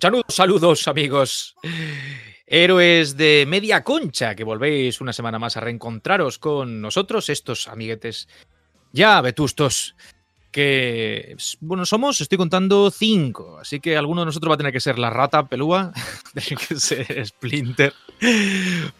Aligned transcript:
Saludos, 0.00 0.34
saludos 0.34 0.88
amigos. 0.88 1.56
Héroes 2.46 3.18
de 3.18 3.44
media 3.46 3.84
concha, 3.84 4.34
que 4.34 4.44
volvéis 4.44 5.00
una 5.02 5.12
semana 5.12 5.38
más 5.38 5.58
a 5.58 5.60
reencontraros 5.60 6.38
con 6.38 6.80
nosotros, 6.80 7.28
estos 7.28 7.68
amiguetes 7.68 8.26
ya 8.92 9.20
vetustos, 9.20 9.94
que, 10.50 11.36
bueno, 11.60 11.84
somos, 11.84 12.20
estoy 12.20 12.38
contando 12.38 12.90
cinco, 12.90 13.58
así 13.58 13.78
que 13.78 13.96
alguno 13.96 14.22
de 14.22 14.26
nosotros 14.26 14.50
va 14.50 14.54
a 14.54 14.58
tener 14.58 14.72
que 14.72 14.80
ser 14.80 14.98
la 14.98 15.10
rata 15.10 15.46
pelúa, 15.46 15.92
tiene 16.34 16.62
que 16.66 16.76
ser 16.76 17.26
Splinter, 17.26 17.92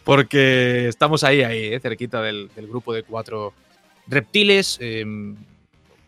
porque 0.05 0.87
estamos 0.89 1.25
ahí, 1.25 1.43
ahí, 1.43 1.73
eh, 1.73 1.81
cerquita 1.81 2.21
del, 2.21 2.51
grupo 2.57 2.93
de 2.93 3.05
cuatro 3.05 3.55
reptiles, 4.07 4.77
eh, 4.81 5.05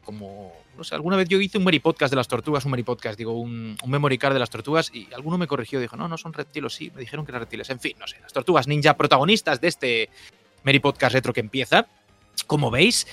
como 0.04 0.61
no 0.76 0.84
sé, 0.84 0.94
alguna 0.94 1.16
vez 1.16 1.28
yo 1.28 1.40
hice 1.40 1.58
un 1.58 1.64
Mary 1.64 1.80
Podcast 1.80 2.10
de 2.10 2.16
las 2.16 2.28
tortugas, 2.28 2.64
un 2.64 2.70
Mary 2.70 2.82
Podcast, 2.82 3.18
digo, 3.18 3.32
un, 3.32 3.76
un 3.82 3.90
memory 3.90 4.18
card 4.18 4.32
de 4.32 4.40
las 4.40 4.50
tortugas, 4.50 4.90
y 4.94 5.08
alguno 5.14 5.38
me 5.38 5.46
corrigió, 5.46 5.80
dijo, 5.80 5.96
no, 5.96 6.08
no 6.08 6.18
son 6.18 6.32
reptiles, 6.32 6.72
sí, 6.72 6.90
me 6.94 7.00
dijeron 7.00 7.24
que 7.24 7.32
eran 7.32 7.40
reptiles. 7.40 7.68
En 7.70 7.80
fin, 7.80 7.94
no 7.98 8.06
sé, 8.06 8.18
las 8.20 8.32
tortugas 8.32 8.66
ninja 8.66 8.94
protagonistas 8.94 9.60
de 9.60 9.68
este 9.68 10.10
Mary 10.64 10.78
Podcast 10.78 11.14
retro 11.14 11.32
que 11.32 11.40
empieza, 11.40 11.86
como 12.46 12.70
veis. 12.70 13.06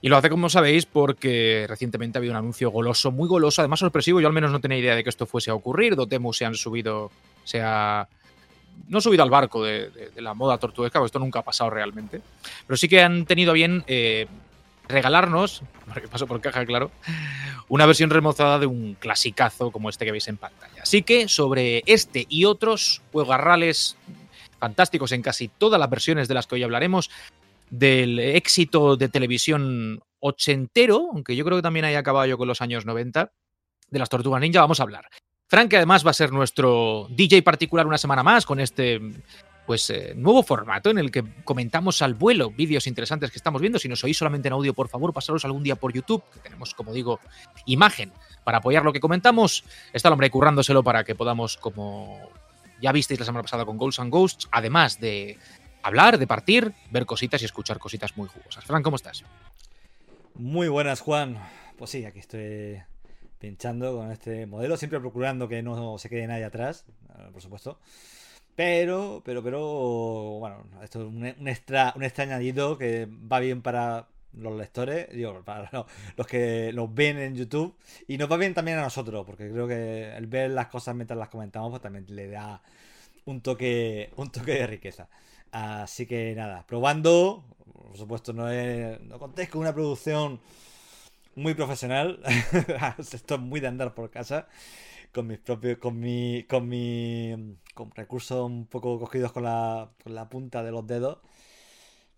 Y 0.00 0.08
lo 0.08 0.18
hace, 0.18 0.28
como 0.28 0.50
sabéis, 0.50 0.84
porque 0.84 1.64
recientemente 1.66 2.18
ha 2.18 2.20
habido 2.20 2.32
un 2.32 2.38
anuncio 2.38 2.70
goloso, 2.70 3.10
muy 3.10 3.26
goloso, 3.26 3.62
además 3.62 3.80
sorpresivo. 3.80 4.20
Yo 4.20 4.26
al 4.26 4.34
menos 4.34 4.50
no 4.52 4.60
tenía 4.60 4.76
idea 4.76 4.94
de 4.94 5.02
que 5.02 5.08
esto 5.08 5.24
fuese 5.24 5.50
a 5.50 5.54
ocurrir. 5.54 5.96
Dotemu 5.96 6.30
se 6.34 6.44
han 6.44 6.54
subido, 6.54 7.10
se 7.42 7.62
ha 7.62 8.06
no 8.88 9.00
subido 9.00 9.22
al 9.22 9.30
barco 9.30 9.64
de, 9.64 10.10
la 10.16 10.34
moda 10.34 10.58
tortuguesca, 10.58 10.98
porque 10.98 11.06
esto 11.06 11.18
nunca 11.18 11.38
ha 11.38 11.42
pasado 11.42 11.70
realmente. 11.70 12.20
Pero 12.66 12.76
sí 12.76 12.86
que 12.86 13.00
han 13.00 13.24
tenido 13.24 13.54
bien 13.54 13.82
eh, 13.86 14.26
regalarnos, 14.88 15.62
porque 15.86 16.08
paso 16.08 16.26
por 16.26 16.40
caja, 16.40 16.64
claro, 16.66 16.90
una 17.68 17.86
versión 17.86 18.10
remozada 18.10 18.58
de 18.58 18.66
un 18.66 18.94
clasicazo 18.94 19.70
como 19.70 19.88
este 19.88 20.04
que 20.04 20.12
veis 20.12 20.28
en 20.28 20.36
pantalla. 20.36 20.82
Así 20.82 21.02
que 21.02 21.28
sobre 21.28 21.82
este 21.86 22.26
y 22.28 22.44
otros 22.44 23.02
juegarrales 23.12 23.96
fantásticos 24.58 25.12
en 25.12 25.22
casi 25.22 25.48
todas 25.48 25.80
las 25.80 25.90
versiones 25.90 26.28
de 26.28 26.34
las 26.34 26.46
que 26.46 26.56
hoy 26.56 26.62
hablaremos, 26.62 27.10
del 27.70 28.18
éxito 28.18 28.96
de 28.96 29.08
televisión 29.08 30.00
ochentero, 30.20 31.08
aunque 31.12 31.36
yo 31.36 31.44
creo 31.44 31.58
que 31.58 31.62
también 31.62 31.84
haya 31.84 31.98
acabado 31.98 32.26
yo 32.26 32.38
con 32.38 32.48
los 32.48 32.60
años 32.60 32.86
90, 32.86 33.32
de 33.90 33.98
las 33.98 34.08
Tortugas 34.08 34.40
Ninja, 34.40 34.60
vamos 34.60 34.80
a 34.80 34.84
hablar. 34.84 35.08
Frank, 35.48 35.72
además 35.74 36.04
va 36.04 36.10
a 36.10 36.14
ser 36.14 36.32
nuestro 36.32 37.06
DJ 37.10 37.42
particular 37.42 37.86
una 37.86 37.98
semana 37.98 38.22
más 38.22 38.46
con 38.46 38.60
este 38.60 39.00
pues 39.66 39.88
eh, 39.90 40.12
nuevo 40.16 40.42
formato 40.42 40.90
en 40.90 40.98
el 40.98 41.10
que 41.10 41.24
comentamos 41.44 42.02
al 42.02 42.14
vuelo 42.14 42.50
vídeos 42.50 42.86
interesantes 42.86 43.30
que 43.30 43.38
estamos 43.38 43.60
viendo. 43.60 43.78
Si 43.78 43.88
nos 43.88 44.02
oís 44.04 44.16
solamente 44.16 44.48
en 44.48 44.54
audio, 44.54 44.74
por 44.74 44.88
favor, 44.88 45.12
pasaros 45.12 45.44
algún 45.44 45.62
día 45.62 45.76
por 45.76 45.92
YouTube, 45.92 46.22
que 46.32 46.40
tenemos, 46.40 46.74
como 46.74 46.92
digo, 46.92 47.20
imagen 47.66 48.12
para 48.44 48.58
apoyar 48.58 48.84
lo 48.84 48.92
que 48.92 49.00
comentamos. 49.00 49.64
Está 49.92 50.08
el 50.08 50.12
hombre 50.12 50.30
currándoselo 50.30 50.82
para 50.82 51.04
que 51.04 51.14
podamos, 51.14 51.56
como 51.56 52.20
ya 52.80 52.92
visteis 52.92 53.20
la 53.20 53.26
semana 53.26 53.42
pasada 53.42 53.64
con 53.64 53.78
Ghosts 53.78 54.00
and 54.00 54.10
Ghosts, 54.10 54.48
además 54.50 55.00
de 55.00 55.38
hablar, 55.82 56.18
de 56.18 56.26
partir, 56.26 56.72
ver 56.90 57.06
cositas 57.06 57.40
y 57.42 57.44
escuchar 57.46 57.78
cositas 57.78 58.16
muy 58.16 58.28
jugosas. 58.28 58.64
Fran, 58.64 58.82
¿cómo 58.82 58.96
estás? 58.96 59.24
Muy 60.34 60.68
buenas, 60.68 61.00
Juan. 61.00 61.38
Pues 61.78 61.90
sí, 61.90 62.04
aquí 62.04 62.18
estoy 62.18 62.82
pinchando 63.38 63.96
con 63.96 64.10
este 64.10 64.46
modelo, 64.46 64.76
siempre 64.76 65.00
procurando 65.00 65.48
que 65.48 65.62
no 65.62 65.96
se 65.98 66.08
quede 66.08 66.26
nadie 66.26 66.44
atrás, 66.44 66.84
por 67.32 67.40
supuesto. 67.40 67.78
Pero, 68.56 69.22
pero, 69.24 69.42
pero, 69.42 69.60
bueno, 70.38 70.64
esto 70.82 71.00
es 71.00 71.06
un, 71.08 71.34
un, 71.40 71.48
extra, 71.48 71.92
un 71.96 72.04
extra 72.04 72.24
añadido 72.24 72.78
que 72.78 73.08
va 73.10 73.40
bien 73.40 73.62
para 73.62 74.06
los 74.36 74.56
lectores, 74.56 75.08
digo, 75.12 75.42
para 75.44 75.68
los, 75.72 75.86
los 76.16 76.26
que 76.26 76.72
nos 76.74 76.92
ven 76.94 77.18
en 77.18 77.34
YouTube 77.34 77.76
y 78.06 78.16
nos 78.18 78.30
va 78.30 78.36
bien 78.36 78.54
también 78.54 78.78
a 78.78 78.82
nosotros, 78.82 79.24
porque 79.26 79.50
creo 79.50 79.66
que 79.66 80.14
el 80.16 80.26
ver 80.26 80.50
las 80.50 80.68
cosas 80.68 80.94
mientras 80.94 81.18
las 81.18 81.28
comentamos 81.28 81.70
pues 81.70 81.82
también 81.82 82.06
le 82.08 82.28
da 82.28 82.62
un 83.26 83.40
toque, 83.40 84.10
un 84.16 84.30
toque 84.30 84.52
de 84.52 84.66
riqueza. 84.66 85.08
Así 85.52 86.06
que 86.06 86.34
nada, 86.34 86.66
probando, 86.66 87.44
por 87.72 87.96
supuesto 87.96 88.32
no, 88.32 88.50
es, 88.50 89.00
no 89.02 89.18
contéis 89.18 89.48
con 89.48 89.60
una 89.60 89.72
producción 89.74 90.40
muy 91.36 91.54
profesional, 91.54 92.20
esto 92.98 93.34
es 93.34 93.40
muy 93.40 93.60
de 93.60 93.68
andar 93.68 93.94
por 93.94 94.10
casa 94.10 94.48
con 95.12 95.28
mis 95.28 95.38
propios, 95.38 95.78
con 95.78 95.98
mi, 95.98 96.44
con 96.48 96.68
mi, 96.68 97.56
con 97.74 97.90
recursos 97.90 98.44
un 98.46 98.66
poco 98.66 98.98
cogidos 98.98 99.32
con 99.32 99.44
la, 99.44 99.90
con 100.02 100.14
la 100.14 100.28
punta 100.28 100.62
de 100.62 100.70
los 100.72 100.86
dedos. 100.86 101.18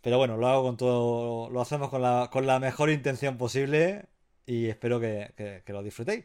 Pero 0.03 0.19
bueno, 0.19 0.37
lo 0.37 0.47
hago 0.47 0.63
con 0.63 0.77
todo, 0.77 1.51
lo 1.51 1.61
hacemos 1.61 1.89
con 1.91 2.03
la, 2.03 2.29
con 2.33 2.47
la 2.47 2.61
mejor 2.61 2.91
intención 2.91 3.39
posible 3.39 4.07
y 4.47 4.67
espero 4.67 5.01
que, 5.01 5.33
que, 5.37 5.63
que 5.65 5.73
lo 5.73 5.83
disfrutéis. 5.83 6.25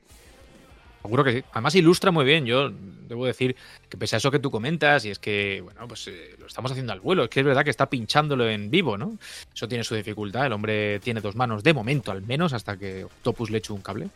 Seguro 1.02 1.24
que 1.24 1.34
sí. 1.34 1.44
Además 1.52 1.76
ilustra 1.76 2.12
muy 2.12 2.26
bien. 2.26 2.46
Yo 2.46 2.72
debo 3.08 3.26
decir 3.26 3.56
que 3.90 3.98
pese 3.98 4.16
a 4.16 4.18
eso 4.18 4.32
que 4.32 4.40
tú 4.40 4.52
comentas, 4.52 5.04
y 5.06 5.10
es 5.10 5.20
que, 5.20 5.62
bueno, 5.62 5.88
pues 5.88 6.08
eh, 6.08 6.36
lo 6.40 6.46
estamos 6.46 6.72
haciendo 6.72 6.94
al 6.94 7.00
vuelo, 7.00 7.24
es 7.24 7.30
que 7.30 7.40
es 7.42 7.46
verdad 7.46 7.64
que 7.64 7.70
está 7.70 7.90
pinchándolo 7.90 8.48
en 8.48 8.70
vivo, 8.70 8.98
¿no? 8.98 9.18
Eso 9.54 9.68
tiene 9.68 9.84
su 9.84 9.96
dificultad. 9.96 10.46
El 10.46 10.54
hombre 10.54 11.00
tiene 11.00 11.22
dos 11.22 11.36
manos 11.36 11.64
de 11.64 11.74
momento, 11.74 12.12
al 12.12 12.22
menos, 12.22 12.54
hasta 12.54 12.78
que 12.78 13.04
Octopus 13.04 13.50
le 13.50 13.58
eche 13.58 13.74
un 13.74 13.82
cable. 13.82 14.10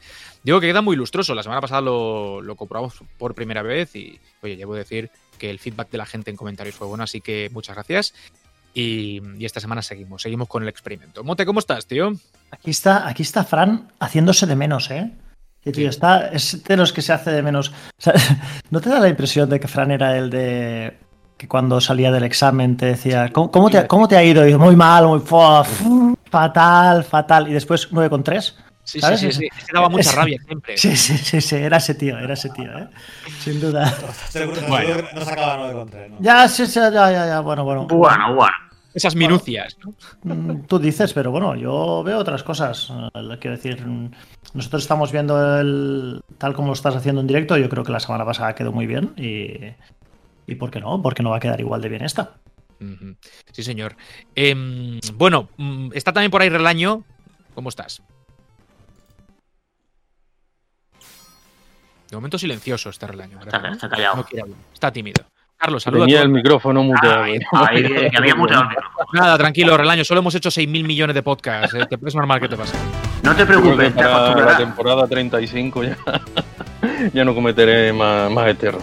Digo 0.43 0.59
que 0.59 0.67
queda 0.67 0.81
muy 0.81 0.95
lustroso. 0.95 1.33
La 1.33 1.43
semana 1.43 1.61
pasada 1.61 1.81
lo, 1.81 2.55
comprobamos 2.55 2.95
por 3.17 3.33
primera 3.33 3.63
vez 3.63 3.95
y, 3.95 4.19
oye, 4.41 4.55
debo 4.55 4.75
decir 4.75 5.09
que 5.39 5.49
el 5.49 5.59
feedback 5.59 5.89
de 5.89 5.97
la 5.97 6.05
gente 6.05 6.31
en 6.31 6.37
comentarios 6.37 6.75
fue 6.75 6.87
bueno, 6.87 7.03
así 7.03 7.19
que 7.19 7.49
muchas 7.51 7.75
gracias. 7.75 8.13
Y, 8.73 9.21
y, 9.37 9.45
esta 9.45 9.59
semana 9.59 9.81
seguimos, 9.81 10.21
seguimos 10.21 10.47
con 10.47 10.61
el 10.63 10.69
experimento. 10.69 11.23
Mote, 11.23 11.45
¿cómo 11.45 11.59
estás, 11.59 11.87
tío? 11.87 12.13
Aquí 12.51 12.71
está, 12.71 13.07
aquí 13.07 13.23
está 13.23 13.43
Fran 13.43 13.91
haciéndose 13.99 14.45
de 14.45 14.55
menos, 14.55 14.91
¿eh? 14.91 15.11
Y 15.65 15.71
tío, 15.71 15.89
está, 15.89 16.27
es 16.27 16.63
de 16.63 16.77
los 16.77 16.93
que 16.93 17.01
se 17.01 17.11
hace 17.11 17.31
de 17.31 17.41
menos. 17.41 17.69
O 17.69 17.73
sea, 17.97 18.13
¿No 18.69 18.79
te 18.79 18.89
da 18.89 18.99
la 18.99 19.09
impresión 19.09 19.49
de 19.49 19.59
que 19.59 19.67
Fran 19.67 19.91
era 19.91 20.15
el 20.15 20.29
de 20.29 20.99
que 21.37 21.47
cuando 21.47 21.81
salía 21.81 22.11
del 22.11 22.23
examen 22.23 22.77
te 22.77 22.85
decía, 22.85 23.29
¿cómo, 23.33 23.51
cómo, 23.51 23.69
te, 23.69 23.87
cómo 23.87 24.07
te, 24.07 24.15
ha 24.15 24.23
ido? 24.23 24.47
Y 24.47 24.55
muy 24.55 24.75
mal, 24.75 25.07
muy 25.07 25.19
fatal, 26.29 27.03
fatal. 27.03 27.49
Y 27.49 27.53
después 27.53 27.91
9,3. 27.91 28.53
Sí, 28.83 29.01
¿sabes? 29.01 29.19
sí, 29.19 29.31
sí, 29.31 29.39
sí. 29.39 29.49
Es 29.57 29.65
que 29.65 29.73
daba 29.73 29.89
mucha 29.89 30.11
rabia 30.11 30.39
siempre. 30.45 30.77
Sí, 30.77 30.95
sí, 30.95 31.17
sí, 31.17 31.41
sí, 31.41 31.55
era 31.55 31.77
ese 31.77 31.95
tío, 31.95 32.17
era 32.19 32.35
ese 32.35 32.49
tío, 32.49 32.77
¿eh? 32.77 32.87
Sin 33.39 33.59
duda. 33.59 33.91
Seguro, 34.29 34.61
bueno. 34.67 35.03
no 35.13 35.21
sacaba 35.21 35.71
9,3. 35.73 36.09
¿no? 36.09 36.17
Ya, 36.19 36.47
sí, 36.47 36.67
sí, 36.67 36.79
ya, 36.79 36.91
ya, 36.91 37.25
ya, 37.25 37.39
bueno, 37.39 37.63
bueno. 37.63 37.87
Bueno, 37.87 38.35
bueno. 38.35 38.53
Esas 38.95 39.15
minucias. 39.15 39.77
¿no? 40.23 40.63
Tú 40.67 40.79
dices, 40.79 41.11
pero 41.13 41.29
bueno, 41.29 41.55
yo 41.55 42.01
veo 42.03 42.17
otras 42.17 42.43
cosas. 42.43 42.91
Quiero 43.41 43.57
decir, 43.57 43.85
nosotros 44.53 44.83
estamos 44.83 45.11
viendo 45.11 45.59
el 45.59 46.21
tal 46.37 46.53
como 46.53 46.69
lo 46.69 46.73
estás 46.73 46.95
haciendo 46.95 47.19
en 47.19 47.27
directo. 47.27 47.57
Yo 47.57 47.67
creo 47.67 47.83
que 47.83 47.91
la 47.91 47.99
semana 47.99 48.23
pasada 48.23 48.55
quedó 48.55 48.71
muy 48.71 48.87
bien. 48.87 49.13
Y, 49.17 49.51
y 50.47 50.55
¿por 50.55 50.71
qué 50.71 50.79
no? 50.79 51.01
Porque 51.01 51.21
no 51.21 51.31
va 51.31 51.37
a 51.37 51.39
quedar 51.41 51.59
igual 51.59 51.81
de 51.81 51.89
bien 51.89 52.03
esta. 52.05 52.37
Sí, 53.51 53.63
señor. 53.63 53.97
Eh, 54.35 54.55
bueno, 55.13 55.49
está 55.93 56.13
también 56.13 56.31
por 56.31 56.41
ahí 56.41 56.49
Relaño. 56.49 57.03
¿Cómo 57.53 57.69
estás? 57.69 58.01
De 62.09 62.15
momento 62.15 62.37
silencioso 62.37 62.89
este 62.89 63.07
Relaño. 63.07 63.39
Está, 63.39 63.69
está 63.69 63.89
callado. 63.89 64.17
No 64.17 64.55
está 64.73 64.91
tímido. 64.91 65.25
Carlos, 65.65 65.81
saludos. 65.81 66.05
Tenía 66.05 66.21
el 66.21 66.29
micrófono 66.29 66.83
muteado. 66.83 67.23
Ahí, 67.23 67.39
ahí, 67.51 68.09
que 68.11 68.17
había 68.17 68.35
muteado 68.35 68.63
el 68.63 68.69
micrófono. 68.69 69.07
Nada, 69.13 69.35
tranquilo, 69.35 69.75
Relaño. 69.75 70.05
Solo 70.05 70.19
hemos 70.19 70.35
hecho 70.35 70.49
6.000 70.49 70.85
millones 70.85 71.15
de 71.15 71.23
podcasts. 71.23 71.73
¿eh? 71.73 71.87
Es 72.05 72.13
normal 72.13 72.39
que 72.39 72.49
te 72.49 72.55
pase. 72.55 72.77
No 73.23 73.35
te 73.35 73.47
preocupes, 73.47 73.95
te 73.95 74.03
para 74.03 74.45
la 74.45 74.57
temporada 74.57 75.07
35 75.07 75.83
ya, 75.83 75.97
ya 77.13 77.25
no 77.25 77.33
cometeré 77.33 77.91
más, 77.91 78.29
más 78.29 78.47
error. 78.61 78.81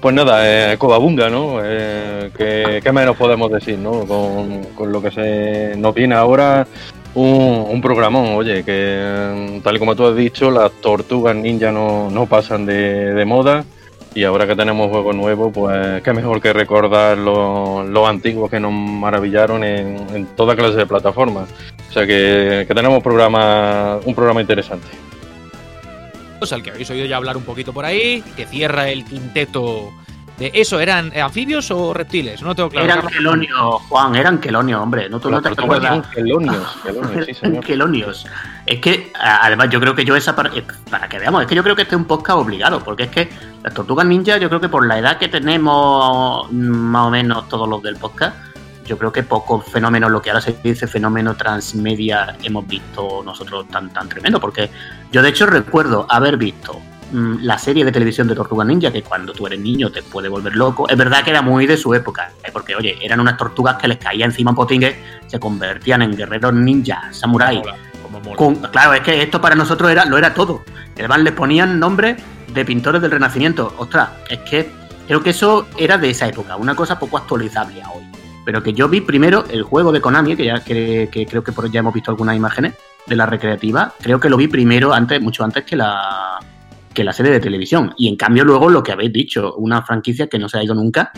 Pues 0.00 0.12
nada, 0.12 0.72
eh, 0.72 0.76
Cobabunga, 0.76 1.30
¿no? 1.30 1.58
Eh, 1.62 2.32
¿qué, 2.36 2.80
¿qué, 2.82 2.92
menos 2.92 3.16
podemos 3.16 3.52
decir, 3.52 3.78
¿no? 3.78 4.04
Con, 4.04 4.64
con, 4.74 4.90
lo 4.90 5.00
que 5.00 5.12
se 5.12 5.74
nos 5.76 5.94
viene 5.94 6.16
ahora, 6.16 6.66
un, 7.14 7.64
un, 7.70 7.80
programón, 7.80 8.34
oye, 8.34 8.64
que 8.64 9.60
tal 9.62 9.76
y 9.76 9.78
como 9.78 9.94
tú 9.94 10.04
has 10.04 10.16
dicho, 10.16 10.50
las 10.50 10.72
tortugas 10.80 11.36
ninja 11.36 11.70
no, 11.70 12.10
no 12.10 12.26
pasan 12.26 12.66
de, 12.66 13.14
de 13.14 13.24
moda. 13.24 13.64
Y 14.14 14.22
ahora 14.22 14.46
que 14.46 14.54
tenemos 14.54 14.90
juegos 14.90 15.16
nuevos, 15.16 15.52
pues 15.52 16.00
qué 16.02 16.12
mejor 16.12 16.40
que 16.40 16.52
recordar 16.52 17.18
los 17.18 17.88
lo 17.88 18.06
antiguos 18.06 18.48
que 18.48 18.60
nos 18.60 18.72
maravillaron 18.72 19.64
en, 19.64 20.06
en, 20.14 20.26
toda 20.36 20.54
clase 20.54 20.76
de 20.76 20.86
plataformas. 20.86 21.48
O 21.88 21.92
sea 21.92 22.06
que, 22.06 22.64
que 22.66 22.74
tenemos 22.74 23.02
programa, 23.02 23.98
un 24.04 24.14
programa 24.14 24.40
interesante. 24.40 24.86
Pues 26.38 26.52
al 26.52 26.62
que 26.62 26.70
habéis 26.70 26.88
oído 26.90 27.06
ya 27.06 27.16
hablar 27.16 27.36
un 27.36 27.42
poquito 27.42 27.72
por 27.72 27.84
ahí, 27.84 28.22
que 28.36 28.46
cierra 28.46 28.88
el 28.88 29.04
quinteto 29.04 29.92
de 30.38 30.50
eso, 30.54 30.80
¿eran 30.80 31.16
anfibios 31.16 31.70
o 31.70 31.94
reptiles? 31.94 32.42
No 32.42 32.54
tengo 32.54 32.68
claro. 32.68 32.86
Eran 32.86 33.06
quelonios, 33.06 33.82
Juan, 33.88 34.16
eran 34.16 34.38
quelonios, 34.38 34.80
hombre. 34.80 35.08
No, 35.08 35.20
tú 35.20 35.30
no 35.30 35.40
te 35.40 35.48
acuerdas. 35.48 36.06
Quelonios, 36.08 36.76
quelonios, 36.82 37.26
sí, 37.26 37.34
señor. 37.34 37.64
quelonios. 37.64 38.26
Es 38.66 38.80
que, 38.80 39.12
además, 39.14 39.70
yo 39.70 39.80
creo 39.80 39.94
que 39.94 40.04
yo 40.04 40.16
esa 40.16 40.34
parte. 40.34 40.64
Para 40.90 41.08
que 41.08 41.20
veamos, 41.20 41.42
es 41.42 41.46
que 41.46 41.54
yo 41.54 41.62
creo 41.62 41.76
que 41.76 41.82
este 41.82 41.94
es 41.94 42.00
un 42.00 42.06
podcast 42.06 42.38
obligado, 42.38 42.82
porque 42.82 43.04
es 43.04 43.10
que 43.10 43.28
las 43.64 43.72
tortugas 43.72 44.04
ninja, 44.04 44.36
yo 44.36 44.48
creo 44.50 44.60
que 44.60 44.68
por 44.68 44.86
la 44.86 44.98
edad 44.98 45.16
que 45.16 45.26
tenemos, 45.26 46.52
más 46.52 47.06
o 47.06 47.10
menos 47.10 47.48
todos 47.48 47.66
los 47.66 47.82
del 47.82 47.96
podcast, 47.96 48.36
yo 48.84 48.98
creo 48.98 49.10
que 49.10 49.22
pocos 49.22 49.64
fenómenos, 49.64 50.10
lo 50.10 50.20
que 50.20 50.28
ahora 50.28 50.42
se 50.42 50.54
dice 50.62 50.86
fenómeno 50.86 51.34
transmedia, 51.34 52.36
hemos 52.42 52.66
visto 52.66 53.22
nosotros 53.24 53.66
tan, 53.68 53.88
tan 53.88 54.06
tremendo, 54.06 54.38
porque 54.38 54.68
yo 55.10 55.22
de 55.22 55.30
hecho 55.30 55.46
recuerdo 55.46 56.06
haber 56.10 56.36
visto 56.36 56.78
mm, 57.12 57.36
la 57.40 57.56
serie 57.56 57.86
de 57.86 57.90
televisión 57.90 58.28
de 58.28 58.34
Tortugas 58.34 58.66
Ninja, 58.66 58.92
que 58.92 59.02
cuando 59.02 59.32
tú 59.32 59.46
eres 59.46 59.60
niño 59.60 59.90
te 59.90 60.02
puede 60.02 60.28
volver 60.28 60.54
loco. 60.54 60.86
Es 60.86 60.98
verdad 60.98 61.24
que 61.24 61.30
era 61.30 61.40
muy 61.40 61.66
de 61.66 61.78
su 61.78 61.94
época, 61.94 62.32
¿eh? 62.44 62.50
porque 62.52 62.76
oye, 62.76 62.98
eran 63.00 63.18
unas 63.18 63.38
tortugas 63.38 63.76
que 63.76 63.88
les 63.88 63.96
caía 63.96 64.26
encima 64.26 64.50
un 64.50 64.56
potingue, 64.56 64.94
se 65.26 65.40
convertían 65.40 66.02
en 66.02 66.14
guerreros 66.14 66.52
ninja, 66.52 67.10
samurái. 67.12 67.60
Mola, 67.60 67.72
como 67.72 67.76
mola. 67.78 67.83
Claro, 68.70 68.94
es 68.94 69.00
que 69.00 69.22
esto 69.22 69.40
para 69.40 69.54
nosotros 69.54 69.90
era, 69.90 70.04
lo 70.04 70.18
era 70.18 70.34
todo. 70.34 70.64
Además, 70.96 71.20
les 71.20 71.32
ponían 71.32 71.78
nombres 71.78 72.16
de 72.52 72.64
pintores 72.64 73.02
del 73.02 73.10
Renacimiento. 73.10 73.74
Ostras, 73.78 74.10
es 74.30 74.38
que 74.40 74.70
creo 75.06 75.22
que 75.22 75.30
eso 75.30 75.66
era 75.76 75.98
de 75.98 76.10
esa 76.10 76.26
época, 76.26 76.56
una 76.56 76.74
cosa 76.74 76.98
poco 76.98 77.18
actualizable 77.18 77.82
hoy. 77.94 78.04
Pero 78.44 78.62
que 78.62 78.72
yo 78.72 78.88
vi 78.88 79.00
primero 79.00 79.44
el 79.50 79.62
juego 79.62 79.90
de 79.92 80.00
Konami, 80.00 80.36
que 80.36 80.44
ya 80.44 80.62
que 80.62 81.26
creo 81.28 81.42
que 81.42 81.52
por 81.52 81.70
ya 81.70 81.80
hemos 81.80 81.94
visto 81.94 82.10
algunas 82.10 82.36
imágenes 82.36 82.74
de 83.06 83.16
la 83.16 83.26
recreativa, 83.26 83.94
creo 84.00 84.20
que 84.20 84.28
lo 84.28 84.36
vi 84.36 84.48
primero, 84.48 84.92
antes, 84.92 85.20
mucho 85.20 85.44
antes 85.44 85.64
que 85.64 85.76
la 85.76 86.38
que 86.94 87.04
la 87.04 87.12
serie 87.12 87.32
de 87.32 87.40
televisión. 87.40 87.92
Y 87.98 88.08
en 88.08 88.16
cambio, 88.16 88.44
luego 88.44 88.70
lo 88.70 88.82
que 88.82 88.92
habéis 88.92 89.12
dicho, 89.12 89.54
una 89.56 89.82
franquicia 89.82 90.28
que 90.28 90.38
no 90.38 90.48
se 90.48 90.58
ha 90.58 90.62
ido 90.62 90.74
nunca, 90.74 91.10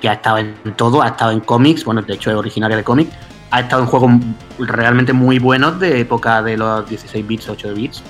que 0.00 0.08
ha 0.08 0.14
estado 0.14 0.38
en 0.38 0.54
todo, 0.76 1.02
ha 1.02 1.08
estado 1.08 1.32
en 1.32 1.40
cómics, 1.40 1.84
bueno, 1.84 2.00
de 2.00 2.14
hecho 2.14 2.30
es 2.30 2.36
originaria 2.36 2.76
de 2.76 2.84
cómics, 2.84 3.12
ha 3.50 3.60
estado 3.60 3.82
en 3.82 3.88
juegos 3.88 4.10
realmente 4.58 5.12
muy 5.12 5.38
buenos 5.38 5.78
de 5.78 6.00
época 6.00 6.42
de 6.42 6.56
los 6.56 6.88
16 6.88 7.26
bits, 7.26 7.48
8 7.48 7.74
bits, 7.74 8.02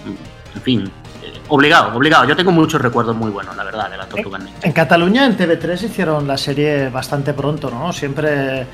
en 0.55 0.63
fin, 0.63 0.81
eh, 1.23 1.33
obligado, 1.49 1.97
obligado. 1.97 2.25
Yo 2.27 2.35
tengo 2.37 2.53
muchos 2.53 2.81
recuerdos 2.81 3.15
muy 3.17 3.31
buenos, 3.31 3.55
la 3.57 3.65
verdad, 3.65 3.91
de 3.91 3.97
las 3.99 4.09
Tortugas 4.09 4.43
Ninja. 4.43 4.59
En 4.63 4.73
Cataluña, 4.73 5.27
en 5.27 5.37
TV3, 5.37 5.83
hicieron 5.85 6.27
la 6.27 6.39
serie 6.39 6.89
bastante 6.89 7.33
pronto, 7.35 7.71
¿no? 7.71 7.93
Siempre. 7.93 8.67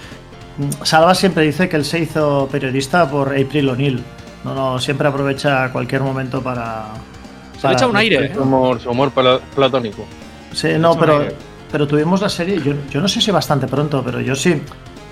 Salva 0.82 1.14
siempre 1.14 1.44
dice 1.44 1.68
que 1.68 1.76
él 1.76 1.84
se 1.84 1.98
hizo 2.00 2.46
periodista 2.52 3.08
por 3.10 3.28
April 3.28 3.70
O'Neil. 3.70 4.02
No, 4.44 4.54
no, 4.54 4.78
siempre 4.78 5.08
aprovecha 5.08 5.72
cualquier 5.72 6.02
momento 6.02 6.42
para. 6.42 6.86
Se 7.58 7.68
le 7.68 7.74
echa 7.74 7.86
un 7.86 7.96
aire, 7.96 8.26
¿eh? 8.26 8.32
Su 8.34 8.42
amor, 8.42 8.80
su 8.80 8.90
amor 8.90 9.10
pla- 9.12 9.38
platónico. 9.54 10.04
Sí, 10.52 10.74
no, 10.78 10.96
pero, 10.98 11.24
pero 11.70 11.86
tuvimos 11.86 12.20
la 12.20 12.28
serie. 12.28 12.60
Yo, 12.60 12.74
yo 12.90 13.00
no 13.00 13.08
sé 13.08 13.20
si 13.20 13.30
bastante 13.30 13.66
pronto, 13.66 14.02
pero 14.04 14.20
yo 14.20 14.34
sí. 14.36 14.60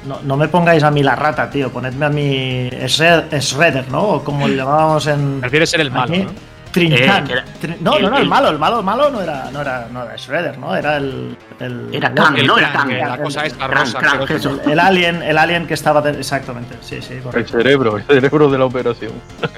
No, 0.07 0.19
no 0.23 0.37
me 0.37 0.49
pongáis 0.49 0.83
a 0.83 0.91
mí 0.91 1.03
la 1.03 1.15
rata, 1.15 1.51
tío. 1.51 1.71
Ponedme 1.71 2.07
a 2.07 2.09
mí 2.09 2.71
Shred- 2.71 3.31
Shredder, 3.41 3.91
¿no? 3.91 4.03
O 4.03 4.25
como 4.25 4.49
le 4.49 4.57
llamábamos 4.57 5.07
en. 5.07 5.41
Prefieres 5.41 5.69
ser 5.71 5.81
el 5.81 5.91
malo, 5.91 6.05
aquí. 6.13 6.23
¿no? 6.23 6.31
Trinchan. 6.73 7.29
Eh, 7.29 7.35
Trin- 7.61 7.77
no, 7.81 7.97
el- 7.97 8.03
no, 8.05 8.11
no, 8.11 8.17
el 8.19 8.23
el- 8.23 8.29
malo, 8.29 8.49
el 8.49 8.59
malo, 8.59 8.79
el 8.79 8.85
malo 8.85 9.11
no 9.11 9.21
era, 9.21 9.51
no 9.53 9.61
era, 9.61 9.89
no 9.93 10.05
era 10.05 10.17
Shredder, 10.17 10.57
¿no? 10.57 10.75
Era 10.77 10.97
el. 10.99 11.37
el 11.59 11.89
Era 11.93 12.09
el- 12.09 12.15
Kang, 12.15 12.39
El 12.39 12.47
no 12.47 12.57
era 12.59 12.73
Kang. 12.73 12.91
La 12.93 13.19
cosa 13.19 13.45
esta 13.45 13.67
rosa. 13.67 13.99
Eso. 14.29 14.61
El, 14.65 14.71
el 14.73 14.79
alien, 14.79 15.23
el 15.23 15.37
alien 15.37 15.67
que 15.67 15.75
estaba 15.75 16.01
de- 16.01 16.19
exactamente, 16.21 16.77
sí, 16.81 17.03
sí, 17.03 17.15
El 17.15 17.23
correcto. 17.23 17.53
cerebro, 17.59 17.97
el 17.97 18.05
cerebro 18.05 18.49
de 18.49 18.57
la 18.59 18.65
operación. 18.67 19.13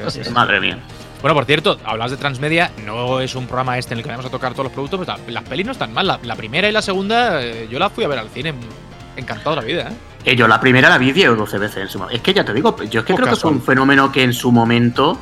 Sí, 0.09 0.25
sí. 0.25 0.31
Madre 0.31 0.59
mía. 0.59 0.79
Bueno, 1.21 1.35
por 1.37 1.45
cierto, 1.45 1.79
hablas 1.85 2.11
de 2.11 2.17
Transmedia, 2.17 2.73
no 2.85 3.21
es 3.21 3.35
un 3.37 3.47
programa 3.47 3.79
este 3.79 3.95
en 3.95 3.99
el 3.99 4.05
que 4.05 4.11
vamos 4.11 4.27
a 4.27 4.31
tocar 4.31 4.53
todos 4.53 4.65
los 4.65 4.73
productos, 4.73 4.99
pero 5.07 5.19
la- 5.19 5.33
las 5.33 5.45
pelis 5.45 5.67
no 5.67 5.73
están 5.73 5.93
mal. 5.93 6.05
La, 6.07 6.19
la 6.23 6.35
primera 6.35 6.69
y 6.69 6.73
la 6.73 6.83
segunda, 6.83 7.43
eh, 7.45 7.69
yo 7.71 7.79
las 7.79 7.93
fui 7.93 8.03
a 8.05 8.09
ver 8.09 8.19
al 8.19 8.29
cine, 8.31 8.55
encantado 9.17 9.51
de 9.55 9.57
la 9.63 9.67
vida, 9.67 9.83
¿eh? 9.83 9.93
Eh, 10.25 10.37
yo 10.37 10.47
la 10.47 10.61
primera 10.61 10.89
la 10.89 10.99
vi 10.99 11.13
10 11.13 11.31
o 11.31 11.37
12 11.37 11.59
veces 11.59 11.77
en 11.79 11.89
su 11.89 11.99
momento. 11.99 12.17
Es 12.17 12.23
que 12.23 12.35
ya 12.35 12.45
te 12.45 12.55
digo, 12.55 12.77
yo 12.85 13.01
es 13.01 13.07
que 13.07 13.13
Poca 13.13 13.25
creo 13.25 13.35
que 13.35 13.41
fue 13.41 13.51
un 13.51 13.63
fenómeno 13.63 14.13
que 14.13 14.23
en 14.23 14.33
su 14.33 14.53
momento 14.53 15.19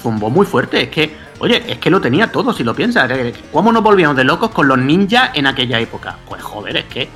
zumbó 0.00 0.30
muy 0.30 0.46
fuerte. 0.46 0.82
Es 0.82 0.88
que, 0.88 1.16
oye, 1.38 1.62
es 1.66 1.78
que 1.78 1.90
lo 1.90 2.00
tenía 2.00 2.30
todo, 2.30 2.52
si 2.52 2.64
lo 2.64 2.74
piensas. 2.74 3.10
Eh, 3.10 3.32
¿Cómo 3.52 3.72
nos 3.72 3.82
volvíamos 3.82 4.16
de 4.16 4.24
locos 4.24 4.50
con 4.50 4.66
los 4.66 4.78
ninjas 4.78 5.30
en 5.34 5.46
aquella 5.46 5.78
época? 5.78 6.16
Pues 6.28 6.42
joder, 6.42 6.76
es 6.76 6.84
que 6.86 7.08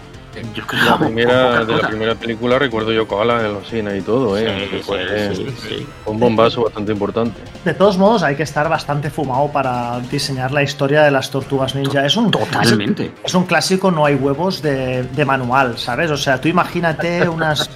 yo 0.55 0.67
creo 0.67 0.85
La 0.85 0.99
que 0.99 1.05
primera, 1.07 1.65
de 1.65 1.77
la 1.77 1.89
primera 1.89 2.15
película 2.15 2.59
recuerdo 2.59 2.93
yo 2.93 3.07
Koala 3.09 3.45
en 3.45 3.53
los 3.55 3.69
cines 3.69 3.99
y 3.99 4.03
todo, 4.03 4.39
¿eh? 4.39 4.69
Sí, 4.71 4.77
Que 4.77 4.83
fue 4.83 5.35
sí, 5.35 5.45
sí, 5.47 5.69
sí. 5.69 5.87
un 6.07 6.19
bombazo 6.21 6.65
bastante 6.65 6.93
importante. 6.93 7.41
De 7.65 7.75
todos 7.75 7.99
modos, 7.99 8.23
hay 8.23 8.37
que 8.37 8.43
estar 8.45 8.69
bastante 8.69 9.11
fumado 9.11 9.49
para 9.53 10.01
diseñar 10.11 10.53
la 10.53 10.63
historia 10.63 11.03
de 11.03 11.11
las 11.11 11.31
tortugas 11.31 11.75
ninja. 11.75 12.07
Es 12.07 12.17
un, 12.17 12.31
Totalmente. 12.31 13.13
Es 13.25 13.35
un 13.35 13.45
clásico, 13.45 13.91
no 13.91 14.07
hay 14.07 14.15
huevos 14.15 14.63
de, 14.63 15.03
de 15.03 15.25
manual, 15.25 15.77
¿sabes? 15.79 16.11
O 16.11 16.17
sea, 16.17 16.41
tú 16.41 16.49
imagínate 16.49 17.29
unas 17.29 17.69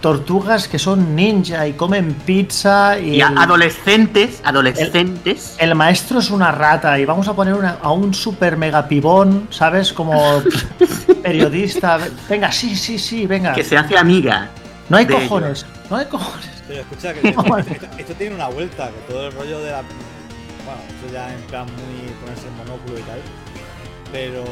tortugas 0.00 0.68
que 0.68 0.78
son 0.78 1.14
ninja 1.14 1.66
y 1.66 1.74
comen 1.74 2.14
pizza 2.14 2.98
y. 2.98 3.16
Y 3.16 3.20
el- 3.20 3.36
adolescentes, 3.38 4.40
adolescentes. 4.44 5.56
El 5.58 5.74
maestro 5.74 6.18
es 6.20 6.30
una 6.30 6.50
rata 6.52 6.98
y 6.98 7.04
vamos 7.04 7.28
a 7.28 7.34
poner 7.34 7.54
una- 7.54 7.78
a 7.82 7.92
un 7.92 8.14
super 8.14 8.56
mega 8.56 8.88
pibón, 8.88 9.46
¿sabes? 9.50 9.92
Como 9.92 10.42
periodista. 11.22 11.81
Venga, 12.28 12.52
sí, 12.52 12.76
sí, 12.76 12.98
sí, 12.98 13.26
venga. 13.26 13.54
que 13.54 13.64
se 13.64 13.76
hace 13.76 13.96
amiga. 13.98 14.48
No 14.88 14.96
hay 14.98 15.06
cojones, 15.06 15.66
no 15.90 15.96
hay 15.96 16.06
cojones. 16.06 16.50
Pero 16.68 16.80
escucha, 16.82 17.12
que 17.14 17.28
esto, 17.28 17.58
esto- 17.58 17.86
esto 17.98 18.14
tiene 18.14 18.34
una 18.34 18.48
vuelta, 18.48 18.88
que 18.90 19.12
todo 19.12 19.26
el 19.26 19.32
rollo 19.32 19.60
de 19.60 19.70
la. 19.72 19.82
Bueno, 19.82 20.80
esto 20.88 21.12
ya 21.12 21.32
en 21.34 21.40
plan 21.42 21.66
muy 21.66 22.08
ponerse 22.20 22.46
el 22.46 22.54
monóculo 22.54 22.98
y 22.98 23.02
tal. 23.02 23.20
Pero. 24.12 24.44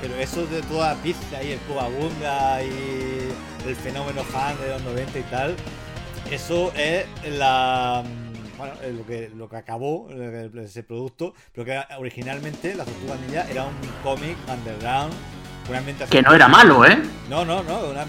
Pero 0.00 0.16
eso 0.16 0.44
de 0.46 0.62
toda 0.62 0.94
la 0.94 1.00
pizza 1.00 1.40
y 1.44 1.52
el 1.52 1.58
Cubabunga 1.60 2.60
y 2.64 3.28
el 3.68 3.76
fenómeno 3.76 4.24
fan 4.24 4.58
de 4.60 4.70
los 4.70 4.82
90 4.82 5.18
y 5.18 5.22
tal, 5.24 5.54
eso 6.30 6.72
es 6.74 7.06
la. 7.38 8.02
Bueno, 8.58 8.74
es 8.84 8.94
lo 8.94 9.06
que, 9.06 9.30
lo 9.36 9.48
que 9.48 9.56
acabó 9.56 10.08
ese 10.60 10.82
producto, 10.82 11.34
pero 11.54 11.64
que 11.64 11.80
originalmente 11.98 12.74
la 12.74 12.84
Tortuga 12.84 13.14
Ninja 13.26 13.46
era 13.50 13.64
un 13.64 13.74
cómic 14.02 14.36
underground, 14.48 15.12
una 15.68 15.78
ambientación 15.78 16.10
Que 16.10 16.28
no 16.28 16.34
era 16.34 16.48
malo, 16.48 16.84
¿eh? 16.84 16.98
no, 17.30 17.44
no, 17.44 17.62
no, 17.62 17.78
una, 17.86 18.04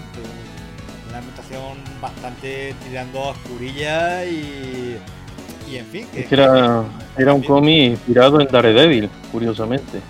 una 1.08 1.18
ambientación 1.18 1.78
bastante 2.00 2.74
tirando 2.86 3.24
a 3.24 3.28
oscurilla 3.30 4.24
y, 4.24 4.96
y 5.70 5.76
en 5.76 5.86
fin. 5.86 6.06
Es 6.14 6.26
que 6.26 6.34
era, 6.34 6.84
era 7.16 7.32
un 7.32 7.42
cómic 7.42 7.92
inspirado 7.92 8.40
en 8.40 8.48
Daredevil, 8.48 9.08
curiosamente. 9.32 10.00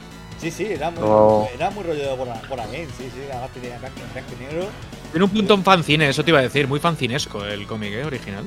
Sí, 0.41 0.51
sí, 0.51 0.65
era 0.67 0.91
muy, 0.91 1.01
No. 1.01 1.47
era 1.55 1.71
muy 1.71 1.85
rollo 1.85 2.03
de 2.11 2.17
Bora, 2.17 2.41
Bora 2.49 2.65
Game, 2.67 2.87
sí, 2.99 3.09
sí, 3.15 3.21
además 3.31 3.51
tenía 3.55 3.79
blanco, 3.79 4.01
blanco 4.13 4.31
y 4.39 4.45
negro. 4.45 4.67
Tiene 5.13 5.25
un 5.25 5.31
punto 5.31 5.55
en 5.55 5.63
fancine, 5.63 6.09
eso 6.09 6.25
te 6.25 6.31
iba 6.33 6.41
a 6.41 6.43
decir, 6.43 6.67
muy 6.67 6.81
fancinesco 6.81 7.45
el 7.45 7.67
cómic, 7.67 7.93
¿eh? 7.95 8.05
Original. 8.05 8.45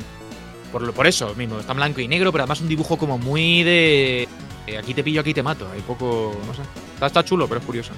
Por, 0.72 0.82
lo- 0.82 0.92
por 0.94 1.08
eso 1.08 1.34
mismo, 1.36 1.60
está 1.60 1.72
en 1.72 1.78
blanco 1.78 2.02
y 2.02 2.08
negro, 2.10 2.32
pero 2.32 2.44
además 2.44 2.60
un 2.62 2.68
dibujo 2.68 2.98
como 2.98 3.18
muy 3.18 3.64
de. 3.64 4.28
eh, 4.68 4.78
aquí 4.78 4.94
te 4.94 5.02
pillo, 5.04 5.22
aquí 5.22 5.34
te 5.34 5.42
mato. 5.42 5.66
Hay 5.74 5.80
poco. 5.82 6.36
No 6.46 6.54
sé. 6.54 6.62
Está, 6.94 7.08
está 7.08 7.24
chulo, 7.24 7.48
pero 7.48 7.62
es 7.62 7.66
curioso. 7.66 7.94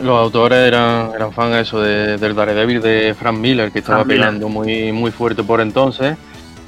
Los 0.00 0.18
autores 0.18 0.58
eran, 0.58 1.10
eran 1.14 1.32
fan 1.32 1.52
eso 1.54 1.80
de, 1.80 2.16
del 2.18 2.34
Daredevil 2.34 2.80
de 2.80 3.14
Frank 3.18 3.38
Miller, 3.38 3.70
que 3.70 3.78
estaba 3.80 4.04
pegando 4.04 4.48
muy, 4.48 4.90
muy 4.92 5.10
fuerte 5.10 5.42
por 5.44 5.60
entonces. 5.60 6.16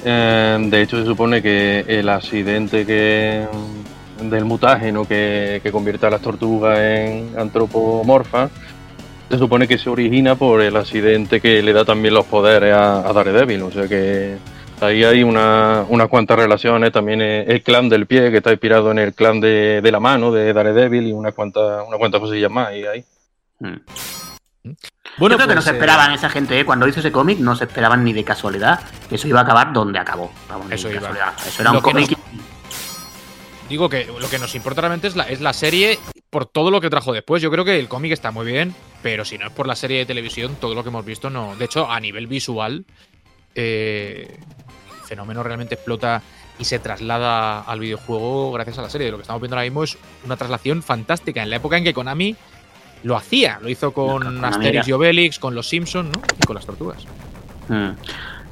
Eh, 0.04 0.58
de 0.60 0.82
hecho, 0.82 0.98
se 0.98 1.04
supone 1.04 1.42
que 1.42 1.84
el 1.88 2.08
accidente 2.08 2.86
que 2.86 3.46
del 4.20 4.44
mutágeno 4.44 5.04
que, 5.04 5.60
que 5.62 5.72
convierte 5.72 6.06
a 6.06 6.10
las 6.10 6.20
tortugas 6.20 6.78
en 6.78 7.30
antropomorfas 7.36 8.50
se 9.28 9.38
supone 9.38 9.66
que 9.66 9.78
se 9.78 9.90
origina 9.90 10.36
por 10.36 10.60
el 10.60 10.76
accidente 10.76 11.40
que 11.40 11.62
le 11.62 11.72
da 11.72 11.84
también 11.84 12.14
los 12.14 12.26
poderes 12.26 12.72
a, 12.72 13.08
a 13.08 13.12
Daredevil. 13.12 13.62
O 13.62 13.70
sea 13.72 13.88
que 13.88 14.36
ahí 14.80 15.02
hay 15.02 15.22
una, 15.22 15.84
unas 15.88 16.08
cuantas 16.08 16.38
relaciones. 16.38 16.92
También 16.92 17.20
el 17.20 17.62
clan 17.62 17.88
del 17.88 18.06
pie, 18.06 18.30
que 18.30 18.36
está 18.36 18.52
inspirado 18.52 18.90
en 18.92 18.98
el 18.98 19.12
clan 19.12 19.40
de, 19.40 19.80
de 19.82 19.90
la 19.90 19.98
mano 19.98 20.30
de 20.30 20.52
Daredevil, 20.52 21.08
y 21.08 21.12
unas 21.12 21.34
cuantas, 21.34 21.84
cuantas 21.98 22.20
cosillas 22.20 22.50
más. 22.50 22.74
Y 22.74 22.86
ahí. 22.86 23.04
Mm. 23.64 24.70
Bueno, 25.18 25.34
Yo 25.34 25.36
creo 25.36 25.48
que 25.48 25.54
no 25.54 25.54
pues, 25.54 25.64
se 25.64 25.70
eh, 25.70 25.74
esperaban 25.74 26.12
esa 26.12 26.30
gente, 26.30 26.58
¿eh? 26.58 26.64
Cuando 26.64 26.88
hizo 26.88 27.00
ese 27.00 27.12
cómic, 27.12 27.38
no 27.38 27.54
se 27.54 27.64
esperaban 27.64 28.02
ni 28.02 28.12
de 28.12 28.24
casualidad 28.24 28.80
que 29.08 29.16
eso 29.16 29.28
iba 29.28 29.40
a 29.40 29.42
acabar 29.42 29.72
donde 29.72 29.98
acabó. 29.98 30.32
Vamos, 30.48 30.70
Eso 30.70 30.90
iba. 30.90 31.34
Eso 31.46 31.62
era 31.62 31.70
Lo 31.70 31.78
un 31.78 31.84
que 31.84 31.90
cómic. 31.92 32.18
Digo 33.68 33.88
que 33.88 34.06
lo 34.06 34.28
que 34.28 34.38
nos 34.38 34.54
importa 34.54 34.82
realmente 34.82 35.06
es 35.06 35.16
la, 35.16 35.24
es 35.24 35.40
la 35.40 35.52
serie 35.52 35.98
por 36.30 36.46
todo 36.46 36.70
lo 36.70 36.80
que 36.80 36.90
trajo 36.90 37.12
después. 37.12 37.42
Yo 37.42 37.50
creo 37.50 37.64
que 37.64 37.78
el 37.78 37.88
cómic 37.88 38.12
está 38.12 38.30
muy 38.30 38.46
bien, 38.46 38.74
pero 39.02 39.24
si 39.24 39.38
no 39.38 39.46
es 39.46 39.52
por 39.52 39.66
la 39.66 39.76
serie 39.76 39.98
de 39.98 40.06
televisión, 40.06 40.56
todo 40.60 40.74
lo 40.74 40.82
que 40.82 40.88
hemos 40.88 41.04
visto 41.04 41.30
no. 41.30 41.56
De 41.56 41.66
hecho, 41.66 41.90
a 41.90 42.00
nivel 42.00 42.26
visual, 42.26 42.84
eh, 43.54 44.38
el 44.38 45.06
fenómeno 45.06 45.42
realmente 45.42 45.74
explota 45.74 46.22
y 46.58 46.64
se 46.64 46.78
traslada 46.78 47.60
al 47.60 47.80
videojuego 47.80 48.52
gracias 48.52 48.78
a 48.78 48.82
la 48.82 48.90
serie. 48.90 49.10
Lo 49.10 49.16
que 49.16 49.22
estamos 49.22 49.40
viendo 49.40 49.56
ahora 49.56 49.64
mismo 49.64 49.84
es 49.84 49.98
una 50.24 50.36
traslación 50.36 50.82
fantástica 50.82 51.42
en 51.42 51.50
la 51.50 51.56
época 51.56 51.76
en 51.76 51.84
que 51.84 51.94
Konami 51.94 52.36
lo 53.04 53.16
hacía. 53.16 53.58
Lo 53.62 53.68
hizo 53.68 53.92
con 53.92 54.44
Asterix 54.44 54.88
y 54.88 54.92
Obelix, 54.92 55.38
con 55.38 55.54
los 55.54 55.68
Simpsons, 55.68 56.10
¿no? 56.10 56.20
Y 56.40 56.44
con 56.44 56.56
las 56.56 56.66
tortugas. 56.66 57.04
Mm. 57.68 57.90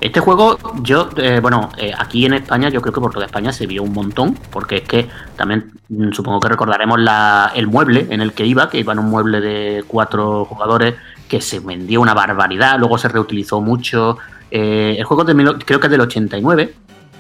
Este 0.00 0.18
juego, 0.18 0.58
yo, 0.82 1.10
eh, 1.16 1.38
bueno, 1.40 1.70
eh, 1.78 1.92
aquí 1.96 2.26
en 2.26 2.34
España, 2.34 2.68
yo 2.68 2.80
creo 2.80 2.92
que 2.92 3.00
por 3.00 3.12
toda 3.12 3.24
España 3.24 3.52
se 3.52 3.68
vio 3.68 3.84
un 3.84 3.92
montón, 3.92 4.36
porque 4.50 4.78
es 4.78 4.82
que 4.82 5.08
también 5.36 5.70
mm, 5.88 6.10
supongo 6.10 6.40
que 6.40 6.48
recordaremos 6.48 6.98
la, 6.98 7.52
el 7.54 7.68
mueble 7.68 8.08
en 8.10 8.20
el 8.20 8.32
que 8.32 8.44
iba, 8.44 8.68
que 8.68 8.78
iba 8.78 8.92
en 8.92 8.98
un 8.98 9.10
mueble 9.10 9.40
de 9.40 9.84
cuatro 9.86 10.44
jugadores, 10.44 10.96
que 11.28 11.40
se 11.40 11.60
vendió 11.60 12.00
una 12.00 12.14
barbaridad, 12.14 12.80
luego 12.80 12.98
se 12.98 13.08
reutilizó 13.08 13.60
mucho. 13.60 14.18
Eh, 14.50 14.96
el 14.98 15.04
juego 15.04 15.22
de 15.22 15.34
creo 15.64 15.78
que 15.78 15.86
es 15.86 15.90
del 15.90 16.00
89. 16.00 16.74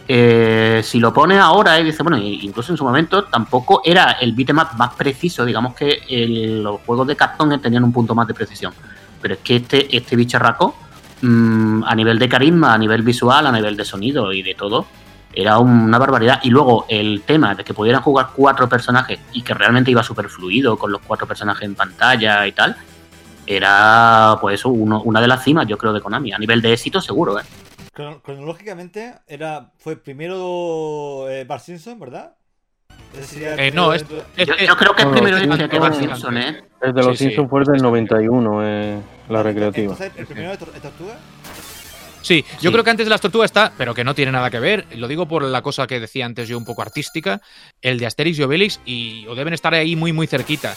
Eh, 0.08 0.80
si 0.84 0.98
lo 0.98 1.12
pone 1.12 1.38
ahora 1.38 1.78
y 1.78 1.84
dice, 1.84 2.02
bueno, 2.02 2.18
incluso 2.18 2.72
en 2.72 2.76
su 2.76 2.84
momento 2.84 3.24
tampoco 3.24 3.82
era 3.84 4.12
el 4.20 4.32
beatmap 4.32 4.74
más 4.74 4.94
preciso, 4.94 5.44
digamos 5.44 5.74
que 5.74 6.02
el- 6.08 6.62
los 6.62 6.80
juegos 6.84 7.06
de 7.06 7.16
cartón 7.16 7.60
tenían 7.60 7.84
un 7.84 7.92
punto 7.92 8.14
más 8.14 8.26
de 8.26 8.34
precisión. 8.34 8.72
Pero 9.20 9.34
es 9.34 9.40
que 9.40 9.56
este, 9.56 9.96
este 9.96 10.16
bicharraco 10.16 10.74
mm, 11.22 11.84
a 11.84 11.94
nivel 11.94 12.18
de 12.18 12.28
carisma, 12.28 12.74
a 12.74 12.78
nivel 12.78 13.02
visual, 13.02 13.46
a 13.46 13.52
nivel 13.52 13.76
de 13.76 13.84
sonido 13.84 14.32
y 14.32 14.42
de 14.42 14.54
todo, 14.54 14.86
era 15.32 15.58
una 15.58 15.96
barbaridad. 15.98 16.40
Y 16.42 16.50
luego 16.50 16.84
el 16.88 17.22
tema 17.24 17.54
de 17.54 17.62
que 17.62 17.72
pudieran 17.72 18.02
jugar 18.02 18.30
cuatro 18.34 18.68
personajes 18.68 19.20
y 19.32 19.42
que 19.42 19.54
realmente 19.54 19.90
iba 19.92 20.02
súper 20.02 20.28
fluido 20.28 20.76
con 20.76 20.90
los 20.90 21.00
cuatro 21.00 21.26
personajes 21.28 21.62
en 21.62 21.76
pantalla 21.76 22.44
y 22.46 22.52
tal, 22.52 22.76
era 23.46 24.36
pues 24.40 24.60
eso, 24.60 24.68
uno, 24.68 25.00
una 25.02 25.20
de 25.20 25.28
las 25.28 25.44
cimas, 25.44 25.66
yo 25.68 25.78
creo, 25.78 25.92
de 25.92 26.00
Konami. 26.00 26.32
A 26.32 26.38
nivel 26.38 26.60
de 26.60 26.72
éxito, 26.72 27.00
seguro, 27.00 27.38
¿eh? 27.38 27.42
Crono- 27.94 28.22
Cronológicamente, 28.22 29.14
era, 29.26 29.70
fue 29.78 29.96
primero 29.96 31.26
eh, 31.28 31.44
Bart 31.44 31.62
Simpson, 31.62 31.98
¿verdad? 32.00 32.36
El 33.14 33.58
Eh, 33.60 33.70
no, 33.72 33.92
es- 33.92 34.06
dentro- 34.08 34.56
Yo, 34.56 34.66
yo 34.66 34.76
creo 34.76 34.94
que 34.94 35.02
es 35.02 35.08
no, 35.08 35.12
primero 35.12 35.36
sí, 35.36 35.42
este 35.42 35.52
antes 35.52 35.68
que 35.68 35.74
de 35.76 35.80
Bart 35.80 35.94
Simpson, 35.94 36.36
¿eh? 36.38 36.64
El 36.80 36.92
de 36.94 37.02
los 37.02 37.18
Sí, 37.18 37.24
sí. 37.24 37.24
Simpsons 37.30 37.50
fue 37.50 37.64
del 37.64 37.82
91, 37.82 38.60
eh, 38.66 38.98
la 39.28 39.42
recreativa. 39.42 39.92
Entonces, 39.92 40.12
el 40.16 40.26
primero 40.26 40.50
de 40.50 40.56
Tortuga. 40.56 41.16
Sí, 42.22 42.44
yo 42.60 42.70
Sí. 42.70 42.72
creo 42.72 42.84
que 42.84 42.90
antes 42.90 43.06
de 43.06 43.10
las 43.10 43.20
tortugas 43.20 43.46
está, 43.50 43.72
pero 43.76 43.94
que 43.94 44.04
no 44.04 44.14
tiene 44.14 44.32
nada 44.32 44.50
que 44.50 44.58
ver. 44.60 44.86
Lo 44.96 45.08
digo 45.08 45.26
por 45.28 45.42
la 45.42 45.60
cosa 45.62 45.86
que 45.86 46.00
decía 46.00 46.24
antes 46.24 46.48
yo 46.48 46.56
un 46.56 46.64
poco 46.64 46.80
artística, 46.82 47.40
el 47.80 47.98
de 47.98 48.06
Asterix 48.06 48.38
y 48.38 48.42
Obelix, 48.42 48.80
y 48.86 49.26
o 49.26 49.34
deben 49.34 49.52
estar 49.54 49.74
ahí 49.74 49.96
muy, 49.96 50.12
muy 50.12 50.26
cerquita. 50.26 50.74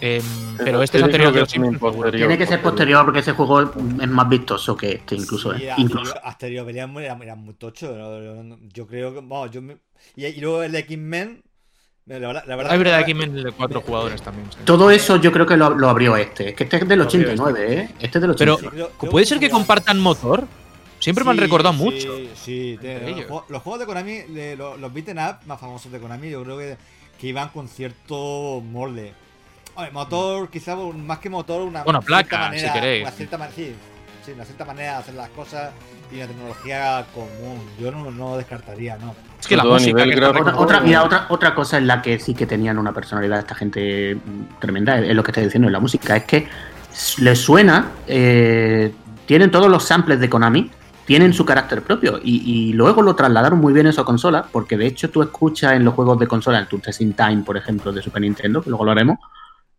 Em, 0.00 0.22
pero 0.58 0.82
este 0.82 0.98
es 0.98 1.04
Asterix 1.04 1.26
anterior 1.26 1.32
que 1.46 1.50
seguro. 1.50 1.78
posterior. 1.78 2.16
Tiene 2.28 2.38
que 2.38 2.46
ser 2.46 2.62
posterior 2.62 3.04
porque 3.04 3.20
ese 3.20 3.32
juego 3.32 3.62
es 3.62 4.08
más 4.08 4.28
vistoso 4.28 4.76
que 4.76 4.92
este, 4.92 5.16
incluso, 5.16 5.54
Sí, 5.56 5.64
¿eh? 5.64 5.74
Incluso. 5.78 6.14
Asterio 6.22 6.64
Belial 6.64 6.90
era, 6.98 7.18
era 7.20 7.34
muy 7.34 7.54
tocho. 7.54 7.88
Yo 8.72 8.86
creo 8.86 9.12
que. 9.14 9.20
Vamos, 9.20 9.50
yo 9.50 9.62
me- 9.62 9.78
y, 10.16 10.26
y 10.26 10.40
luego 10.40 10.62
el 10.62 10.72
de 10.72 10.78
X-Men. 10.80 11.42
La 12.06 12.18
verdad, 12.20 12.44
la 12.46 12.56
verdad 12.56 12.72
Hay 12.72 12.78
verdad 12.78 12.96
que- 12.98 13.02
aquí 13.02 13.12
men 13.14 13.34
de 13.34 13.52
cuatro 13.52 13.82
jugadores 13.82 14.22
también. 14.22 14.50
sí. 14.50 14.56
Todo 14.64 14.90
eso 14.90 15.16
yo 15.16 15.30
creo 15.30 15.44
que 15.44 15.58
lo, 15.58 15.70
lo 15.70 15.90
abrió 15.90 16.16
este. 16.16 16.50
Es 16.50 16.54
que 16.54 16.64
este 16.64 16.76
es 16.78 16.88
del 16.88 16.98
Lo 17.00 17.04
abrió 17.04 17.20
89, 17.20 17.74
¿eh? 17.74 17.88
Este 18.00 18.16
es 18.18 18.22
del 18.22 18.34
Pero- 18.34 18.54
89. 18.54 18.60
Sí, 18.60 18.68
creo- 18.70 18.90
creo 18.98 19.10
¿Puede 19.10 19.26
ser 19.26 19.38
que 19.38 19.50
compartan 19.50 20.00
motor? 20.00 20.46
Siempre 20.98 21.24
me 21.24 21.30
han 21.30 21.38
recordado 21.38 21.74
sí, 21.74 21.82
mucho. 21.82 22.16
Sí, 22.34 22.78
los, 22.82 23.14
juegos- 23.26 23.44
los 23.48 23.62
juegos 23.62 23.80
de 23.80 23.86
Konami, 23.86 24.18
de 24.22 24.56
los, 24.56 24.78
los 24.80 24.92
beaten 24.92 25.18
up 25.18 25.36
más 25.46 25.60
famosos 25.60 25.90
de 25.92 25.98
Konami, 26.00 26.30
yo 26.30 26.42
creo 26.42 26.58
que, 26.58 26.76
que 27.20 27.26
iban 27.28 27.48
con 27.50 27.68
cierto 27.68 28.60
molde. 28.64 29.12
Oye, 29.76 29.90
motor, 29.92 30.48
quizá 30.50 30.74
un- 30.76 31.06
más 31.06 31.18
que 31.20 31.30
motor, 31.30 31.62
una 31.62 31.84
Bueno, 31.84 32.00
placa, 32.02 32.38
manera, 32.38 32.72
si 32.72 32.80
queréis. 32.80 33.02
Una 33.02 33.10
cierta, 33.12 33.50
sí, 33.54 33.74
sí, 34.24 34.32
una 34.32 34.44
cierta 34.44 34.64
manera 34.64 34.92
de 34.94 34.98
hacer 34.98 35.14
las 35.14 35.28
cosas 35.30 35.70
y 36.10 36.16
una 36.16 36.26
tecnología 36.26 37.06
común. 37.14 37.60
Yo 37.80 37.92
no, 37.92 38.10
no 38.10 38.36
descartaría, 38.36 38.96
¿no? 38.96 39.14
Es 39.40 39.46
que 39.46 39.56
la 39.56 39.62
música 39.64 40.02
que. 40.04 40.16
Otra, 40.24 40.56
otra- 40.56 40.80
mira, 40.80 41.04
otra, 41.04 41.26
otra 41.28 41.54
cosa 41.54 41.78
en 41.78 41.86
la 41.86 42.02
que 42.02 42.18
sí 42.18 42.34
que 42.34 42.44
tenían 42.46 42.76
una 42.76 42.92
personalidad 42.92 43.38
esta 43.38 43.54
gente 43.54 44.16
mm, 44.16 44.58
tremenda, 44.58 44.98
es 44.98 45.14
lo 45.14 45.22
que 45.22 45.30
está 45.30 45.40
diciendo 45.42 45.68
en 45.68 45.72
la 45.72 45.80
música, 45.80 46.16
es 46.16 46.24
que 46.24 46.48
les 47.18 47.38
suena, 47.38 47.92
eh, 48.08 48.92
tienen 49.26 49.52
todos 49.52 49.70
los 49.70 49.84
samples 49.84 50.18
de 50.18 50.28
Konami, 50.28 50.72
tienen 51.08 51.32
su 51.32 51.44
carácter 51.44 51.82
propio 51.82 52.20
y, 52.22 52.68
y 52.68 52.72
luego 52.74 53.00
lo 53.02 53.16
trasladaron 53.16 53.58
muy 53.58 53.72
bien 53.72 53.86
eso 53.86 54.02
a 54.02 54.04
consola, 54.04 54.46
porque 54.52 54.76
de 54.76 54.86
hecho 54.86 55.08
tú 55.10 55.22
escuchas 55.22 55.72
en 55.72 55.84
los 55.84 55.94
juegos 55.94 56.18
de 56.20 56.26
consola, 56.28 56.58
el 56.60 56.68
Turtles 56.68 57.00
in 57.00 57.14
Time, 57.14 57.42
por 57.44 57.56
ejemplo, 57.56 57.90
de 57.92 58.02
Super 58.02 58.20
Nintendo, 58.22 58.60
que 58.62 58.68
luego 58.70 58.84
lo 58.84 58.90
haremos, 58.92 59.18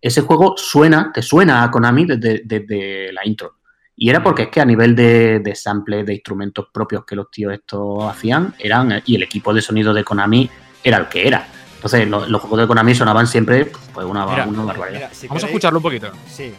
ese 0.02 0.22
juego 0.22 0.56
suena, 0.58 1.12
te 1.14 1.22
suena 1.22 1.64
a 1.64 1.70
Konami 1.72 2.06
desde, 2.06 2.42
desde 2.44 3.14
la 3.14 3.22
intro. 3.26 3.58
Y 3.96 4.10
era 4.10 4.24
porque 4.24 4.44
es 4.44 4.50
que 4.50 4.60
a 4.62 4.66
nivel 4.66 4.96
de, 4.96 5.40
de 5.40 5.56
sample, 5.56 6.04
de 6.04 6.14
instrumentos 6.16 6.68
propios 6.74 7.06
que 7.06 7.16
los 7.16 7.30
tíos 7.30 7.54
estos 7.54 8.04
hacían, 8.06 8.56
eran, 8.58 9.02
y 9.06 9.16
el 9.16 9.24
equipo 9.24 9.54
de 9.54 9.62
sonido 9.62 9.94
de 9.94 10.04
Konami 10.04 10.50
era 10.84 10.98
el 10.98 11.08
que 11.10 11.28
era. 11.28 11.48
Entonces, 11.76 12.08
lo- 12.10 12.26
los 12.28 12.42
juegos 12.42 12.60
de 12.62 12.68
Konami 12.68 12.96
sonaban 12.96 13.28
siempre 13.28 13.72
pues 13.94 14.06
una, 14.08 14.26
Mira, 14.26 14.48
una 14.48 14.64
barbaridad. 14.64 15.00
Mira, 15.00 15.14
si 15.14 15.28
Vamos 15.28 15.44
a 15.44 15.48
escucharlo 15.48 15.80
un 15.80 15.84
poquito. 15.84 16.12
Sí. 16.28 16.54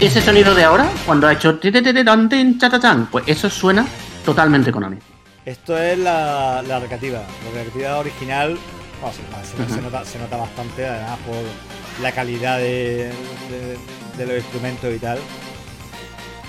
Ese 0.00 0.20
sonido 0.20 0.54
de 0.54 0.62
ahora, 0.64 0.88
cuando 1.04 1.26
ha 1.26 1.32
hecho 1.32 1.58
ti, 1.58 1.72
ti, 1.72 1.82
ti, 1.82 1.92
ti, 1.92 2.04
tan, 2.04 2.28
tin, 2.28 2.58
cha, 2.58 2.70
cha, 2.70 2.78
chan, 2.78 3.08
pues 3.10 3.24
eso 3.26 3.50
suena 3.50 3.84
totalmente 4.24 4.70
Konami. 4.70 4.96
Esto 5.44 5.76
es 5.76 5.98
la, 5.98 6.62
la 6.66 6.78
recreativa. 6.78 7.18
La 7.18 7.50
recreativa 7.64 7.98
original 7.98 8.56
bueno, 9.00 9.16
se, 9.44 9.56
se- 9.66 9.74
se 9.74 9.80
nota, 9.82 10.04
se 10.04 10.18
nota 10.18 10.36
bastante, 10.36 10.86
además 10.86 11.18
por 11.26 12.02
la 12.02 12.12
calidad 12.12 12.58
de, 12.58 13.10
de- 13.50 13.78
de 14.16 14.26
los 14.26 14.36
instrumentos 14.36 14.94
y 14.94 14.98
tal. 14.98 15.18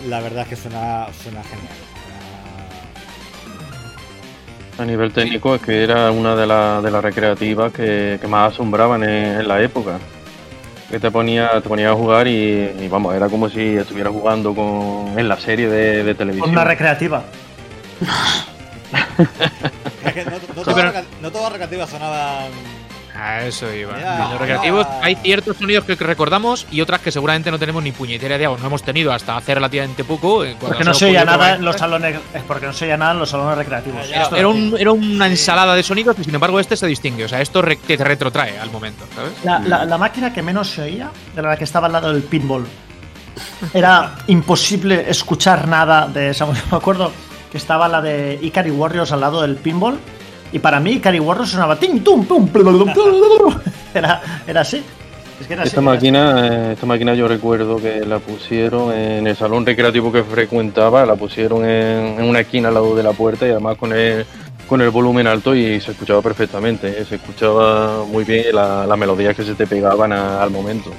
La 0.08 0.22
verdad 0.22 0.44
es 0.44 0.50
que 0.50 0.56
suena, 0.56 1.08
suena 1.24 1.42
genial. 1.44 1.74
A 4.78 4.86
nivel 4.86 5.12
técnico 5.12 5.56
es 5.56 5.62
que 5.62 5.84
era 5.84 6.12
una 6.12 6.36
de, 6.36 6.46
la- 6.48 6.82
de 6.82 6.92
las 6.92 7.04
recreativas 7.04 7.74
que, 7.74 8.18
que 8.22 8.28
más 8.28 8.54
asombraban 8.54 9.04
en, 9.04 9.40
en 9.42 9.48
la 9.48 9.62
época. 9.62 9.98
Que 10.90 11.00
te 11.00 11.12
ponía, 11.12 11.50
te 11.62 11.70
ponía 11.70 11.92
a 11.92 11.94
jugar 11.94 12.28
y, 12.28 12.72
y 12.80 12.88
vamos, 12.90 13.14
era 13.16 13.30
como 13.30 13.48
si 13.50 13.76
estuviera 13.78 14.10
jugando 14.10 14.56
con, 14.56 15.18
en 15.20 15.28
la 15.28 15.38
serie 15.38 15.70
de, 15.70 16.04
de 16.04 16.16
televisión. 16.16 16.50
Una 16.50 16.64
recreativa. 16.64 17.24
Es 20.04 20.14
que 20.14 20.26
no, 20.26 20.32
no 20.56 20.64
todas 20.64 21.04
no 21.22 21.30
todas 21.30 21.44
las 21.44 21.52
recreativas 21.52 21.90
sonaban. 21.90 22.48
A 23.20 23.44
eso 23.46 23.72
iba. 23.74 23.94
Los 24.32 24.40
recreativos 24.40 24.88
hay 25.02 25.16
ciertos 25.16 25.58
sonidos 25.58 25.84
que 25.84 25.96
recordamos 25.96 26.66
y 26.72 26.80
otras 26.82 27.02
que 27.02 27.12
seguramente 27.12 27.52
no 27.52 27.60
tenemos 27.60 27.84
ni 27.84 27.92
puñetera 27.92 28.38
idea 28.38 28.50
o 28.52 28.58
no 28.58 28.68
hemos 28.68 28.82
tenido 28.84 29.12
hasta 29.12 29.36
hace 29.36 29.54
relativamente 29.56 30.04
poco. 30.04 30.44
eh, 30.46 30.56
Porque 30.60 30.84
no 30.84 30.94
se 30.94 31.06
oía 31.06 31.26
nada 31.26 31.56
en 31.56 31.66
los 31.66 31.76
salones. 31.76 32.18
Es 32.34 32.44
porque 32.44 32.66
no 32.68 32.74
se 32.74 32.86
oía 32.86 32.98
nada 32.98 33.12
en 33.12 33.20
los 33.20 33.30
salones 33.30 33.58
recreativos. 33.58 34.02
Era, 34.10 34.48
un- 34.48 34.76
era 34.80 34.92
una 34.92 35.28
ensalada 35.28 35.76
de 35.76 35.84
sonidos 35.84 36.16
y 36.20 36.24
sin 36.24 36.34
embargo 36.36 36.60
este 36.60 36.78
se 36.78 36.88
distingue. 36.88 37.26
O 37.26 37.28
sea, 37.28 37.42
esto 37.42 37.62
re- 37.62 37.76
te 37.76 37.98
retrotrae 37.98 38.58
al 38.60 38.72
momento, 38.72 39.06
¿sabes? 39.16 39.32
La, 39.44 39.60
la- 39.60 39.86
la 39.86 39.98
máquina 39.98 40.32
que 40.34 40.42
menos 40.42 40.70
se 40.70 40.84
oía, 40.84 41.10
de 41.36 41.42
la 41.42 41.58
que 41.58 41.64
estaba 41.66 41.88
al 41.88 41.94
lado 41.94 42.14
del 42.14 42.24
pinball, 42.24 42.66
era 43.74 44.16
imposible 44.28 45.06
escuchar 45.10 45.68
nada 45.68 46.08
de 46.08 46.30
esa 46.30 46.46
música. 46.46 46.68
Me 46.72 46.78
acuerdo 46.78 47.12
que 47.52 47.58
estaba 47.58 47.88
la 47.88 48.02
de 48.02 48.40
Ikari 48.42 48.72
Warriors 48.72 49.12
al 49.12 49.22
lado 49.22 49.42
del 49.42 49.56
pinball. 49.56 50.00
Y 50.52 50.60
para 50.60 50.80
mí 50.80 50.94
Ikari 50.94 51.20
Warriors 51.20 51.52
sonaba 51.52 51.76
ting, 51.78 52.00
tum, 52.04 52.26
pum, 52.26 52.48
plum, 52.48 52.66
plum, 52.94 52.94
plum. 52.94 53.56
Era, 53.94 54.22
era 54.48 54.62
así. 54.62 54.84
Es 55.40 55.48
que 55.48 55.54
era 55.54 55.62
así, 55.64 55.70
Esta 55.70 55.80
así. 55.80 55.86
máquina, 55.86 56.48
eh, 56.48 56.74
esta 56.74 56.86
máquina 56.86 57.14
yo 57.14 57.28
recuerdo 57.28 57.78
que 57.78 58.06
la 58.06 58.20
pusieron 58.20 58.92
en 58.94 59.26
el 59.28 59.36
salón 59.36 59.66
recreativo 59.66 60.12
que 60.12 60.24
frecuentaba, 60.24 61.06
la 61.06 61.16
pusieron 61.16 61.64
en, 61.66 62.20
en 62.20 62.24
una 62.26 62.42
esquina 62.42 62.68
al 62.70 62.74
lado 62.74 62.96
de 62.96 63.04
la 63.04 63.14
puerta 63.14 63.48
y 63.48 63.52
además 63.52 63.78
con 63.78 63.94
el, 63.94 64.26
con 64.68 64.82
el 64.82 64.90
volumen 64.90 65.28
alto 65.28 65.56
y 65.56 65.80
se 65.80 65.92
escuchaba 65.92 66.22
perfectamente, 66.22 66.90
eh, 67.02 67.06
se 67.08 67.16
escuchaba 67.16 68.04
muy 68.06 68.24
bien 68.26 68.54
la- 68.54 68.86
las 68.86 68.98
melodías 68.98 69.36
que 69.36 69.44
se 69.44 69.56
te 69.56 69.66
pegaban 69.66 70.12
a- 70.12 70.42
al 70.44 70.50
momento. 70.52 70.92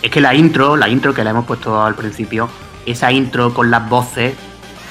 Es 0.00 0.10
que 0.10 0.20
la 0.20 0.34
intro, 0.34 0.76
la 0.76 0.88
intro 0.88 1.12
que 1.12 1.22
le 1.22 1.30
hemos 1.30 1.44
puesto 1.44 1.80
al 1.82 1.94
principio, 1.94 2.48
esa 2.86 3.12
intro 3.12 3.52
con 3.52 3.70
las 3.70 3.88
voces, 3.88 4.34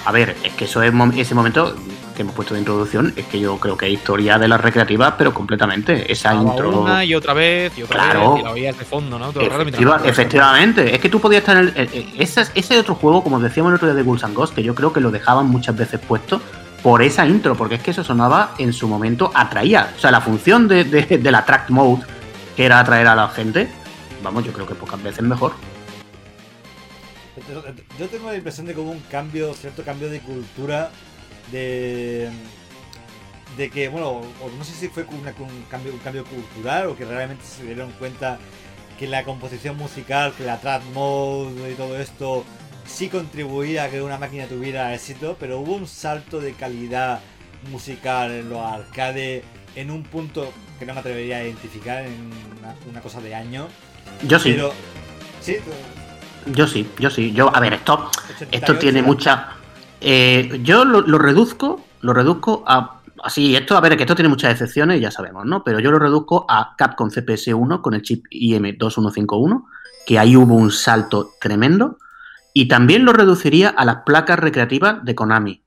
a 0.06 0.12
ver, 0.12 0.36
es 0.44 0.54
que 0.54 0.66
eso 0.66 0.82
es 0.84 0.94
mom- 0.94 1.18
ese 1.18 1.34
momento 1.36 1.76
que 2.16 2.22
hemos 2.24 2.36
puesto 2.36 2.54
de 2.54 2.60
introducción, 2.60 3.14
es 3.16 3.26
que 3.26 3.40
yo 3.40 3.58
creo 3.58 3.78
que 3.78 3.88
es 3.88 3.94
historia 3.94 4.38
de 4.38 4.48
las 4.48 4.60
recreativas, 4.62 5.14
pero 5.18 5.34
completamente. 5.34 6.12
Esa 6.12 6.34
intro. 6.34 6.82
Una 6.82 7.04
y 7.06 7.16
otra 7.16 7.34
vez 7.34 7.78
y 7.78 7.84
otra 7.84 7.96
Claro. 7.96 8.34
vez 8.34 8.42
y 8.42 8.44
la 8.46 8.52
oías 8.52 8.78
de 8.78 8.86
fondo, 8.86 9.18
¿no? 9.18 9.32
Todo 9.32 9.48
rato 9.50 10.06
efectivamente, 10.06 10.94
es 10.94 11.00
que 11.02 11.10
tú 11.10 11.20
podías 11.20 11.40
estar 11.42 11.58
en 11.58 11.64
el, 11.64 11.70
eh, 11.70 11.90
eh, 11.94 12.14
ese, 12.20 12.44
ese 12.56 12.78
otro 12.80 12.96
juego, 12.96 13.24
como 13.24 13.40
decíamos 13.40 13.70
el 13.72 13.76
otro 13.76 13.88
día 13.88 13.96
de 13.96 14.04
Ghouls 14.04 14.24
and 14.24 14.36
Ghosts, 14.36 14.56
que 14.56 14.64
yo 14.64 14.76
creo 14.76 14.92
que 14.94 15.00
lo 15.00 15.12
dejaban 15.12 15.48
muchas 15.48 15.76
veces 15.76 16.00
puesto 16.00 16.42
por 16.84 17.02
esa 17.02 17.26
intro, 17.28 17.56
porque 17.56 17.76
es 17.76 17.82
que 17.84 17.92
eso 17.92 18.04
sonaba 18.04 18.54
en 18.58 18.74
su 18.74 18.88
momento, 18.88 19.32
atraía. 19.36 19.92
O 19.96 20.00
sea, 20.00 20.12
la 20.12 20.22
función 20.22 20.68
de, 20.68 20.84
de, 20.84 21.18
de 21.18 21.32
la 21.32 21.46
track 21.46 21.70
mode, 21.70 22.04
que 22.56 22.66
era 22.66 22.80
atraer 22.80 23.08
a 23.08 23.16
la 23.16 23.28
gente, 23.30 23.70
vamos, 24.24 24.44
yo 24.44 24.52
creo 24.52 24.66
que 24.68 24.74
pocas 24.76 25.02
veces 25.02 25.22
mejor. 25.24 25.54
Yo- 27.50 27.64
Yo 28.00 28.08
tengo 28.08 28.30
la 28.30 28.36
impresión 28.36 28.66
de 28.66 28.74
que 28.74 28.80
hubo 28.80 28.92
un 28.92 29.00
cambio, 29.10 29.54
cierto 29.54 29.84
cambio 29.84 30.10
de 30.10 30.20
cultura, 30.20 30.90
de, 31.52 32.30
de 33.58 33.70
que, 33.70 33.90
bueno, 33.90 34.22
no 34.58 34.64
sé 34.64 34.74
si 34.74 34.88
fue 34.88 35.04
una- 35.04 35.34
un, 35.40 35.64
cambio, 35.70 35.92
un 35.94 36.00
cambio 36.00 36.24
cultural 36.26 36.88
o 36.88 36.96
que 36.96 37.06
realmente 37.06 37.44
se 37.46 37.64
dieron 37.64 37.92
cuenta 37.94 38.40
que 38.98 39.08
la 39.08 39.24
composición 39.24 39.78
musical, 39.78 40.34
que 40.38 40.44
la 40.44 40.60
track 40.60 40.84
mode 40.94 41.72
y 41.72 41.76
todo 41.76 42.00
esto 42.00 42.44
sí 42.86 43.10
contribuía 43.10 43.86
a 43.86 43.90
que 43.90 44.02
una 44.02 44.18
máquina 44.18 44.46
tuviera 44.48 44.94
éxito, 44.94 45.38
pero 45.40 45.60
hubo 45.60 45.74
un 45.74 45.88
salto 45.88 46.40
de 46.40 46.54
calidad 46.54 47.20
musical 47.72 48.32
en 48.32 48.50
los 48.50 48.60
arcades 48.60 49.44
en 49.76 49.92
un 49.92 50.04
punto 50.04 50.52
que 50.80 50.86
no 50.86 50.94
me 50.94 51.00
atrevería 51.00 51.38
a 51.38 51.44
identificar 51.44 52.04
en 52.06 52.32
una, 52.60 52.76
una 52.90 53.02
cosa 53.02 53.22
de 53.22 53.34
año. 53.36 53.68
Yo 54.28 54.40
sí, 54.40 54.52
Pero, 54.52 54.74
sí, 55.42 55.58
yo 56.48 56.68
sí, 56.68 56.88
yo 57.00 57.10
sí. 57.10 57.32
Yo, 57.34 57.56
a 57.56 57.60
ver, 57.60 57.74
esto, 57.74 57.94
88, 58.36 58.48
esto 58.52 58.78
tiene 58.78 59.02
mucha. 59.02 59.56
Eh, 60.02 60.60
yo 60.64 60.84
lo, 60.84 61.18
reduzco, 61.18 61.84
lo 62.02 62.14
reduzco 62.14 62.64
a, 62.68 63.02
Así, 63.24 63.56
esto, 63.56 63.78
a 63.78 63.82
ver, 63.82 63.96
que 63.98 64.04
esto 64.04 64.16
tiene 64.16 64.30
muchas 64.30 64.52
excepciones, 64.52 65.00
ya 65.00 65.12
sabemos, 65.12 65.46
¿no? 65.46 65.64
Pero 65.64 65.80
yo 65.80 65.92
lo 65.92 66.00
reduzco 66.00 66.46
a 66.50 66.76
Capcom 66.76 67.10
CPS1 67.10 67.82
con 67.82 67.94
el 67.94 68.02
chip 68.02 68.26
IM2151, 68.32 69.64
que 70.08 70.18
ahí 70.18 70.36
hubo 70.36 70.56
un 70.56 70.72
salto 70.72 71.30
tremendo. 71.40 71.98
Y 72.54 72.68
también 72.68 73.06
lo 73.06 73.14
reduciría 73.14 73.70
a 73.70 73.86
las 73.86 73.98
placas 73.98 74.40
recreativas 74.40 75.06
de 75.06 75.16
Konami. 75.16 75.62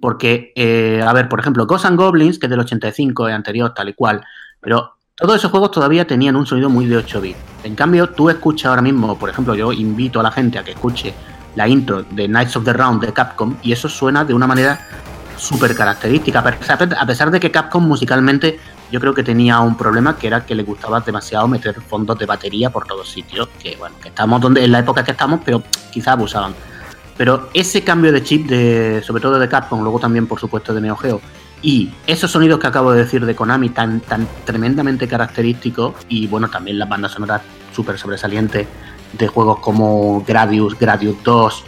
Porque, 0.00 0.52
eh, 0.54 1.02
a 1.04 1.12
ver, 1.12 1.28
por 1.28 1.40
ejemplo, 1.40 1.66
Ghosts 1.66 1.96
Goblins, 1.96 2.38
que 2.38 2.46
es 2.46 2.50
del 2.50 2.60
85, 2.60 3.28
es 3.28 3.34
anterior, 3.34 3.72
tal 3.74 3.88
y 3.88 3.94
cual. 3.94 4.22
Pero 4.60 4.94
todos 5.16 5.36
esos 5.36 5.50
juegos 5.50 5.72
todavía 5.72 6.06
tenían 6.06 6.36
un 6.36 6.46
sonido 6.46 6.68
muy 6.68 6.86
de 6.86 6.98
8 6.98 7.20
bits. 7.20 7.38
En 7.64 7.74
cambio, 7.74 8.10
tú 8.10 8.30
escuchas 8.30 8.66
ahora 8.66 8.82
mismo, 8.82 9.18
por 9.18 9.30
ejemplo, 9.30 9.54
yo 9.54 9.72
invito 9.72 10.20
a 10.20 10.22
la 10.22 10.30
gente 10.30 10.58
a 10.58 10.64
que 10.64 10.72
escuche 10.72 11.12
la 11.54 11.68
intro 11.68 12.02
de 12.02 12.26
Knights 12.26 12.56
of 12.56 12.64
the 12.64 12.72
Round 12.72 13.04
de 13.04 13.12
Capcom 13.12 13.56
y 13.62 13.72
eso 13.72 13.88
suena 13.88 14.24
de 14.24 14.34
una 14.34 14.46
manera 14.46 14.80
súper 15.36 15.74
característica. 15.74 16.40
A 16.40 17.06
pesar- 17.06 17.30
de 17.30 17.40
que 17.40 17.50
Capcom 17.50 17.86
musicalmente 17.86 18.58
yo 18.90 19.00
creo 19.00 19.14
que 19.14 19.24
tenía 19.24 19.58
un 19.60 19.76
problema 19.76 20.16
que 20.16 20.26
era 20.28 20.46
que 20.46 20.54
le 20.54 20.62
gustaba 20.62 21.00
demasiado 21.00 21.48
meter 21.48 21.80
fondos 21.80 22.18
de 22.18 22.26
batería 22.26 22.70
por 22.70 22.86
todos 22.86 23.08
sitios. 23.08 23.48
Que 23.60 23.76
bueno, 23.76 23.96
que 24.00 24.08
estamos 24.08 24.40
donde, 24.40 24.64
en 24.64 24.70
la 24.70 24.78
época 24.80 25.02
que 25.02 25.10
estamos, 25.10 25.40
pero 25.44 25.62
quizá 25.90 26.12
abusaban. 26.12 26.54
Pero 27.16 27.48
ese 27.54 27.82
cambio 27.82 28.12
de 28.12 28.22
chip, 28.22 28.48
de, 28.48 29.02
sobre 29.04 29.22
todo 29.22 29.38
de 29.38 29.48
Capcom, 29.48 29.82
luego 29.82 29.98
también 29.98 30.26
por 30.26 30.38
supuesto 30.40 30.74
de 30.74 30.80
Neo 30.80 30.96
Geo, 30.96 31.20
y 31.62 31.90
esos 32.06 32.30
sonidos 32.30 32.58
que 32.58 32.66
acabo 32.66 32.92
de 32.92 33.04
decir 33.04 33.24
de 33.24 33.34
Konami 33.34 33.70
tan, 33.70 34.00
tan 34.00 34.28
tremendamente 34.44 35.08
característicos, 35.08 35.94
y 36.08 36.26
bueno, 36.26 36.50
también 36.50 36.78
las 36.78 36.88
bandas 36.88 37.12
sonoras 37.12 37.42
súper 37.74 37.98
sobresalientes 37.98 38.66
de 39.18 39.28
juegos 39.28 39.58
como 39.60 40.24
Gradius, 40.26 40.78
Gradius 40.78 41.22
2, 41.22 41.64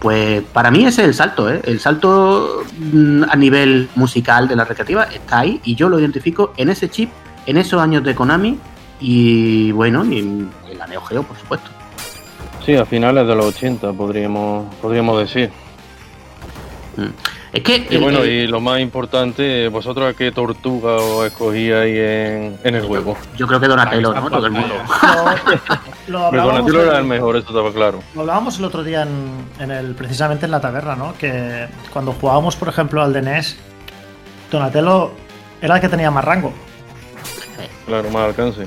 pues 0.00 0.42
para 0.52 0.70
mí 0.70 0.84
ese 0.84 1.02
es 1.02 1.08
el 1.08 1.14
salto, 1.14 1.50
¿eh? 1.50 1.60
El 1.64 1.80
salto 1.80 2.62
mm, 2.78 3.24
a 3.28 3.36
nivel 3.36 3.88
musical 3.94 4.46
de 4.46 4.56
la 4.56 4.64
recreativa 4.64 5.04
está 5.04 5.40
ahí 5.40 5.60
y 5.64 5.74
yo 5.74 5.88
lo 5.88 5.98
identifico 5.98 6.52
en 6.56 6.68
ese 6.68 6.88
chip, 6.88 7.10
en 7.46 7.56
esos 7.56 7.80
años 7.80 8.04
de 8.04 8.14
Konami 8.14 8.58
y 9.00 9.72
bueno, 9.72 10.04
y 10.04 10.18
en, 10.18 10.50
la 10.78 10.86
Neo 10.86 11.00
Geo, 11.02 11.22
por 11.22 11.36
supuesto. 11.36 11.70
Sí, 12.64 12.74
a 12.74 12.84
finales 12.84 13.26
de 13.26 13.34
los 13.34 13.46
80 13.46 13.92
podríamos, 13.92 14.74
podríamos 14.76 15.18
decir. 15.20 15.50
Es 17.56 17.62
que 17.62 17.86
Y 17.88 17.96
bueno, 17.96 18.22
eh, 18.22 18.44
y 18.44 18.46
lo 18.46 18.60
más 18.60 18.80
importante, 18.80 19.68
¿vosotros 19.68 20.10
a 20.10 20.14
qué 20.14 20.30
tortuga 20.30 20.96
os 20.96 21.24
escogíais 21.24 21.96
en, 21.96 22.58
en 22.62 22.74
el 22.74 22.82
juego? 22.84 23.16
yo 23.34 23.46
creo 23.46 23.58
que 23.58 23.66
Donatello, 23.66 24.12
¿no? 24.12 24.28
Todo 24.28 24.44
el 24.44 24.52
mundo. 24.52 24.74
Lo, 26.08 26.18
Donatello 26.30 26.82
era 26.82 26.92
el, 26.92 26.98
el 26.98 27.04
mejor, 27.06 27.34
eso 27.36 27.48
estaba 27.48 27.72
claro. 27.72 28.02
lo 28.14 28.20
hablábamos 28.20 28.58
el 28.58 28.66
otro 28.66 28.84
día 28.84 29.04
en, 29.04 29.46
en 29.58 29.70
el, 29.70 29.94
precisamente 29.94 30.44
en 30.44 30.50
la 30.50 30.60
taberna, 30.60 30.96
¿no? 30.96 31.14
Que 31.16 31.66
cuando 31.94 32.12
jugábamos, 32.12 32.56
por 32.56 32.68
ejemplo, 32.68 33.02
al 33.02 33.14
de 33.14 33.22
NES, 33.22 33.56
Donatello 34.50 35.12
era 35.62 35.76
el 35.76 35.80
que 35.80 35.88
tenía 35.88 36.10
más 36.10 36.26
rango. 36.26 36.52
Claro, 37.86 38.10
más 38.10 38.28
alcance. 38.28 38.66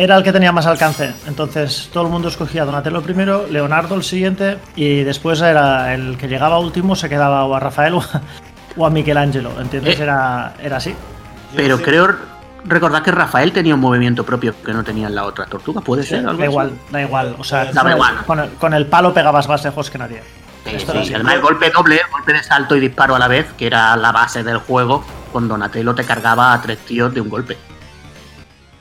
Era 0.00 0.16
el 0.16 0.24
que 0.24 0.32
tenía 0.32 0.50
más 0.50 0.64
alcance. 0.64 1.12
Entonces 1.26 1.90
todo 1.92 2.04
el 2.04 2.08
mundo 2.08 2.28
escogía 2.28 2.62
a 2.62 2.64
Donatello 2.64 3.02
primero, 3.02 3.46
Leonardo 3.46 3.94
el 3.94 4.02
siguiente, 4.02 4.56
y 4.74 5.02
después 5.02 5.42
era 5.42 5.92
el 5.92 6.16
que 6.16 6.26
llegaba 6.26 6.58
último, 6.58 6.96
se 6.96 7.10
quedaba 7.10 7.44
o 7.44 7.54
a 7.54 7.60
Rafael 7.60 7.92
o 8.78 8.86
a, 8.86 8.88
Michelangelo. 8.88 9.52
¿Entiendes? 9.60 10.00
Eh. 10.00 10.02
Era, 10.04 10.54
era 10.58 10.78
así. 10.78 10.94
Pero 11.54 11.82
creo 11.82 12.16
recordar 12.64 13.02
que 13.02 13.10
Rafael 13.10 13.52
tenía 13.52 13.74
un 13.74 13.80
movimiento 13.80 14.24
propio 14.24 14.54
que 14.64 14.72
no 14.72 14.82
tenían 14.82 15.14
las 15.14 15.26
otras 15.26 15.50
tortugas, 15.50 15.84
¿puede 15.84 16.02
ser? 16.02 16.20
algo 16.20 16.30
Da 16.30 16.44
así? 16.44 16.44
igual, 16.44 16.72
da 16.90 17.02
igual. 17.02 17.36
O 17.38 17.44
sea, 17.44 17.70
igual. 17.70 18.24
Con, 18.24 18.40
el, 18.40 18.50
con 18.52 18.72
el 18.72 18.86
palo 18.86 19.12
pegabas 19.12 19.50
más 19.50 19.62
lejos 19.62 19.90
que 19.90 19.98
nadie. 19.98 20.22
Sí, 20.64 20.78
sí. 20.78 21.14
Además, 21.14 21.34
el 21.34 21.42
golpe 21.42 21.68
doble, 21.68 21.96
el 21.96 22.10
golpe 22.10 22.32
de 22.32 22.42
salto 22.42 22.74
y 22.74 22.80
disparo 22.80 23.16
a 23.16 23.18
la 23.18 23.28
vez, 23.28 23.52
que 23.52 23.66
era 23.66 23.94
la 23.98 24.12
base 24.12 24.42
del 24.42 24.60
juego, 24.60 25.04
con 25.30 25.46
Donatello 25.46 25.94
te 25.94 26.04
cargaba 26.04 26.54
a 26.54 26.62
tres 26.62 26.78
tíos 26.86 27.12
de 27.12 27.20
un 27.20 27.28
golpe. 27.28 27.58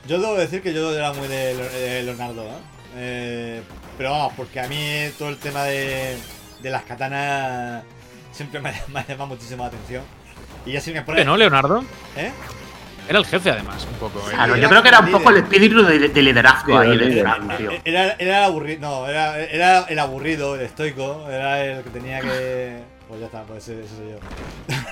Yo 0.10 0.20
debo 0.20 0.36
decir 0.36 0.64
que 0.64 0.74
yo 0.74 0.92
era 0.92 1.14
muy 1.14 1.28
de, 1.28 1.56
de 1.56 2.02
Leonardo, 2.02 2.42
¿eh? 2.42 2.58
Eh, 2.96 3.62
pero 3.96 4.10
vamos, 4.10 4.34
porque 4.36 4.60
a 4.60 4.68
mí 4.68 4.82
todo 5.20 5.30
el 5.30 5.38
tema 5.38 5.66
de, 5.66 6.18
de 6.64 6.70
las 6.72 6.82
katanas 6.82 7.84
siempre 8.32 8.60
me, 8.60 8.74
me 8.88 9.02
ha 9.02 9.08
llamado 9.08 9.28
muchísimo 9.28 9.62
la 9.62 9.68
atención. 9.68 10.02
Y 10.66 10.72
ya 10.72 10.82
si 10.82 10.92
me 10.94 11.04
pone. 11.04 11.20
¿Que 11.20 11.26
no, 11.26 11.38
Leonardo? 11.38 11.84
¿Eh? 12.18 12.32
Era 13.08 13.20
el 13.20 13.26
jefe, 13.28 13.52
además, 13.52 13.88
un 13.92 14.00
poco. 14.00 14.20
¿eh? 14.28 14.34
Claro, 14.34 14.56
yo 14.56 14.68
creo 14.68 14.82
que 14.82 14.90
era 14.90 15.00
un 15.00 15.06
líder. 15.06 15.18
poco 15.20 15.30
el 15.30 15.38
espíritu 15.44 15.84
de, 15.84 16.10
de 16.10 16.22
liderazgo 16.24 16.72
Sí, 16.72 16.88
ahí 16.88 16.92
era 16.92 17.00
de 17.00 17.06
líder. 17.06 17.58
Tío. 17.58 17.72
Era, 17.86 18.16
era 18.18 18.38
el 18.40 18.44
aburrido, 18.46 18.82
no, 18.82 19.08
era, 19.08 19.40
era 19.40 19.80
el 19.90 20.00
aburrido, 20.00 20.56
el 20.56 20.62
estoico, 20.62 21.28
era 21.30 21.64
el 21.64 21.84
que 21.84 21.90
tenía 21.92 22.20
que. 22.20 22.80
Pues 23.10 23.20
ya 23.22 23.26
está, 23.26 23.42
pues 23.44 23.68
ese, 23.68 23.82
ese 23.84 23.96
soy 23.96 24.10
yo. 24.12 24.18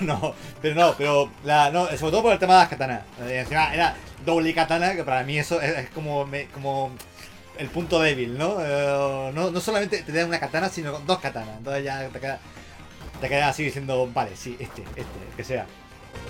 no, 0.00 0.34
pero 0.60 0.74
no, 0.74 0.92
pero 0.98 1.30
la, 1.44 1.70
no, 1.70 1.86
sobre 1.86 2.10
todo 2.10 2.22
por 2.22 2.32
el 2.32 2.38
tema 2.38 2.54
de 2.54 2.58
las 2.60 2.68
katanas. 2.68 3.02
Eh, 3.22 3.38
encima 3.40 3.72
era 3.72 3.94
doble 4.26 4.52
katana, 4.52 4.94
que 4.94 5.04
para 5.04 5.22
mí 5.22 5.38
eso 5.38 5.60
es, 5.60 5.78
es 5.78 5.90
como, 5.90 6.26
me- 6.26 6.46
como 6.48 6.90
el 7.58 7.68
punto 7.68 8.00
débil, 8.00 8.36
¿no? 8.36 8.56
Eh, 8.60 9.30
¿no? 9.34 9.50
No 9.52 9.60
solamente 9.60 10.02
te 10.02 10.12
dan 10.12 10.28
una 10.28 10.40
katana, 10.40 10.68
sino 10.68 10.98
dos 11.06 11.18
katanas. 11.20 11.58
Entonces 11.58 11.84
ya 11.84 12.08
te 12.08 12.18
quedas 12.20 12.40
te 13.20 13.28
quedas 13.28 13.50
así 13.50 13.64
diciendo, 13.64 14.08
vale, 14.14 14.30
sí, 14.36 14.56
este, 14.60 14.82
este, 14.82 15.00
el 15.00 15.36
que 15.36 15.42
sea. 15.44 15.66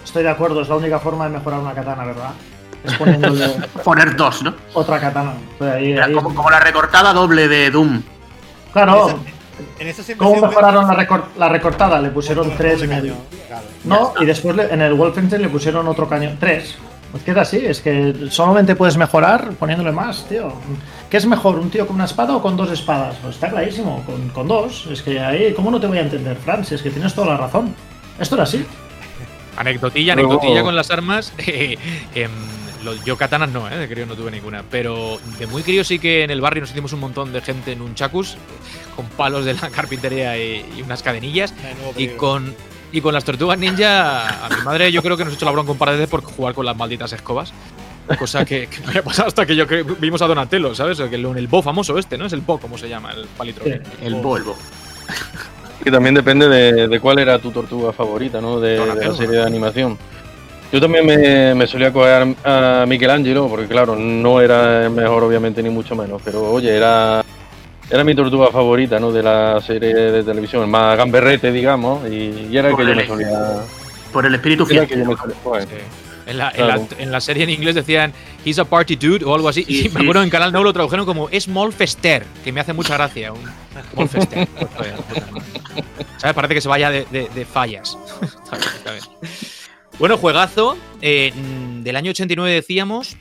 Estoy 0.05 0.23
de 0.23 0.31
acuerdo, 0.31 0.63
es 0.63 0.69
la 0.69 0.77
única 0.77 0.99
forma 0.99 1.25
de 1.25 1.31
mejorar 1.39 1.61
una 1.61 1.75
katana, 1.75 2.05
¿verdad? 2.05 2.31
Es 2.85 2.95
poniéndole 2.95 3.47
Poner 3.85 4.17
dos, 4.17 4.43
¿no? 4.43 4.55
otra 4.75 4.99
katana. 5.01 5.35
Ahí- 5.61 5.97
como, 6.15 6.35
como 6.35 6.51
la 6.51 6.61
recortada 6.61 7.13
doble 7.13 7.47
de 7.49 7.71
Doom. 7.71 8.03
Claro, 8.73 9.21
En 9.79 10.17
¿cómo 10.17 10.47
mejoraron 10.47 10.87
la, 10.87 10.95
recor- 10.95 11.25
la 11.37 11.49
recortada? 11.49 12.01
Le 12.01 12.11
pusieron 12.11 12.51
tres 12.57 12.83
en 12.83 12.93
el... 12.93 13.15
claro. 13.47 13.65
No, 13.85 14.13
y 14.21 14.25
después 14.27 14.55
le- 14.57 14.73
en 14.73 14.81
el 14.83 14.95
Wolfenstein 14.95 15.43
le 15.43 15.49
pusieron 15.49 15.87
otro 15.89 16.09
cañón. 16.09 16.37
Tres. 16.39 16.77
Pues 17.11 17.23
que 17.23 17.31
es 17.31 17.37
así, 17.39 17.57
es 17.65 17.81
que 17.81 18.15
solamente 18.31 18.77
puedes 18.77 18.99
mejorar 18.99 19.53
poniéndole 19.59 19.93
más, 19.93 20.27
tío. 20.29 20.53
¿Qué 21.09 21.17
es 21.17 21.25
mejor, 21.25 21.59
un 21.59 21.71
tío 21.71 21.87
con 21.87 21.97
una 21.97 22.05
espada 22.05 22.37
o 22.37 22.43
con 22.43 22.55
dos 22.57 22.71
espadas? 22.71 23.17
Pues 23.23 23.37
está 23.37 23.49
clarísimo, 23.49 24.03
con, 24.05 24.29
con 24.29 24.47
dos. 24.47 24.87
Es 24.93 25.01
que 25.01 25.19
ahí, 25.19 25.55
¿cómo 25.55 25.71
no 25.71 25.81
te 25.81 25.87
voy 25.87 25.97
a 25.99 26.03
entender, 26.03 26.37
Francis? 26.37 26.73
Es 26.75 26.83
que 26.83 26.91
tienes 26.91 27.15
toda 27.15 27.29
la 27.29 27.37
razón. 27.39 27.75
Esto 28.21 28.35
era 28.35 28.45
así. 28.45 28.65
Anecdotilla, 29.57 30.15
Luego- 30.15 30.33
anecdotilla 30.33 30.63
con 30.63 30.77
las 30.77 30.91
armas. 30.91 31.33
eh, 31.39 31.79
em, 32.15 32.31
yo 33.07 33.17
katanas 33.17 33.51
no, 33.51 33.69
¿eh? 33.71 33.77
De 33.77 33.89
crío 33.89 34.05
no 34.07 34.15
tuve 34.15 34.31
ninguna. 34.31 34.63
Pero 34.71 35.19
de 35.39 35.47
muy 35.47 35.63
crío 35.63 35.85
sí 35.85 35.99
que 35.99 36.25
en 36.25 36.31
el 36.31 36.41
barrio 36.43 36.61
nos 36.61 36.71
hicimos 36.71 36.93
un 36.93 37.01
montón 37.01 37.33
de 37.33 37.41
gente 37.41 37.73
en 37.73 37.81
un 37.81 37.95
chacus 37.95 38.37
con 38.99 39.07
palos 39.07 39.45
de 39.45 39.55
la 39.55 39.71
carpintería 39.71 40.37
y, 40.37 40.67
y 40.77 40.83
unas 40.83 41.05
cadenillas. 41.05 41.55
Y 41.97 42.09
con, 42.09 42.53
y 42.91 43.01
con 43.01 43.15
las 43.15 43.23
tortugas 43.23 43.57
ninja, 43.57 44.45
a 44.45 44.49
mi 44.49 44.61
madre 44.65 44.91
yo 44.91 45.05
creo 45.05 45.17
que 45.17 45.25
nos 45.25 45.35
ha 45.35 45.37
hecho 45.37 45.45
la 45.45 45.53
bronca 45.53 45.71
un 45.71 45.79
par 45.79 45.91
de 45.91 45.95
veces 45.95 46.11
por 46.11 46.25
jugar 46.25 46.53
con 46.53 46.67
las 46.67 46.77
malditas 46.77 47.13
escobas. 47.13 47.53
Cosa 48.19 48.45
que, 48.45 48.67
que 48.67 48.81
no 48.81 48.89
había 48.89 49.05
pasado 49.05 49.29
hasta 49.29 49.47
que 49.47 49.55
yo 49.55 49.67
vimos 50.01 50.21
a 50.21 50.27
Donatello, 50.27 50.75
¿sabes? 50.75 50.99
Que 50.99 51.15
el, 51.15 51.25
el 51.27 51.47
Bo 51.47 51.63
famoso 51.63 51.97
este, 51.97 52.19
¿no? 52.19 52.27
Es 52.27 52.33
el 52.33 52.41
Bo, 52.41 52.59
como 52.59 52.77
se 52.77 52.89
llama, 52.89 53.13
el 53.13 53.27
palitro. 53.27 53.65
Sí. 53.65 53.73
El 54.03 54.17
Volvo. 54.17 54.57
Y 55.87 55.93
también 55.93 56.13
depende 56.13 56.49
de, 56.49 56.89
de 56.89 57.01
cuál 57.01 57.21
era 57.21 57.39
tu 57.39 57.53
tortuga 57.53 57.93
favorita, 57.93 58.41
¿no? 58.41 58.59
De, 58.59 58.81
de 58.81 59.07
la 59.07 59.15
serie 59.15 59.37
de 59.37 59.45
animación. 59.45 59.97
Yo 60.73 60.81
también 60.81 61.07
me, 61.07 61.55
me 61.55 61.67
solía 61.69 61.93
coger 61.93 62.35
a 62.45 62.85
Michelangelo, 62.87 63.47
porque 63.49 63.69
claro, 63.69 63.95
no 63.95 64.41
era 64.41 64.87
el 64.87 64.91
mejor 64.91 65.23
obviamente 65.23 65.63
ni 65.63 65.71
mucho 65.71 65.95
menos, 65.95 66.21
pero 66.25 66.51
oye, 66.51 66.77
era, 66.77 67.25
era 67.91 68.05
mi 68.05 68.15
tortuga 68.15 68.49
favorita, 68.51 68.99
¿no? 69.01 69.11
De 69.13 69.23
la 69.23 69.61
serie 69.61 69.95
de 69.95 70.23
televisión, 70.23 70.63
el 70.63 70.69
más 70.69 70.97
gamberrete, 70.97 71.51
digamos, 71.53 72.09
y, 72.11 72.49
y 72.51 72.57
era 72.57 72.69
el 72.71 72.77
que 72.77 72.87
yo 72.87 72.95
me 72.95 73.07
solía... 73.07 73.31
Por 74.13 74.25
el 74.27 74.35
espíritu 74.35 74.67
que 74.67 74.87
fiel. 74.87 74.89
yo 75.05 75.11
me 75.11 75.17
solía 75.17 75.37
coger. 75.43 75.63
Sí. 75.69 75.75
En 76.27 76.37
la, 76.39 76.51
en, 76.51 76.67
la, 76.67 76.75
Claro. 76.75 76.89
en 76.99 77.11
la 77.13 77.21
serie 77.23 77.45
en 77.45 77.51
inglés 77.51 77.75
decían 77.75 78.13
He's 78.45 78.59
a 78.59 78.65
party 78.67 78.97
dude 78.97 79.25
o 79.25 79.35
algo 79.35 79.49
así. 79.49 79.65
Sí, 79.65 79.87
y 79.87 79.89
me 79.89 80.01
sí. 80.01 80.03
acuerdo 80.07 80.23
en 80.23 80.29
Canal 80.31 80.53
No 80.53 80.63
lo 80.63 80.73
tradujeron 80.75 81.07
como 81.07 81.29
Small 81.41 81.73
Fester, 81.73 82.25
que 82.45 82.53
me 82.53 82.61
hace 82.61 82.73
mucha 82.75 82.95
gracia. 82.95 83.33
Un 83.33 83.41
Small 83.93 84.09
Fester. 84.09 84.47
Pues, 84.77 84.93
madre. 84.93 85.43
¿Sabes? 86.19 86.35
Parece 86.35 86.55
que 86.55 86.61
se 86.61 86.69
vaya 86.69 86.91
de, 86.91 87.07
de- 87.11 87.29
de 87.35 87.45
fallas. 87.47 87.97
Está 88.23 88.57
bien, 88.57 88.69
está 88.77 88.93
bien. 88.93 89.05
Bueno, 89.99 90.17
juegazo. 90.19 90.77
eh, 91.01 91.33
mm, 91.35 91.83
del 91.83 91.97
año 91.97 92.11
89 92.11 92.53
decíamos. 92.53 93.17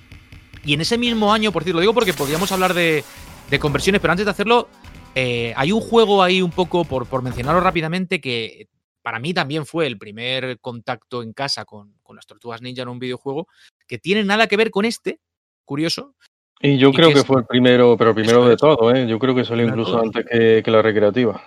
Y 0.66 0.74
en 0.74 0.82
ese 0.82 0.98
mismo 0.98 1.32
año, 1.32 1.52
por 1.54 1.64
cierto, 1.64 1.78
lo 1.78 1.82
digo 1.82 1.94
porque 1.94 2.12
podríamos 2.14 2.52
hablar 2.52 2.74
de, 2.74 3.04
de 3.50 3.60
conversiones, 3.60 4.02
pero 4.02 4.12
antes 4.12 4.26
de 4.26 4.32
hacerlo, 4.32 4.68
eh, 5.16 5.54
hay 5.56 5.72
un 5.72 5.82
juego 5.82 6.22
ahí 6.22 6.42
un 6.42 6.52
poco, 6.52 6.84
por, 6.86 7.08
por 7.08 7.22
mencionarlo 7.22 7.62
rápidamente, 7.62 8.22
que 8.22 8.68
para 9.02 9.20
mí 9.20 9.34
también 9.34 9.66
fue 9.66 9.88
el 9.88 9.98
primer 9.98 10.60
contacto 10.60 11.24
en 11.24 11.34
casa 11.34 11.66
con, 11.66 11.94
con 12.04 12.16
las 12.16 12.26
tortugas 12.26 12.62
ninja 12.62 12.82
en 12.82 12.90
un 12.90 13.00
videojuego, 13.00 13.48
que 13.88 13.98
tiene 13.98 14.24
nada 14.24 14.48
que 14.48 14.58
ver 14.58 14.70
con 14.70 14.86
este, 14.86 15.20
curioso. 15.66 16.16
Y 16.60 16.78
yo 16.78 16.90
¿Y 16.90 16.94
creo 16.94 17.14
que 17.14 17.20
es? 17.20 17.26
fue 17.26 17.40
el 17.40 17.46
primero, 17.46 17.96
pero 17.98 18.14
primero 18.14 18.48
de 18.48 18.58
todo, 18.58 18.94
¿eh? 18.94 19.08
Yo 19.08 19.20
creo 19.20 19.36
que 19.36 19.46
salió 19.46 19.66
incluso 19.66 19.92
todo. 19.92 20.02
antes 20.02 20.26
que, 20.30 20.62
que 20.64 20.72
la 20.72 20.82
recreativa. 20.82 21.42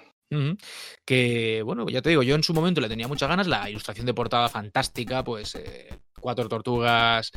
Que, 1.05 1.63
bueno, 1.65 1.89
ya 1.89 2.01
te 2.03 2.11
digo, 2.11 2.23
yo 2.23 2.37
en 2.37 2.45
su 2.45 2.55
momento 2.55 2.81
le 2.81 2.89
tenía 2.89 3.09
muchas 3.09 3.29
ganas, 3.29 3.49
la 3.49 3.69
ilustración 3.69 4.07
de 4.07 4.15
portada 4.15 4.49
fantástica, 4.49 5.25
pues 5.25 5.57
eh, 5.57 5.89
cuatro 6.21 6.49
tortugas 6.49 7.33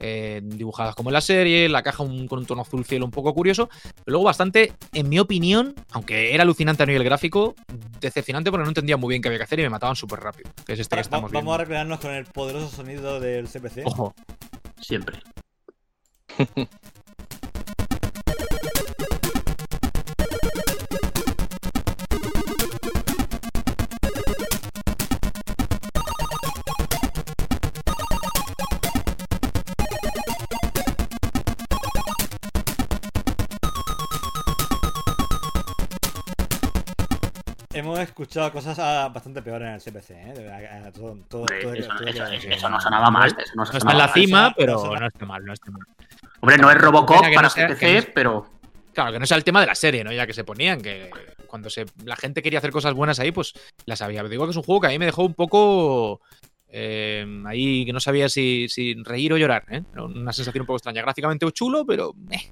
eh, 0.00 0.40
dibujadas 0.42 0.94
como 0.94 1.10
en 1.10 1.14
la 1.14 1.20
serie, 1.20 1.68
la 1.68 1.82
caja 1.82 2.02
un- 2.02 2.28
con 2.28 2.38
un 2.38 2.46
tono 2.46 2.62
azul 2.62 2.84
cielo 2.84 3.04
un 3.04 3.10
poco 3.10 3.34
curioso, 3.34 3.68
pero 3.82 4.02
luego 4.06 4.24
bastante, 4.24 4.72
en 4.92 5.08
mi 5.08 5.18
opinión, 5.18 5.74
aunque 5.92 6.34
era 6.34 6.42
alucinante 6.44 6.82
a 6.82 6.86
nivel 6.86 7.04
gráfico, 7.04 7.54
decepcionante 8.00 8.50
porque 8.50 8.62
no 8.64 8.70
entendía 8.70 8.96
muy 8.96 9.10
bien 9.12 9.22
qué 9.22 9.28
había 9.28 9.38
que 9.38 9.44
hacer 9.44 9.58
y 9.60 9.62
me 9.62 9.70
mataban 9.70 9.96
súper 9.96 10.20
rápido, 10.20 10.50
que 10.66 10.74
es 10.74 10.78
este 10.80 10.94
que 10.94 10.98
Va- 10.98 11.02
estamos 11.02 11.30
vamos 11.30 11.32
viendo. 11.32 11.52
a 11.54 11.58
recrearnos 11.58 12.00
con 12.00 12.12
el 12.12 12.24
poderoso 12.26 12.68
sonido 12.68 13.18
del 13.20 13.48
CPC. 13.48 13.82
Ojo, 13.86 14.14
Siempre. 14.80 15.18
Hemos 37.78 37.98
escuchado 38.00 38.50
cosas 38.52 38.78
ah, 38.78 39.08
bastante 39.12 39.40
peores 39.42 39.68
en 39.68 39.74
el 39.74 39.80
CPC, 39.80 40.10
¿eh? 40.10 40.32
De 40.34 40.42
verdad, 40.44 40.92
todo, 40.92 41.16
todo- 41.28 41.40
Hombre, 41.42 41.62
todo- 41.62 41.74
eso, 41.74 42.68
no 42.68 42.80
sonaba 42.80 43.10
mal. 43.10 43.28
Eso 43.28 43.52
no, 43.54 43.56
no 43.56 43.62
está 43.64 43.76
en 43.76 43.80
sonaba 43.80 43.98
la 44.06 44.12
cima, 44.12 44.54
pero 44.56 44.94
no 44.98 45.06
está 45.06 45.26
mal, 45.26 45.44
no 45.44 45.52
está 45.52 45.70
mal. 45.70 45.82
Hombre, 46.40 46.58
no 46.58 46.70
es 46.70 46.78
Robocop 46.78 47.20
para 47.20 47.42
no 47.42 47.50
sea- 47.50 47.68
CPC, 47.68 48.00
no- 48.08 48.12
pero 48.14 48.46
Claro, 48.92 49.12
que 49.12 49.18
no 49.20 49.26
sea 49.26 49.36
el 49.36 49.44
tema 49.44 49.60
de 49.60 49.66
la 49.68 49.76
serie, 49.76 50.02
¿no? 50.02 50.12
Ya 50.12 50.26
que 50.26 50.32
se 50.32 50.42
ponían, 50.42 50.80
que 50.80 51.08
cuando 51.46 51.70
se, 51.70 51.86
la 52.04 52.16
gente 52.16 52.42
quería 52.42 52.58
hacer 52.58 52.72
cosas 52.72 52.94
buenas 52.94 53.20
ahí, 53.20 53.30
pues 53.30 53.52
las 53.86 54.02
había. 54.02 54.20
Pero 54.20 54.28
digo 54.30 54.44
que 54.44 54.50
es 54.50 54.56
un 54.56 54.64
juego 54.64 54.80
que 54.80 54.86
a 54.88 54.90
mí 54.90 54.98
me 54.98 55.04
dejó 55.06 55.22
un 55.24 55.34
poco 55.34 56.20
eh, 56.68 57.24
ahí 57.46 57.86
que 57.86 57.92
no 57.92 58.00
sabía 58.00 58.28
si, 58.28 58.66
si 58.68 58.94
reír 59.04 59.32
o 59.32 59.36
llorar, 59.36 59.64
¿eh? 59.70 59.82
Era 59.92 60.04
Una 60.04 60.32
sensación 60.32 60.62
un 60.62 60.66
poco 60.66 60.78
extraña. 60.78 61.02
Gráficamente 61.02 61.50
chulo, 61.52 61.86
pero 61.86 62.12
eh, 62.30 62.50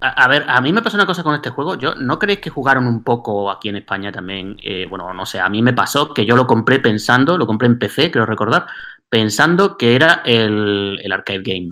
A, 0.00 0.24
a 0.24 0.28
ver, 0.28 0.44
a 0.48 0.60
mí 0.60 0.72
me 0.72 0.82
pasó 0.82 0.96
una 0.96 1.06
cosa 1.06 1.22
con 1.22 1.34
este 1.34 1.50
juego. 1.50 1.74
Yo 1.76 1.94
¿No 1.94 2.18
creéis 2.18 2.40
que 2.40 2.50
jugaron 2.50 2.86
un 2.86 3.02
poco 3.04 3.50
aquí 3.50 3.68
en 3.68 3.76
España 3.76 4.10
también? 4.10 4.56
Eh, 4.62 4.86
bueno, 4.88 5.12
no 5.12 5.26
sé, 5.26 5.38
a 5.40 5.48
mí 5.48 5.60
me 5.62 5.72
pasó 5.74 6.14
que 6.14 6.24
yo 6.24 6.36
lo 6.36 6.46
compré 6.46 6.78
pensando, 6.80 7.36
lo 7.36 7.46
compré 7.46 7.66
en 7.68 7.78
PC, 7.78 8.10
creo 8.10 8.24
recordar, 8.26 8.66
pensando 9.08 9.76
que 9.76 9.94
era 9.94 10.22
el, 10.24 10.98
el 11.02 11.12
arcade 11.12 11.42
game. 11.42 11.68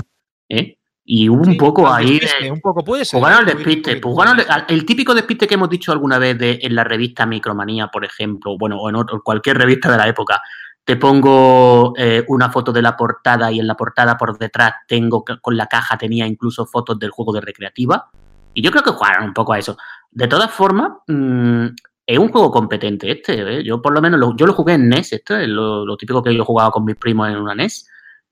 ¿eh? 0.50 0.76
Y 1.10 1.30
hubo 1.30 1.40
un 1.40 1.56
poco 1.56 1.88
al 1.88 2.04
ahí 2.04 2.18
despiste, 2.18 2.44
de... 2.44 2.50
un 2.50 2.60
poco 2.60 2.84
puede 2.84 3.06
ser. 3.06 3.18
Jugaron 3.18 3.38
al 3.38 3.44
Un 3.46 3.50
poquito, 3.52 3.66
despiste, 3.70 3.96
pues 3.96 4.12
jugaron 4.12 4.40
al- 4.46 4.64
el 4.68 4.84
típico 4.84 5.14
despiste 5.14 5.46
que 5.46 5.54
hemos 5.54 5.70
dicho 5.70 5.90
alguna 5.90 6.18
vez 6.18 6.36
de, 6.38 6.58
en 6.60 6.74
la 6.74 6.84
revista 6.84 7.24
Micromanía, 7.24 7.86
por 7.88 8.04
ejemplo, 8.04 8.58
bueno, 8.58 8.76
o 8.76 8.90
en 8.90 8.96
otro- 8.96 9.22
cualquier 9.22 9.56
revista 9.56 9.90
de 9.90 9.96
la 9.96 10.06
época. 10.06 10.42
Te 10.88 10.96
pongo 10.96 11.92
eh, 11.98 12.24
una 12.28 12.48
foto 12.48 12.72
de 12.72 12.80
la 12.80 12.96
portada 12.96 13.52
y 13.52 13.60
en 13.60 13.66
la 13.66 13.74
portada 13.74 14.16
por 14.16 14.38
detrás 14.38 14.72
tengo, 14.86 15.22
con 15.22 15.54
la 15.54 15.66
caja 15.66 15.98
tenía 15.98 16.26
incluso 16.26 16.64
fotos 16.64 16.98
del 16.98 17.10
juego 17.10 17.30
de 17.34 17.42
recreativa. 17.42 18.10
Y 18.54 18.62
yo 18.62 18.70
creo 18.70 18.82
que 18.82 18.92
jugaron 18.92 19.24
un 19.26 19.34
poco 19.34 19.52
a 19.52 19.58
eso. 19.58 19.76
De 20.10 20.26
todas 20.26 20.50
formas, 20.50 20.92
mm, 21.06 21.66
es 22.06 22.18
un 22.18 22.30
juego 22.30 22.50
competente 22.50 23.10
este. 23.10 23.58
¿eh? 23.58 23.62
Yo 23.62 23.82
por 23.82 23.92
lo 23.92 24.00
menos 24.00 24.18
lo, 24.18 24.34
yo 24.34 24.46
lo 24.46 24.54
jugué 24.54 24.72
en 24.76 24.88
NES, 24.88 25.12
este 25.12 25.42
es 25.42 25.48
lo, 25.50 25.84
lo 25.84 25.94
típico 25.98 26.22
que 26.22 26.34
yo 26.34 26.42
jugaba 26.42 26.70
con 26.70 26.86
mis 26.86 26.96
primos 26.96 27.28
en 27.28 27.36
una 27.36 27.54
NES. 27.54 27.86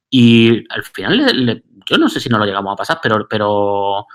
Y 0.09 0.65
al 0.73 0.83
final, 0.83 1.45
le- 1.45 1.63
yo 1.85 1.99
no 1.99 2.09
sé 2.09 2.21
si 2.21 2.31
no 2.31 2.39
lo 2.39 2.47
llegamos 2.47 2.73
a 2.73 2.77
pasar, 2.77 3.01
pero, 3.03 3.27
pero 3.29 4.07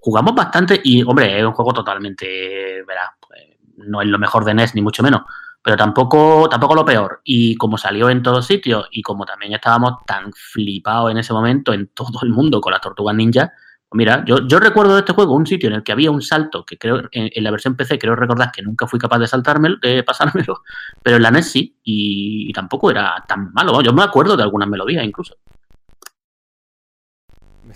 jugamos 0.00 0.36
bastante 0.36 0.80
y, 0.84 1.02
hombre, 1.02 1.36
es 1.36 1.44
un 1.44 1.50
juego 1.52 1.72
totalmente, 1.72 2.84
verás, 2.86 3.10
pues, 3.26 3.42
no 3.78 4.00
es 4.00 4.06
lo 4.06 4.20
mejor 4.20 4.44
de 4.44 4.54
NES, 4.54 4.76
ni 4.76 4.82
mucho 4.82 5.02
menos, 5.02 5.22
pero 5.62 5.76
tampoco, 5.76 6.48
tampoco 6.48 6.74
lo 6.74 6.84
peor. 6.84 7.20
Y 7.24 7.56
como 7.56 7.78
salió 7.78 8.10
en 8.10 8.22
todos 8.22 8.46
sitios 8.46 8.88
y 8.90 9.02
como 9.02 9.24
también 9.24 9.52
estábamos 9.52 9.94
tan 10.06 10.32
flipados 10.32 11.10
en 11.10 11.18
ese 11.18 11.32
momento 11.32 11.72
en 11.72 11.88
todo 11.88 12.20
el 12.22 12.30
mundo 12.30 12.60
con 12.60 12.72
las 12.72 12.80
tortugas 12.80 13.14
ninja, 13.14 13.52
pues 13.88 13.96
mira, 13.96 14.22
yo, 14.26 14.46
yo 14.46 14.60
recuerdo 14.60 14.94
de 14.94 15.00
este 15.00 15.14
juego 15.14 15.34
un 15.34 15.46
sitio 15.46 15.68
en 15.68 15.76
el 15.76 15.82
que 15.82 15.92
había 15.92 16.10
un 16.10 16.20
salto 16.20 16.64
que 16.64 16.76
creo, 16.76 17.08
en, 17.10 17.42
la 17.42 17.50
versión 17.50 17.74
PC 17.74 17.98
creo 17.98 18.14
recordar 18.16 18.52
que 18.52 18.62
nunca 18.62 18.86
fui 18.86 18.98
capaz 18.98 19.18
de 19.18 19.26
saltármelo, 19.26 19.76
de 19.80 20.02
pasármelo, 20.02 20.62
pero 21.02 21.16
en 21.16 21.22
la 21.22 21.30
NES 21.30 21.50
sí, 21.50 21.76
y, 21.82 22.50
y 22.50 22.52
tampoco 22.52 22.90
era 22.90 23.24
tan 23.26 23.52
malo. 23.52 23.80
Yo 23.80 23.92
me 23.92 24.02
acuerdo 24.02 24.36
de 24.36 24.42
algunas 24.42 24.68
melodías 24.68 25.04
incluso. 25.04 25.36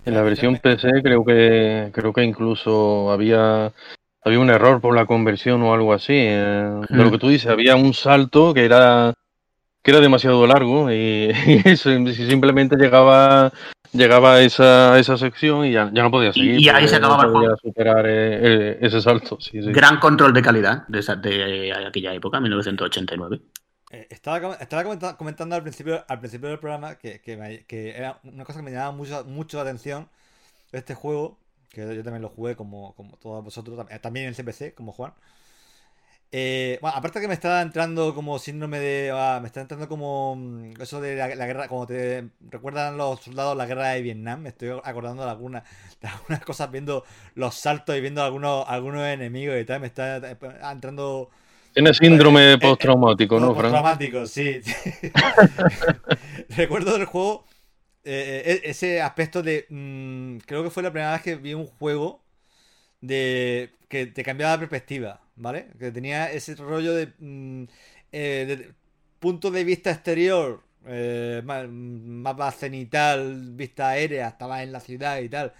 En 0.05 0.14
la 0.14 0.23
versión 0.23 0.57
PC 0.57 1.03
creo 1.03 1.25
que 1.25 1.90
creo 1.95 2.12
que 2.12 2.25
incluso 2.25 3.11
había 3.11 3.73
había 4.24 4.38
un 4.38 4.50
error 4.50 4.80
por 4.80 4.94
la 4.94 5.06
conversión 5.06 5.62
o 5.62 5.74
algo 5.74 5.92
así. 5.92 6.14
eh, 6.14 6.80
De 6.88 7.04
lo 7.04 7.11
que 7.11 7.18
tú 7.18 7.28
dices, 7.28 7.50
había 7.50 7.76
un 7.76 7.94
salto 7.94 8.54
que 8.54 8.64
era 8.64 9.14
que 9.85 9.90
era 9.90 10.00
demasiado 10.00 10.46
largo 10.46 10.92
y, 10.92 11.30
y 11.46 11.62
eso, 11.68 11.90
si 11.90 12.26
simplemente 12.28 12.76
llegaba 12.76 13.52
llegaba 13.92 14.35
a 14.35 14.40
esa, 14.40 14.94
a 14.94 14.98
esa 14.98 15.16
sección 15.18 15.66
y 15.66 15.72
ya, 15.72 15.90
ya 15.92 16.02
no 16.02 16.11
podía 16.11 16.32
seguir. 16.32 16.58
y 16.61 16.68
ahí 16.68 16.87
se 16.88 16.96
acababa 16.96 17.24
el 17.24 17.28
no 17.28 17.35
podía 17.35 17.48
juego. 17.48 17.61
superar 17.62 18.06
eh, 18.06 18.38
eh, 18.42 18.78
ese 18.80 19.00
salto. 19.02 19.38
Sí, 19.40 19.61
sí. 19.62 19.70
Gran 19.72 19.98
control 19.98 20.32
de 20.32 20.40
calidad 20.40 20.87
de, 20.88 21.00
esa- 21.00 21.16
de 21.16 21.72
aquella 21.88 22.14
época, 22.14 22.40
1989. 22.40 23.40
Eh, 23.90 24.06
estaba 24.08 24.54
estaba 24.54 24.85
comenta- 24.85 25.16
comentando 25.18 25.54
al 25.56 25.62
principio, 25.62 26.02
al 26.08 26.18
principio 26.20 26.48
del 26.48 26.58
programa 26.58 26.94
que, 26.94 27.20
que, 27.20 27.37
me- 27.37 27.64
que 27.66 27.90
era 27.90 28.18
una 28.24 28.44
cosa 28.44 28.61
que 28.61 28.64
me 28.64 28.70
llamaba 28.70 28.92
mucho, 28.92 29.24
mucho 29.26 29.56
la 29.58 29.64
atención 29.64 30.08
de 30.70 30.78
este 30.78 30.94
juego, 30.94 31.37
que 31.72 31.80
yo 31.96 32.02
también 32.04 32.22
lo 32.22 32.28
jugué 32.30 32.56
como, 32.56 32.94
como 32.94 33.16
todos 33.18 33.44
vosotros, 33.44 33.78
tam- 33.78 34.00
también 34.00 34.26
en 34.28 34.35
CPC, 34.35 34.74
como 34.74 34.92
Juan. 34.92 35.12
Eh, 36.35 36.78
bueno, 36.80 36.96
aparte 36.96 37.20
que 37.20 37.28
me 37.28 37.35
está 37.35 37.61
entrando 37.61 38.14
como 38.14 38.38
síndrome 38.38 38.78
de... 38.80 39.11
ah, 39.14 39.38
me 39.42 39.48
está 39.48 39.61
entrando 39.61 39.87
como 39.87 40.35
mm, 40.37 40.80
eso 40.80 40.98
de 41.00 41.14
la, 41.16 41.28
la 41.35 41.46
guerra, 41.46 41.68
como 41.68 41.87
te 41.87 42.26
recuerdan 42.50 42.96
los 42.96 43.20
soldados 43.20 43.54
la 43.54 43.66
guerra 43.66 43.88
de 43.90 44.00
Vietnam, 44.00 44.40
me 44.40 44.48
estoy 44.48 44.70
acordando 44.82 45.24
de 45.24 45.30
algunas, 45.30 45.62
de 46.00 46.08
algunas 46.08 46.40
cosas 46.44 46.70
viendo 46.70 47.04
los 47.35 47.54
saltos 47.54 47.96
y 47.96 48.00
viendo 48.00 48.22
algunos, 48.22 48.64
algunos 48.66 49.02
enemigos 49.06 49.61
y 49.61 49.64
tal, 49.66 49.80
me 49.80 49.88
está 49.88 50.16
eh, 50.18 50.37
entrando... 50.72 51.28
Tiene 51.74 51.92
síndrome 51.92 52.56
Eh, 52.61 52.76
eh, 52.80 52.92
postraumático, 52.96 53.38
¿no, 53.38 53.48
Todo 53.48 53.54
Fran? 53.54 53.74
postraumático, 53.74 54.26
sí. 54.26 54.61
Recuerdo 56.56 56.92
del 56.98 57.06
juego 57.06 57.44
eh, 58.04 58.42
eh, 58.46 58.60
ese 58.64 59.00
aspecto 59.02 59.42
de. 59.42 59.66
mm, 59.68 60.38
creo 60.46 60.62
que 60.64 60.70
fue 60.70 60.82
la 60.82 60.90
primera 60.92 61.12
vez 61.12 61.22
que 61.22 61.36
vi 61.36 61.54
un 61.54 61.66
juego 61.66 62.22
de 63.00 63.70
que 63.88 64.06
te 64.06 64.22
cambiaba 64.24 64.54
la 64.54 64.58
perspectiva, 64.60 65.20
¿vale? 65.36 65.68
Que 65.78 65.90
tenía 65.92 66.30
ese 66.32 66.54
rollo 66.54 66.94
de, 66.94 67.12
mm, 67.18 67.64
eh, 68.12 68.44
de 68.48 68.72
punto 69.18 69.50
de 69.50 69.64
vista 69.64 69.90
exterior, 69.90 70.62
eh, 70.86 71.42
ma- 71.44 71.66
mapa 71.66 72.50
cenital, 72.52 73.52
vista 73.54 73.88
aérea, 73.90 74.28
estabas 74.28 74.62
en 74.62 74.72
la 74.72 74.80
ciudad 74.80 75.18
y 75.20 75.28
tal, 75.28 75.52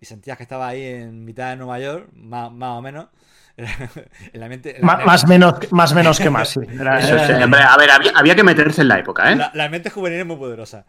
y 0.00 0.06
sentías 0.06 0.36
que 0.36 0.42
estabas 0.44 0.70
ahí 0.72 0.82
en 0.84 1.24
mitad 1.24 1.50
de 1.50 1.56
Nueva 1.56 1.78
York, 1.80 2.08
más, 2.14 2.50
más 2.52 2.78
o 2.78 2.82
menos. 2.82 3.08
en 3.56 4.40
la 4.40 4.48
mente, 4.48 4.76
en 4.76 4.82
la- 4.82 4.96
Ma- 4.96 5.04
Más 5.04 5.26
menos, 5.26 5.54
más 5.72 5.94
menos 5.94 6.18
que 6.18 6.30
más, 6.30 6.48
sí. 6.50 6.60
Era- 6.72 6.98
era- 7.00 7.72
a 7.72 7.76
ver, 7.76 7.90
había, 7.90 8.12
había 8.14 8.34
que 8.34 8.42
meterse 8.44 8.82
en 8.82 8.88
la 8.88 8.98
época, 8.98 9.32
¿eh? 9.32 9.36
La, 9.36 9.50
la 9.54 9.68
mente 9.68 9.90
juvenil 9.90 10.20
es 10.20 10.26
muy 10.26 10.36
poderosa. 10.36 10.86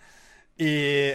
Y, 0.57 1.11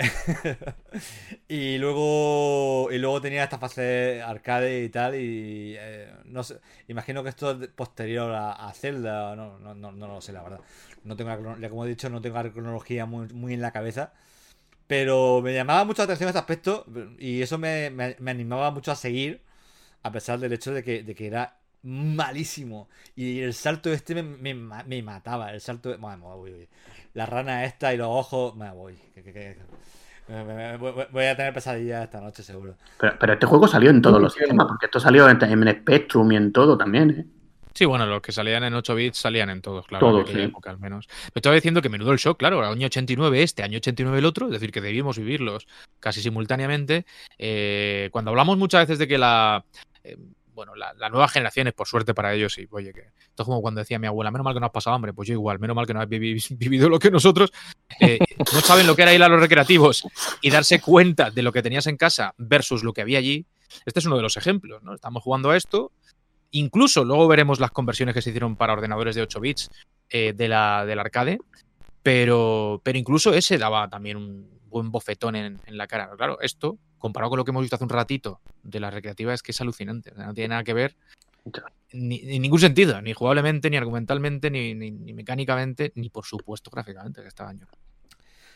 y 1.49 1.79
luego 1.79 2.89
y 2.91 2.99
luego 2.99 3.21
tenía 3.21 3.45
esta 3.45 3.59
fase 3.59 4.23
arcade 4.23 4.83
y 4.85 4.89
tal 4.89 5.15
y 5.15 5.75
eh, 5.79 6.13
no 6.25 6.43
sé, 6.43 6.61
imagino 6.89 7.23
que 7.23 7.29
esto 7.31 7.53
es 7.63 7.69
posterior 7.69 8.33
a, 8.35 8.73
Zelda, 8.75 9.37
no, 9.37 9.59
no, 9.59 9.75
no, 9.75 9.93
no 9.93 10.09
lo 10.09 10.21
sé 10.21 10.33
la 10.33 10.43
verdad. 10.43 10.61
No 11.05 11.17
tengo 11.17 11.31
la 11.59 11.69
como 11.71 11.85
he 11.85 11.89
dicho, 11.89 12.09
no 12.11 12.21
tengo 12.21 12.43
la 12.43 12.51
cronología 12.53 13.07
muy, 13.07 13.29
muy 13.29 13.55
en 13.55 13.61
la 13.63 13.71
cabeza. 13.73 14.13
Pero 14.87 15.43
me 15.43 15.55
llamaba 15.55 15.85
mucho 15.85 16.03
la 16.03 16.05
atención 16.05 16.29
este 16.29 16.39
aspecto 16.39 16.87
y 17.19 17.43
eso 17.43 17.59
me, 17.59 17.91
me- 17.91 18.17
me 18.21 18.31
animaba 18.33 18.71
mucho 18.71 18.93
a 18.93 18.97
seguir, 18.97 19.43
a 20.03 20.13
pesar 20.13 20.39
del 20.41 20.53
hecho 20.55 20.73
de 20.75 20.83
que, 20.85 21.03
de 21.05 21.15
que 21.15 21.27
era 21.29 21.59
malísimo. 21.87 22.89
Y 23.15 23.41
el 23.41 23.55
salto 23.55 23.93
este 23.93 24.15
me, 24.15 24.23
me 24.23 24.55
ma- 24.55 24.85
me 24.87 25.03
mataba. 25.03 25.53
El 25.53 25.61
salto. 25.61 25.91
de- 25.91 25.97
Bueno, 25.97 26.37
voy, 26.37 26.51
voy. 26.51 26.69
La 27.15 27.25
rana 27.27 27.65
esta 27.65 27.95
y 27.95 27.97
los 27.97 28.09
ojos. 28.09 28.55
Me 28.57 28.71
voy. 28.73 28.95
que- 29.15 29.23
que- 29.23 29.33
que- 29.33 29.57
voy 31.13 31.25
a 31.25 31.37
tener 31.37 31.55
pesadillas 31.55 32.05
esta 32.05 32.21
noche, 32.21 32.43
seguro. 32.43 32.75
Pero, 32.99 33.17
pero 33.19 33.33
este 33.35 33.47
juego 33.47 33.69
salió 33.69 33.91
en 33.91 34.03
todos 34.03 34.21
los 34.21 34.35
sistemas, 34.35 34.67
porque 34.67 34.87
esto 34.87 34.99
salió 35.01 35.29
en, 35.31 35.41
en 35.43 35.69
Spectrum 35.81 36.33
y 36.33 36.37
en 36.37 36.53
todo 36.53 36.77
también, 36.77 37.11
¿eh? 37.11 37.25
Sí, 37.75 37.85
bueno, 37.85 38.07
los 38.07 38.23
que 38.23 38.33
salían 38.33 38.65
en 38.65 38.73
8 38.73 38.95
bits 38.95 39.19
salían 39.19 39.51
en 39.51 39.61
todos, 39.61 39.87
claro, 39.87 40.07
Todos, 40.07 40.21
en 40.21 40.23
aquella 40.31 40.45
sí. 40.45 40.49
época 40.51 40.71
al 40.71 40.79
menos. 40.79 41.07
Me 41.35 41.41
estaba 41.41 41.55
diciendo 41.55 41.83
que 41.83 41.91
menudo 41.91 42.11
el 42.13 42.19
shock, 42.19 42.39
claro, 42.39 42.65
año 42.67 42.87
89 42.87 43.43
este, 43.43 43.63
año 43.63 43.77
89 43.77 44.19
el 44.19 44.25
otro, 44.25 44.47
es 44.47 44.53
decir, 44.53 44.73
que 44.73 44.81
debimos 44.81 45.19
vivirlos 45.19 45.69
casi 46.01 46.23
simultáneamente. 46.23 47.05
Eh, 47.39 48.09
cuando 48.13 48.31
hablamos 48.31 48.57
muchas 48.57 48.81
veces 48.89 48.99
de 48.99 49.07
que 49.07 49.19
la... 49.19 49.63
bueno, 50.57 50.75
la, 50.75 50.93
las 50.95 51.13
nuevas 51.13 51.31
generaciones, 51.31 51.73
por 51.73 51.87
suerte 51.87 52.15
para 52.15 52.35
ellos, 52.35 52.59
y 52.59 52.67
oye, 52.71 52.93
que 52.93 53.01
esto 53.01 53.43
es 53.43 53.45
como 53.45 53.63
cuando 53.63 53.79
decía 53.79 54.01
mi 54.01 54.09
abuela, 54.09 54.33
menos 54.33 54.45
mal 54.45 54.55
que 54.55 54.59
no 54.59 54.67
has 54.67 54.73
pasado 54.73 54.97
hambre, 54.97 55.13
pues 55.13 55.29
yo 55.29 55.35
igual, 55.35 55.61
menos 55.61 55.77
mal 55.77 55.87
que 55.87 55.95
no 55.95 56.01
has 56.01 56.09
vivi- 56.09 56.45
vivido 56.59 56.89
lo 56.89 56.99
que 56.99 57.13
nosotros, 57.13 57.53
eh, 58.01 58.19
no 58.53 58.61
saben 58.61 58.89
lo 58.89 58.97
que 58.97 59.03
era 59.03 59.15
ir 59.15 59.23
a 59.23 59.29
los 59.29 59.39
recreativos 59.39 60.09
y 60.43 60.51
darse 60.51 60.81
cuenta 60.81 61.31
de 61.31 61.43
lo 61.43 61.53
que 61.53 61.63
tenías 61.63 61.87
en 61.87 61.97
casa 61.97 62.35
versus 62.39 62.83
lo 62.83 62.93
que 62.93 63.03
había 63.03 63.19
allí. 63.19 63.47
Este 63.85 64.01
es 64.01 64.07
uno 64.07 64.17
de 64.17 64.23
los 64.23 64.37
ejemplos, 64.37 64.83
¿no? 64.83 64.95
Estamos 64.95 65.23
jugando 65.23 65.51
a 65.51 65.57
esto, 65.57 65.93
Incluso 66.53 67.05
luego 67.05 67.29
veremos 67.29 67.61
las 67.61 67.71
conversiones 67.71 68.15
que 68.15 68.23
se 68.23 68.31
hicieron 68.31 68.57
para 68.57 68.73
ordenadores 68.73 69.15
de 69.15 69.23
8 69.23 69.41
bits 69.41 69.71
eh, 70.09 70.33
de 70.35 70.49
la, 70.49 70.87
del 70.87 70.99
arcade. 70.99 71.39
Pero, 72.03 72.81
pero 72.85 72.99
incluso 72.99 73.35
ese 73.35 73.59
daba 73.59 73.89
también 73.89 74.17
un 74.17 74.49
buen 74.69 74.91
bofetón 74.91 75.37
en, 75.37 75.61
la 75.67 75.87
cara. 75.87 76.09
Claro, 76.17 76.39
esto, 76.41 76.79
comparado 76.99 77.31
con 77.31 77.37
lo 77.39 77.45
que 77.45 77.51
hemos 77.51 77.63
visto 77.63 77.77
hace 77.77 77.85
un 77.85 77.91
ratito 77.91 78.41
de 78.63 78.81
la 78.81 78.91
recreativa, 78.91 79.33
es 79.35 79.43
que 79.43 79.53
es 79.53 79.61
alucinante. 79.61 80.11
O 80.11 80.15
sea, 80.17 80.27
no 80.27 80.35
tiene 80.35 80.49
nada 80.49 80.65
que 80.65 80.75
ver 80.75 80.97
ni, 81.93 82.21
en 82.35 82.43
ningún 82.43 82.59
sentido, 82.61 83.01
ni 83.01 83.13
jugablemente, 83.13 83.71
ni 83.71 83.77
argumentalmente, 83.77 84.51
ni, 84.51 84.75
ni- 84.75 84.91
ni 84.91 85.13
mecánicamente, 85.13 85.93
ni 85.95 86.09
por 86.11 86.25
supuesto 86.25 86.71
gráficamente, 86.71 87.23
que 87.23 87.29
está 87.29 87.49
año. 87.49 87.67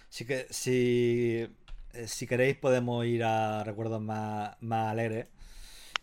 Así 0.08 0.24
que 0.24 0.46
si, 0.50 1.46
eh, 1.94 2.06
si 2.08 2.26
queréis 2.26 2.56
podemos 2.56 3.06
ir 3.06 3.22
a 3.22 3.62
recuerdos 3.64 4.00
más, 4.00 4.56
más 4.60 4.90
alegres. 4.90 5.28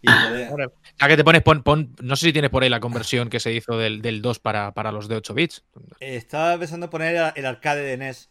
Y 0.01 0.07
poder- 0.55 0.71
Ya 0.99 1.07
que 1.07 1.17
te 1.17 1.23
pones, 1.23 1.41
pon, 1.43 1.63
pon- 1.63 1.95
no 2.01 2.15
sé 2.15 2.27
si 2.27 2.33
tienes 2.33 2.49
por 2.51 2.63
ahí 2.63 2.69
la 2.69 2.79
conversión 2.79 3.29
que 3.29 3.39
se 3.41 3.51
hizo 3.53 3.77
del, 3.77 4.01
del 4.01 4.21
2 4.21 4.39
para, 4.39 4.71
para 4.73 4.91
los 4.93 5.07
de 5.09 5.15
8 5.17 5.33
bits. 5.33 5.65
Estaba 5.99 6.57
pensando 6.57 6.85
en 6.85 6.89
poner 6.89 7.33
el 7.35 7.45
arcade 7.45 7.81
de 7.81 7.97
NES. 7.97 8.29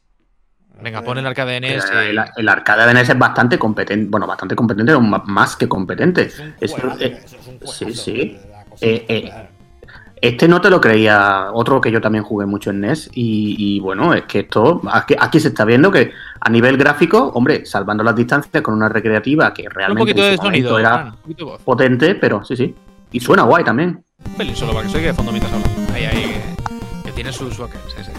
Venga, 0.80 1.02
pon 1.02 1.18
el 1.18 1.26
arcade 1.26 1.52
de 1.52 1.60
NES. 1.60 1.84
Y- 1.92 1.96
el, 2.10 2.20
el 2.36 2.48
arcade 2.48 2.86
de 2.86 2.94
NES 2.94 3.08
es 3.10 3.18
bastante 3.18 3.58
competente, 3.58 4.08
bueno, 4.10 4.26
bastante 4.26 4.54
competente, 4.54 4.92
o 4.94 5.00
más 5.00 5.56
que 5.56 5.68
competente. 5.68 6.22
Es 6.22 6.38
un 6.38 6.54
Es- 6.60 6.72
juegazo, 6.72 7.00
eh, 7.00 7.20
eso 7.24 7.36
es 7.36 7.46
un 7.46 7.58
sí, 7.66 7.84
juegazo, 7.84 8.02
sí. 8.02 8.40
Eh, 8.80 9.06
eh. 9.08 9.32
Este 10.20 10.48
no 10.48 10.60
te 10.62 10.70
lo 10.70 10.80
creía, 10.80 11.48
otro 11.52 11.78
que 11.80 11.90
yo 11.92 12.00
también 12.00 12.24
jugué 12.24 12.46
mucho 12.46 12.70
en 12.70 12.80
NES, 12.80 13.10
y, 13.12 13.54
y 13.58 13.80
bueno, 13.80 14.14
es 14.14 14.22
que 14.24 14.40
esto, 14.40 14.80
aquí, 14.90 15.14
aquí 15.18 15.38
se 15.40 15.48
está 15.48 15.64
viendo 15.66 15.90
que 15.92 16.10
a 16.40 16.48
nivel 16.48 16.76
gráfico, 16.78 17.30
hombre, 17.34 17.66
salvando 17.66 18.02
las 18.02 18.16
distancias 18.16 18.62
con 18.62 18.74
una 18.74 18.88
recreativa 18.88 19.52
que 19.52 19.62
un 19.64 19.70
realmente 19.70 20.12
poquito 20.12 20.24
en 20.24 20.30
de 20.30 20.36
su 20.38 20.42
sonido, 20.42 20.78
era 20.78 21.04
un 21.04 21.16
poquito 21.16 21.58
potente, 21.64 22.14
pero 22.14 22.42
sí, 22.44 22.56
sí. 22.56 22.74
Y 23.12 23.20
suena 23.20 23.42
guay 23.42 23.62
también. 23.62 24.02
Un 24.26 24.34
pelín 24.34 24.56
solo 24.56 24.72
para 24.72 24.84
que 24.86 24.90
se 24.90 24.96
oiga 24.98 25.08
de 25.08 25.14
fondo 25.14 25.32
mientras 25.32 25.52
hablas. 25.52 25.70
Ahí, 25.92 26.04
ahí, 26.04 26.40
que, 27.04 27.04
que 27.04 27.12
tiene 27.12 27.30
su, 27.32 27.50
su 27.52 27.66
sí, 27.66 27.70
sí. 28.02 28.10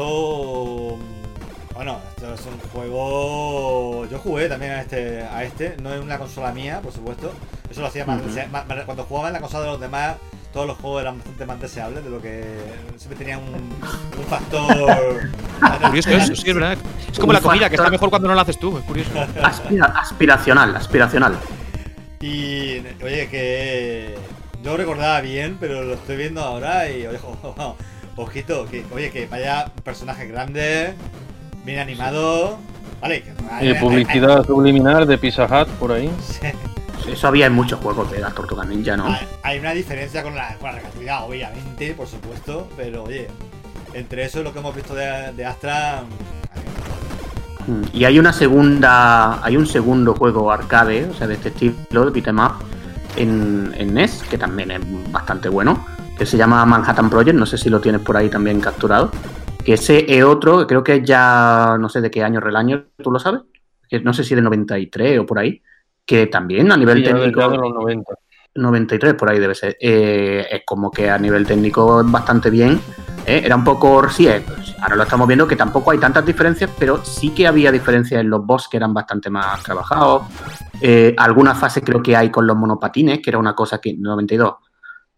Esto. 0.00 0.98
Bueno, 1.74 1.98
esto 2.16 2.34
es 2.34 2.40
un 2.46 2.58
juego. 2.70 4.06
Yo 4.10 4.18
jugué 4.18 4.46
también 4.48 4.72
a 4.72 4.80
este. 4.82 5.22
A 5.22 5.42
este. 5.42 5.76
No 5.82 5.92
es 5.94 6.00
una 6.02 6.18
consola 6.18 6.52
mía, 6.52 6.80
por 6.82 6.92
supuesto. 6.92 7.32
Eso 7.70 7.80
lo 7.80 7.86
hacía 7.86 8.04
más, 8.04 8.20
más- 8.52 8.64
Cuando 8.84 9.04
jugaba 9.04 9.28
en 9.28 9.34
la 9.34 9.40
consola 9.40 9.64
de 9.64 9.70
los 9.70 9.80
demás, 9.80 10.16
todos 10.52 10.66
los 10.66 10.76
juegos 10.78 11.00
eran 11.00 11.16
bastante 11.18 11.46
más 11.46 11.60
deseables 11.60 12.04
de 12.04 12.10
lo 12.10 12.20
que. 12.20 12.44
Siempre 12.98 13.18
tenían 13.18 13.40
un, 13.42 13.54
un 13.54 14.24
factor. 14.28 15.30
Curioso 15.86 16.10
eso, 16.10 16.36
sí, 16.36 16.48
es 16.50 16.54
verdad. 16.54 16.76
Es 17.10 17.18
como 17.18 17.30
Un 17.30 17.34
la 17.36 17.40
comida, 17.40 17.68
que 17.70 17.76
está 17.76 17.88
mejor 17.90 18.10
cuando 18.10 18.28
no 18.28 18.34
la 18.34 18.42
haces 18.42 18.58
tú, 18.58 18.76
es 18.76 18.84
curioso. 18.84 19.10
Aspira- 19.42 19.94
aspiracional, 19.96 20.76
aspiracional. 20.76 21.38
Y. 22.20 22.80
Oye, 23.02 23.28
que. 23.30 24.14
Yo 24.62 24.76
recordaba 24.76 25.20
bien, 25.22 25.56
pero 25.58 25.84
lo 25.84 25.94
estoy 25.94 26.16
viendo 26.18 26.42
ahora 26.42 26.90
y. 26.90 27.06
Oye, 27.06 27.18
ojito, 28.16 28.66
que, 28.66 28.84
oye, 28.92 29.10
que 29.10 29.26
vaya 29.26 29.70
personajes 29.84 30.28
grandes, 30.28 30.94
bien 31.64 31.78
animados. 31.78 32.56
Vale, 33.00 33.22
que. 33.22 33.66
Y 33.66 33.74
publicidad 33.74 34.44
subliminal 34.46 35.06
de 35.06 35.18
Pizza 35.18 35.44
Hut 35.44 35.68
por 35.74 35.92
ahí. 35.92 36.10
Eso 37.10 37.28
había 37.28 37.46
en 37.46 37.52
muchos 37.52 37.78
juegos 37.80 38.10
de 38.10 38.18
las 38.18 38.34
Tortugas 38.34 38.66
Ninja, 38.66 38.96
¿no? 38.96 39.06
Hay, 39.42 39.58
una 39.58 39.72
diferencia 39.72 40.22
con 40.22 40.34
la, 40.34 40.56
con 40.56 40.70
la 41.04 41.22
obviamente, 41.22 41.94
por 41.94 42.08
supuesto, 42.08 42.68
pero 42.76 43.04
oye, 43.04 43.28
entre 43.94 44.24
eso 44.24 44.40
y 44.40 44.44
lo 44.44 44.52
que 44.52 44.58
hemos 44.58 44.74
visto 44.74 44.94
de, 44.94 45.32
de 45.32 45.44
Astra. 45.44 46.02
Mm, 47.66 47.82
Y 47.92 48.04
hay 48.06 48.18
una 48.18 48.32
segunda, 48.32 49.44
hay 49.44 49.56
un 49.56 49.66
segundo 49.66 50.14
juego 50.14 50.50
arcade, 50.50 51.04
o 51.04 51.14
sea, 51.14 51.28
de 51.28 51.34
este 51.34 51.50
estilo 51.50 52.04
de 52.06 52.10
beat'em 52.10 52.38
up 52.40 52.54
en, 53.16 53.72
en 53.76 53.94
NES, 53.94 54.24
que 54.28 54.36
también 54.36 54.72
es 54.72 54.80
bastante 55.12 55.48
bueno, 55.48 55.86
que 56.16 56.26
se 56.26 56.36
llama 56.36 56.64
Manhattan 56.64 57.10
Project, 57.10 57.36
no 57.38 57.46
sé 57.46 57.58
si 57.58 57.68
lo 57.70 57.80
tienes 57.80 58.00
por 58.00 58.16
ahí 58.16 58.28
también 58.28 58.60
capturado. 58.60 59.10
Que 59.64 59.74
ese 59.74 60.04
es 60.16 60.24
otro, 60.24 60.66
creo 60.66 60.82
que 60.84 60.96
es 60.96 61.02
ya, 61.02 61.76
no 61.78 61.88
sé 61.88 62.00
de 62.00 62.10
qué 62.10 62.22
año 62.22 62.40
relaño, 62.40 62.84
¿tú 63.02 63.10
lo 63.10 63.18
sabes? 63.18 63.42
Que 63.88 64.00
no 64.00 64.12
sé 64.12 64.24
si 64.24 64.34
de 64.34 64.42
93 64.42 65.18
o 65.18 65.26
por 65.26 65.38
ahí, 65.38 65.60
que 66.04 66.26
también 66.28 66.70
a 66.72 66.76
nivel 66.76 66.98
Sí, 66.98 67.04
técnico... 67.04 67.48
de 67.48 67.56
los 67.58 67.74
90. 67.74 68.12
93 68.54 69.14
por 69.14 69.30
ahí 69.30 69.38
debe 69.38 69.54
ser. 69.54 69.76
Eh, 69.80 70.46
es 70.50 70.62
como 70.64 70.90
que 70.90 71.10
a 71.10 71.18
nivel 71.18 71.46
técnico 71.46 72.00
es 72.00 72.10
bastante 72.10 72.48
bien. 72.48 72.80
¿eh? 73.26 73.42
Era 73.44 73.54
un 73.56 73.64
poco. 73.64 74.08
Sí, 74.08 74.26
es- 74.28 74.42
ahora 74.80 74.96
lo 74.96 75.02
estamos 75.02 75.26
viendo 75.26 75.46
que 75.46 75.56
tampoco 75.56 75.90
hay 75.90 75.98
tantas 75.98 76.24
diferencias, 76.24 76.70
pero 76.78 77.04
sí 77.04 77.30
que 77.30 77.46
había 77.46 77.70
diferencias 77.70 78.20
en 78.20 78.30
los 78.30 78.46
boss 78.46 78.68
que 78.68 78.78
eran 78.78 78.94
bastante 78.94 79.28
más 79.28 79.62
trabajados. 79.62 80.22
Eh, 80.80 81.14
algunas 81.18 81.58
fases 81.58 81.82
creo 81.84 82.02
que 82.02 82.16
hay 82.16 82.30
con 82.30 82.46
los 82.46 82.56
monopatines, 82.56 83.20
que 83.20 83.28
era 83.30 83.38
una 83.38 83.54
cosa 83.54 83.78
que 83.78 83.94
92 83.98 84.54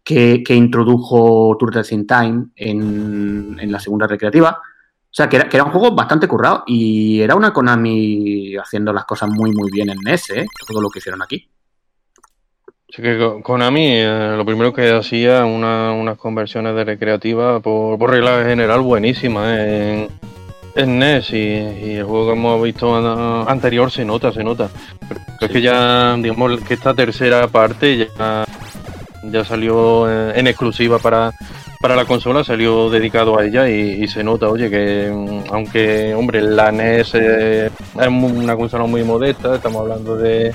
que, 0.09 0.41
que 0.43 0.55
introdujo 0.55 1.55
Turtles 1.59 1.91
in 1.91 2.07
Time 2.07 2.45
en, 2.55 3.55
en 3.59 3.71
la 3.71 3.79
segunda 3.79 4.07
recreativa. 4.07 4.59
O 4.59 5.11
sea, 5.11 5.29
que 5.29 5.35
era, 5.35 5.47
que 5.47 5.55
era 5.57 5.65
un 5.65 5.71
juego 5.71 5.93
bastante 5.95 6.27
currado 6.27 6.63
y 6.65 7.21
era 7.21 7.35
una 7.35 7.53
Konami 7.53 8.55
haciendo 8.55 8.91
las 8.91 9.05
cosas 9.05 9.29
muy, 9.29 9.51
muy 9.51 9.69
bien 9.71 9.91
en 9.91 9.99
NES, 10.03 10.29
¿eh? 10.31 10.47
todo 10.67 10.81
lo 10.81 10.89
que 10.89 10.97
hicieron 10.97 11.21
aquí. 11.21 11.47
Así 12.91 13.03
que 13.03 13.39
Konami 13.43 13.85
eh, 13.97 14.33
lo 14.35 14.43
primero 14.45 14.73
que 14.73 14.91
hacía 14.91 15.45
una, 15.45 15.91
unas 15.91 16.17
conversiones 16.17 16.73
de 16.73 16.85
recreativa 16.85 17.59
por, 17.59 17.99
por 17.99 18.09
regla 18.09 18.43
general 18.43 18.81
buenísimas 18.81 19.59
en, 19.59 20.07
en 20.75 20.97
NES 20.97 21.33
y, 21.33 21.37
y 21.37 21.91
el 21.97 22.05
juego 22.05 22.25
que 22.27 22.33
hemos 22.33 22.63
visto 22.63 22.95
an- 22.95 23.47
anterior 23.47 23.91
se 23.91 24.03
nota, 24.03 24.31
se 24.31 24.43
nota. 24.43 24.71
Pero 25.07 25.21
es 25.41 25.49
que 25.51 25.61
ya, 25.61 26.15
digamos, 26.17 26.61
que 26.61 26.73
esta 26.73 26.95
tercera 26.95 27.47
parte 27.47 28.07
ya, 28.17 28.43
ya 29.23 29.43
salió 29.43 30.09
eh, 30.09 30.39
en 30.39 30.47
exclusiva 30.47 30.99
para, 30.99 31.31
para 31.79 31.95
la 31.95 32.05
consola, 32.05 32.43
salió 32.43 32.89
dedicado 32.89 33.37
a 33.37 33.45
ella 33.45 33.69
y, 33.69 34.07
se 34.07 34.23
nota, 34.23 34.49
oye, 34.49 34.69
que 34.69 35.11
mm, 35.11 35.53
aunque, 35.53 36.13
hombre, 36.13 36.41
la 36.41 36.71
NES 36.71 37.11
eh, 37.15 37.69
es 37.99 38.07
una 38.07 38.55
consola 38.55 38.85
muy 38.85 39.03
modesta, 39.03 39.55
estamos 39.55 39.81
hablando 39.81 40.15
de 40.15 40.53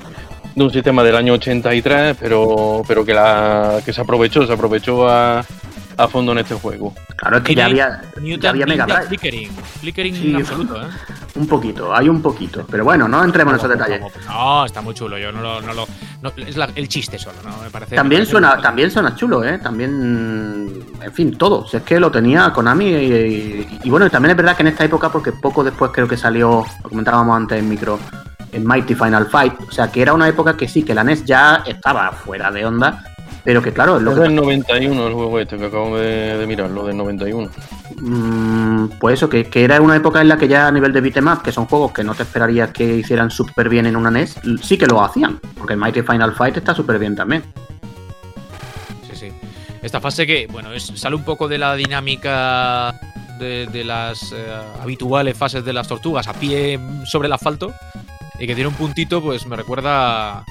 de 0.55 0.63
un 0.63 0.71
sistema 0.71 1.03
del 1.03 1.17
año 1.17 1.33
83, 1.35 2.17
pero, 2.19 2.83
pero 2.87 3.05
que, 3.05 3.13
la, 3.13 3.81
que 3.85 3.93
se 3.93 4.01
aprovechó, 4.01 4.47
se 4.47 4.53
aprovechó 4.53 5.09
a, 5.09 5.45
a 5.97 6.09
fondo 6.09 6.33
en 6.33 6.39
este 6.39 6.55
juego. 6.55 6.95
Claro, 7.17 7.39
es 7.39 7.43
que 7.45 7.55
ya 7.55 7.67
había, 7.67 8.03
ya 8.39 8.51
había 8.51 8.67
Mega 8.67 8.87
Drive. 8.87 9.07
Flickering. 9.09 9.51
Flickering 9.81 10.15
Sí, 10.15 10.35
absoluto, 10.35 10.81
¿eh? 10.83 10.87
Un 11.37 11.49
poquito, 11.49 11.93
hay 11.95 12.09
un 12.09 12.23
poquito. 12.23 12.65
Pero 12.71 12.85
bueno, 12.85 13.09
no 13.09 13.25
entremos 13.25 13.53
en 13.55 13.59
esos 13.59 13.69
detalles. 13.71 14.01
No, 14.29 14.65
está 14.65 14.81
muy 14.81 14.95
chulo. 14.95 15.19
Yo 15.19 15.33
no 15.33 15.41
lo. 15.43 15.61
No 15.61 15.73
lo 15.75 15.87
no- 16.23 16.33
es 16.37 16.57
la- 16.57 16.69
el 16.77 16.89
chiste 16.89 17.19
solo, 17.19 17.39
¿no? 17.45 17.51
Me 17.61 17.71
parece. 17.71 17.97
También 17.97 18.21
me 18.21 18.27
parece 18.27 18.31
suena, 18.31 18.63
también 18.63 18.91
suena 18.93 19.17
chulo, 19.17 19.43
¿eh? 19.45 19.59
También, 19.59 20.81
en 21.03 21.13
fin, 21.13 21.37
todo. 21.37 21.67
Si 21.67 21.77
es 21.77 21.83
que 21.83 21.99
lo 21.99 22.11
tenía 22.13 22.53
Konami 22.53 22.85
y, 22.87 22.89
y- 22.97 23.79
y 23.83 23.91
bueno, 23.91 24.07
y 24.07 24.11
también 24.11 24.31
es 24.31 24.37
verdad 24.37 24.55
que 24.57 24.63
en 24.63 24.69
esta 24.69 24.85
época, 24.85 25.11
porque 25.11 25.33
poco 25.33 25.65
después 25.65 25.91
creo 25.93 26.07
que 26.07 26.17
salió, 26.17 26.65
lo 26.85 26.89
comentábamos 26.89 27.37
antes 27.37 27.59
en 27.59 27.69
micro, 27.69 27.99
en 28.53 28.65
Mighty 28.65 28.95
Final 28.95 29.27
Fight, 29.27 29.55
o 29.69 29.73
sea, 29.73 29.91
que 29.91 30.03
era 30.03 30.13
una 30.13 30.29
época 30.29 30.57
que 30.57 30.69
sí, 30.69 30.85
que 30.85 30.95
la 30.95 31.03
NES 31.03 31.25
ya 31.25 31.65
estaba 31.67 32.13
fuera 32.13 32.53
de 32.53 32.65
onda, 32.65 33.03
pero 33.45 33.63
que 33.63 33.73
claro, 33.73 33.99
es 33.99 34.03
lo 34.03 34.13
Es 34.13 34.17
que 34.17 34.23
del 34.23 34.35
91 34.35 35.07
el 35.07 35.13
juego 35.13 35.39
este 35.39 35.59
que 35.59 35.67
acabo 35.67 35.99
de, 35.99 36.39
de 36.39 36.47
mirar, 36.47 36.71
lo 36.71 36.87
del 36.87 36.97
91. 36.97 37.51
Mm, 38.01 38.87
pues 38.99 39.15
eso, 39.15 39.29
que, 39.29 39.45
que 39.45 39.65
era 39.65 39.81
una 39.83 39.97
época 39.97 40.23
en 40.23 40.29
la 40.29 40.39
que 40.39 40.49
ya 40.49 40.67
a 40.67 40.73
nivel 40.73 40.93
de 40.93 41.03
beat'em 41.03 41.29
up, 41.29 41.43
que 41.43 41.53
son 41.53 41.67
juegos 41.67 41.93
que 41.93 42.03
no 42.03 42.15
te 42.15 42.23
esperarías 42.23 42.71
que 42.71 42.97
hicieran 42.97 43.31
súper 43.31 43.69
bien 43.69 43.85
en 43.85 43.97
una 43.97 44.11
NES, 44.11 44.37
sí 44.63 44.79
que 44.79 44.87
lo 44.87 45.03
hacían, 45.05 45.39
porque 45.59 45.75
el 45.75 45.79
Mighty 45.79 46.03
Final 46.03 46.35
Fight 46.35 46.57
está 46.57 46.75
súper 46.75 46.99
bien 46.99 47.15
también. 47.15 47.45
Sí, 49.11 49.15
sí. 49.15 49.33
Esta 49.83 50.01
fase 50.01 50.27
que, 50.27 50.47
bueno, 50.51 50.73
es, 50.73 50.85
sale 50.95 51.15
un 51.15 51.25
poco 51.25 51.47
de 51.47 51.59
la 51.59 51.77
dinámica 51.77 52.99
de, 53.39 53.67
de 53.67 53.85
las 53.85 54.33
eh, 54.33 54.47
habituales 54.81 55.37
fases 55.37 55.63
de 55.65 55.73
las 55.75 55.87
tortugas 55.87 56.27
a 56.29 56.33
pie 56.33 56.81
sobre 57.05 57.27
el 57.27 57.33
asfalto 57.35 57.75
y 58.39 58.47
que 58.47 58.55
tiene 58.55 58.69
un 58.69 58.75
puntito, 58.75 59.23
pues 59.23 59.47
me 59.47 59.57
recuerda. 59.57 60.45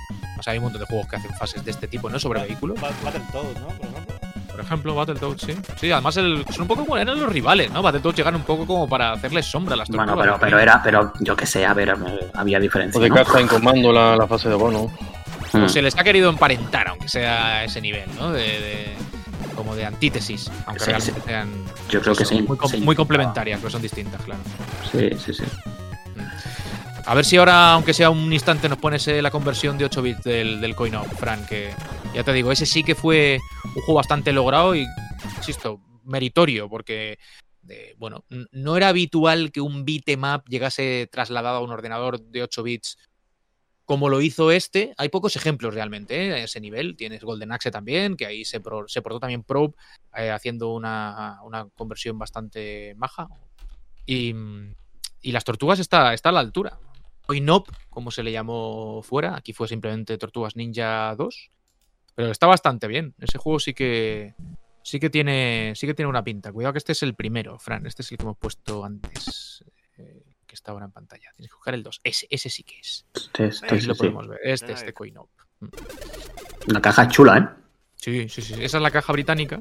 O 0.43 0.45
sea, 0.45 0.51
hay 0.51 0.59
un 0.59 0.65
montón 0.65 0.81
de 0.81 0.87
juegos 0.87 1.07
que 1.07 1.15
hacen 1.15 1.31
fases 1.35 1.63
de 1.63 1.71
este 1.71 1.87
tipo, 1.87 2.09
¿no? 2.09 2.19
Sobre 2.19 2.41
vehículos. 2.41 2.77
Ba- 2.81 2.91
Battletoads, 3.01 3.61
¿no? 3.61 3.67
Por 3.67 3.85
ejemplo. 3.87 4.19
Por 4.51 4.59
ejemplo, 4.59 4.95
Battletoads, 4.95 5.41
sí. 5.41 5.53
Sí, 5.79 5.89
además 5.89 6.17
el- 6.17 6.43
son 6.51 6.63
un 6.63 6.67
poco 6.67 6.81
como 6.83 6.97
eran 6.97 7.17
los 7.17 7.31
rivales, 7.31 7.71
¿no? 7.71 7.81
Battletoads 7.81 8.17
llegan 8.17 8.35
un 8.35 8.41
poco 8.41 8.67
como 8.67 8.89
para 8.89 9.13
hacerles 9.13 9.45
sombra 9.45 9.75
a 9.75 9.77
las 9.77 9.87
tortugas. 9.87 10.13
Bueno, 10.17 10.33
pero, 10.33 10.39
pero 10.41 10.59
era, 10.59 10.83
pero 10.83 11.13
yo 11.21 11.33
qué 11.37 11.45
sé, 11.45 11.65
a 11.65 11.73
ver, 11.73 11.89
eh, 11.89 12.29
había 12.33 12.57
O 12.57 12.61
diferencia. 12.61 12.99
de 12.99 13.07
¿no? 13.07 13.15
Casta 13.15 13.39
en 13.39 13.47
comando 13.47 13.93
la, 13.93 14.17
la 14.17 14.27
fase 14.27 14.49
de 14.49 14.55
bono. 14.55 14.91
O 15.53 15.69
se 15.69 15.81
les 15.81 15.97
ha 15.97 16.03
querido 16.03 16.29
emparentar, 16.29 16.89
aunque 16.89 17.07
sea 17.07 17.59
a 17.59 17.63
ese 17.63 17.79
nivel, 17.79 18.09
¿no? 18.19 18.31
De, 18.33 18.41
de- 18.43 18.93
como 19.55 19.75
de 19.75 19.85
antítesis, 19.85 20.51
aunque 20.65 20.83
Sí, 20.83 20.89
realmente 20.91 21.21
sí. 21.21 21.25
sean 21.27 21.49
Yo 21.89 22.01
creo 22.01 22.15
que 22.15 22.25
sí. 22.25 22.41
muy, 22.41 22.57
com- 22.57 22.69
sí. 22.69 22.77
muy 22.81 22.95
complementarias, 22.97 23.59
pero 23.59 23.69
son 23.69 23.81
distintas, 23.81 24.19
claro. 24.23 24.41
Sí, 24.91 25.09
sí, 25.23 25.31
sí. 25.33 25.43
A 27.05 27.15
ver 27.15 27.25
si 27.25 27.35
ahora, 27.35 27.73
aunque 27.73 27.93
sea 27.93 28.09
un 28.09 28.31
instante, 28.31 28.69
nos 28.69 28.77
pones 28.77 29.07
eh, 29.09 29.21
la 29.21 29.29
conversión 29.29 29.77
de 29.77 29.85
8 29.85 30.01
bits 30.01 30.23
del, 30.23 30.61
del 30.61 30.73
coin 30.73 30.95
op, 30.95 31.07
Fran, 31.07 31.45
que 31.45 31.73
ya 32.13 32.23
te 32.23 32.31
digo, 32.31 32.51
ese 32.51 32.65
sí 32.65 32.83
que 32.83 32.95
fue 32.95 33.39
un 33.65 33.81
juego 33.81 33.95
bastante 33.95 34.31
logrado 34.31 34.73
y, 34.73 34.87
insisto, 35.37 35.81
meritorio, 36.05 36.69
porque, 36.69 37.19
eh, 37.67 37.95
bueno, 37.97 38.23
no 38.51 38.77
era 38.77 38.87
habitual 38.87 39.51
que 39.51 39.59
un 39.59 39.83
beat'em 39.83 40.21
llegase 40.47 41.09
trasladado 41.11 41.57
a 41.57 41.61
un 41.61 41.71
ordenador 41.71 42.21
de 42.21 42.43
8 42.43 42.63
bits 42.63 42.97
como 43.85 44.07
lo 44.07 44.21
hizo 44.21 44.51
este. 44.51 44.93
Hay 44.97 45.09
pocos 45.09 45.35
ejemplos 45.35 45.73
realmente 45.73 46.27
¿eh? 46.27 46.33
a 46.33 46.37
ese 46.37 46.61
nivel. 46.61 46.95
Tienes 46.95 47.21
Golden 47.21 47.51
Axe 47.51 47.69
también, 47.69 48.15
que 48.15 48.25
ahí 48.25 48.45
se, 48.45 48.61
se 48.87 49.01
portó 49.01 49.19
también 49.19 49.43
Probe, 49.43 49.73
eh, 50.15 50.31
haciendo 50.31 50.73
una, 50.73 51.39
una 51.43 51.67
conversión 51.75 52.17
bastante 52.17 52.95
maja. 52.95 53.27
Y, 54.05 54.33
y 55.21 55.31
las 55.31 55.43
tortugas 55.43 55.79
está, 55.79 56.13
está 56.13 56.29
a 56.29 56.31
la 56.31 56.39
altura. 56.39 56.79
Oinop, 57.27 57.69
como 57.89 58.11
se 58.11 58.23
le 58.23 58.31
llamó 58.31 59.01
fuera, 59.03 59.35
aquí 59.35 59.53
fue 59.53 59.67
simplemente 59.67 60.17
Tortugas 60.17 60.55
Ninja 60.55 61.15
2. 61.15 61.51
Pero 62.15 62.31
está 62.31 62.47
bastante 62.47 62.87
bien. 62.87 63.15
Ese 63.19 63.37
juego 63.37 63.59
sí 63.59 63.73
que 63.73 64.35
sí 64.83 64.99
que 64.99 65.09
tiene 65.09 65.73
sí 65.75 65.87
que 65.87 65.93
tiene 65.93 66.09
una 66.09 66.23
pinta. 66.23 66.51
Cuidado 66.51 66.73
que 66.73 66.79
este 66.79 66.91
es 66.91 67.01
el 67.03 67.15
primero, 67.15 67.57
Fran. 67.59 67.85
Este 67.87 68.01
es 68.03 68.11
el 68.11 68.17
que 68.17 68.23
hemos 68.23 68.37
puesto 68.37 68.83
antes. 68.85 69.63
eh, 69.97 70.23
que 70.45 70.55
está 70.55 70.71
ahora 70.71 70.85
en 70.85 70.91
pantalla. 70.91 71.31
Tienes 71.35 71.49
que 71.49 71.55
buscar 71.55 71.73
el 71.73 71.81
2. 71.81 72.01
Ese, 72.03 72.27
ese 72.29 72.49
sí 72.49 72.63
que 72.63 72.79
es. 72.79 73.05
Este, 73.15 73.45
este, 73.47 73.73
Ahí 73.73 73.81
sí, 73.81 73.87
lo 73.87 73.95
sí. 73.95 73.99
podemos 74.01 74.27
ver. 74.27 74.39
Este, 74.43 74.73
este 74.73 74.93
Coinop. 74.93 75.29
La 76.67 76.81
caja 76.81 77.07
chula, 77.07 77.37
¿eh? 77.37 77.63
Sí, 77.95 78.29
sí, 78.29 78.41
sí. 78.41 78.53
Esa 78.55 78.77
es 78.77 78.83
la 78.83 78.91
caja 78.91 79.11
británica. 79.13 79.57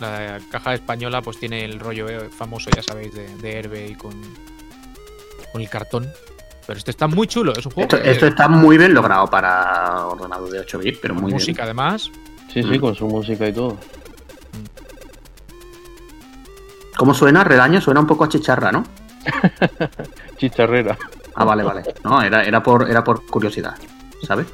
La 0.00 0.40
caja 0.50 0.74
española 0.74 1.20
pues 1.20 1.38
tiene 1.38 1.64
el 1.64 1.78
rollo 1.78 2.08
eh, 2.08 2.30
famoso, 2.30 2.70
ya 2.74 2.82
sabéis, 2.82 3.12
de, 3.14 3.28
de 3.36 3.52
Herbe 3.58 3.88
y 3.88 3.94
con, 3.94 4.14
con 5.52 5.60
el 5.60 5.68
cartón. 5.68 6.08
Pero 6.66 6.78
este 6.78 6.90
está 6.92 7.06
muy 7.06 7.26
chulo. 7.26 7.52
Es 7.52 7.64
un 7.66 7.72
juego 7.72 7.82
Esto, 7.88 8.02
que- 8.02 8.10
esto 8.10 8.26
está 8.26 8.48
muy 8.48 8.78
bien 8.78 8.94
logrado 8.94 9.26
para 9.28 10.06
ordenador 10.06 10.48
de 10.50 10.60
8 10.60 10.78
bits, 10.78 10.98
pero 11.00 11.14
con 11.14 11.24
muy 11.24 11.32
música 11.32 11.52
bien. 11.52 11.64
además. 11.64 12.10
Sí, 12.52 12.62
sí, 12.62 12.78
con 12.78 12.94
su 12.94 13.06
música 13.06 13.46
y 13.48 13.52
todo. 13.52 13.76
¿Cómo 16.96 17.12
suena? 17.12 17.42
Redaño 17.44 17.80
suena 17.80 18.00
un 18.00 18.06
poco 18.06 18.24
a 18.24 18.28
chicharra, 18.28 18.70
¿no? 18.70 18.84
Chicharrera. 20.38 20.96
Ah, 21.34 21.44
vale, 21.44 21.64
vale. 21.64 21.82
No, 22.04 22.22
era, 22.22 22.44
era, 22.44 22.62
por, 22.62 22.88
era 22.88 23.02
por 23.02 23.26
curiosidad, 23.26 23.74
¿sabes? 24.22 24.46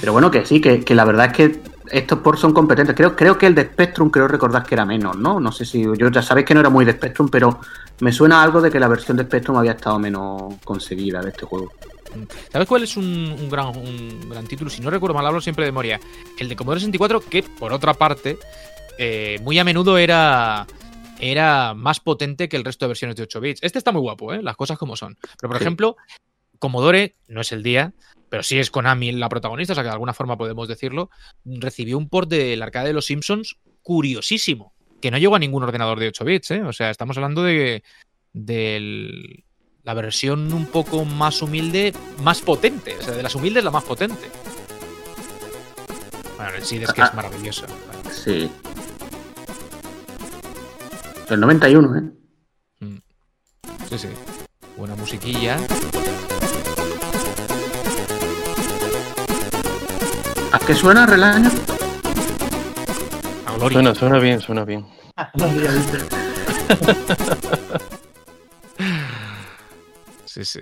Pero 0.00 0.12
bueno, 0.12 0.30
que 0.30 0.46
sí, 0.46 0.60
que, 0.60 0.82
que 0.82 0.94
la 0.94 1.04
verdad 1.04 1.26
es 1.26 1.32
que 1.34 1.60
estos 1.90 2.18
ports 2.20 2.40
son 2.40 2.52
competentes. 2.52 2.94
Creo, 2.94 3.14
creo 3.16 3.36
que 3.36 3.46
el 3.46 3.54
de 3.54 3.62
Spectrum, 3.64 4.10
creo 4.10 4.28
recordar 4.28 4.64
que 4.64 4.74
era 4.74 4.84
menos, 4.84 5.16
¿no? 5.16 5.40
No 5.40 5.50
sé 5.52 5.64
si. 5.64 5.82
Yo 5.82 6.10
ya 6.10 6.22
sabéis 6.22 6.46
que 6.46 6.54
no 6.54 6.60
era 6.60 6.70
muy 6.70 6.84
de 6.84 6.92
Spectrum, 6.92 7.28
pero 7.28 7.60
me 8.00 8.12
suena 8.12 8.42
algo 8.42 8.60
de 8.60 8.70
que 8.70 8.80
la 8.80 8.88
versión 8.88 9.16
de 9.16 9.24
Spectrum 9.24 9.56
había 9.56 9.72
estado 9.72 9.98
menos 9.98 10.54
conseguida 10.64 11.20
de 11.20 11.30
este 11.30 11.44
juego. 11.46 11.72
¿Sabes 12.50 12.66
cuál 12.66 12.82
es 12.82 12.96
un, 12.96 13.04
un 13.04 13.48
gran, 13.48 13.68
un 13.76 14.28
gran 14.28 14.46
título? 14.46 14.68
Si 14.70 14.80
no 14.82 14.90
recuerdo 14.90 15.14
mal, 15.14 15.26
hablo 15.26 15.40
siempre 15.40 15.64
de 15.64 15.70
memoria. 15.70 16.00
El 16.38 16.48
de 16.48 16.56
Commodore 16.56 16.80
64, 16.80 17.20
que 17.28 17.42
por 17.44 17.72
otra 17.72 17.94
parte, 17.94 18.36
eh, 18.98 19.38
muy 19.42 19.58
a 19.60 19.64
menudo 19.64 19.96
era, 19.96 20.66
era 21.20 21.74
más 21.74 22.00
potente 22.00 22.48
que 22.48 22.56
el 22.56 22.64
resto 22.64 22.84
de 22.84 22.88
versiones 22.88 23.14
de 23.16 23.22
8 23.22 23.40
bits. 23.40 23.60
Este 23.62 23.78
está 23.78 23.92
muy 23.92 24.00
guapo, 24.00 24.32
¿eh? 24.32 24.42
las 24.42 24.56
cosas 24.56 24.76
como 24.76 24.96
son. 24.96 25.16
Pero 25.40 25.50
por 25.50 25.58
Sí. 25.58 25.62
ejemplo, 25.64 25.96
Commodore, 26.58 27.14
no 27.28 27.40
es 27.42 27.52
el 27.52 27.62
día, 27.62 27.92
pero 28.30 28.42
sí 28.42 28.58
es 28.58 28.70
Konami 28.70 29.12
la 29.12 29.28
protagonista, 29.28 29.72
o 29.72 29.74
sea 29.74 29.82
que 29.84 29.88
de 29.88 29.92
alguna 29.94 30.14
forma 30.14 30.38
podemos 30.38 30.66
decirlo, 30.68 31.10
recibió 31.44 31.98
un 31.98 32.08
port 32.08 32.30
del 32.30 32.62
arcade 32.62 32.86
de 32.88 32.94
los 32.94 33.04
Simpsons 33.04 33.56
curiosísimo, 33.82 34.72
que 35.02 35.10
no 35.10 35.18
llegó 35.18 35.34
a 35.36 35.38
ningún 35.38 35.62
ordenador 35.64 35.98
de 36.00 36.08
8 36.08 36.24
bits, 36.24 36.50
¿eh? 36.52 36.62
O 36.62 36.72
sea, 36.72 36.90
estamos 36.90 37.16
hablando 37.18 37.42
de 37.42 37.82
del- 38.32 39.44
la 39.82 39.94
versión 39.94 40.52
un 40.52 40.66
poco 40.66 41.04
más 41.04 41.42
humilde, 41.42 41.92
más 42.22 42.40
potente. 42.42 42.96
O 42.98 43.02
sea, 43.02 43.14
de 43.14 43.22
las 43.22 43.34
humildes 43.34 43.64
la 43.64 43.70
más 43.70 43.82
potente. 43.84 44.28
Bueno, 46.36 46.54
el 46.54 46.62
SID 46.62 46.82
es 46.84 46.92
que 46.92 47.00
es 47.02 47.08
Ah. 47.08 47.12
maravilloso. 47.16 47.66
Sí. 48.12 48.50
El 51.28 51.40
91, 51.40 51.96
¿eh? 51.98 52.02
Sí, 53.88 53.98
sí. 53.98 54.08
Buena 54.76 54.94
musiquilla. 54.96 55.56
¿A 60.52 60.58
qué 60.58 60.74
suena 60.74 61.06
Relaño? 61.06 61.48
A 63.46 63.52
gloria. 63.56 63.72
Suena, 63.72 63.94
suena 63.94 64.18
bien, 64.18 64.40
suena 64.40 64.64
bien. 64.64 64.86
Visto. 65.34 65.98
Sí, 70.24 70.44
sí. 70.44 70.60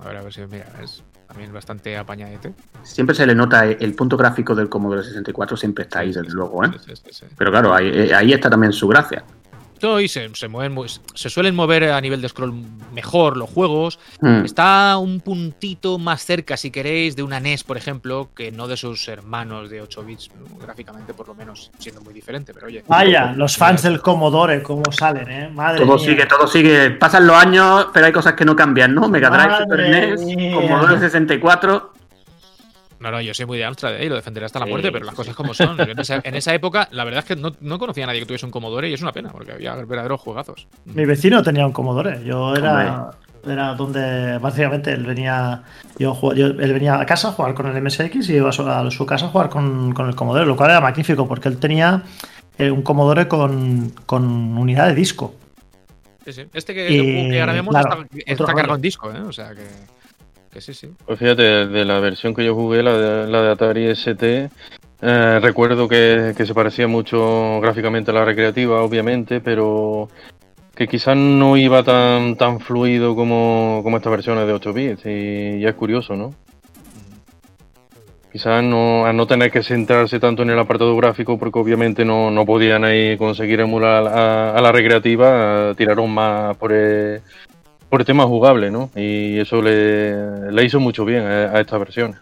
A 0.00 0.08
ver, 0.08 0.16
a 0.16 0.22
ver 0.22 0.32
si, 0.32 0.40
mira, 0.46 0.66
es 0.82 1.04
también 1.28 1.52
bastante 1.52 1.96
apañadete. 1.96 2.52
Siempre 2.82 3.14
se 3.14 3.24
le 3.24 3.36
nota 3.36 3.64
el, 3.64 3.94
punto 3.94 4.16
gráfico 4.16 4.52
del 4.52 4.68
Commodore 4.68 5.04
64, 5.04 5.56
siempre 5.56 5.84
está 5.84 6.00
ahí, 6.00 6.08
desde 6.08 6.32
luego, 6.32 6.64
¿eh? 6.64 6.70
Sí, 6.72 6.96
sí, 6.96 7.02
sí, 7.04 7.12
sí. 7.12 7.26
Pero 7.38 7.52
claro, 7.52 7.72
ahí, 7.72 7.88
eh, 7.88 8.12
ahí 8.12 8.32
está 8.32 8.50
también 8.50 8.72
su 8.72 8.88
gracia. 8.88 9.24
Y 10.00 10.08
se, 10.08 10.34
se 10.34 10.48
mueven, 10.48 10.72
muy- 10.72 10.88
se 11.14 11.30
suelen 11.30 11.54
mover 11.54 11.84
a 11.84 12.00
nivel 12.00 12.20
de 12.20 12.28
scroll 12.28 12.52
mejor 12.92 13.36
los 13.36 13.48
juegos. 13.48 13.98
Hmm. 14.20 14.44
Está 14.44 14.96
un 14.98 15.20
puntito 15.20 15.98
más 15.98 16.24
cerca, 16.24 16.56
si 16.56 16.70
queréis, 16.70 17.16
de 17.16 17.22
una 17.22 17.40
NES, 17.40 17.64
por 17.64 17.76
ejemplo, 17.76 18.28
que 18.34 18.52
no 18.52 18.68
de 18.68 18.76
sus 18.76 19.08
hermanos 19.08 19.70
de 19.70 19.80
8 19.82 20.02
bits, 20.02 20.30
gráficamente 20.60 21.14
por 21.14 21.28
lo 21.28 21.34
menos, 21.34 21.70
siendo 21.78 22.00
muy 22.02 22.12
diferente, 22.12 22.52
pero 22.52 22.66
oye. 22.66 22.84
Vaya, 22.86 23.32
los 23.32 23.56
fans 23.56 23.82
del 23.82 24.00
Commodore, 24.00 24.62
cómo 24.62 24.82
salen, 24.92 25.30
¿eh? 25.30 25.48
Madre 25.48 25.84
Todo 25.84 25.96
mía. 25.96 26.04
sigue, 26.04 26.26
todo 26.26 26.46
sigue. 26.46 26.90
Pasan 26.90 27.26
los 27.26 27.36
años, 27.36 27.86
pero 27.92 28.06
hay 28.06 28.12
cosas 28.12 28.34
que 28.34 28.44
no 28.44 28.54
cambian, 28.54 28.94
¿no? 28.94 29.08
Mega 29.08 29.30
Drive, 29.30 29.58
Super 29.62 29.80
NES. 29.90 30.54
Commodore 30.54 30.98
64. 30.98 31.92
No, 33.00 33.10
no, 33.10 33.20
yo 33.22 33.32
soy 33.32 33.46
muy 33.46 33.56
de 33.56 33.64
Amstrad 33.64 33.96
¿eh? 33.96 34.04
y 34.04 34.08
lo 34.10 34.14
defenderé 34.14 34.44
hasta 34.44 34.58
la 34.58 34.66
Sí, 34.66 34.70
muerte, 34.70 34.92
pero 34.92 35.06
las 35.06 35.14
sí, 35.14 35.16
cosas 35.16 35.34
como 35.34 35.54
son. 35.54 35.80
En, 35.80 35.98
esa, 35.98 36.20
en 36.22 36.34
esa 36.34 36.54
época, 36.54 36.86
la 36.92 37.04
verdad 37.04 37.20
es 37.20 37.24
que 37.24 37.34
no, 37.34 37.52
no 37.60 37.78
conocía 37.78 38.04
a 38.04 38.08
nadie 38.08 38.20
que 38.20 38.26
tuviese 38.26 38.44
un 38.44 38.52
Commodore 38.52 38.90
y 38.90 38.92
es 38.94 39.00
una 39.00 39.12
pena, 39.12 39.30
porque 39.30 39.52
había 39.52 39.74
verdaderos 39.74 40.20
juegazos. 40.20 40.68
Mi 40.84 41.06
vecino 41.06 41.42
tenía 41.42 41.64
un 41.64 41.72
Commodore. 41.72 42.22
Yo 42.24 42.54
era, 42.54 43.12
era 43.46 43.74
donde 43.74 44.36
básicamente 44.36 44.92
él 44.92 45.06
venía, 45.06 45.62
yo, 45.98 46.14
él 46.32 46.72
venía 46.74 47.00
a 47.00 47.06
casa 47.06 47.28
a 47.28 47.32
jugar 47.32 47.54
con 47.54 47.74
el 47.74 47.82
MSX 47.82 48.28
y 48.28 48.34
iba 48.34 48.50
a 48.50 48.52
su, 48.52 48.68
a 48.68 48.90
su 48.90 49.06
casa 49.06 49.26
a 49.26 49.28
jugar 49.28 49.48
con, 49.48 49.94
con 49.94 50.06
el 50.06 50.14
Commodore, 50.14 50.44
lo 50.44 50.56
cual 50.56 50.70
era 50.70 50.80
magnífico 50.82 51.26
porque 51.26 51.48
él 51.48 51.58
tenía 51.58 52.02
eh, 52.58 52.70
un 52.70 52.82
Commodore 52.82 53.28
con, 53.28 53.94
con 54.04 54.24
unidad 54.58 54.88
de 54.88 54.94
disco. 54.94 55.34
Sí, 56.26 56.34
sí. 56.34 56.42
Este 56.52 56.74
que, 56.74 56.92
Y, 56.92 57.30
que 57.30 57.40
ahora 57.40 57.54
vemos 57.54 57.72
claro, 57.74 58.04
está, 58.12 58.32
está 58.32 58.44
cargado 58.52 58.74
en 58.74 58.82
disco, 58.82 59.10
¿eh? 59.10 59.20
O 59.20 59.32
sea 59.32 59.54
que, 59.54 59.64
que 60.52 60.60
sí, 60.60 60.74
sí. 60.74 60.90
Pues 61.06 61.18
fíjate, 61.18 61.66
de 61.66 61.84
la 61.84 62.00
versión 62.00 62.34
que 62.34 62.44
yo 62.44 62.54
jugué, 62.54 62.82
la 62.82 62.96
de, 62.96 63.26
la 63.28 63.52
Atari 63.52 63.86
ST, 63.86 64.50
eh, 65.02 65.38
recuerdo 65.40 65.88
que, 65.88 66.34
que 66.36 66.46
se 66.46 66.54
parecía 66.54 66.88
mucho 66.88 67.60
gráficamente 67.60 68.10
a 68.10 68.14
la 68.14 68.24
recreativa, 68.24 68.82
obviamente, 68.82 69.40
pero 69.40 70.08
que 70.74 70.88
quizás 70.88 71.16
no 71.16 71.56
iba 71.56 71.82
tan, 71.82 72.36
tan 72.36 72.60
fluido 72.60 73.14
como, 73.14 73.80
como 73.82 73.96
estas 73.96 74.10
versiones 74.10 74.46
de 74.46 74.52
8 74.52 74.72
bits, 74.72 75.06
y, 75.06 75.58
y 75.58 75.66
es 75.66 75.74
curioso, 75.74 76.16
¿no? 76.16 76.34
Quizás 78.32 78.62
no, 78.62 79.06
al 79.06 79.16
no 79.16 79.26
tener 79.26 79.50
que 79.50 79.62
centrarse 79.62 80.20
tanto 80.20 80.42
en 80.42 80.50
el 80.50 80.58
apartado 80.58 80.96
gráfico, 80.96 81.36
porque 81.38 81.58
obviamente 81.58 82.04
no, 82.04 82.30
no 82.30 82.46
podían 82.46 82.84
ahí 82.84 83.16
conseguir 83.16 83.60
emular 83.60 84.06
a, 84.06 84.56
a 84.56 84.60
la 84.60 84.70
recreativa, 84.70 85.74
tiraron 85.76 86.10
más 86.10 86.56
por 86.56 86.72
el, 86.72 87.20
por 87.90 88.04
tema 88.04 88.24
jugable, 88.24 88.70
¿no? 88.70 88.90
Y 88.94 89.38
eso 89.38 89.60
le, 89.60 90.50
le 90.52 90.64
hizo 90.64 90.78
mucho 90.78 91.04
bien 91.04 91.24
a, 91.24 91.60
estas 91.60 91.80
versiones. 91.80 92.18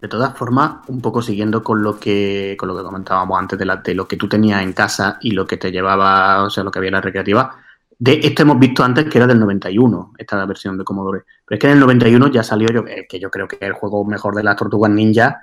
De 0.00 0.08
todas 0.08 0.36
formas, 0.36 0.88
un 0.88 1.00
poco 1.00 1.22
siguiendo 1.22 1.62
con 1.62 1.82
lo 1.82 1.98
que 1.98 2.56
con 2.58 2.68
lo 2.68 2.76
que 2.76 2.82
comentábamos 2.82 3.38
antes 3.38 3.58
de 3.58 3.94
lo 3.94 4.08
que 4.08 4.16
tú 4.16 4.28
tenías 4.28 4.62
en 4.62 4.72
casa 4.72 5.18
y 5.20 5.32
lo 5.32 5.46
que 5.46 5.56
te 5.58 5.70
llevaba, 5.70 6.44
o 6.44 6.50
sea, 6.50 6.64
lo 6.64 6.70
que 6.70 6.78
había 6.78 6.88
en 6.88 6.94
la 6.94 7.00
recreativa. 7.00 7.56
De 7.98 8.18
esto 8.20 8.42
hemos 8.42 8.58
visto 8.58 8.82
antes 8.82 9.04
que 9.04 9.18
era 9.18 9.28
del 9.28 9.38
91, 9.38 10.14
esta 10.18 10.44
versión 10.44 10.76
de 10.76 10.82
Commodore. 10.82 11.22
Pero 11.46 11.56
es 11.56 11.60
que 11.60 11.66
en 11.68 11.74
el 11.74 11.80
91 11.80 12.28
ya 12.32 12.42
salió, 12.42 12.68
yo, 12.68 12.84
eh, 12.88 13.06
que 13.08 13.20
yo 13.20 13.30
creo 13.30 13.46
que 13.46 13.56
es 13.56 13.62
el 13.62 13.74
juego 13.74 14.04
mejor 14.04 14.34
de 14.34 14.42
las 14.42 14.56
Tortugas 14.56 14.90
Ninja, 14.90 15.40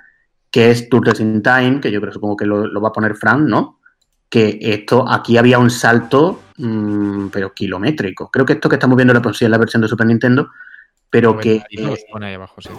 que 0.50 0.70
es 0.70 0.90
Turtles 0.90 1.20
in 1.20 1.42
Time, 1.42 1.80
que 1.80 1.90
yo 1.90 2.02
creo 2.02 2.12
supongo 2.12 2.36
que 2.36 2.44
lo, 2.44 2.66
lo 2.66 2.80
va 2.82 2.88
a 2.88 2.92
poner 2.92 3.14
Frank, 3.14 3.40
¿no? 3.40 3.79
Que 4.30 4.58
esto, 4.62 5.04
aquí 5.06 5.36
había 5.36 5.58
un 5.58 5.70
salto, 5.70 6.44
mm, 6.56 7.28
pero 7.28 7.52
kilométrico. 7.52 8.30
Creo 8.30 8.46
que 8.46 8.54
esto 8.54 8.68
que 8.68 8.76
estamos 8.76 8.96
viendo 8.96 9.12
la, 9.12 9.20
sí, 9.34 9.44
es 9.44 9.50
la 9.50 9.58
versión 9.58 9.82
de 9.82 9.88
Super 9.88 10.06
Nintendo, 10.06 10.50
pero 11.10 11.36
que... 11.36 11.64
92 11.72 11.98
eh, 11.98 12.04
pone 12.10 12.26
ahí 12.26 12.34
abajo, 12.34 12.60
sí. 12.62 12.70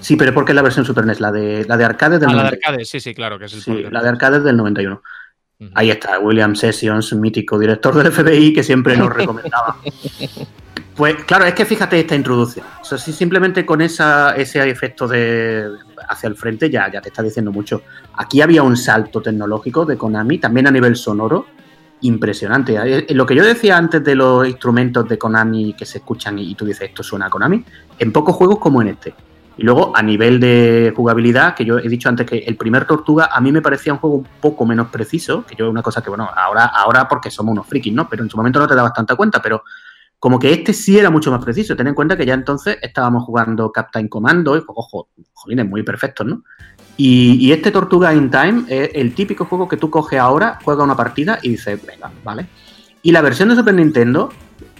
Sí, 0.00 0.16
pero 0.16 0.32
porque 0.32 0.52
es 0.52 0.56
la 0.56 0.62
versión 0.62 0.84
Super 0.86 1.04
NES, 1.04 1.20
la 1.20 1.32
de, 1.32 1.64
la 1.66 1.76
de 1.76 1.84
arcade 1.84 2.20
del 2.20 2.30
Ah, 2.30 2.34
la 2.34 2.42
de 2.44 2.50
91. 2.50 2.68
arcade, 2.68 2.84
sí, 2.84 3.00
sí, 3.00 3.12
claro, 3.12 3.38
que 3.38 3.46
es 3.46 3.54
el 3.54 3.60
Sí, 3.60 3.84
la 3.90 4.02
de 4.02 4.08
arcade 4.08 4.38
es 4.38 4.44
del 4.44 4.56
91. 4.56 5.02
Ujú. 5.58 5.70
Ahí 5.74 5.90
está, 5.90 6.18
William 6.20 6.54
Sessions, 6.54 7.12
mítico 7.14 7.58
director 7.58 7.94
del 7.94 8.12
FBI 8.12 8.52
que 8.54 8.62
siempre 8.62 8.96
nos 8.96 9.12
recomendaba. 9.12 9.76
Pues 11.00 11.14
claro, 11.24 11.46
es 11.46 11.54
que 11.54 11.64
fíjate 11.64 11.98
esta 11.98 12.14
introducción. 12.14 12.66
O 12.78 12.84
sea, 12.84 12.98
si 12.98 13.14
simplemente 13.14 13.64
con 13.64 13.80
esa, 13.80 14.36
ese 14.36 14.68
efecto 14.68 15.08
de 15.08 15.66
hacia 16.10 16.28
el 16.28 16.36
frente 16.36 16.68
ya, 16.68 16.90
ya 16.90 17.00
te 17.00 17.08
está 17.08 17.22
diciendo 17.22 17.52
mucho. 17.52 17.82
Aquí 18.14 18.40
había 18.40 18.62
un 18.62 18.76
salto 18.76 19.20
tecnológico 19.22 19.84
de 19.84 19.96
Konami, 19.96 20.38
también 20.38 20.66
a 20.66 20.70
nivel 20.70 20.96
sonoro, 20.96 21.46
impresionante. 22.02 22.76
Eh, 22.76 23.06
Lo 23.14 23.26
que 23.26 23.34
yo 23.34 23.44
decía 23.44 23.76
antes 23.76 24.02
de 24.02 24.14
los 24.14 24.46
instrumentos 24.46 25.08
de 25.08 25.18
Konami 25.18 25.74
que 25.74 25.86
se 25.86 25.98
escuchan 25.98 26.38
y 26.38 26.54
tú 26.54 26.64
dices 26.64 26.88
esto 26.88 27.02
suena 27.02 27.26
a 27.26 27.30
Konami, 27.30 27.64
en 27.98 28.12
pocos 28.12 28.34
juegos 28.36 28.58
como 28.58 28.82
en 28.82 28.88
este. 28.88 29.14
Y 29.56 29.62
luego, 29.62 29.92
a 29.94 30.02
nivel 30.02 30.40
de 30.40 30.92
jugabilidad, 30.96 31.54
que 31.54 31.66
yo 31.66 31.78
he 31.78 31.88
dicho 31.88 32.08
antes 32.08 32.26
que 32.26 32.38
el 32.38 32.56
primer 32.56 32.86
Tortuga 32.86 33.28
a 33.30 33.40
mí 33.42 33.52
me 33.52 33.60
parecía 33.60 33.92
un 33.92 33.98
juego 33.98 34.16
un 34.16 34.26
poco 34.40 34.64
menos 34.64 34.88
preciso, 34.88 35.44
que 35.44 35.54
yo 35.54 35.68
una 35.68 35.82
cosa 35.82 36.00
que, 36.00 36.08
bueno, 36.08 36.30
ahora, 36.34 36.64
ahora 36.64 37.06
porque 37.06 37.30
somos 37.30 37.52
unos 37.52 37.66
frikis, 37.66 37.92
¿no? 37.92 38.08
Pero 38.08 38.22
en 38.22 38.30
su 38.30 38.38
momento 38.38 38.58
no 38.58 38.66
te 38.66 38.74
dabas 38.74 38.94
tanta 38.94 39.16
cuenta, 39.16 39.42
pero 39.42 39.64
como 40.20 40.38
que 40.38 40.52
este 40.52 40.72
sí 40.72 40.96
era 40.96 41.10
mucho 41.10 41.32
más 41.32 41.42
preciso. 41.44 41.74
Ten 41.74 41.88
en 41.88 41.94
cuenta 41.94 42.16
que 42.16 42.24
ya 42.24 42.34
entonces 42.34 42.78
estábamos 42.80 43.24
jugando 43.24 43.72
Captain 43.72 44.06
Commando, 44.06 44.56
y, 44.56 44.62
ojo, 44.68 45.08
jolines, 45.32 45.66
muy 45.68 45.82
perfectos, 45.82 46.26
¿no? 46.26 46.44
Y, 46.96 47.50
este 47.50 47.70
Tortuga 47.72 48.14
in 48.14 48.30
Time 48.30 48.64
es 48.68 48.90
el 48.94 49.14
típico 49.14 49.46
juego 49.46 49.66
que 49.66 49.78
tú 49.78 49.90
coges 49.90 50.20
ahora, 50.20 50.58
juegas 50.62 50.84
una 50.84 50.96
partida 50.96 51.38
y 51.42 51.48
dices, 51.50 51.80
venga, 51.84 52.12
vale. 52.22 52.46
Y 53.02 53.10
la 53.10 53.22
versión 53.22 53.48
de 53.48 53.56
Super 53.56 53.74
Nintendo 53.74 54.30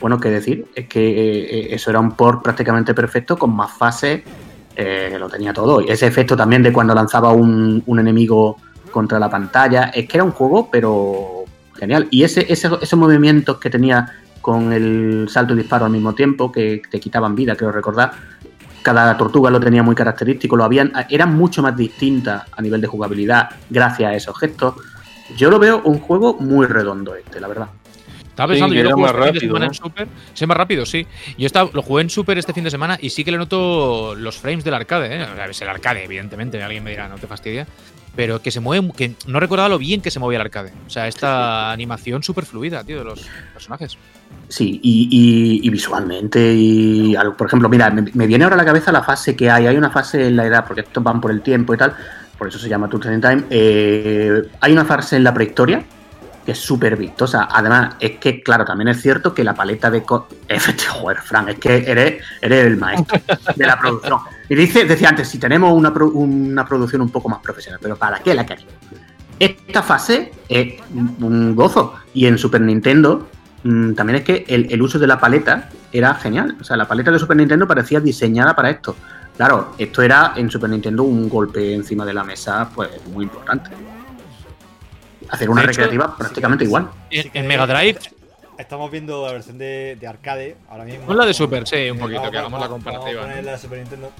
bueno, 0.00 0.18
qué 0.18 0.30
decir, 0.30 0.66
es 0.74 0.88
que 0.88 1.00
eh, 1.42 1.74
eso 1.74 1.90
era 1.90 2.00
un 2.00 2.12
port 2.12 2.42
prácticamente 2.42 2.94
perfecto 2.94 3.36
con 3.36 3.54
más 3.54 3.72
fases, 3.72 4.22
eh, 4.76 5.16
lo 5.18 5.28
tenía 5.28 5.52
todo. 5.52 5.80
Y 5.82 5.90
ese 5.90 6.06
efecto 6.06 6.36
también 6.36 6.62
de 6.62 6.72
cuando 6.72 6.94
lanzaba 6.94 7.32
un, 7.32 7.82
un 7.86 7.98
enemigo 7.98 8.56
contra 8.90 9.18
la 9.18 9.28
pantalla, 9.28 9.84
es 9.94 10.08
que 10.08 10.16
era 10.16 10.24
un 10.24 10.30
juego, 10.32 10.70
pero 10.70 11.44
genial. 11.78 12.08
Y 12.10 12.22
ese, 12.24 12.50
ese- 12.50 12.70
esos 12.80 12.98
movimientos 12.98 13.58
que 13.58 13.68
tenía 13.68 14.10
con 14.40 14.72
el 14.72 15.26
salto 15.28 15.54
y 15.54 15.56
disparo 15.58 15.84
al 15.86 15.92
mismo 15.92 16.14
tiempo, 16.14 16.50
que 16.50 16.82
te 16.90 16.98
quitaban 17.00 17.34
vida, 17.34 17.56
creo 17.56 17.72
recordar, 17.72 18.12
cada 18.82 19.16
tortuga 19.16 19.50
lo 19.50 19.60
tenía 19.60 19.82
muy 19.82 19.94
característico, 19.94 20.56
lo 20.56 20.64
habían, 20.64 20.92
eran 21.10 21.36
mucho 21.36 21.62
más 21.62 21.76
distintas 21.76 22.44
a 22.56 22.62
nivel 22.62 22.80
de 22.80 22.86
jugabilidad 22.86 23.50
gracias 23.68 24.10
a 24.10 24.14
esos 24.14 24.38
gestos. 24.38 24.74
Yo 25.36 25.50
lo 25.50 25.58
veo 25.58 25.82
un 25.84 25.98
juego 26.00 26.34
muy 26.40 26.66
redondo 26.66 27.14
este, 27.14 27.40
la 27.40 27.48
verdad. 27.48 27.68
Estaba 28.30 28.54
Sí, 28.54 28.60
pensando, 28.60 28.74
que 28.74 28.82
yo 28.82 28.88
lo 28.88 28.96
jugué 28.96 29.02
más 29.12 29.12
este 29.12 29.22
fin 29.22 29.32
de 29.32 29.32
rápido, 29.32 29.50
semana 29.50 29.66
¿no? 29.66 29.70
en 29.70 29.74
Super. 29.74 30.08
Sí, 30.32 30.46
más 30.46 30.56
rápido, 30.56 30.86
sí. 30.86 31.06
Yo 31.36 31.46
estaba, 31.46 31.70
lo 31.74 31.82
jugué 31.82 32.02
en 32.02 32.10
Super 32.10 32.38
este 32.38 32.52
fin 32.54 32.64
de 32.64 32.70
semana 32.70 32.98
y 33.00 33.10
sí 33.10 33.22
que 33.22 33.32
le 33.32 33.38
noto 33.38 34.14
los 34.14 34.38
frames 34.38 34.64
del 34.64 34.72
arcade, 34.74 35.14
¿eh? 35.14 35.22
O 35.24 35.34
sea, 35.36 35.44
es 35.46 35.60
el 35.60 35.68
arcade, 35.68 36.04
evidentemente. 36.04 36.62
Alguien 36.62 36.82
me 36.82 36.90
dirá, 36.90 37.06
no 37.08 37.16
te 37.16 37.26
fastidia. 37.26 37.66
Pero 38.16 38.40
que 38.40 38.50
se 38.50 38.60
mueve, 38.60 38.92
que 38.96 39.14
no 39.26 39.40
recordaba 39.40 39.68
lo 39.68 39.78
bien 39.78 40.00
que 40.00 40.10
se 40.10 40.18
movía 40.18 40.36
el 40.38 40.42
arcade. 40.42 40.72
O 40.86 40.90
sea, 40.90 41.06
esta 41.06 41.70
animación 41.70 42.22
súper 42.22 42.46
fluida, 42.46 42.82
tío, 42.82 42.98
de 42.98 43.04
los 43.04 43.20
personajes. 43.52 43.98
Sí, 44.50 44.80
y, 44.82 45.60
y- 45.62 45.70
visualmente, 45.70 46.52
y 46.52 47.14
algo- 47.14 47.36
por 47.36 47.46
ejemplo, 47.46 47.68
mira, 47.68 47.88
me, 47.90 48.26
viene 48.26 48.42
ahora 48.44 48.54
a 48.56 48.58
la 48.58 48.64
cabeza 48.64 48.90
la 48.90 49.02
fase 49.02 49.36
que 49.36 49.48
hay. 49.48 49.66
Hay 49.68 49.76
una 49.76 49.90
fase 49.90 50.26
en 50.26 50.34
la 50.36 50.44
edad, 50.44 50.64
porque 50.66 50.80
estos 50.80 51.02
van 51.04 51.20
por 51.20 51.30
el 51.30 51.40
tiempo 51.40 51.72
y 51.72 51.76
tal, 51.78 51.94
por 52.36 52.48
eso 52.48 52.58
se 52.58 52.68
llama 52.68 52.88
in 52.92 53.20
Time. 53.20 53.44
eh, 53.48 54.42
hay 54.60 54.72
una 54.72 54.84
fase 54.84 55.14
en 55.16 55.22
la 55.24 55.32
prehistoria 55.32 55.84
que 56.44 56.50
es 56.52 56.58
súper 56.58 56.96
vistosa. 56.96 57.46
Además, 57.48 57.94
es 58.00 58.18
que, 58.18 58.42
claro, 58.42 58.64
también 58.64 58.88
es 58.88 59.00
cierto 59.00 59.32
que 59.32 59.44
la 59.44 59.54
paleta 59.54 59.88
de. 59.88 60.02
joder, 60.88 61.18
Frank, 61.18 61.48
es 61.50 61.58
que 61.60 61.84
eres, 61.86 62.24
eres 62.42 62.66
el 62.66 62.76
maestro 62.76 63.20
de 63.54 63.66
la 63.66 63.78
producción. 63.78 64.18
Y 64.48 64.56
dice, 64.56 64.84
decía 64.84 65.10
antes, 65.10 65.28
si 65.28 65.38
tenemos 65.38 65.72
una, 65.72 65.94
pro- 65.94 66.10
una 66.10 66.66
producción 66.66 67.02
un 67.02 67.10
poco 67.10 67.28
más 67.28 67.38
profesional, 67.38 67.78
pero 67.80 67.94
¿para 67.94 68.18
qué 68.18 68.34
la 68.34 68.44
queremos? 68.44 68.72
Esta 69.38 69.82
fase 69.84 70.32
es 70.48 70.74
un 71.20 71.54
gozo. 71.54 71.94
Y 72.14 72.26
en 72.26 72.36
Super 72.36 72.60
Nintendo 72.62 73.28
mm, 73.64 73.94
también 73.94 74.18
es 74.18 74.24
que 74.24 74.44
el, 74.48 74.72
el 74.72 74.82
uso 74.82 74.98
de 74.98 75.06
la 75.06 75.18
paleta 75.18 75.68
era 75.92 76.14
genial. 76.14 76.56
O 76.60 76.64
sea, 76.64 76.76
la 76.76 76.86
paleta 76.88 77.10
de 77.10 77.18
Super 77.18 77.36
Nintendo 77.36 77.66
parecía 77.66 78.00
diseñada 78.00 78.54
para 78.54 78.70
esto. 78.70 78.96
Claro, 79.36 79.74
esto 79.78 80.02
era 80.02 80.34
en 80.36 80.50
Super 80.50 80.68
Nintendo 80.70 81.02
un 81.04 81.28
golpe 81.28 81.72
encima 81.74 82.04
de 82.04 82.12
la 82.14 82.24
mesa, 82.24 82.70
pues 82.74 82.90
muy 83.06 83.24
importante. 83.24 83.70
Hacer 85.30 85.48
una 85.48 85.62
hecho, 85.62 85.68
recreativa 85.68 86.16
prácticamente 86.16 86.64
igual. 86.64 86.88
En, 87.10 87.30
queréis, 87.30 87.48
Mega 87.48 87.66
Drive, 87.66 87.98
Estamos 88.58 88.90
viendo 88.90 89.24
la 89.24 89.32
versión 89.32 89.56
de, 89.56 89.96
de 89.98 90.06
arcade 90.06 90.54
ahora 90.68 90.84
mismo. 90.84 91.06
Pon 91.06 91.16
la 91.16 91.24
de 91.24 91.32
Super, 91.32 91.66
sí, 91.66 91.76
un 91.90 91.96
Eh, 91.96 92.00
poquito, 92.00 92.16
vamos- 92.20 92.30
que 92.30 92.38
hagamos 92.38 92.60
la 92.60 92.68
comparativa, 92.68 93.06
Vamos 93.06 93.18
a 93.22 93.22
poner 93.28 93.36
¿no? 93.38 93.46
la 93.46 93.52
de 93.52 93.58
Super 93.58 93.78
Nintendo. 93.78 94.12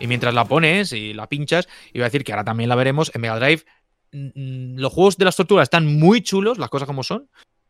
y 0.00 0.06
mientras 0.06 0.32
la 0.32 0.44
pones 0.46 0.92
y 0.92 1.12
la 1.12 1.26
pinchas, 1.26 1.68
iba 1.92 2.06
a 2.06 2.08
decir 2.08 2.24
que 2.24 2.32
ahora 2.32 2.44
también 2.44 2.68
la 2.70 2.76
veremos 2.76 3.10
en 3.14 3.20
Mega 3.20 3.38
Drive. 3.38 3.64
mm, 4.12 4.26
mm, 4.34 4.78
Los 4.78 4.90
juegos 4.94 5.18
de 5.18 5.26
las 5.26 5.36
tortugas 5.36 5.64
están 5.64 5.84
muy 5.98 6.22
chulos, 6.22 6.56
las 6.56 6.70
cosas 6.70 6.86
como 6.86 7.02
son. 7.02 7.28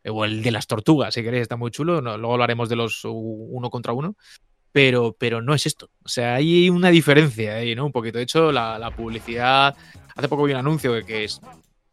O 0.09 0.25
el 0.25 0.41
de 0.41 0.51
las 0.51 0.67
tortugas, 0.67 1.13
si 1.13 1.23
queréis, 1.23 1.43
está 1.43 1.55
muy 1.55 1.71
chulo. 1.71 2.01
no- 2.01 2.17
luego 2.17 2.33
hablaremos 2.33 2.69
de 2.69 2.75
los 2.75 3.01
uno 3.05 3.69
contra 3.69 3.93
uno. 3.93 4.15
Pero, 4.71 5.15
pero 5.17 5.41
no 5.41 5.55
es 5.55 5.65
esto. 5.65 5.89
O 6.03 6.09
sea, 6.09 6.35
hay 6.35 6.69
una 6.69 6.89
diferencia 6.89 7.55
ahí, 7.55 7.75
¿no? 7.75 7.85
Un 7.85 7.91
poquito. 7.91 8.17
De 8.17 8.23
hecho, 8.23 8.51
la, 8.51 8.91
publicidad. 8.95 9.75
Hace 10.15 10.27
poco 10.27 10.43
vi 10.43 10.51
un 10.53 10.59
anuncio 10.59 11.03
que, 11.05 11.23
es 11.23 11.41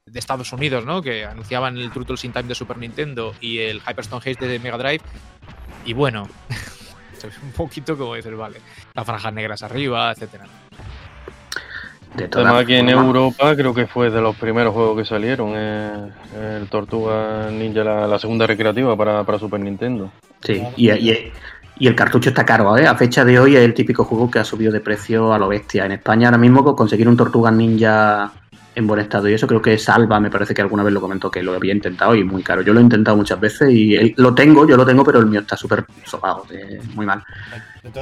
de 0.04 0.18
Estados 0.18 0.52
Unidos, 0.52 0.84
¿no? 0.84 1.00
Que 1.00 1.24
anunciaban 1.24 1.78
el 1.78 1.90
Turtles 1.90 2.24
in 2.24 2.32
Time 2.32 2.48
de 2.48 2.54
Super 2.54 2.76
Nintendo 2.78 3.34
y 3.40 3.58
el 3.58 3.80
Hyperstone 3.80 4.20
Haze 4.20 4.46
de 4.46 4.58
Mega 4.58 4.78
Drive. 4.78 5.02
Y 5.84 5.94
bueno, 5.94 6.28
un 7.42 7.52
poquito 7.52 7.96
como 7.96 8.14
decir, 8.14 8.34
vale, 8.36 8.60
las 8.94 9.06
franjas 9.06 9.32
negras 9.32 9.62
arriba, 9.62 10.12
etcétera. 10.12 10.46
De 12.16 12.28
todas 12.28 12.46
Además, 12.46 12.62
aquí 12.64 12.74
en. 12.74 12.88
Europa 12.88 13.54
creo 13.56 13.74
que 13.74 13.86
fue 13.86 14.10
de 14.10 14.20
los 14.20 14.34
primeros 14.36 14.72
juegos 14.74 14.98
que 14.98 15.04
salieron. 15.04 15.52
eh, 15.54 16.08
el 16.60 16.68
Tortuga 16.68 17.50
Ninja, 17.50 17.84
la, 17.84 18.06
la 18.06 18.18
segunda 18.18 18.46
recreativa 18.46 18.96
para, 18.96 19.24
para 19.24 19.38
Super 19.38 19.60
Nintendo. 19.60 20.10
Sí, 20.42 20.62
y, 20.76 20.90
y- 20.90 21.32
y 21.78 21.86
el 21.88 21.94
cartucho 21.94 22.30
está 22.30 22.46
caro, 22.46 22.74
¿eh? 22.78 22.86
A 22.86 22.94
fecha 22.94 23.22
de 23.22 23.38
hoy 23.38 23.54
es 23.54 23.62
el 23.62 23.74
típico 23.74 24.02
juego 24.04 24.30
que 24.30 24.38
ha 24.38 24.44
subido 24.44 24.72
de 24.72 24.80
precio 24.80 25.34
a 25.34 25.38
lo 25.38 25.46
bestia. 25.48 25.84
En 25.84 25.92
España 25.92 26.28
ahora 26.28 26.38
mismo 26.38 26.64
con 26.64 26.74
conseguir 26.74 27.06
un 27.06 27.18
Tortuga 27.18 27.50
Ninja 27.50 28.32
en 28.74 28.86
buen 28.86 29.00
estado 29.00 29.28
y 29.28 29.34
eso 29.34 29.46
creo 29.46 29.60
que 29.60 29.76
Salva 29.76 30.18
me 30.20 30.30
parece 30.30 30.54
que 30.54 30.62
alguna 30.62 30.82
vez 30.82 30.92
lo 30.94 31.00
comentó 31.02 31.30
que 31.30 31.42
lo 31.42 31.52
había 31.54 31.74
intentado 31.74 32.14
y 32.14 32.24
muy 32.24 32.42
caro. 32.42 32.62
Yo 32.62 32.72
lo 32.72 32.80
he 32.80 32.82
intentado 32.82 33.16
muchas 33.18 33.38
veces 33.38 33.70
y 33.72 34.14
lo 34.16 34.34
tengo, 34.34 34.66
yo 34.66 34.76
lo 34.78 34.86
tengo, 34.86 35.04
pero 35.04 35.18
el 35.18 35.26
mío 35.26 35.40
está 35.40 35.54
súper 35.56 35.84
sopado, 36.04 36.44
eh, 36.50 36.80
muy 36.94 37.04
mal. 37.04 37.22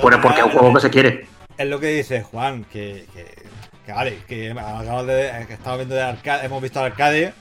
Bueno, 0.00 0.18
porque 0.22 0.38
es 0.40 0.46
un 0.46 0.52
juego 0.52 0.74
que 0.74 0.80
se 0.80 0.90
quiere. 0.90 1.26
Es 1.56 1.68
lo 1.68 1.78
que 1.80 1.88
dice 1.88 2.22
Juan, 2.22 2.64
que, 2.72 3.06
que, 3.12 3.43
que 3.84 3.92
vale, 3.92 4.18
que 4.26 4.50
acabamos 4.50 5.06
de, 5.06 5.44
que 5.46 5.54
estamos 5.54 5.78
viendo 5.78 5.94
de 5.94 6.02
arcade, 6.02 6.46
hemos 6.46 6.62
visto 6.62 6.80
arcade, 6.80 7.34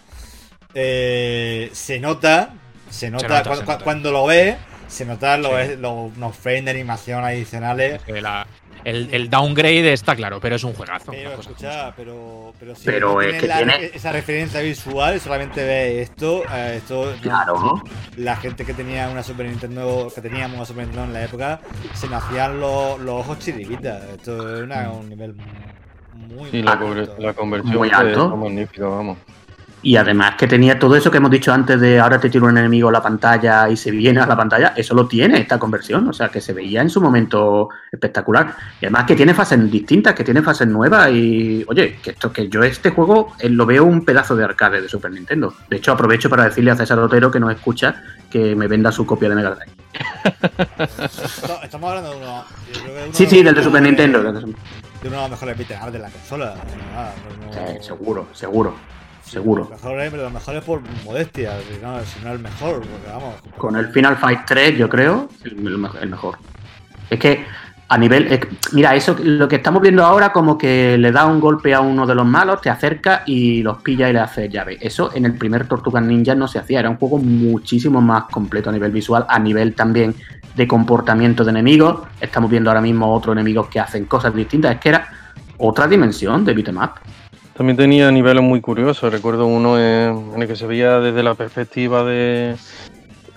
eh, 0.73 1.69
se 1.73 1.99
nota, 1.99 2.53
se 2.89 3.09
nota, 3.09 3.27
nota, 3.27 3.43
cuando, 3.43 3.55
se 3.61 3.65
cu- 3.65 3.71
nota. 3.71 3.83
cuando 3.83 4.11
lo 4.11 4.25
ves, 4.25 4.55
se 4.87 5.05
notan 5.05 5.41
los, 5.41 5.61
Sí. 5.61 5.75
los- 5.77 6.15
unos 6.17 6.35
frames 6.35 6.65
de 6.65 6.71
animación 6.71 7.23
adicionales. 7.23 8.01
Que 8.03 8.21
la- 8.21 8.45
el, 8.83 9.13
el 9.13 9.29
downgrade 9.29 9.93
está 9.93 10.13
claro, 10.13 10.41
pero 10.41 10.57
es 10.57 10.63
un 10.65 10.73
juegazo. 10.73 11.11
Pero 11.11 11.39
escucha, 11.39 11.93
pero, 11.95 12.53
pero 12.59 12.75
si 12.75 12.83
Pero 12.85 13.13
no 13.13 13.21
es 13.21 13.27
tienes 13.27 13.41
que 13.41 13.47
la- 13.47 13.57
tiene- 13.57 13.91
esa 13.93 14.11
referencia 14.11 14.59
visual, 14.59 15.21
solamente 15.21 15.63
ves 15.63 16.09
esto, 16.09 16.43
eh, 16.53 16.75
esto 16.79 17.15
Claro, 17.21 17.57
¿no? 17.59 17.83
la 18.17 18.35
gente 18.35 18.65
que 18.65 18.73
tenía 18.73 19.07
una 19.07 19.23
Super 19.23 19.45
Nintendo, 19.45 20.11
que 20.13 20.19
teníamos 20.21 20.57
una 20.57 20.65
Super 20.65 20.83
Nintendo 20.85 21.05
en 21.07 21.13
la 21.13 21.23
época, 21.23 21.61
se 21.93 22.07
nos 22.09 22.23
hacían 22.23 22.59
los, 22.59 22.99
los 22.99 23.21
ojos 23.21 23.39
chiribitas. 23.39 24.03
Esto 24.09 24.57
es 24.57 24.63
una- 24.63 24.91
un 24.91 25.07
nivel 25.07 25.33
muy 26.29 26.49
Sí, 26.49 26.57
muy 26.57 26.63
la, 26.63 26.71
alto. 26.73 27.15
la 27.19 27.33
conversión 27.33 27.75
Muy 27.77 27.89
alto. 27.91 28.35
magnífica, 28.37 28.85
vamos. 28.87 29.17
Y 29.85 29.97
además 29.97 30.35
que 30.37 30.47
tenía 30.47 30.79
todo 30.79 30.95
eso 30.95 31.11
que 31.11 31.17
hemos 31.17 31.29
dicho 31.29 31.51
antes 31.51 31.77
de 31.81 31.99
ahora 31.99 32.17
te 32.17 32.29
tiro 32.29 32.45
un 32.45 32.57
enemigo 32.57 32.87
a 32.87 32.91
la 32.93 33.01
pantalla 33.01 33.67
y 33.69 33.75
se 33.75 33.91
viene 33.91 34.21
a 34.21 34.25
la 34.25 34.37
pantalla, 34.37 34.71
eso 34.77 34.93
lo 34.95 35.07
tiene 35.09 35.37
esta 35.41 35.59
conversión, 35.59 36.07
o 36.07 36.13
sea 36.13 36.29
que 36.29 36.39
se 36.39 36.53
veía 36.53 36.79
en 36.81 36.89
su 36.89 37.01
momento 37.01 37.67
espectacular. 37.91 38.55
Y 38.79 38.85
además 38.85 39.03
que 39.03 39.13
tiene 39.17 39.33
fases 39.33 39.69
distintas, 39.69 40.13
que 40.13 40.23
tiene 40.23 40.41
fases 40.41 40.69
nuevas 40.69 41.09
y 41.11 41.65
oye, 41.67 41.97
que 42.01 42.11
esto 42.11 42.31
que 42.31 42.47
yo 42.47 42.63
este 42.63 42.91
juego 42.91 43.33
eh, 43.39 43.49
lo 43.49 43.65
veo 43.65 43.83
un 43.83 44.05
pedazo 44.05 44.37
de 44.37 44.45
arcade 44.45 44.79
de 44.81 44.87
Super 44.87 45.11
Nintendo. 45.11 45.53
De 45.69 45.75
hecho 45.75 45.91
aprovecho 45.91 46.29
para 46.29 46.45
decirle 46.45 46.71
a 46.71 46.77
César 46.77 46.97
Otero 46.99 47.29
que 47.29 47.41
nos 47.41 47.51
escucha 47.51 48.01
que 48.31 48.55
me 48.55 48.67
venda 48.69 48.89
su 48.89 49.05
copia 49.05 49.27
de 49.27 49.35
Mega 49.35 49.49
Drive. 49.53 49.73
Estamos 51.61 51.89
hablando 51.89 52.11
de 52.11 52.17
uno. 52.17 52.43
yo 52.73 52.79
creo 52.81 52.85
que 52.85 52.99
de 52.99 53.03
uno 53.03 53.13
Sí, 53.13 53.25
sí, 53.25 53.43
del 53.43 53.53
de 53.53 53.63
Super 53.63 53.81
Nintendo. 53.81 54.23
de 54.31 54.53
De 55.03 55.09
uno 55.09 55.17
de 55.17 55.21
los 55.23 55.31
mejores 55.31 55.57
beat'em 55.57 55.91
de 55.91 55.99
la 55.99 56.09
consola. 56.09 56.55
no, 56.55 56.95
nada, 56.95 57.13
no- 57.45 57.53
Sí, 57.53 57.77
seguro, 57.83 58.27
seguro, 58.33 58.73
sí, 59.23 59.31
seguro. 59.31 59.67
Los 59.69 59.71
mejores, 59.83 60.09
pero 60.11 60.23
los 60.23 60.31
mejores 60.33 60.63
por 60.63 60.81
modestia, 61.03 61.51
si 61.59 61.81
no, 61.83 61.99
si 62.05 62.19
no 62.23 62.31
el 62.31 62.39
mejor, 62.39 62.75
porque 62.79 63.07
vamos. 63.11 63.35
Con 63.57 63.75
el 63.75 63.87
Final 63.89 64.15
Fight 64.17 64.39
3, 64.47 64.77
yo 64.77 64.87
creo, 64.89 65.27
el, 65.43 65.51
el 65.67 65.77
me- 65.77 65.89
el 66.01 66.09
mejor. 66.09 66.37
Es 67.09 67.19
que 67.19 67.45
a 67.89 67.97
nivel. 67.97 68.31
es 68.31 68.39
que- 68.39 68.47
mira, 68.71 68.95
eso 68.95 69.15
lo 69.21 69.47
que 69.49 69.57
estamos 69.57 69.81
viendo 69.81 70.03
ahora, 70.05 70.31
como 70.31 70.57
que 70.57 70.97
le 70.97 71.11
da 71.11 71.25
un 71.25 71.39
golpe 71.41 71.73
a 71.73 71.81
uno 71.81 72.07
de 72.07 72.15
los 72.15 72.25
malos, 72.25 72.61
te 72.61 72.69
acerca 72.69 73.23
y 73.25 73.61
los 73.61 73.79
pilla 73.79 74.09
y 74.09 74.13
le 74.13 74.19
hace 74.19 74.47
llave. 74.49 74.77
Eso 74.81 75.11
en 75.13 75.25
el 75.25 75.33
primer 75.37 75.67
Tortugas 75.67 76.01
Ninja 76.03 76.33
no 76.33 76.47
se 76.47 76.59
hacía. 76.59 76.79
Era 76.79 76.89
un 76.89 76.95
juego 76.97 77.17
muchísimo 77.17 77.99
más 78.01 78.23
completo 78.31 78.69
a 78.69 78.73
nivel 78.73 78.91
visual, 78.91 79.25
a 79.27 79.37
nivel 79.37 79.75
también 79.75 80.15
de 80.55 80.67
comportamiento 80.67 81.43
de 81.43 81.51
enemigos. 81.51 82.01
Estamos 82.21 82.49
viendo 82.49 82.69
ahora 82.69 82.81
mismo 82.81 83.13
otros 83.13 83.33
enemigos 83.33 83.67
que 83.67 83.79
hacen 83.79 84.05
cosas 84.05 84.33
distintas. 84.35 84.75
Es 84.75 84.81
que 84.81 84.89
era 84.89 85.07
otra 85.57 85.87
dimensión 85.87 86.45
de 86.45 86.53
beat'em 86.53 86.77
up. 86.77 86.91
También 87.55 87.77
tenía 87.77 88.11
niveles 88.11 88.43
muy 88.43 88.61
curiosos. 88.61 89.11
Recuerdo 89.11 89.45
uno 89.45 89.79
en, 89.79 90.41
el 90.41 90.47
que 90.47 90.55
se 90.55 90.65
veía 90.65 90.99
desde 90.99 91.21
la 91.21 91.35
perspectiva 91.35 92.03
de 92.03 92.55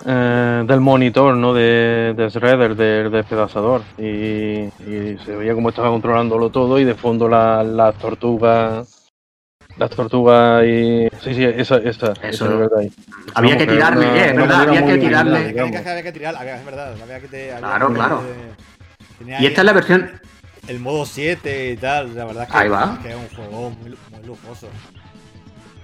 eh, 0.05 0.63
del 0.65 0.79
monitor, 0.79 1.35
¿no? 1.35 1.53
De, 1.53 2.13
de 2.15 2.29
Shredder, 2.29 2.75
del 2.75 3.11
despedazador. 3.11 3.81
Y, 3.97 4.69
se 5.25 5.35
veía 5.35 5.53
cómo 5.53 5.69
estaba 5.69 5.89
controlándolo 5.89 6.49
todo 6.49 6.79
y 6.79 6.83
de 6.83 6.95
fondo 6.95 7.27
la- 7.27 7.63
las 7.63 7.95
tortugas. 7.95 8.96
Las 9.77 9.89
tortugas 9.91 10.63
y. 10.65 11.07
Sí, 11.23 11.35
sí, 11.35 11.43
esa, 11.43 11.77
esa, 11.77 12.11
esa 12.13 12.13
Eso. 12.27 12.45
es 12.51 12.59
verdad. 12.59 12.77
Había 13.35 13.55
Vamos, 13.55 13.65
que 13.65 13.71
tirarle, 13.71 14.05
eh, 14.07 14.29
es 14.29 14.35
verdad, 14.35 14.61
había 14.61 14.85
que 14.85 14.97
tirarle. 14.97 14.99
original, 15.01 15.27
Había 15.35 15.41
que, 15.47 15.53
digamos. 15.53 15.75
había 15.87 16.03
que 16.03 16.11
tirar, 16.11 16.35
había, 16.35 16.55
es 16.57 16.65
verdad, 16.65 16.93
había 17.01 17.19
que 17.19 17.27
te, 17.27 17.51
había 17.53 17.59
Claro, 17.67 17.87
que- 17.89 17.93
claro. 17.93 18.23
tenía 19.19 19.41
Y 19.41 19.45
esta 19.45 19.61
es 19.61 19.65
la 19.65 19.73
versión. 19.73 20.11
El 20.67 20.79
modo 20.79 21.05
7 21.05 21.71
y 21.71 21.77
tal, 21.77 22.15
la 22.15 22.25
verdad 22.25 22.43
es 22.43 22.49
que, 22.51 22.57
Ahí 22.57 22.69
va. 22.69 22.99
que 23.01 23.09
es 23.09 23.15
un 23.15 23.27
juego 23.29 23.69
muy, 23.69 23.89
muy 24.11 24.25
lujoso. 24.25 24.67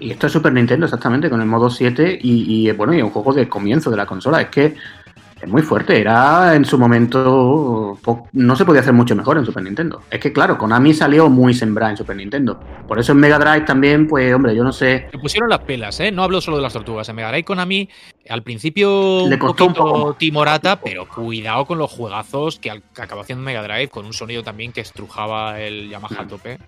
Y 0.00 0.10
esto 0.10 0.26
es 0.26 0.32
Super 0.32 0.52
Nintendo, 0.52 0.86
exactamente, 0.86 1.30
con 1.30 1.40
el 1.40 1.46
modo 1.46 1.70
7 1.70 2.18
y, 2.20 2.68
y, 2.68 2.72
bueno, 2.72 2.92
y 2.94 3.00
un 3.00 3.10
juego 3.10 3.32
de 3.32 3.48
comienzo 3.48 3.90
de 3.90 3.96
la 3.96 4.06
consola. 4.06 4.40
Es 4.42 4.48
que 4.48 4.66
Es 4.66 5.03
muy 5.46 5.62
fuerte, 5.62 6.00
era 6.00 6.54
en 6.54 6.64
su 6.64 6.78
momento. 6.78 7.98
No 8.32 8.56
se 8.56 8.64
podía 8.64 8.80
hacer 8.80 8.92
mucho 8.92 9.14
mejor 9.14 9.38
en 9.38 9.44
Super 9.44 9.62
Nintendo. 9.62 10.02
Es 10.10 10.20
que, 10.20 10.32
claro, 10.32 10.56
Konami 10.58 10.94
salió 10.94 11.28
muy 11.28 11.54
sembrada 11.54 11.90
en 11.92 11.96
Super 11.96 12.16
Nintendo. 12.16 12.58
Por 12.86 12.98
eso 12.98 13.12
en 13.12 13.18
Mega 13.18 13.38
Drive 13.38 13.62
también, 13.66 14.06
pues, 14.06 14.34
hombre, 14.34 14.54
yo 14.54 14.64
no 14.64 14.72
sé. 14.72 15.08
Se 15.10 15.18
pusieron 15.18 15.48
las 15.50 15.60
pelas, 15.60 15.98
¿eh? 16.00 16.10
No 16.10 16.22
hablo 16.22 16.40
solo 16.40 16.56
de 16.58 16.62
las 16.62 16.72
tortugas. 16.72 17.08
En 17.08 17.16
Mega 17.16 17.28
Drive 17.28 17.44
Konami, 17.44 17.88
al 18.28 18.42
principio 18.42 19.28
Le 19.28 19.38
costó 19.38 19.66
un 19.66 19.74
poquito 19.74 19.92
poco. 19.94 20.14
timorata, 20.14 20.80
pero 20.80 21.06
cuidado 21.08 21.64
con 21.66 21.78
los 21.78 21.90
juegazos 21.90 22.58
que, 22.58 22.70
al- 22.70 22.82
acabó 22.98 23.20
haciendo 23.22 23.44
Mega 23.44 23.62
Drive 23.62 23.88
con 23.88 24.06
un 24.06 24.12
sonido 24.12 24.42
también 24.42 24.72
que 24.72 24.80
estrujaba 24.80 25.60
el 25.60 25.88
Yamaha 25.90 26.22
a 26.22 26.26
tope. 26.28 26.58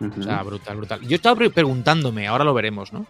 Ujú. 0.00 0.20
O 0.20 0.22
sea, 0.22 0.42
brutal, 0.42 0.76
brutal. 0.76 1.00
Yo 1.02 1.16
estaba 1.16 1.36
pre- 1.36 1.50
preguntándome, 1.50 2.26
ahora 2.26 2.44
lo 2.44 2.52
veremos, 2.54 2.92
¿no? 2.92 3.06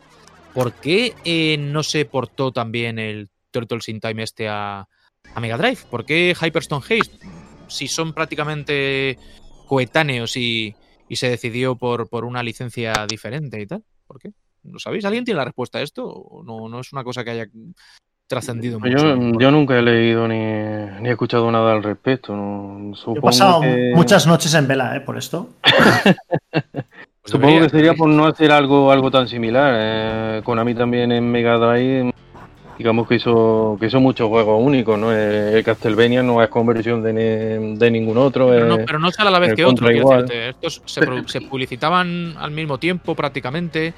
¿Por 0.53 0.73
qué 0.73 1.15
eh, 1.25 1.57
no 1.59 1.83
se 1.83 2.05
portó 2.05 2.53
también 2.53 2.99
el 2.99 3.29
Turtles 3.51 3.89
in 3.89 4.01
Time 4.01 4.23
este 4.23 4.49
a, 4.49 4.87
a 5.35 5.41
Mega 5.41 5.57
Drive? 5.57 5.79
¿Por 5.91 6.05
qué 6.05 6.35
Hyperstone 6.41 6.83
Haste? 6.83 7.19
Si 7.67 7.89
son 7.89 8.13
prácticamente 8.13 9.19
coetáneos 9.67 10.37
y, 10.37 10.75
y 11.09 11.17
se 11.17 11.29
decidió 11.29 11.77
por, 11.77 12.09
por 12.09 12.25
una 12.25 12.43
licencia 12.43 12.93
diferente 13.09 13.61
y 13.61 13.67
tal. 13.67 13.83
¿Por 14.07 14.21
qué? 14.21 14.33
¿Lo 14.65 14.79
sabéis? 14.79 15.05
¿Alguien 15.05 15.25
tiene 15.25 15.39
la 15.39 15.45
respuesta 15.45 15.79
a 15.79 15.83
esto? 15.83 16.07
¿O 16.07 16.43
no, 16.43 16.69
no 16.69 16.81
es 16.81 16.93
una 16.93 17.05
cosa 17.05 17.25
que 17.25 17.31
haya 17.31 17.47
trascendido 18.27 18.81
mucho? 18.81 18.97
Yo, 18.97 19.39
yo 19.39 19.51
nunca 19.51 19.79
he 19.79 19.83
leído 19.83 20.27
ni, 20.27 20.37
ni 20.37 21.09
he 21.09 21.13
escuchado 21.13 21.51
nada 21.51 21.73
al 21.73 21.83
respecto. 21.83 22.35
¿no? 22.35 22.91
Yo 22.91 22.97
Supongo 22.97 23.19
he 23.19 23.23
pasado 23.23 23.61
que, 23.61 23.93
muchas 23.95 24.27
noches 24.27 24.55
en 24.55 24.67
vela, 24.67 24.97
¿eh? 24.97 25.01
Por 25.01 25.19
esto. 25.19 25.51
Pues 25.61 25.75
Supongo 27.25 27.49
debería, 27.49 27.69
que 27.69 27.77
sería 27.77 27.95
por 27.95 28.09
no 28.09 28.27
hacer 28.27 28.53
algo, 28.53 28.91
algo 28.91 29.11
tan 29.11 29.29
similar. 29.29 29.75
Eh, 29.77 30.43
Konami 30.45 30.75
también 30.75 31.13
en 31.13 31.31
Mega 31.31 31.59
Drive, 31.59 32.13
digamos 32.79 33.07
que 33.09 33.17
hizo, 33.17 33.77
que 33.79 33.87
hizo 33.87 34.01
muchos 34.01 34.29
juegos 34.29 34.61
únicos, 34.63 34.99
¿no? 34.99 35.13
Eh, 35.15 35.59
El 35.59 35.65
Castlevania 35.65 36.23
no 36.23 36.43
es 36.43 36.49
conversión 36.49 37.03
de, 37.03 37.13
de 37.13 37.91
ningún 37.91 38.19
otro. 38.19 38.49
Pero 38.49 38.67
no, 38.67 38.77
eh, 38.77 38.85
pero 38.87 38.99
no 38.99 39.11
sale 39.11 39.29
a 39.29 39.33
la 39.33 39.39
vez 39.39 39.55
que 39.55 39.65
otro, 39.65 39.87
decirte. 39.89 40.49
Estos 40.51 40.83
se, 40.87 41.41
publicitaban 41.43 42.35
al 42.39 42.51
mismo 42.51 42.79
tiempo 42.79 43.15
prácticamente. 43.15 43.95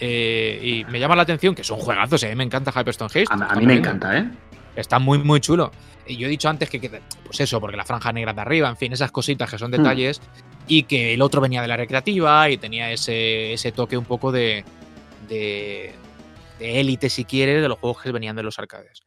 eh, 0.00 0.60
y 0.62 0.90
me 0.90 1.00
llama 1.00 1.16
la 1.16 1.22
atención 1.22 1.54
que 1.54 1.64
son 1.64 1.78
juegazos, 1.78 2.22
eh, 2.22 2.34
me 2.34 2.44
encanta 2.44 2.70
Hyperstone 2.72 3.06
Haste. 3.08 3.24
A, 3.30 3.34
a 3.34 3.54
mí 3.56 3.66
me 3.66 3.72
bien. 3.74 3.78
encanta, 3.78 4.16
¿eh? 4.18 4.28
Está 4.76 4.98
muy, 4.98 5.18
muy 5.18 5.40
chulo. 5.40 5.70
Y 6.06 6.16
yo 6.16 6.26
he 6.26 6.30
dicho 6.30 6.48
antes 6.48 6.70
que, 6.70 6.80
que- 6.80 6.88
pues 7.24 7.40
eso, 7.40 7.60
porque 7.60 7.76
la 7.76 7.84
franja 7.84 8.12
negra 8.12 8.32
de 8.32 8.40
arriba, 8.40 8.68
en 8.68 8.76
fin, 8.76 8.92
esas 8.92 9.10
cositas 9.10 9.50
que 9.50 9.58
son 9.58 9.70
Hmm. 9.70 9.76
detalles. 9.76 10.20
Y 10.68 10.82
que 10.84 11.14
el 11.14 11.22
otro 11.22 11.40
venía 11.40 11.62
de 11.62 11.68
la 11.68 11.76
recreativa 11.76 12.48
y 12.50 12.58
tenía 12.58 12.92
ese, 12.92 13.52
ese 13.54 13.72
toque 13.72 13.96
un 13.96 14.04
poco 14.04 14.30
de. 14.32 14.64
de. 15.28 15.94
De 16.58 16.80
élite, 16.80 17.08
si 17.08 17.24
quieres, 17.24 17.62
de 17.62 17.68
los 17.68 17.78
juegos 17.78 18.02
que 18.02 18.12
venían 18.12 18.36
de 18.36 18.42
los 18.42 18.58
arcades. 18.58 19.00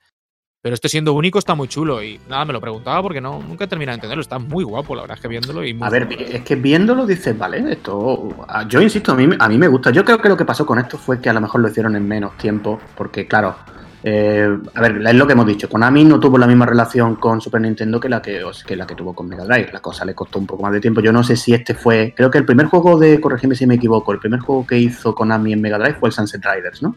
Pero 0.64 0.76
este 0.76 0.90
siendo 0.90 1.14
único 1.14 1.40
está 1.40 1.56
muy 1.56 1.68
chulo 1.68 2.04
y 2.04 2.20
nada, 2.30 2.46
me 2.46 2.54
lo 2.54 2.62
preguntaba 2.62 3.02
porque 3.02 3.20
no, 3.20 3.42
nunca 3.42 3.64
he 3.64 3.68
terminado 3.68 3.94
de 3.94 3.98
entenderlo. 3.98 4.22
Está 4.22 4.38
muy 4.38 4.64
guapo, 4.64 4.94
la 4.96 5.02
verdad 5.02 5.18
es 5.18 5.22
que 5.22 5.28
viéndolo. 5.28 5.66
Y 5.66 5.74
muy 5.74 5.88
A 5.88 5.90
ver, 5.90 6.08
es 6.20 6.42
que 6.44 6.56
viéndolo 6.56 7.08
dices, 7.08 7.36
vale, 7.36 7.64
esto. 7.72 8.30
ah, 8.48 8.68
Yo 8.68 8.80
insisto, 8.80 9.12
a 9.14 9.16
mí, 9.16 9.28
a 9.40 9.50
mí 9.50 9.58
me 9.58 9.68
gusta. 9.68 9.90
Yo 9.90 10.06
creo 10.06 10.20
que 10.22 10.30
lo 10.30 10.38
que 10.38 10.46
pasó 10.46 10.64
con 10.64 10.78
esto 10.78 11.00
fue 11.00 11.20
que 11.20 11.30
a 11.30 11.34
lo 11.34 11.42
mejor 11.42 11.62
lo 11.62 11.68
hicieron 11.68 11.96
en 11.96 12.08
menos 12.08 12.38
tiempo, 12.38 12.80
porque 12.96 13.26
claro. 13.28 13.56
eh, 14.04 14.56
a 14.76 14.82
ver, 14.82 15.02
es 15.04 15.16
lo 15.16 15.26
que 15.26 15.34
hemos 15.34 15.48
dicho. 15.48 15.68
Konami 15.68 16.04
no 16.04 16.20
tuvo 16.20 16.38
la 16.38 16.46
misma 16.46 16.68
relación 16.68 17.16
con 17.16 17.42
Super 17.42 17.62
Nintendo 17.62 18.00
que 18.00 18.10
la 18.10 18.22
que, 18.22 18.44
que 18.68 18.76
la 18.76 18.86
que 18.86 18.94
tuvo 18.94 19.16
con 19.16 19.28
Mega 19.28 19.46
Drive. 19.46 19.72
La 19.74 19.80
cosa 19.80 20.06
le 20.06 20.14
costó 20.14 20.38
un 20.38 20.46
poco 20.46 20.62
más 20.62 20.74
de 20.74 20.80
tiempo. 20.80 21.02
Yo 21.02 21.12
no 21.12 21.24
sé 21.24 21.38
si 21.38 21.56
este 21.56 21.74
fue. 21.74 22.14
Creo 22.16 22.30
que 22.30 22.38
el 22.38 22.46
primer 22.46 22.68
juego 22.68 23.00
de. 23.00 23.20
Corregime 23.20 23.56
si 23.56 23.66
me 23.66 23.76
equivoco. 23.76 24.12
El 24.12 24.20
primer 24.20 24.40
juego 24.40 24.68
que 24.68 24.78
hizo 24.78 25.16
Konami 25.16 25.54
en 25.54 25.62
Mega 25.62 25.80
Drive 25.80 25.96
fue 26.00 26.10
el 26.10 26.14
Sunset 26.14 26.44
Riders, 26.46 26.84
¿no? 26.84 26.96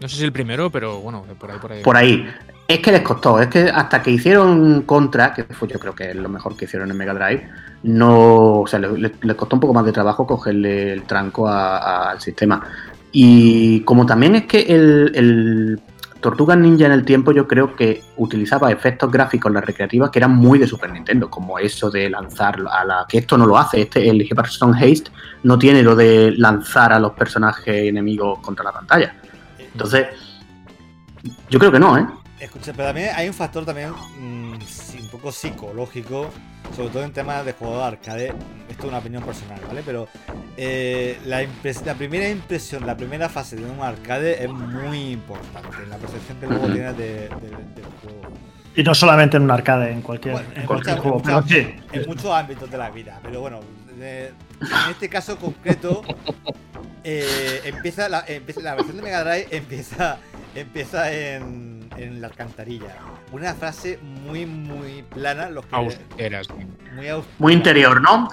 No 0.00 0.08
sé 0.08 0.16
si 0.16 0.24
el 0.24 0.32
primero, 0.32 0.70
pero 0.70 1.00
bueno, 1.00 1.24
por 1.38 1.50
ahí, 1.50 1.58
por 1.58 1.72
ahí. 1.72 1.82
Por 1.82 1.96
ahí. 1.96 2.28
Es 2.68 2.80
que 2.80 2.92
les 2.92 3.00
costó, 3.00 3.40
es 3.40 3.48
que 3.48 3.62
hasta 3.70 4.02
que 4.02 4.10
hicieron 4.10 4.82
Contra, 4.82 5.32
que 5.32 5.44
fue 5.44 5.66
yo 5.68 5.78
creo 5.78 5.94
que 5.94 6.10
es 6.10 6.16
lo 6.16 6.28
mejor 6.28 6.54
que 6.56 6.66
hicieron 6.66 6.90
en 6.90 6.98
Mega 6.98 7.14
Drive, 7.14 7.48
no, 7.84 8.60
o 8.60 8.66
sea, 8.66 8.78
les, 8.78 9.12
costó 9.36 9.56
un 9.56 9.60
poco 9.60 9.72
más 9.72 9.86
de 9.86 9.92
trabajo 9.92 10.26
cogerle 10.26 10.92
el 10.92 11.02
tranco 11.04 11.48
a- 11.48 12.10
al 12.10 12.20
sistema. 12.20 12.62
Y 13.10 13.80
como 13.80 14.04
también 14.04 14.34
es 14.34 14.44
que 14.44 14.60
el, 14.60 15.12
el 15.14 15.80
Tortugas 16.20 16.58
Ninja 16.58 16.84
en 16.86 16.92
el 16.92 17.04
tiempo 17.06 17.32
yo 17.32 17.48
creo 17.48 17.74
que 17.74 18.02
utilizaba 18.18 18.70
efectos 18.70 19.10
gráficos 19.10 19.48
en 19.48 19.54
las 19.54 19.64
recreativas 19.64 20.10
que 20.10 20.18
eran 20.18 20.34
muy 20.34 20.58
de 20.58 20.66
Super 20.66 20.90
Nintendo, 20.92 21.30
como 21.30 21.58
eso 21.58 21.90
de 21.90 22.10
lanzar 22.10 22.56
a 22.70 22.84
la... 22.84 23.06
que 23.08 23.18
esto 23.18 23.38
no 23.38 23.46
lo 23.46 23.56
hace, 23.56 23.80
este, 23.80 24.06
el 24.10 24.20
Hyperstone 24.20 24.76
Haste 24.76 25.10
no 25.44 25.58
tiene 25.58 25.82
lo 25.82 25.96
de 25.96 26.32
lanzar 26.36 26.92
a 26.92 26.98
los 26.98 27.12
personajes 27.12 27.88
enemigos 27.88 28.40
contra 28.40 28.62
la 28.64 28.72
pantalla. 28.72 29.14
Entonces, 29.78 30.08
yo 31.48 31.60
creo 31.60 31.70
que 31.70 31.78
no, 31.78 31.96
¿eh? 31.96 32.04
Escucha, 32.40 32.72
pero 32.72 32.88
también 32.88 33.10
hay 33.14 33.28
un 33.28 33.34
factor 33.34 33.64
también 33.64 33.90
mm, 33.92 34.60
sí, 34.66 34.98
un 35.00 35.08
poco 35.08 35.30
psicológico, 35.30 36.30
sobre 36.74 36.88
todo 36.88 37.04
en 37.04 37.12
temas 37.12 37.44
de 37.46 37.52
juego 37.52 37.78
de 37.78 37.84
arcade. 37.84 38.26
Esto 38.68 38.82
es 38.82 38.88
una 38.88 38.98
opinión 38.98 39.22
personal, 39.22 39.60
¿vale? 39.68 39.82
Pero 39.86 40.08
eh, 40.56 41.20
la, 41.26 41.46
la 41.84 41.94
primera 41.94 42.28
impresión, 42.28 42.84
la 42.86 42.96
primera 42.96 43.28
fase 43.28 43.54
de 43.54 43.64
un 43.70 43.80
arcade 43.80 44.42
es 44.42 44.50
muy 44.50 45.12
importante. 45.12 45.68
La 45.88 45.96
percepción 45.96 46.38
que 46.40 46.46
luego 46.48 46.64
Ujú. 46.64 46.72
tienes 46.72 46.96
de- 46.98 47.04
de- 47.04 47.28
del 47.28 47.84
juego. 48.02 48.22
Y 48.74 48.82
no 48.82 48.94
solamente 48.96 49.36
en 49.36 49.44
un 49.44 49.50
arcade, 49.52 49.92
en 49.92 50.02
cualquier, 50.02 50.34
Bueno, 50.34 50.48
en 50.56 50.60
en 50.62 50.66
cualquier 50.66 50.96
muchas- 50.96 51.02
juego. 51.02 51.18
en 51.18 51.22
Pero 51.24 51.40
muchas- 51.42 51.56
sí, 51.56 51.76
en 51.92 52.06
muchos 52.08 52.30
ámbitos 52.32 52.68
de 52.70 52.78
la 52.78 52.90
vida. 52.90 53.20
Pero 53.22 53.40
bueno, 53.42 53.60
eh, 54.00 54.32
en 54.60 54.90
este 54.90 55.08
caso 55.08 55.36
concreto, 55.36 56.02
eh, 57.10 57.60
empieza, 57.64 58.08
la, 58.08 58.24
empieza 58.26 58.60
la 58.60 58.74
versión 58.74 58.96
de 58.96 59.02
Mega 59.02 59.24
Drive 59.24 59.46
empieza, 59.56 60.18
empieza 60.54 61.12
en, 61.12 61.88
en 61.96 62.20
la 62.20 62.26
alcantarilla. 62.26 62.96
Una 63.32 63.54
frase 63.54 63.98
muy, 64.02 64.44
muy 64.46 65.02
plana. 65.14 65.48
Los 65.48 65.64
que, 65.66 65.74
Austeras. 65.76 66.48
muy, 66.94 67.06
aus- 67.08 67.24
Muy 67.38 67.52
interior, 67.54 68.00
¿no? 68.02 68.28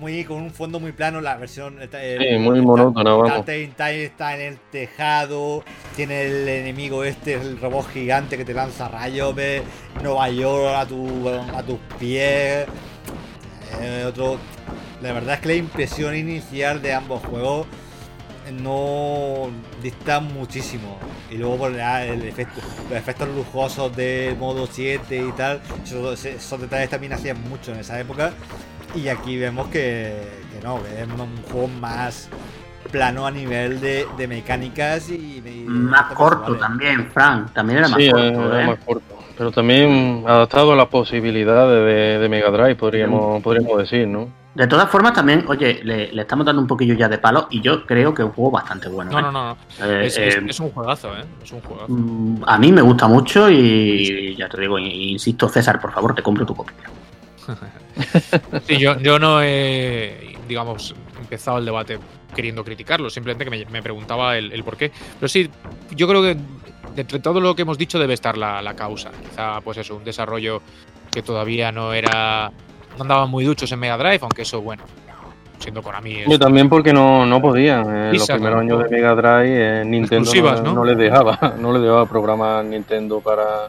Muy 0.00 0.24
con 0.24 0.42
un 0.42 0.50
fondo 0.50 0.78
muy 0.78 0.92
plano. 0.92 1.20
La 1.20 1.36
versión. 1.36 1.78
el- 1.80 1.88
Sí, 1.90 2.38
muy 2.38 2.60
monótona, 2.60 3.10
vamos. 3.12 3.48
Está 3.48 4.34
en 4.34 4.40
el 4.40 4.58
tejado. 4.70 5.64
Tiene 5.94 6.22
el 6.26 6.48
enemigo 6.48 7.02
este, 7.04 7.34
el 7.34 7.58
robot 7.58 7.88
gigante 7.92 8.36
que 8.36 8.44
te 8.44 8.52
lanza 8.52 8.88
rayos. 8.88 9.34
Ve 9.34 9.62
Nueva 10.02 10.28
York 10.28 10.74
a, 10.76 10.84
tu, 10.86 11.28
a 11.28 11.62
tus 11.62 11.78
pies. 11.98 12.66
Eh, 13.80 14.04
otro. 14.06 14.38
La 15.02 15.12
verdad 15.12 15.34
es 15.34 15.40
que 15.40 15.48
la 15.48 15.54
impresión 15.54 16.16
inicial 16.16 16.80
de 16.82 16.94
ambos 16.94 17.22
juegos 17.24 17.66
no 18.52 19.48
distan 19.82 20.32
muchísimo. 20.32 20.98
Y 21.30 21.36
luego 21.36 21.56
por 21.58 21.72
la- 21.72 22.04
el 22.04 22.22
efecto, 22.22 22.60
los 22.88 22.98
efectos 22.98 23.28
lujosos 23.28 23.94
del 23.96 24.36
modo 24.36 24.66
7 24.70 25.16
y 25.28 25.32
tal, 25.32 25.60
esos, 25.84 26.24
esos 26.24 26.60
detalles 26.60 26.88
también 26.90 27.12
hacían 27.12 27.40
mucho 27.48 27.72
en 27.72 27.80
esa 27.80 27.98
época. 27.98 28.32
Y 28.94 29.08
aquí 29.08 29.36
vemos 29.36 29.68
que, 29.68 30.22
que 30.52 30.64
no, 30.64 30.82
que 30.82 31.02
es 31.02 31.08
un 31.08 31.42
juego 31.50 31.68
más 31.68 32.28
plano 32.90 33.26
a 33.26 33.30
nivel 33.32 33.80
de, 33.80 34.06
de 34.16 34.28
mecánicas 34.28 35.10
y, 35.10 35.42
y- 35.44 35.64
más 35.68 36.14
corto 36.14 36.56
también, 36.56 37.10
Frank. 37.10 37.52
También 37.52 37.80
era 37.80 37.88
más 37.88 38.00
Sí, 38.00 38.10
corto, 38.10 38.54
era 38.54 38.62
¿eh? 38.62 38.66
más 38.68 38.78
corto. 38.86 39.15
Pero 39.36 39.50
también 39.52 40.24
adaptado 40.26 40.72
a 40.72 40.76
las 40.76 40.88
posibilidades 40.88 41.84
de, 41.84 42.18
de 42.18 42.28
Mega 42.28 42.50
Drive, 42.50 42.76
podríamos, 42.76 43.42
podríamos 43.42 43.76
decir, 43.78 44.06
¿no? 44.08 44.28
De 44.54 44.66
todas 44.66 44.88
formas, 44.88 45.12
también, 45.12 45.44
oye, 45.48 45.80
le, 45.84 46.10
le 46.10 46.22
estamos 46.22 46.46
dando 46.46 46.62
un 46.62 46.66
poquillo 46.66 46.94
ya 46.94 47.10
de 47.10 47.18
palo 47.18 47.46
y 47.50 47.60
yo 47.60 47.84
creo 47.84 48.14
que 48.14 48.22
es 48.22 48.26
un 48.26 48.32
juego 48.32 48.52
bastante 48.52 48.88
bueno. 48.88 49.10
No, 49.10 49.18
¿eh? 49.18 49.22
no, 49.22 49.30
no. 49.32 49.56
no. 49.80 49.86
Eh, 49.86 50.06
Es, 50.06 50.16
eh, 50.16 50.40
es 50.48 50.58
un 50.60 50.70
juegazo, 50.70 51.14
¿eh? 51.14 51.24
Es 51.42 51.52
un 51.52 51.60
juegazo. 51.60 51.92
mm, 51.92 52.44
a 52.46 52.56
mí 52.58 52.72
me 52.72 52.80
gusta 52.80 53.06
mucho 53.06 53.50
y 53.50 54.34
ya 54.34 54.48
te 54.48 54.58
digo, 54.62 54.78
insisto, 54.78 55.50
César, 55.50 55.78
por 55.78 55.92
favor, 55.92 56.14
te 56.14 56.22
compro 56.22 56.46
tu 56.46 56.54
copia. 56.54 56.74
Sí, 58.66 58.78
yo, 58.78 58.98
yo 59.00 59.18
no 59.18 59.40
he, 59.42 60.36
digamos, 60.48 60.94
empezado 61.18 61.58
el 61.58 61.64
debate 61.64 61.98
queriendo 62.34 62.62
criticarlo, 62.64 63.08
simplemente 63.08 63.44
que 63.44 63.50
me, 63.50 63.64
me 63.66 63.82
preguntaba 63.82 64.36
el, 64.36 64.52
el 64.52 64.62
por 64.64 64.76
qué. 64.76 64.90
Pero 65.18 65.28
sí, 65.28 65.48
yo 65.94 66.06
creo 66.06 66.22
que 66.22 66.36
entre 66.96 67.18
todo 67.20 67.40
lo 67.40 67.54
que 67.54 67.62
hemos 67.62 67.78
dicho 67.78 67.98
debe 67.98 68.14
estar 68.14 68.36
la, 68.38 68.60
la 68.62 68.74
causa. 68.74 69.10
Quizá, 69.10 69.60
pues 69.60 69.78
eso, 69.78 69.96
un 69.96 70.04
desarrollo 70.04 70.60
que 71.12 71.22
todavía 71.22 71.72
no 71.72 71.92
era. 71.92 72.50
No 72.96 73.02
andaban 73.02 73.30
muy 73.30 73.44
duchos 73.44 73.70
en 73.72 73.78
Mega 73.78 73.96
Drive, 73.98 74.20
aunque 74.22 74.42
eso, 74.42 74.60
bueno, 74.62 74.82
siendo 75.58 75.82
Konami. 75.82 76.20
es- 76.22 76.28
Yo 76.28 76.38
también 76.38 76.68
porque 76.68 76.92
no, 76.92 77.26
no 77.26 77.40
podían. 77.40 77.80
En 78.08 78.12
los 78.12 78.26
primeros 78.26 78.60
años 78.60 78.82
de 78.84 78.88
Mega 78.90 79.14
Drive, 79.14 79.80
eh, 79.80 79.84
Nintendo 79.84 80.22
Exclusivas, 80.30 80.60
no, 80.62 80.68
¿no? 80.70 80.74
no 80.76 80.84
les 80.84 80.96
dejaba, 80.98 81.54
no 81.58 81.72
les 81.72 81.82
dejaba 81.82 82.06
programar 82.06 82.64
Nintendo 82.64 83.20
para, 83.20 83.68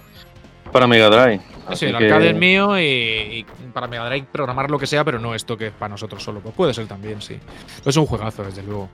para 0.71 0.87
Mega 0.87 1.09
Drive. 1.09 1.41
Sí, 1.73 1.85
el 1.85 1.97
que- 1.97 2.05
arcade 2.05 2.29
es 2.29 2.35
mío 2.35 2.79
y, 2.79 2.83
y 2.83 3.45
para 3.73 3.87
Mega 3.87 4.07
Drive 4.09 4.27
programar 4.31 4.71
lo 4.71 4.79
que 4.79 4.87
sea, 4.87 5.03
pero 5.03 5.19
no 5.19 5.35
esto 5.35 5.57
que 5.57 5.67
es 5.67 5.73
para 5.73 5.89
nosotros 5.89 6.23
solo. 6.23 6.39
Pues 6.39 6.55
puede 6.55 6.73
ser 6.73 6.87
también, 6.87 7.21
sí. 7.21 7.37
Pero 7.79 7.89
es 7.89 7.97
un 7.97 8.05
juegazo, 8.05 8.43
desde 8.43 8.63
luego. 8.63 8.89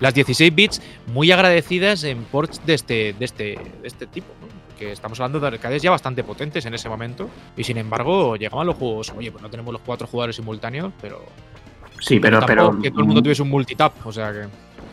Las 0.00 0.14
16 0.14 0.54
bits 0.54 0.82
muy 1.06 1.32
agradecidas 1.32 2.04
en 2.04 2.22
ports 2.24 2.64
de 2.64 2.74
este, 2.74 3.14
de 3.18 3.24
este, 3.24 3.44
de 3.82 3.88
este 3.88 4.06
tipo, 4.06 4.28
¿no? 4.40 4.46
Porque 4.68 4.92
estamos 4.92 5.18
hablando 5.18 5.40
de 5.40 5.48
arcades 5.48 5.82
ya 5.82 5.90
bastante 5.90 6.22
potentes 6.22 6.64
en 6.66 6.74
ese 6.74 6.88
momento. 6.88 7.28
Y 7.56 7.64
sin 7.64 7.78
embargo, 7.78 8.36
llegaban 8.36 8.66
los 8.66 8.76
juegos. 8.76 9.12
Oye, 9.16 9.32
pues 9.32 9.42
no 9.42 9.50
tenemos 9.50 9.72
los 9.72 9.82
cuatro 9.82 10.06
jugadores 10.06 10.36
simultáneos, 10.36 10.92
pero. 11.00 11.24
Sí, 12.00 12.20
pero, 12.20 12.40
pero 12.46 12.78
que 12.80 12.90
todo 12.90 13.00
el 13.00 13.06
mundo 13.06 13.20
tuviese 13.22 13.42
un 13.42 13.48
multitap, 13.50 14.06
o 14.06 14.12
sea 14.12 14.32
que. 14.32 14.46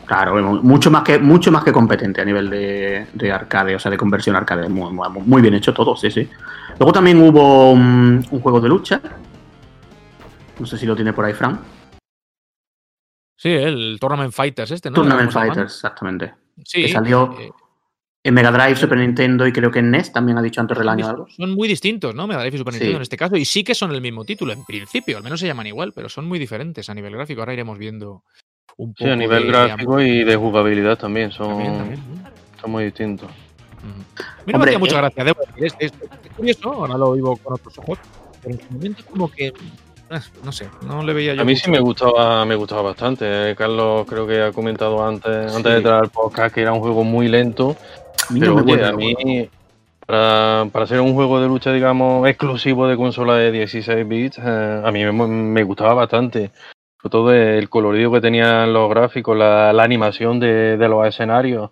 Claro, 0.06 0.40
mucho 0.62 0.90
más 0.90 1.02
que, 1.02 1.18
mucho 1.18 1.50
más 1.50 1.64
que 1.64 1.72
competente 1.72 2.20
a 2.20 2.24
nivel 2.24 2.48
de, 2.48 3.06
de 3.12 3.32
arcade, 3.32 3.74
o 3.74 3.78
sea, 3.78 3.90
de 3.90 3.96
conversión 3.98 4.36
arcade. 4.36 4.68
Muy, 4.68 4.92
muy- 4.92 5.08
muy 5.24 5.42
bien 5.42 5.54
hecho 5.54 5.74
todo, 5.74 5.96
sí, 5.96 6.10
sí. 6.10 6.28
Luego 6.78 6.92
también 6.92 7.20
hubo 7.20 7.72
un, 7.72 8.24
un 8.30 8.40
juego 8.40 8.60
de 8.60 8.68
lucha. 8.68 9.00
No 10.58 10.66
sé 10.66 10.78
si 10.78 10.86
lo 10.86 10.94
tiene 10.94 11.12
por 11.12 11.24
ahí, 11.24 11.32
Fran. 11.34 11.58
Sí, 13.36 13.50
el 13.50 13.98
Tournament 14.00 14.32
Fighters 14.32 14.70
este, 14.70 14.90
¿no? 14.90 14.94
Tournament. 14.94 15.30
Fighters, 15.30 15.74
exactamente. 15.74 16.34
Sí. 16.64 16.82
que 16.82 16.88
salió 16.88 17.34
eh, 17.38 17.50
En 18.24 18.32
Mega 18.32 18.50
Drive, 18.50 18.76
Super 18.76 18.96
Nintendo 18.98 19.46
y 19.46 19.52
creo 19.52 19.70
que 19.70 19.80
en 19.80 19.90
NES 19.90 20.12
también 20.12 20.38
ha 20.38 20.42
dicho 20.42 20.60
antes 20.60 20.78
del 20.78 20.88
año 20.88 21.06
algo. 21.06 21.26
Son 21.28 21.50
muy 21.54 21.68
distintos, 21.68 22.14
¿no? 22.14 22.26
Mega 22.26 22.40
Drive 22.40 22.54
y 22.56 22.58
Super 22.58 22.72
Sí. 22.74 22.78
Nintendo 22.78 22.96
en 22.98 23.02
este 23.02 23.16
caso. 23.18 23.36
Y 23.36 23.44
sí 23.44 23.62
que 23.62 23.74
son 23.74 23.90
el 23.92 24.00
mismo 24.00 24.24
título, 24.24 24.52
en 24.52 24.64
principio. 24.64 25.18
Al 25.18 25.22
menos 25.22 25.38
se 25.40 25.46
llaman 25.46 25.66
igual, 25.66 25.92
pero 25.92 26.08
son 26.08 26.26
muy 26.26 26.38
diferentes 26.38 26.88
a 26.88 26.94
nivel 26.94 27.12
gráfico. 27.14 27.40
Ahora 27.42 27.52
iremos 27.52 27.76
viendo 27.76 28.22
un 28.76 28.92
poco. 28.92 29.04
Sí, 29.04 29.10
a 29.10 29.16
nivel 29.16 29.42
de- 29.44 29.48
gráfico 29.48 30.00
y 30.00 30.24
de 30.24 30.36
jugabilidad 30.36 30.98
también 30.98 31.30
son, 31.32 31.48
También, 31.48 31.78
también. 31.78 32.00
son 32.60 32.70
muy 32.70 32.84
distintos. 32.84 33.28
A 33.30 33.32
mí 33.32 33.42
no 33.88 34.44
me 34.46 34.54
Hombre, 34.54 34.70
hacía 34.70 34.78
mucha 34.78 34.94
eh. 34.94 34.98
gracia, 34.98 35.24
debo 35.24 35.40
decir. 35.46 35.64
Es, 35.64 35.74
es- 35.78 35.92
es 36.24 36.32
curioso, 36.36 36.72
ahora 36.72 36.96
lo 36.96 37.12
vivo 37.12 37.36
con 37.36 37.54
otros 37.54 37.78
ojos. 37.78 37.98
Pero 38.42 38.54
en 38.54 38.60
su 38.60 38.72
momento, 38.74 39.02
como 39.10 39.30
que. 39.30 39.46
eh, 39.48 39.52
No 40.44 40.52
sé, 40.52 40.68
no 40.86 41.02
le 41.02 41.12
veía 41.12 41.34
yo. 41.34 41.42
A 41.42 41.44
mí 41.44 41.52
mucho. 41.52 41.64
sí 41.64 41.70
me 41.70 41.80
gustaba, 41.80 42.44
me 42.44 42.54
gustaba 42.56 42.82
bastante. 42.82 43.50
Eh, 43.50 43.54
Carlos 43.56 44.06
creo 44.08 44.26
que 44.26 44.42
ha 44.42 44.52
comentado 44.52 45.04
antes, 45.06 45.50
Sí. 45.50 45.56
antes 45.56 45.72
de 45.72 45.76
entrar 45.78 46.02
al 46.02 46.10
podcast 46.10 46.54
que 46.54 46.62
era 46.62 46.72
un 46.72 46.80
juego 46.80 47.02
muy 47.04 47.28
lento. 47.28 47.76
Pero 48.38 48.56
oye, 48.56 48.84
a 48.84 48.92
mí, 48.92 49.48
para, 50.06 50.66
para 50.72 50.86
ser 50.86 51.00
un 51.00 51.14
juego 51.14 51.40
de 51.40 51.48
lucha, 51.48 51.72
digamos, 51.72 52.26
exclusivo 52.28 52.86
de 52.88 52.96
consola 52.96 53.34
de 53.36 53.52
16 53.52 54.06
bits, 54.08 54.38
eh, 54.44 54.82
a 54.84 54.90
mí 54.92 55.04
me, 55.04 55.12
me 55.12 55.62
gustaba 55.64 55.94
bastante. 55.94 56.50
Sobre 57.00 57.10
todo 57.10 57.32
el 57.34 57.68
colorido 57.68 58.10
que 58.12 58.20
tenían 58.20 58.72
los 58.72 58.88
gráficos, 58.90 59.36
la, 59.36 59.72
la 59.72 59.82
animación 59.84 60.40
de, 60.40 60.76
de 60.76 60.88
los 60.88 61.06
escenarios. 61.06 61.70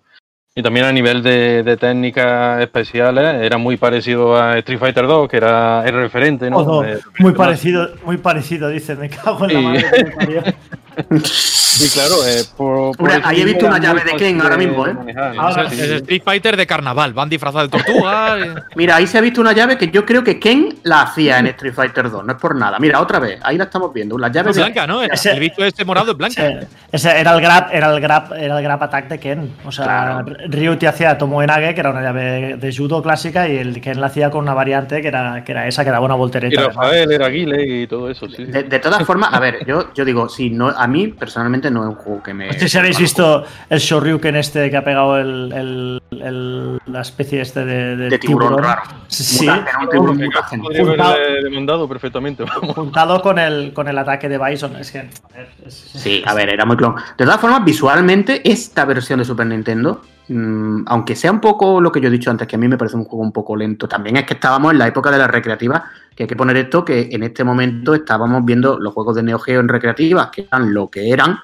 Y 0.56 0.62
también 0.62 0.86
a 0.86 0.92
nivel 0.92 1.20
de, 1.22 1.64
de 1.64 1.76
técnicas 1.76 2.60
especiales, 2.62 3.42
era 3.42 3.58
muy 3.58 3.76
parecido 3.76 4.36
a 4.36 4.56
Street 4.58 4.78
Fighter 4.78 5.06
2, 5.06 5.28
que 5.28 5.36
era 5.38 5.82
el 5.84 5.94
referente, 5.94 6.48
¿no? 6.48 6.84
Eh, 6.84 7.00
muy 7.18 7.32
parecido, 7.32 7.88
muy 8.04 8.18
parecido, 8.18 8.68
dice, 8.68 8.94
me 8.94 9.08
cago 9.10 9.46
en 9.48 9.54
la 9.54 9.80
Sí. 9.80 9.84
madre. 10.16 10.54
Sí, 11.24 11.90
claro. 11.92 12.14
eh, 12.26 12.42
por, 12.56 12.96
por 12.96 13.00
Hombre, 13.10 13.16
eso 13.18 13.26
ahí 13.28 13.40
he 13.40 13.44
visto 13.44 13.66
una 13.66 13.78
llave 13.78 14.02
de 14.04 14.12
Ken 14.16 14.40
ahora 14.40 14.56
mismo, 14.56 14.86
¿eh? 14.86 14.94
manejar. 14.94 15.34
Ahora 15.36 15.62
Es, 15.64 15.72
sí, 15.72 15.80
es 15.80 15.90
Street 15.90 16.22
Fighter 16.24 16.56
de 16.56 16.66
carnaval, 16.66 17.12
van 17.12 17.28
disfrazados 17.28 17.70
de 17.70 17.78
tortuga. 17.78 18.38
eh. 18.46 18.54
Mira, 18.76 18.96
ahí 18.96 19.06
se 19.08 19.18
ha 19.18 19.20
visto 19.20 19.40
una 19.40 19.52
llave 19.52 19.76
que 19.76 19.90
yo 19.90 20.04
creo 20.06 20.22
que 20.22 20.38
Ken 20.38 20.76
la 20.84 21.02
hacía 21.02 21.38
en 21.40 21.46
Street 21.48 21.74
Fighter 21.74 22.10
2, 22.10 22.24
no 22.24 22.32
es 22.32 22.38
por 22.38 22.54
nada. 22.54 22.78
Mira, 22.78 23.00
otra 23.00 23.18
vez, 23.18 23.40
ahí 23.42 23.58
la 23.58 23.64
estamos 23.64 23.92
viendo. 23.92 24.16
Las 24.18 24.30
llaves 24.30 24.50
Es 24.50 24.56
de- 24.56 24.62
blanca, 24.62 24.86
¿no? 24.86 25.02
Ese- 25.02 25.32
el 25.32 25.40
bicho 25.40 25.64
este 25.64 25.84
morado 25.84 26.12
es 26.12 26.16
blanca. 26.16 26.46
Ese, 26.46 26.66
ese 26.92 27.20
era 27.20 27.34
el 27.34 27.40
grab, 27.40 27.68
era 27.72 27.92
el 27.92 28.00
grab, 28.00 28.32
era 28.34 28.56
el 28.58 28.62
grab 28.62 28.82
attack 28.84 29.08
de 29.08 29.18
Ken. 29.18 29.54
O 29.64 29.72
sea, 29.72 29.84
Claro. 29.84 30.26
Ryu 30.48 30.76
te 30.76 30.86
hacía 30.86 31.18
Tomoenage, 31.18 31.74
que 31.74 31.80
era 31.80 31.90
una 31.90 32.02
llave 32.02 32.56
de 32.56 32.74
judo 32.76 33.02
clásica, 33.02 33.48
y 33.48 33.56
el 33.58 33.80
Ken 33.80 34.00
la 34.00 34.06
hacía 34.06 34.30
con 34.30 34.42
una 34.44 34.54
variante 34.54 35.02
que 35.02 35.08
era, 35.08 35.42
que 35.44 35.50
era 35.52 35.66
esa, 35.66 35.84
que 35.84 35.90
daba 35.90 36.04
una 36.06 36.14
Y 36.14 36.18
voltereta. 36.18 36.60
además. 36.60 36.76
Rafael 36.76 37.10
era 37.12 37.26
Aguile 37.26 37.82
y 37.82 37.86
todo 37.88 38.08
eso, 38.10 38.28
sí. 38.28 38.44
De, 38.44 38.62
de 38.62 38.78
todas 38.78 39.04
formas, 39.04 39.30
a 39.32 39.40
ver, 39.40 39.66
yo, 39.66 39.92
yo 39.92 40.04
digo, 40.04 40.28
sí, 40.28 40.50
no, 40.50 40.68
a 40.84 40.88
mí 40.88 41.08
personalmente 41.08 41.70
no 41.70 41.82
es 41.82 41.88
un 41.90 41.94
juego 41.96 42.22
que 42.22 42.34
me. 42.34 42.46
No 42.48 42.52
sé 42.52 42.68
si 42.68 42.78
habéis 42.78 42.98
visto 42.98 43.44
el 43.70 43.78
Shoryuken 43.78 44.36
este 44.36 44.70
que 44.70 44.76
ha 44.76 44.84
pegado 44.84 45.18
el, 45.18 45.52
el- 45.52 46.02
el- 46.20 46.78
la 46.86 47.00
especie 47.00 47.40
este 47.40 47.64
de, 47.64 47.96
de 47.96 48.08
de 48.10 48.18
tiburón, 48.18 48.62
raro. 48.62 48.82
Sí, 49.08 49.46
Mutante, 49.46 49.70
¿no? 49.72 49.80
Un 49.82 49.88
tiburón. 49.90 50.62
Podría 50.62 50.84
Juntado- 50.84 51.14
haberle 51.14 51.42
demandado 51.44 51.88
perfectamente, 51.88 52.44
vamos. 52.44 52.74
juntado 52.74 53.20
con 53.22 53.38
el, 53.38 53.72
con 53.72 53.88
el 53.88 53.98
ataque 53.98 54.28
de 54.28 54.38
Bison. 54.38 54.76
Es 54.76 54.90
que. 54.92 54.98
a 55.00 55.36
ver, 55.36 55.48
es- 55.66 55.74
Sí, 55.94 56.22
a 56.26 56.34
ver, 56.34 56.48
era 56.50 56.64
muy 56.64 56.76
clon. 56.76 56.94
De 57.16 57.24
todas 57.24 57.40
formas, 57.40 57.64
visualmente, 57.64 58.40
esta 58.48 58.84
versión 58.84 59.18
de 59.18 59.24
Super 59.24 59.46
Nintendo, 59.46 60.02
mm, 60.28 60.84
aunque 60.86 61.16
sea 61.16 61.32
un 61.32 61.40
poco 61.40 61.80
lo 61.80 61.90
que 61.92 62.00
yo 62.00 62.08
he 62.08 62.10
dicho 62.10 62.30
antes, 62.30 62.46
que 62.46 62.56
a 62.56 62.58
mí 62.58 62.68
me 62.68 62.78
parece 62.78 62.96
un 62.96 63.04
juego 63.04 63.22
un 63.22 63.32
poco 63.32 63.56
lento, 63.56 63.88
también 63.88 64.16
es 64.16 64.24
que 64.24 64.34
estábamos 64.34 64.72
en 64.72 64.78
la 64.78 64.88
época 64.88 65.10
de 65.10 65.18
las 65.18 65.30
recreativas, 65.30 65.82
que 66.14 66.24
hay 66.24 66.26
que 66.28 66.36
poner 66.36 66.56
esto, 66.56 66.84
que 66.84 67.08
en 67.10 67.22
este 67.22 67.44
momento 67.44 67.94
estábamos 67.94 68.44
viendo 68.44 68.78
los 68.78 68.92
juegos 68.92 69.16
de 69.16 69.22
Neo 69.22 69.38
Geo 69.38 69.60
en 69.60 69.68
recreativas, 69.68 70.30
que 70.30 70.42
eran 70.42 70.72
lo 70.72 70.90
que 70.90 71.10
eran, 71.10 71.38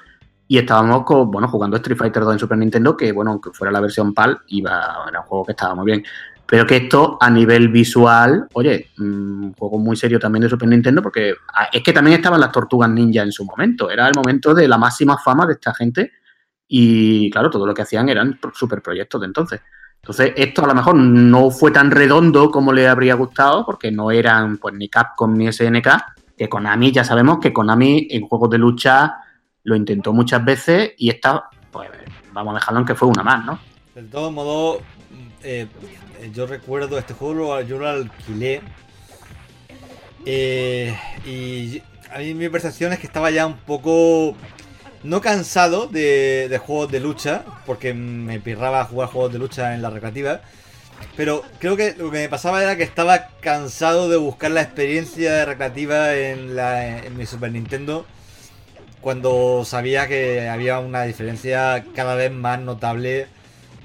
y 0.47 0.57
estábamos 0.57 1.03
con, 1.03 1.31
bueno, 1.31 1.47
jugando 1.47 1.77
Street 1.77 1.97
Fighter 1.97 2.23
2 2.23 2.33
en 2.33 2.39
Super 2.39 2.57
Nintendo, 2.57 2.97
que 2.97 3.13
bueno, 3.13 3.31
aunque 3.31 3.51
fuera 3.51 3.71
la 3.71 3.79
versión 3.79 4.13
PAL, 4.13 4.39
iba, 4.47 5.05
era 5.07 5.21
un 5.21 5.25
juego 5.25 5.45
que 5.45 5.53
estaba 5.53 5.75
muy 5.75 5.85
bien. 5.85 6.03
Pero 6.45 6.65
que 6.65 6.75
esto 6.75 7.17
a 7.21 7.29
nivel 7.29 7.69
visual, 7.69 8.49
oye, 8.51 8.89
mm, 8.97 9.43
un 9.45 9.53
juego 9.53 9.77
muy 9.77 9.95
serio 9.95 10.19
también 10.19 10.41
de 10.41 10.49
Super 10.49 10.67
Nintendo, 10.67 11.01
porque 11.01 11.33
ah, 11.53 11.69
es 11.71 11.81
que 11.81 11.93
también 11.93 12.17
estaban 12.17 12.41
las 12.41 12.51
tortugas 12.51 12.89
ninja 12.89 13.21
en 13.21 13.31
su 13.31 13.45
momento. 13.45 13.89
Era 13.89 14.05
el 14.09 14.13
momento 14.13 14.53
de 14.53 14.67
la 14.67 14.77
máxima 14.77 15.17
fama 15.17 15.45
de 15.45 15.53
esta 15.53 15.73
gente. 15.73 16.11
Y 16.73 17.29
claro, 17.31 17.49
todo 17.49 17.65
lo 17.65 17.73
que 17.73 17.81
hacían 17.81 18.07
eran 18.07 18.37
pro- 18.39 18.53
super 18.55 18.81
proyectos 18.81 19.19
de 19.19 19.27
entonces. 19.27 19.59
Entonces, 19.97 20.31
esto 20.37 20.63
a 20.63 20.67
lo 20.67 20.73
mejor 20.73 20.95
no 20.95 21.51
fue 21.51 21.69
tan 21.71 21.91
redondo 21.91 22.49
como 22.49 22.71
le 22.71 22.87
habría 22.87 23.15
gustado, 23.15 23.65
porque 23.65 23.91
no 23.91 24.09
eran 24.09 24.57
pues 24.57 24.73
ni 24.75 24.87
Capcom 24.87 25.33
ni 25.35 25.47
SNK, 25.51 25.87
que 26.37 26.47
Konami, 26.47 26.93
ya 26.93 27.03
sabemos 27.03 27.39
que 27.39 27.51
Konami 27.51 28.07
en 28.09 28.25
juegos 28.25 28.49
de 28.51 28.57
lucha 28.57 29.17
lo 29.63 29.75
intentó 29.75 30.13
muchas 30.13 30.45
veces 30.45 30.93
y 30.97 31.09
esta, 31.09 31.43
pues 31.71 31.89
vamos 32.31 32.53
a 32.53 32.59
dejarlo 32.59 32.79
en 32.79 32.85
que 32.85 32.95
fue 32.95 33.09
una 33.09 33.21
más, 33.21 33.45
¿no? 33.45 33.59
De 33.93 34.03
todo 34.03 34.31
modo, 34.31 34.79
eh, 35.43 35.67
yo 36.33 36.47
recuerdo 36.47 36.97
este 36.97 37.13
juego, 37.13 37.59
yo 37.61 37.77
lo 37.79 37.89
alquilé. 37.89 38.61
eh, 40.25 40.97
y 41.25 41.81
a 42.13 42.19
mí 42.19 42.33
mi 42.33 42.47
percepción 42.49 42.93
es 42.93 42.99
que 42.99 43.07
estaba 43.07 43.29
ya 43.29 43.45
un 43.45 43.57
poco. 43.57 44.35
No 45.03 45.21
cansado 45.21 45.87
de, 45.87 46.47
de 46.49 46.57
juegos 46.57 46.91
de 46.91 46.99
lucha, 46.99 47.43
porque 47.65 47.93
me 47.93 48.39
pirraba 48.39 48.85
jugar 48.85 49.09
juegos 49.09 49.33
de 49.33 49.39
lucha 49.39 49.73
en 49.73 49.81
la 49.81 49.89
recreativa. 49.89 50.41
Pero 51.17 51.43
creo 51.59 51.75
que 51.75 51.95
lo 51.97 52.11
que 52.11 52.19
me 52.19 52.29
pasaba 52.29 52.61
era 52.61 52.77
que 52.77 52.83
estaba 52.83 53.29
cansado 53.41 54.09
de 54.09 54.17
buscar 54.17 54.51
la 54.51 54.61
experiencia 54.61 55.45
recreativa 55.45 56.15
en, 56.15 56.55
la, 56.55 56.99
en 56.99 57.17
mi 57.17 57.25
Super 57.25 57.51
Nintendo 57.51 58.05
cuando 59.01 59.63
sabía 59.65 60.07
que 60.07 60.47
había 60.47 60.79
una 60.79 61.03
diferencia 61.03 61.83
cada 61.95 62.15
vez 62.15 62.31
más 62.31 62.59
notable 62.59 63.27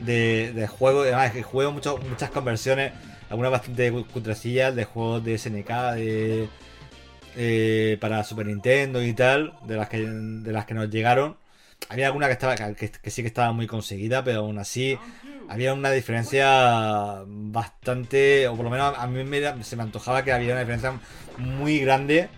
de, 0.00 0.52
de 0.52 0.66
juego. 0.68 1.00
Además, 1.02 1.32
que 1.32 1.42
juego 1.42 1.72
muchas 1.72 2.30
conversiones, 2.30 2.92
algunas 3.30 3.50
bastante 3.50 3.90
cutrecillas 4.12 4.74
de 4.76 4.84
juegos 4.84 5.24
de 5.24 5.38
SNK, 5.38 5.70
de, 5.94 6.48
eh, 7.36 7.98
para 8.00 8.24
Super 8.24 8.46
Nintendo 8.46 9.02
y 9.02 9.12
tal, 9.12 9.54
de 9.66 9.76
las 9.76 9.88
que, 9.88 10.00
de 10.00 10.52
las 10.52 10.64
que 10.64 10.74
nos 10.74 10.90
llegaron. 10.90 11.36
Había 11.88 12.06
alguna 12.06 12.26
que, 12.26 12.32
estaba, 12.32 12.56
que, 12.56 13.10
sí 13.10 13.22
que 13.22 13.28
estaba 13.28 13.52
muy 13.52 13.66
conseguida, 13.66 14.24
pero 14.24 14.40
aún 14.40 14.58
así 14.58 14.98
había 15.48 15.74
una 15.74 15.90
diferencia 15.90 17.22
bastante, 17.26 18.48
o 18.48 18.56
por 18.56 18.64
lo 18.64 18.70
menos 18.70 18.94
a 18.96 19.06
mí 19.06 19.24
se 19.62 19.76
me 19.76 19.82
antojaba 19.82 20.24
que 20.24 20.32
había 20.32 20.52
una 20.52 20.60
diferencia 20.60 20.98
muy 21.38 21.78
grande. 21.80 22.28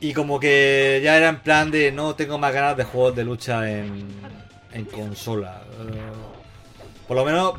Y 0.00 0.12
como 0.14 0.40
que 0.40 1.00
ya 1.04 1.16
era 1.16 1.28
en 1.28 1.40
plan 1.40 1.70
de 1.70 1.92
no 1.92 2.16
tengo 2.16 2.36
más 2.36 2.52
ganas 2.52 2.76
de 2.76 2.82
juegos 2.82 3.14
de 3.14 3.24
lucha 3.24 3.70
en, 3.70 4.08
en 4.72 4.84
consola. 4.86 5.62
Eh, 5.80 6.32
por 7.06 7.16
lo 7.16 7.24
menos 7.24 7.54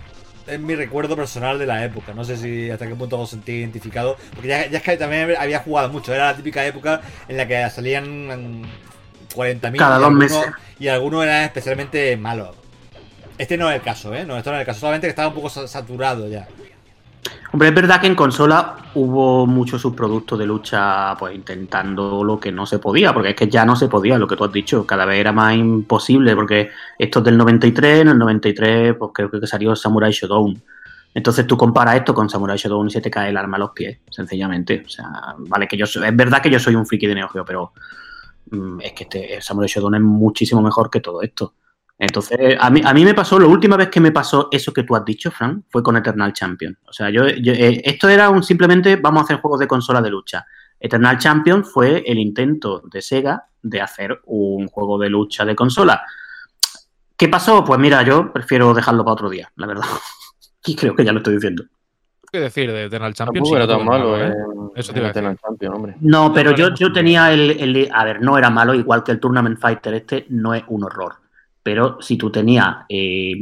es 0.47 0.59
mi 0.59 0.75
recuerdo 0.75 1.15
personal 1.15 1.57
de 1.59 1.65
la 1.65 1.83
época. 1.85 2.13
No 2.13 2.23
sé 2.25 2.37
si 2.37 2.69
hasta 2.69 2.87
qué 2.87 2.95
punto 2.95 3.19
os 3.19 3.29
sentí 3.29 3.53
identificado. 3.53 4.17
Porque 4.33 4.47
ya, 4.49 4.67
ya 4.67 4.77
es 4.77 4.83
que 4.83 4.97
también 4.97 5.35
había 5.39 5.59
jugado 5.59 5.89
mucho. 5.89 6.13
Era 6.13 6.27
la 6.31 6.35
típica 6.35 6.65
época 6.65 7.01
en 7.27 7.37
la 7.37 7.47
que 7.47 7.69
salían 7.69 8.61
mm, 8.61 8.65
40.000 9.35 9.77
Cada 9.77 9.95
y 9.97 9.99
dos 9.99 10.07
algunos- 10.07 10.19
meses. 10.19 10.51
Y 10.79 10.87
algunos 10.89 11.23
eran 11.23 11.43
especialmente 11.43 12.17
malos. 12.17 12.55
Este 13.37 13.57
no 13.57 13.69
es 13.69 13.75
el 13.77 13.81
caso, 13.81 14.13
¿eh? 14.13 14.25
No, 14.25 14.37
esto 14.37 14.51
no 14.51 14.57
es 14.57 14.61
el 14.61 14.65
caso. 14.65 14.79
Solamente 14.81 15.07
que 15.07 15.11
estaba 15.11 15.29
un 15.29 15.33
poco 15.35 15.49
sa- 15.49 15.67
saturado 15.67 16.27
ya. 16.27 16.47
Hombre, 17.53 17.67
es 17.67 17.75
verdad 17.75 18.01
que 18.01 18.07
en 18.07 18.15
consola 18.15 18.77
hubo 18.95 19.45
muchos 19.45 19.79
subproductos 19.79 20.39
de 20.39 20.47
lucha, 20.47 21.15
pues 21.19 21.35
intentando 21.35 22.23
lo 22.23 22.39
que 22.39 22.51
no 22.51 22.65
se 22.65 22.79
podía, 22.79 23.13
porque 23.13 23.29
es 23.29 23.35
que 23.35 23.47
ya 23.47 23.63
no 23.63 23.75
se 23.75 23.87
podía, 23.87 24.17
lo 24.17 24.25
que 24.25 24.35
tú 24.35 24.43
has 24.43 24.51
dicho, 24.51 24.87
cada 24.87 25.05
vez 25.05 25.19
era 25.19 25.31
más 25.31 25.55
imposible, 25.55 26.33
porque 26.33 26.71
esto 26.97 27.19
es 27.19 27.25
del 27.25 27.37
93, 27.37 28.01
en 28.01 28.07
el 28.07 28.17
93, 28.17 28.95
pues 28.97 29.11
creo 29.13 29.29
que 29.29 29.45
salió 29.45 29.75
Samurai 29.75 30.11
Shodown. 30.11 30.63
Entonces 31.13 31.45
tú 31.45 31.55
comparas 31.55 31.97
esto 31.97 32.15
con 32.15 32.27
Samurai 32.27 32.57
Shodown 32.57 32.87
y 32.87 32.89
se 32.89 33.01
te 33.01 33.11
cae 33.11 33.29
el 33.29 33.37
arma 33.37 33.57
a 33.57 33.59
los 33.59 33.69
pies, 33.69 33.99
sencillamente. 34.09 34.81
O 34.83 34.89
sea, 34.89 35.35
vale, 35.37 35.67
que 35.67 35.77
yo 35.77 35.85
es 35.85 36.15
verdad 36.15 36.41
que 36.41 36.49
yo 36.49 36.59
soy 36.59 36.73
un 36.73 36.87
friki 36.87 37.05
de 37.05 37.13
Neo 37.13 37.29
Geo, 37.29 37.45
pero 37.45 37.73
mm, 38.49 38.81
es 38.81 38.93
que 38.93 39.03
este 39.03 39.41
Samurai 39.41 39.69
Shodown 39.69 39.93
es 39.93 40.01
muchísimo 40.01 40.63
mejor 40.63 40.89
que 40.89 41.01
todo 41.01 41.21
esto. 41.21 41.53
Entonces, 41.97 42.57
a 42.59 42.69
mí, 42.69 42.81
a 42.83 42.93
mí 42.93 43.05
me 43.05 43.13
pasó, 43.13 43.39
la 43.39 43.47
última 43.47 43.77
vez 43.77 43.89
que 43.89 43.99
me 44.01 44.11
pasó 44.11 44.49
eso 44.51 44.73
que 44.73 44.83
tú 44.83 44.95
has 44.95 45.05
dicho, 45.05 45.31
Frank, 45.31 45.63
fue 45.69 45.81
con 45.83 45.95
Eternal 45.95 46.33
Champion. 46.33 46.77
O 46.85 46.91
sea, 46.91 47.09
yo, 47.09 47.27
yo- 47.27 47.53
eh, 47.53 47.81
esto 47.85 48.09
era 48.09 48.29
un 48.29 48.43
simplemente 48.43 48.95
vamos 48.97 49.21
a 49.21 49.23
hacer 49.25 49.37
juegos 49.39 49.59
de 49.59 49.67
consola 49.67 50.01
de 50.01 50.09
lucha. 50.09 50.45
Eternal 50.79 51.17
Champion 51.17 51.63
fue 51.63 52.03
el 52.05 52.17
intento 52.19 52.81
de 52.91 53.01
Sega 53.01 53.45
de 53.61 53.79
hacer 53.79 54.19
un 54.25 54.67
juego 54.67 54.97
de 54.97 55.09
lucha 55.09 55.45
de 55.45 55.55
consola. 55.55 56.01
¿Qué 57.15 57.29
pasó? 57.29 57.63
Pues 57.63 57.79
mira, 57.79 58.01
yo 58.03 58.33
prefiero 58.33 58.73
dejarlo 58.73 59.03
para 59.05 59.13
otro 59.13 59.29
día, 59.29 59.51
la 59.55 59.67
verdad. 59.67 59.85
Y 60.65 60.75
creo 60.77 60.95
que 60.95 61.03
ya 61.03 61.11
lo 61.11 61.17
estoy 61.19 61.33
diciendo. 61.35 61.63
¿Qué 62.31 62.39
decir 62.39 62.71
de 62.71 62.85
Eternal 62.85 63.13
Champions? 63.13 63.49
Tampoco 63.49 63.49
Sí, 63.49 63.55
era 63.55 63.65
no 63.65 63.77
tan 63.77 63.85
malo, 63.85 64.17
¿eh? 64.17 64.29
eh. 64.29 64.33
Eso 64.77 64.93
te 64.93 64.99
iba 64.99 65.09
a 65.09 65.11
Eternal 65.11 65.33
decir. 65.33 65.45
Champion, 65.45 65.73
hombre. 65.73 65.95
No, 65.99 66.33
pero 66.33 66.51
no, 66.51 66.57
yo, 66.57 66.69
no, 66.69 66.75
yo 66.77 66.87
no. 66.87 66.93
tenía 66.93 67.31
el, 67.33 67.51
el- 67.51 67.89
A 67.93 68.05
ver, 68.05 68.21
no 68.21 68.37
era 68.37 68.49
malo, 68.49 68.73
igual 68.73 69.03
que 69.03 69.11
el 69.11 69.19
Tournament 69.19 69.59
Fighter 69.59 69.93
este, 69.93 70.25
no 70.29 70.53
es 70.53 70.63
un 70.69 70.85
horror. 70.85 71.15
Pero 71.63 71.97
si 72.01 72.17
tú 72.17 72.29
tenías, 72.29 72.75
eh, 72.89 73.33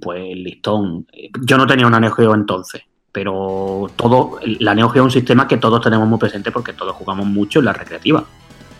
pues, 0.00 0.34
listón. 0.36 1.06
eh, 1.12 1.30
Yo 1.42 1.58
no 1.58 1.66
tenía 1.66 1.86
una 1.86 2.00
Neo 2.00 2.12
Geo 2.12 2.34
entonces, 2.34 2.82
pero 3.12 3.90
todo. 3.94 4.40
La 4.60 4.74
Neo 4.74 4.88
Geo 4.88 5.02
es 5.02 5.06
un 5.06 5.10
sistema 5.10 5.46
que 5.46 5.58
todos 5.58 5.82
tenemos 5.82 6.08
muy 6.08 6.18
presente 6.18 6.50
porque 6.50 6.72
todos 6.72 6.96
jugamos 6.96 7.26
mucho 7.26 7.58
en 7.58 7.66
la 7.66 7.74
recreativa. 7.74 8.24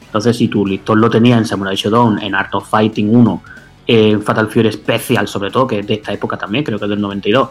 Entonces, 0.07 0.39
si 0.39 0.49
tu 0.49 0.65
listón 0.67 1.03
lo 1.03 1.11
tenías 1.11 1.39
en 1.39 1.45
Samurai 1.45 1.77
Shodown, 1.77 2.19
en 2.23 2.35
Art 2.35 2.55
of 2.55 2.67
Fighting 2.71 3.15
1, 3.15 3.43
en 3.89 4.23
Fatal 4.23 4.49
Fury 4.49 4.73
Special, 4.73 5.29
sobre 5.29 5.51
todo, 5.51 5.67
que 5.67 5.81
es 5.81 5.87
de 5.87 5.95
esta 5.95 6.13
época 6.15 6.39
también, 6.39 6.65
creo 6.65 6.79
que 6.79 6.87
es 6.87 6.91
del 6.91 7.01
92, 7.01 7.51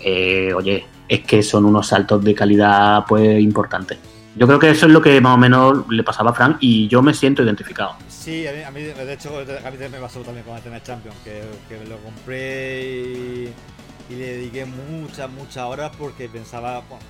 eh, 0.00 0.52
oye, 0.54 0.86
es 1.08 1.20
que 1.20 1.42
son 1.42 1.64
unos 1.64 1.88
saltos 1.88 2.22
de 2.22 2.34
calidad, 2.36 3.04
pues, 3.08 3.40
importantes. 3.40 3.98
Yo 4.36 4.46
creo 4.46 4.60
que 4.60 4.70
eso 4.70 4.86
es 4.86 4.92
lo 4.92 5.02
que 5.02 5.20
más 5.20 5.34
o 5.34 5.38
menos 5.38 5.88
le 5.90 6.04
pasaba 6.04 6.30
a 6.30 6.34
Frank 6.34 6.58
y 6.60 6.86
yo 6.86 7.02
me 7.02 7.12
siento 7.12 7.42
identificado. 7.42 7.94
Sí, 8.28 8.46
a 8.46 8.52
mí, 8.52 8.62
a 8.62 8.70
mí, 8.70 8.82
de 8.82 9.12
hecho, 9.14 9.38
a 9.38 9.70
mí 9.70 9.76
me 9.90 9.98
pasó 9.98 10.20
también 10.20 10.44
con 10.44 10.54
Athena 10.54 10.82
Champion, 10.82 11.14
que, 11.24 11.42
que 11.66 11.82
lo 11.86 11.96
compré 11.96 12.82
y, 12.82 13.54
y 14.10 14.14
le 14.16 14.26
dediqué 14.36 14.66
muchas, 14.66 15.30
muchas 15.30 15.64
horas 15.64 15.90
porque 15.96 16.28
pensaba. 16.28 16.80
Bueno, 16.90 17.02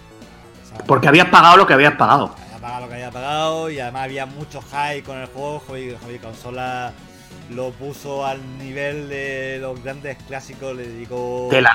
pensaba- 0.61 0.85
Porque 0.85 1.09
habías 1.09 1.27
pagado 1.27 1.57
lo 1.57 1.66
que 1.66 1.73
habías 1.75 1.95
pagado. 1.95 2.37
había 2.47 2.59
pagado 2.61 2.81
lo 2.83 2.89
que 2.89 2.95
había 2.95 3.11
pagado 3.11 3.69
y 3.69 3.81
además 3.81 4.05
había 4.05 4.27
mucho 4.27 4.62
hype 4.62 5.03
con 5.03 5.19
el 5.19 5.27
juego. 5.27 5.59
Hobby, 5.66 5.97
Hobby 6.05 6.19
Consola 6.21 6.93
lo 7.51 7.73
puso 7.73 8.25
al 8.25 8.39
nivel 8.59 9.09
de 9.09 9.59
los 9.61 9.83
grandes 9.83 10.19
clásicos, 10.29 10.77
le 10.77 10.87
dedicó. 10.87 11.49
Tela. 11.51 11.75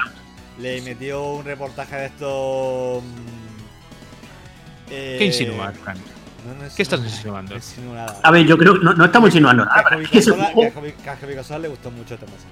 Le 0.57 0.81
metió 0.83 1.21
un 1.21 1.43
reportaje 1.43 1.97
de 1.97 2.05
estos. 2.05 3.03
mm, 3.03 4.89
eh, 4.89 5.15
¿Qué 5.19 5.25
insinúas, 5.25 5.77
Fran? 5.79 5.97
No, 6.45 6.53
no 6.63 6.69
¿Qué 6.75 6.81
estás 6.83 6.99
insinuando? 7.01 7.55
no. 7.55 8.05
A 8.23 8.31
ver, 8.31 8.45
yo 8.45 8.57
creo 8.57 8.73
que 8.79 8.83
no, 8.85 8.93
no 8.93 9.05
estamos 9.05 9.29
insinuando 9.29 9.65
nada, 9.65 9.83
Consola 11.35 11.59
le 11.59 11.67
gustó 11.69 11.91
mucho 11.91 12.13
este 12.13 12.25
mensaje. 12.25 12.49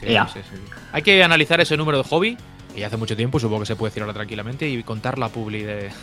Sí, 0.00 0.06
Ya. 0.06 0.26
sí, 0.28 0.40
sí. 0.42 0.56
Hay 0.92 1.02
que 1.02 1.22
analizar 1.22 1.60
ese 1.60 1.76
número 1.76 1.98
de 1.98 2.04
hobby, 2.04 2.36
que 2.74 2.80
ya 2.80 2.86
hace 2.86 2.96
mucho 2.96 3.16
tiempo, 3.16 3.38
supongo 3.38 3.60
que 3.60 3.66
se 3.66 3.76
puede 3.76 3.90
decir 3.90 4.02
ahora 4.02 4.14
tranquilamente, 4.14 4.68
y 4.68 4.82
contar 4.82 5.18
la 5.18 5.28
publi 5.28 5.62
de. 5.62 5.90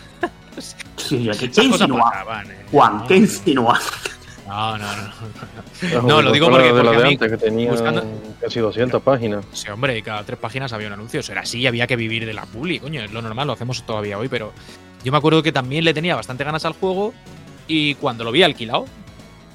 Sí, 0.97 1.29
¿qué, 1.31 1.37
qué 1.37 1.45
Esas 1.45 1.65
cosas 1.67 1.81
insinúas? 1.81 2.11
pasaban, 2.11 2.49
eh. 2.51 2.65
Juan, 2.71 2.97
No, 2.97 3.07
¿qué 3.07 3.15
insinúas? 3.17 3.91
No, 4.47 4.77
no, 4.77 4.85
no. 4.95 6.01
No, 6.01 6.21
lo 6.23 6.31
digo 6.31 6.49
porque- 6.49 6.71
porque 6.71 6.89
a 6.95 6.99
mí, 7.01 7.13
antes, 7.13 7.31
que 7.31 7.37
tenía 7.37 7.69
buscando- 7.71 8.03
casi 8.41 8.59
200 8.59 9.01
páginas. 9.03 9.45
Sí, 9.51 9.69
hombre, 9.69 9.97
y 9.97 10.01
cada 10.01 10.23
tres 10.23 10.39
páginas 10.39 10.73
había 10.73 10.87
un 10.87 10.93
anuncio. 10.93 11.19
Eso 11.19 11.31
era 11.31 11.41
así, 11.41 11.67
había 11.67 11.85
que 11.85 11.95
vivir 11.95 12.25
de 12.25 12.33
la 12.33 12.45
publi, 12.47 12.79
coño, 12.79 13.01
es 13.01 13.11
lo 13.11 13.21
normal, 13.21 13.45
lo 13.45 13.53
hacemos 13.53 13.85
todavía 13.85 14.17
hoy, 14.17 14.29
pero 14.29 14.51
yo 15.07 15.11
me 15.13 15.19
acuerdo 15.19 15.41
que 15.41 15.53
también 15.53 15.85
le 15.85 15.93
tenía 15.93 16.17
bastante 16.17 16.43
ganas 16.43 16.65
al 16.65 16.73
juego 16.73 17.13
y 17.65 17.95
cuando 17.95 18.25
lo 18.25 18.31
vi 18.33 18.43
alquilado, 18.43 18.87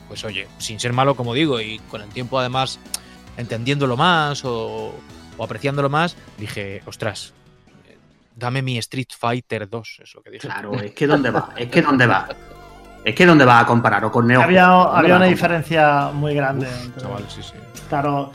pues 0.08 0.24
oye, 0.24 0.48
sin 0.56 0.80
ser 0.80 0.94
malo, 0.94 1.14
como 1.14 1.34
digo, 1.34 1.60
y 1.60 1.78
con 1.90 2.00
el 2.00 2.08
tiempo 2.08 2.38
además 2.38 2.80
entendiéndolo 3.36 3.98
más 3.98 4.46
o, 4.46 4.94
o 5.36 5.44
apreciándolo 5.44 5.90
más, 5.90 6.16
dije, 6.38 6.80
ostras, 6.86 7.34
dame 8.34 8.62
mi 8.62 8.78
Street 8.78 9.08
Fighter 9.14 9.68
2, 9.68 10.00
es 10.02 10.14
lo 10.14 10.22
que 10.22 10.30
dije. 10.30 10.48
Claro, 10.48 10.72
es 10.80 10.92
que 10.92 11.06
¿dónde 11.06 11.30
va? 11.30 11.50
Es 11.54 11.68
que 11.68 11.82
¿dónde 11.82 12.06
va? 12.06 12.28
Es 13.04 13.14
que 13.14 13.26
¿dónde 13.26 13.44
va 13.44 13.58
a 13.60 13.66
comparar? 13.66 14.06
¿O 14.06 14.10
con 14.10 14.26
Neo? 14.26 14.40
Había, 14.40 14.64
¿Dónde 14.68 14.98
había 15.00 15.16
una 15.16 15.26
diferencia 15.26 16.12
muy 16.14 16.34
grande. 16.34 16.66
entre- 16.82 17.02
Chaval, 17.02 17.26
sí, 17.28 17.42
sí. 17.42 17.52
Claro, 17.90 18.32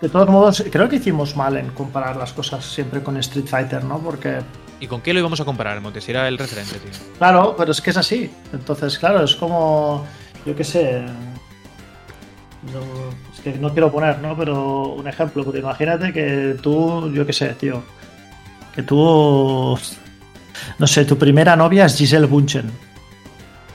de 0.00 0.08
todos 0.08 0.30
modos, 0.30 0.64
creo 0.72 0.88
que 0.88 0.96
hicimos 0.96 1.36
mal 1.36 1.58
en 1.58 1.68
comparar 1.72 2.16
las 2.16 2.32
cosas 2.32 2.64
siempre 2.64 3.02
con 3.02 3.18
Street 3.18 3.46
Fighter, 3.48 3.84
¿no? 3.84 3.98
Porque, 3.98 4.38
¿Y 4.84 4.86
con 4.86 5.00
qué 5.00 5.14
lo 5.14 5.20
íbamos 5.20 5.40
a 5.40 5.46
comparar, 5.46 5.80
Monte? 5.80 6.02
Si 6.02 6.10
era 6.10 6.28
el 6.28 6.36
referente, 6.36 6.76
tío. 6.78 6.90
claro, 7.18 7.54
pero 7.56 7.72
es 7.72 7.80
que 7.80 7.88
es 7.88 7.96
así. 7.96 8.30
Entonces, 8.52 8.98
claro, 8.98 9.24
es 9.24 9.34
como, 9.34 10.04
yo 10.44 10.54
qué 10.54 10.62
sé. 10.62 11.02
no- 12.72 13.10
es 13.34 13.40
que 13.40 13.52
no 13.58 13.72
quiero 13.72 13.90
poner, 13.90 14.18
¿no? 14.18 14.36
Pero 14.36 14.88
un 14.94 15.08
ejemplo, 15.08 15.42
porque 15.42 15.60
imagínate 15.60 16.12
que 16.12 16.56
tú, 16.62 17.10
yo 17.12 17.24
qué 17.26 17.32
sé, 17.32 17.48
tío. 17.54 17.82
Que 18.74 18.82
tú. 18.82 19.78
No 20.78 20.86
sé, 20.86 21.04
tu 21.06 21.16
primera 21.16 21.56
novia 21.56 21.86
es 21.86 21.96
Giselle 21.96 22.26
Bunchen. 22.26 22.70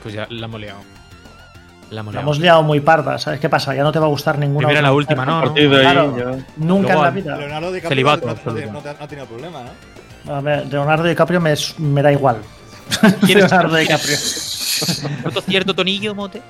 Pues 0.02 0.14
ya 0.14 0.26
la 0.30 0.46
hemos 0.46 0.60
liado. 0.60 0.80
La 1.90 2.00
hemos 2.02 2.14
La 2.14 2.20
liado. 2.20 2.22
hemos 2.22 2.38
liado 2.38 2.62
muy 2.62 2.80
parda, 2.80 3.18
¿sabes 3.18 3.40
qué 3.40 3.48
pasa? 3.48 3.74
Ya 3.74 3.82
no 3.82 3.90
te 3.90 3.98
va 3.98 4.06
a 4.06 4.08
gustar 4.08 4.38
ninguna. 4.38 4.68
Primera 4.68 4.82
la 4.82 4.92
última, 4.92 5.24
¿no? 5.26 5.44
¿no? 5.46 5.54
Claro. 5.54 6.36
Nunca 6.56 6.92
Luego 6.94 6.98
en 7.00 7.02
la 7.02 7.10
vida. 7.10 7.36
Leonardo 7.36 7.72
DiCaprio 7.72 7.88
Celibato, 7.88 8.26
no, 8.28 8.34
no, 8.52 8.80
no 8.82 8.90
ha 9.00 9.08
tenido 9.08 9.26
problema, 9.26 9.62
¿no? 9.64 9.99
A 10.28 10.40
ver, 10.40 10.66
Leonardo 10.66 11.04
DiCaprio 11.04 11.40
me, 11.40 11.54
me 11.78 12.02
da 12.02 12.12
igual. 12.12 12.38
¿Quieres- 13.26 13.50
Leonardo 13.50 13.76
DiCaprio. 13.76 14.16
¿Noto 15.24 15.40
cierto 15.42 15.74
tonillo, 15.74 16.14
Mote? 16.14 16.42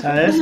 ¿Sabes? 0.00 0.36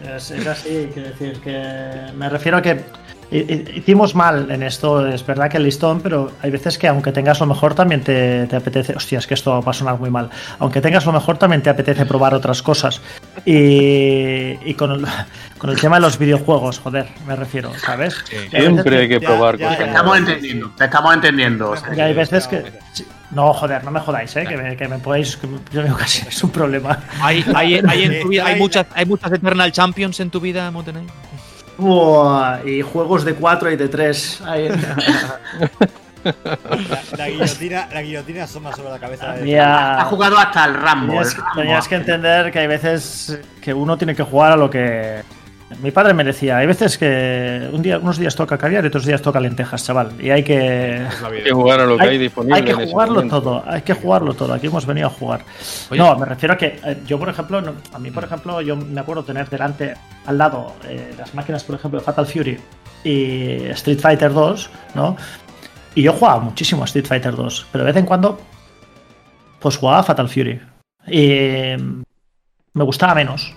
Es, 0.00 0.30
es 0.30 0.46
así, 0.46 0.88
quiero 0.94 1.10
decir 1.10 1.40
que 1.40 2.12
me 2.16 2.28
refiero 2.28 2.56
a 2.58 2.62
que 2.62 2.84
hicimos 3.30 4.14
mal 4.14 4.50
en 4.50 4.62
esto, 4.62 5.06
es 5.06 5.24
verdad 5.24 5.48
que 5.50 5.56
el 5.58 5.62
listón, 5.64 6.00
pero 6.00 6.32
hay 6.42 6.50
veces 6.50 6.78
que 6.78 6.88
aunque 6.88 7.12
tengas 7.12 7.38
lo 7.40 7.46
mejor 7.46 7.74
también 7.74 8.02
te, 8.02 8.46
te 8.46 8.56
apetece, 8.56 8.94
hostia, 8.94 9.18
es 9.18 9.26
que 9.26 9.34
esto 9.34 9.62
va 9.62 9.70
a 9.70 9.74
sonar 9.74 9.98
muy 9.98 10.10
mal, 10.10 10.30
aunque 10.58 10.80
tengas 10.80 11.06
lo 11.06 11.12
mejor 11.12 11.38
también 11.38 11.62
te 11.62 11.70
apetece 11.70 12.06
probar 12.06 12.34
otras 12.34 12.62
cosas. 12.62 13.00
Y, 13.44 14.58
y 14.68 14.74
con, 14.74 14.92
el, 14.92 15.06
con 15.58 15.70
el 15.70 15.80
tema 15.80 15.96
de 15.96 16.02
los 16.02 16.18
videojuegos, 16.18 16.78
joder, 16.80 17.06
me 17.26 17.36
refiero, 17.36 17.72
¿sabes? 17.78 18.16
Sí. 18.28 18.36
Siempre 18.50 18.98
hay 18.98 19.08
que 19.08 19.20
Ya, 19.20 19.28
probar 19.28 19.56
ya, 19.56 19.64
cosas. 19.68 19.78
Te 19.78 19.84
estamos 19.86 20.18
entendiendo, 20.18 20.72
te 20.76 20.84
estamos 20.84 21.14
entendiendo. 21.14 21.70
o 21.70 21.76
sea, 21.76 21.94
Y 21.94 22.00
hay 22.00 22.14
veces 22.14 22.46
que... 22.48 22.64
No, 23.30 23.52
joder, 23.54 23.84
no 23.84 23.92
me 23.92 24.00
jodáis, 24.00 24.34
¿eh? 24.34 24.44
Que 24.44 24.56
me, 24.56 24.76
que 24.76 24.88
me 24.88 24.98
podéis... 24.98 25.36
que 25.36 25.46
me- 25.46 25.58
yo 25.72 25.84
digo 25.84 25.96
casi 25.96 26.26
es 26.26 26.42
un 26.42 26.50
problema. 26.50 26.98
¿Hay, 27.22 27.44
hay, 27.54 27.80
hay 27.88 28.02
en 28.04 28.22
tu 28.22 28.28
vida, 28.30 28.44
hay, 28.46 28.54
Hay- 28.54 28.58
muchas, 28.58 28.86
¿Hay 28.92 29.06
muchas 29.06 29.30
Eternal 29.32 29.70
Champions 29.70 30.18
en 30.18 30.30
tu 30.30 30.40
vida, 30.40 30.68
Montenegro? 30.72 31.12
Buah, 31.80 32.60
y 32.64 32.82
juegos 32.82 33.24
de 33.24 33.34
4 33.34 33.70
y 33.72 33.76
de 33.76 33.88
3. 33.88 34.42
La, 36.22 37.02
la 37.16 37.28
guillotina, 37.30 37.88
la 37.92 38.02
guillotina 38.02 38.44
asoma 38.44 38.74
sobre 38.74 38.90
la 38.90 38.98
cabeza 38.98 39.32
de. 39.32 39.58
Ha 39.58 40.04
jugado 40.04 40.38
hasta 40.38 40.66
el 40.66 40.74
Rambo. 40.74 41.06
Tenías, 41.12 41.34
el 41.34 41.40
Rambo. 41.40 41.60
tenías 41.60 41.88
que 41.88 41.94
entender 41.94 42.52
que 42.52 42.58
hay 42.58 42.66
veces 42.66 43.40
que 43.62 43.72
uno 43.72 43.96
tiene 43.96 44.14
que 44.14 44.22
jugar 44.22 44.52
a 44.52 44.56
lo 44.56 44.68
que. 44.68 45.22
Mi 45.82 45.92
padre 45.92 46.14
me 46.14 46.24
decía, 46.24 46.58
hay 46.58 46.66
veces 46.66 46.98
que 46.98 47.68
un 47.72 47.80
día, 47.80 47.98
unos 47.98 48.18
días 48.18 48.34
toca 48.34 48.58
caviar 48.58 48.82
y 48.84 48.88
otros 48.88 49.06
días 49.06 49.22
toca 49.22 49.38
lentejas, 49.40 49.84
chaval. 49.84 50.12
Y 50.20 50.30
hay 50.30 50.42
que. 50.42 51.06
Hay 51.24 51.42
que 51.44 51.52
jugar 51.52 51.80
a 51.80 51.86
lo 51.86 51.96
que 51.96 52.02
hay, 52.02 52.08
Hay, 52.10 52.18
disponible. 52.18 52.56
hay 52.56 52.64
que 52.64 52.74
jugarlo 52.74 53.22
todo, 53.28 53.62
hay 53.66 53.82
que 53.82 53.94
jugarlo 53.94 54.34
todo. 54.34 54.52
Aquí 54.52 54.66
hemos 54.66 54.84
venido 54.84 55.06
a 55.06 55.10
jugar. 55.10 55.42
Oye. 55.90 55.98
No, 56.00 56.16
me 56.18 56.26
refiero 56.26 56.54
a 56.54 56.58
que 56.58 56.78
eh, 56.84 56.98
yo, 57.06 57.18
por 57.18 57.28
ejemplo, 57.28 57.60
no- 57.60 57.74
a 57.92 57.98
mí, 58.00 58.10
por 58.10 58.24
ejemplo, 58.24 58.60
yo 58.60 58.76
me 58.76 59.00
acuerdo 59.00 59.22
tener 59.24 59.48
delante, 59.48 59.94
al 60.26 60.36
lado, 60.38 60.74
eh, 60.88 61.14
las 61.16 61.34
máquinas, 61.34 61.62
por 61.62 61.76
ejemplo, 61.76 62.00
de 62.00 62.04
Fatal 62.04 62.26
Fury 62.26 62.58
y 63.04 63.64
Street 63.70 64.00
Fighter 64.00 64.32
2, 64.32 64.70
¿no? 64.96 65.16
Y 65.94 66.02
yo 66.02 66.12
jugaba 66.12 66.40
muchísimo 66.40 66.82
a 66.82 66.86
Street 66.86 67.06
Fighter 67.06 67.34
2, 67.36 67.66
pero 67.70 67.84
de 67.84 67.92
vez 67.92 67.96
en 68.00 68.06
cuando, 68.06 68.40
pues 69.60 69.76
jugaba 69.76 70.00
a 70.00 70.02
Fatal 70.02 70.28
Fury. 70.28 70.60
Y 71.06 71.76
mm, 71.80 72.02
me 72.74 72.84
gustaba 72.84 73.14
menos, 73.14 73.54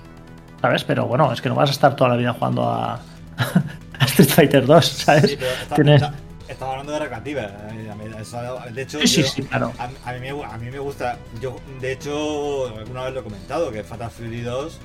¿sabes? 0.64 0.84
Pero 0.86 1.06
bueno, 1.08 1.30
es 1.34 1.42
que 1.42 1.50
no 1.50 1.56
vas 1.56 1.70
a 1.70 1.74
estar 1.74 1.94
toda 1.94 2.12
la 2.12 2.16
vida 2.16 2.32
jugando 2.32 2.64
a, 2.64 2.94
a 4.00 4.06
Street 4.06 4.30
Fighter 4.30 4.66
2, 4.66 4.86
¿sabes? 4.86 5.32
Sí, 5.32 5.36
pero 5.38 5.52
está- 5.52 5.76
Tienes- 5.76 6.02
está- 6.02 6.14
estaba 6.48 6.72
hablando 6.72 6.94
de 6.94 7.00
recreativa. 7.00 7.42
eh, 7.42 8.72
De 8.72 8.82
hecho, 8.82 9.00
Sí, 9.06 9.22
yo- 9.24 9.28
sí, 9.28 9.42
claro. 9.44 9.74
A, 9.78 9.90
a 10.10 10.14
mí 10.14 10.20
me, 10.22 10.34
gu- 10.34 10.46
a 10.50 10.58
mí 10.58 10.72
me 10.72 10.80
gusta. 10.80 11.18
Yo, 11.42 11.58
de 11.82 11.92
hecho, 11.92 12.68
alguna 12.78 13.04
vez 13.04 13.14
lo 13.14 13.20
he 13.20 13.24
comentado: 13.24 13.72
que 13.72 13.84
Fatal 13.84 14.10
Fury 14.10 14.40
2 14.42 14.80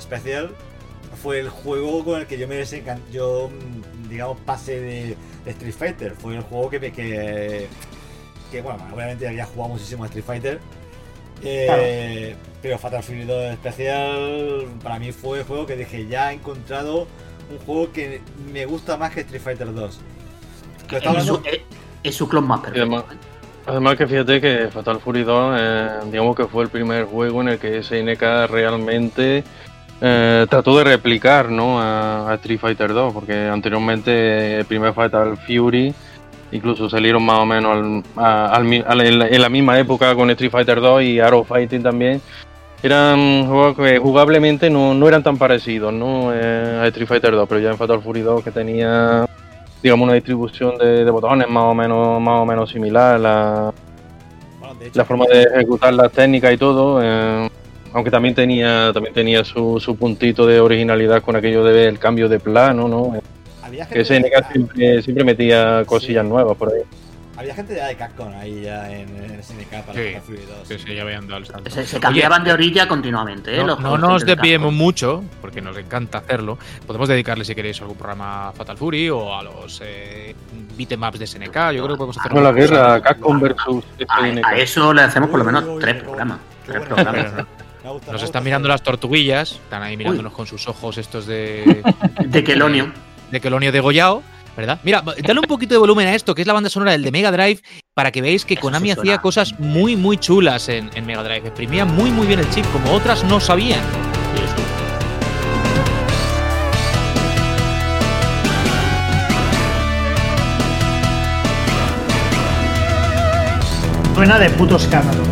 Special 0.00 0.50
fue 1.20 1.40
el 1.40 1.48
juego 1.48 2.04
con 2.04 2.20
el 2.20 2.26
que 2.28 2.38
yo 2.38 2.46
me 2.46 2.54
desencan 2.56 3.00
Yo, 3.12 3.50
digamos, 4.08 4.38
pasé 4.46 4.78
de, 4.80 5.16
de 5.44 5.50
Street 5.50 5.74
Fighter. 5.76 6.12
Fue 6.12 6.36
el 6.36 6.42
juego 6.42 6.70
que 6.70 6.78
me. 6.78 6.92
Que, 6.92 7.66
que 8.52 8.62
bueno, 8.62 8.86
obviamente 8.94 9.26
había 9.26 9.46
jugado 9.46 9.72
muchísimo 9.74 10.04
a 10.04 10.06
Street 10.06 10.24
Fighter. 10.24 10.60
Eh, 11.44 12.34
Pero 12.62 12.78
Fatal 12.78 13.02
Fury 13.02 13.24
2 13.24 13.54
Special 13.56 14.66
para 14.82 14.98
mí 14.98 15.12
fue 15.12 15.38
el 15.40 15.44
juego 15.44 15.66
que 15.66 15.76
dije: 15.76 16.06
ya 16.06 16.30
he 16.32 16.34
encontrado 16.36 17.06
un 17.50 17.58
juego 17.66 17.92
que 17.92 18.20
me 18.52 18.64
gusta 18.66 18.96
más 18.96 19.12
que 19.12 19.20
Street 19.20 19.42
Fighter 19.42 19.72
2. 19.74 20.00
Pero 20.86 20.98
estaba 20.98 21.18
Es 21.18 21.24
su, 21.26 21.34
hablando- 21.36 21.50
es- 21.50 21.60
es 22.02 22.14
su 22.14 22.28
clon 22.28 22.46
más 22.46 22.60
perfecto. 22.60 22.82
además, 22.82 23.04
además 23.66 23.96
que 23.96 24.06
fíjate 24.06 24.40
que 24.40 24.68
Fatal 24.72 25.00
Fury 25.00 25.24
2, 25.24 25.56
eh, 25.58 25.88
digamos 26.10 26.36
que 26.36 26.46
fue 26.46 26.64
el 26.64 26.70
primer 26.70 27.04
juego 27.04 27.40
en 27.42 27.48
el 27.48 27.58
que 27.58 27.82
SNK 27.82 28.46
realmente 28.48 29.44
eh, 30.00 30.46
trató 30.50 30.76
de 30.78 30.84
replicar 30.84 31.50
¿no? 31.50 31.80
a, 31.80 32.30
a 32.30 32.34
Street 32.34 32.58
Fighter 32.60 32.92
2, 32.92 33.12
porque 33.14 33.46
anteriormente 33.46 34.58
el 34.58 34.64
primer 34.66 34.92
Fatal 34.92 35.36
Fury 35.38 35.94
incluso 36.54 36.88
salieron 36.88 37.24
más 37.24 37.40
o 37.40 37.46
menos 37.46 38.02
al- 38.16 38.54
a- 38.56 38.60
en, 38.60 39.18
la, 39.18 39.28
en 39.28 39.42
la 39.42 39.48
misma 39.48 39.78
época 39.78 40.14
con 40.14 40.30
Street 40.30 40.50
Fighter 40.50 40.80
2 40.80 41.02
y 41.02 41.20
Arrow 41.20 41.44
Fighting 41.44 41.82
también. 41.82 42.20
Eran 42.82 43.46
juegos 43.46 43.76
que 43.76 43.98
jugablemente 43.98 44.68
no, 44.68 44.92
no 44.94 45.08
eran 45.08 45.22
tan 45.22 45.38
parecidos 45.38 45.92
¿no? 45.92 46.30
Eh, 46.34 46.80
a 46.82 46.86
Street 46.88 47.08
Fighter 47.08 47.32
2, 47.32 47.48
pero 47.48 47.60
ya 47.60 47.70
en 47.70 47.78
Fatal 47.78 48.00
Fury 48.02 48.20
2 48.20 48.44
que 48.44 48.50
tenía 48.50 49.26
digamos 49.82 50.04
una 50.04 50.14
distribución 50.14 50.76
de, 50.78 51.04
de 51.04 51.10
botones 51.10 51.48
más 51.48 51.64
o 51.64 51.74
menos 51.74 52.20
más 52.20 52.40
o 52.40 52.46
menos 52.46 52.70
similar 52.70 53.18
la, 53.20 53.72
bueno, 54.60 54.74
de 54.76 54.86
hecho, 54.88 54.98
la 54.98 55.04
forma 55.04 55.24
de 55.26 55.42
ejecutar 55.42 55.92
las 55.94 56.10
técnicas 56.12 56.52
y 56.52 56.56
todo 56.58 57.00
eh, 57.02 57.48
Aunque 57.94 58.10
también 58.10 58.34
tenía, 58.34 58.90
también 58.92 59.14
tenía 59.14 59.44
su, 59.44 59.78
su 59.80 59.96
puntito 59.96 60.46
de 60.46 60.60
originalidad 60.60 61.22
con 61.22 61.36
aquello 61.36 61.64
del 61.64 61.98
cambio 61.98 62.28
de 62.28 62.38
plano, 62.40 62.86
¿no? 62.88 63.14
Había 63.82 63.86
Que 63.88 64.04
gente, 64.04 64.28
SNK 64.30 64.52
siempre, 64.52 65.02
siempre 65.02 65.24
metía 65.24 65.84
cosillas 65.86 66.24
nuevas 66.24 66.56
por 66.56 66.72
ahí. 66.72 66.80
había 67.36 67.54
gente 67.54 67.74
ya 67.74 67.86
de 67.88 67.96
Capcom 67.96 68.32
ahí 68.34 68.62
ya 68.62 68.90
en, 68.92 69.08
en 69.16 69.42
SNK 69.42 69.82
para 69.84 69.92
Sí, 69.94 70.14
fluidos. 70.24 70.68
Sí, 70.68 70.76
sí, 70.78 70.94
ya 70.94 71.04
veían 71.04 71.26
dado 71.26 71.38
el 71.40 71.46
salto. 71.46 71.70
Se, 71.70 71.84
se 71.86 71.98
cambiaban 71.98 72.44
de 72.44 72.52
orilla 72.52 72.86
continuamente, 72.86 73.54
¿eh? 73.54 73.58
No, 73.58 73.66
los 73.66 73.80
no 73.80 73.88
juegos 73.90 74.00
nos 74.08 74.24
desviemos 74.26 74.72
mucho, 74.72 75.24
porque 75.40 75.60
nos 75.60 75.76
encanta 75.76 76.18
hacerlo. 76.18 76.58
Podemos 76.86 77.08
dedicarle, 77.08 77.44
si 77.44 77.54
queréis, 77.54 77.78
a 77.80 77.82
algún 77.82 77.96
programa 77.96 78.48
a 78.48 78.52
Fatal 78.52 78.76
Fury 78.76 79.10
o 79.10 79.34
a 79.36 79.42
los 79.42 79.80
eh, 79.84 80.34
beatemaps 80.76 81.18
de 81.18 81.26
SNK. 81.26 81.54
Yo 81.72 81.84
creo 81.84 81.88
que 81.88 81.96
podemos 81.96 82.18
hacer 82.18 82.32
No, 82.32 82.40
la 82.40 82.52
guerra, 82.52 83.00
Capcom 83.02 83.40
versus 83.40 83.84
A, 84.08 84.20
SNK. 84.28 84.44
a 84.46 84.56
eso 84.56 84.92
le 84.94 85.02
hacemos 85.02 85.28
por 85.30 85.40
lo 85.40 85.44
menos 85.44 85.64
Uy, 85.64 85.70
uy, 85.74 85.80
tres 85.80 86.02
programas. 86.02 86.38
Tres 86.64 86.82
programas. 86.86 87.32
Nos 88.10 88.22
están 88.22 88.42
mirando 88.42 88.66
las 88.66 88.82
tortuguillas, 88.82 89.52
están 89.52 89.82
ahí 89.82 89.94
mirándonos 89.96 90.32
con 90.32 90.46
sus 90.46 90.66
ojos 90.68 90.96
estos 90.96 91.26
de, 91.26 91.82
De 92.24 92.42
Quelonio. 92.42 92.90
De 93.34 93.40
Quelonio 93.40 93.70
degollado, 93.70 94.22
¿verdad? 94.56 94.80
Mira, 94.82 95.02
dale 95.02 95.40
un 95.40 95.46
poquito 95.46 95.74
de 95.74 95.78
volumen 95.78 96.06
a 96.06 96.14
esto, 96.14 96.34
que 96.34 96.40
es 96.40 96.46
la 96.46 96.54
banda 96.54 96.70
sonora 96.70 96.92
del 96.92 97.02
de 97.02 97.10
Mega 97.10 97.30
Drive, 97.30 97.60
para 97.92 98.10
que 98.10 98.22
veáis 98.22 98.44
que 98.44 98.56
Konami 98.56 98.90
hacía 98.90 99.18
cosas 99.18 99.58
muy, 99.58 99.96
muy 99.96 100.16
chulas 100.16 100.68
en, 100.68 100.90
en 100.94 101.04
Mega 101.04 101.22
Drive. 101.22 101.48
Exprimía 101.48 101.84
muy, 101.84 102.10
muy 102.10 102.26
bien 102.26 102.40
el 102.40 102.48
chip, 102.50 102.64
como 102.72 102.92
otras 102.92 103.22
no 103.24 103.40
sabían. 103.40 103.82
Suena 114.14 114.38
de 114.38 114.48
puto 114.50 114.76
escándalo. 114.76 115.22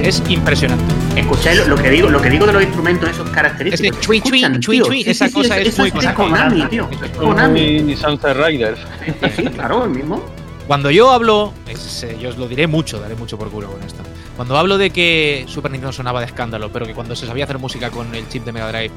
Es. 0.00 0.20
Es 0.20 0.30
impresionante. 0.30 0.84
Escucháis 1.16 1.58
lo, 1.58 1.68
lo 1.68 1.76
que 1.76 1.90
digo, 1.90 2.08
lo 2.08 2.20
que 2.22 2.30
digo 2.30 2.46
de 2.46 2.52
los 2.54 2.62
instrumentos, 2.62 3.10
esos 3.10 3.28
característicos. 3.30 4.00
chui, 4.00 4.18
Se 4.20 4.30
chui, 4.30 4.60
chui, 4.60 4.80
chui, 4.80 5.02
Sí, 5.04 5.10
esa 5.10 5.28
sí, 5.28 5.34
cosa 5.34 5.54
sí, 5.56 5.60
es 5.62 5.68
eso 5.68 5.82
muy 5.82 5.90
de 5.90 6.14
Konami. 6.14 6.62
Tío. 6.66 6.88
Eso 6.90 7.04
es 7.04 7.10
Konami. 7.12 7.60
Y 7.60 7.96
Sunset 7.96 8.36
Riders. 8.36 8.80
Sí, 9.36 9.44
claro, 9.44 9.84
el 9.84 9.90
mismo. 9.90 10.22
Cuando 10.66 10.90
yo 10.90 11.10
hablo, 11.10 11.52
es, 11.68 12.04
eh, 12.04 12.16
yo 12.20 12.28
os 12.30 12.38
lo 12.38 12.46
diré 12.46 12.66
mucho, 12.66 13.00
daré 13.00 13.16
mucho 13.16 13.36
por 13.36 13.50
culo 13.50 13.70
con 13.70 13.82
esto. 13.82 14.02
Cuando 14.36 14.56
hablo 14.56 14.78
de 14.78 14.90
que 14.90 15.44
Super 15.48 15.70
Nintendo 15.72 15.92
sonaba 15.92 16.20
de 16.20 16.26
escándalo, 16.26 16.70
pero 16.72 16.86
que 16.86 16.94
cuando 16.94 17.16
se 17.16 17.26
sabía 17.26 17.44
hacer 17.44 17.58
música 17.58 17.90
con 17.90 18.14
el 18.14 18.28
chip 18.28 18.44
de 18.44 18.52
Mega 18.52 18.68
Drive 18.68 18.92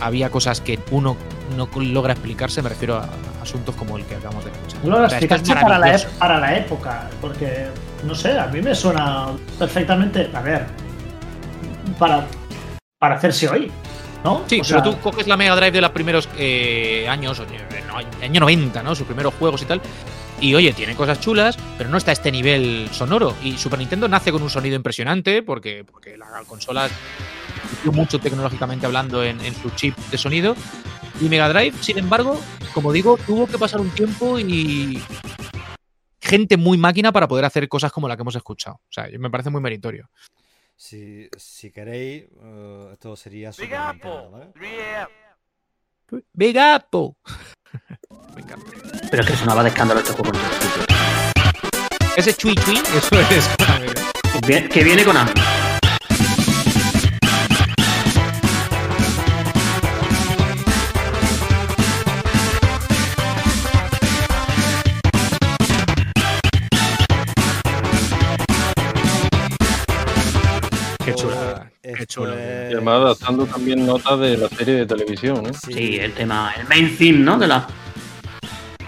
había 0.00 0.30
cosas 0.30 0.60
que 0.60 0.78
uno 0.90 1.16
no 1.56 1.68
logra 1.80 2.12
explicarse, 2.12 2.62
me 2.62 2.68
refiero 2.68 2.96
a 2.96 3.08
asuntos 3.42 3.74
como 3.76 3.96
el 3.96 4.04
que 4.04 4.16
acabamos 4.16 4.44
de 4.44 4.50
escuchar. 4.50 4.84
No 4.84 4.98
lo 4.98 5.04
O 5.06 5.08
sea, 5.08 5.18
esto 5.18 5.34
es 5.34 5.40
explicaste 5.40 5.66
para 5.66 5.78
la, 5.78 5.98
para 6.18 6.40
la 6.40 6.56
época, 6.56 7.10
porque, 7.20 7.68
no 8.04 8.14
sé, 8.14 8.38
a 8.38 8.46
mí 8.46 8.60
me 8.60 8.74
suena 8.74 9.28
perfectamente, 9.58 10.30
a 10.34 10.40
ver, 10.40 10.66
para, 11.98 12.26
para 12.98 13.16
hacerse 13.16 13.48
hoy, 13.48 13.70
¿no? 14.24 14.42
Sí, 14.46 14.60
O 14.60 14.64
pero 14.64 14.64
sea, 14.64 14.82
tú 14.82 14.98
coges 15.00 15.26
la 15.26 15.36
Mega 15.36 15.56
Drive 15.56 15.72
de 15.72 15.80
los 15.80 15.90
primeros 15.90 16.28
eh, 16.36 17.06
años, 17.08 17.40
año 18.22 18.40
90, 18.40 18.82
¿no? 18.82 18.94
Sus 18.94 19.06
primeros 19.06 19.34
juegos 19.34 19.62
y 19.62 19.64
tal. 19.64 19.80
Y 20.40 20.54
oye, 20.54 20.72
tiene 20.72 20.94
cosas 20.94 21.20
chulas, 21.20 21.58
pero 21.76 21.90
no 21.90 21.96
está 21.96 22.12
a 22.12 22.14
este 22.14 22.30
nivel 22.30 22.88
sonoro. 22.92 23.34
Y 23.42 23.56
Super 23.56 23.78
Nintendo 23.78 24.06
nace 24.08 24.30
con 24.30 24.40
un 24.42 24.50
sonido 24.50 24.76
impresionante 24.76 25.42
porque, 25.42 25.84
porque 25.90 26.16
la 26.16 26.26
consola 26.46 26.88
mucho 27.84 28.18
tecnológicamente 28.18 28.86
hablando 28.86 29.22
en, 29.24 29.40
en 29.40 29.54
su 29.54 29.70
chip 29.70 29.96
de 30.10 30.18
sonido. 30.18 30.54
Y 31.20 31.28
Mega 31.28 31.48
Drive, 31.48 31.76
sin 31.80 31.98
embargo, 31.98 32.40
como 32.74 32.92
digo, 32.92 33.18
tuvo 33.26 33.46
que 33.46 33.58
pasar 33.58 33.80
un 33.80 33.90
tiempo 33.90 34.38
y 34.38 35.02
gente 36.20 36.56
muy 36.56 36.78
máquina 36.78 37.10
para 37.10 37.26
poder 37.26 37.44
hacer 37.44 37.68
cosas 37.68 37.90
como 37.90 38.06
la 38.08 38.16
que 38.16 38.22
hemos 38.22 38.36
escuchado. 38.36 38.76
O 38.76 38.92
sea, 38.92 39.08
me 39.18 39.30
parece 39.30 39.50
muy 39.50 39.60
meritorio. 39.60 40.08
Si, 40.76 41.28
si 41.36 41.72
queréis, 41.72 42.24
eh, 42.40 42.90
esto 42.92 43.16
sería 43.16 43.50
Big 43.58 43.74
Apple, 43.74 44.10
Nintendo, 44.10 44.30
¿vale? 44.30 44.52
3M. 44.54 46.22
¡Big 46.32 46.58
Apple! 46.58 47.10
me 48.36 48.42
encanta. 48.42 48.70
Pero 49.10 49.22
es 49.24 49.28
que 49.30 49.36
sonaba 49.36 49.62
de 49.64 49.70
escándalo 49.70 50.00
este 50.00 50.12
juego. 50.12 50.38
Ese 52.16 52.34
chui 52.34 52.54
chui, 52.54 52.76
eso 52.76 53.20
es. 53.20 53.48
Bien- 54.46 54.68
Que 54.68 54.84
viene 54.84 55.04
Konami. 55.04 55.32
Qué 55.34 55.67
Y 72.10 72.72
además 72.72 72.94
adaptando 73.02 73.44
también 73.44 73.84
notas 73.84 74.18
de 74.18 74.38
la 74.38 74.48
serie 74.48 74.74
de 74.76 74.86
televisión, 74.86 75.44
¿eh? 75.46 75.50
Sí, 75.66 75.98
el 75.98 76.14
tema, 76.14 76.54
el 76.56 76.66
main 76.66 76.96
theme, 76.96 77.18
¿no? 77.18 77.38
De 77.38 77.46
la. 77.46 77.68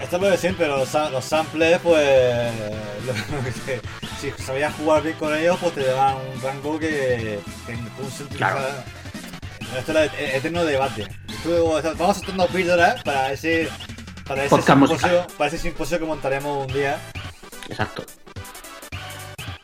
Esto 0.01 0.15
es 0.15 0.21
lo 0.23 0.29
de 0.31 0.37
siempre, 0.37 0.67
los, 0.67 0.91
los 1.11 1.23
samples, 1.23 1.79
pues. 1.83 2.51
lo 3.05 3.13
que- 3.65 3.81
si 4.19 4.31
sabías 4.43 4.73
jugar 4.75 5.03
bien 5.03 5.15
con 5.17 5.35
ellos, 5.35 5.57
pues 5.61 5.73
te 5.75 5.83
daban 5.83 6.15
un 6.33 6.41
rango 6.41 6.79
que. 6.79 7.39
que 7.67 7.73
utiliza. 7.73 8.35
Claro. 8.37 8.59
Esto 9.77 9.99
es 9.99 10.11
el 10.17 10.25
eterno 10.37 10.65
debate. 10.65 11.07
Vamos 11.97 12.17
soltando 12.17 12.47
píldoras 12.47 13.03
para 13.03 13.31
ese. 13.33 13.69
Para 14.27 14.45
ese, 14.45 14.61
simposio, 14.61 15.27
para 15.37 15.47
ese 15.47 15.57
simposio 15.59 15.99
que 15.99 16.05
montaremos 16.05 16.65
un 16.67 16.73
día. 16.73 16.97
Exacto. 17.69 18.03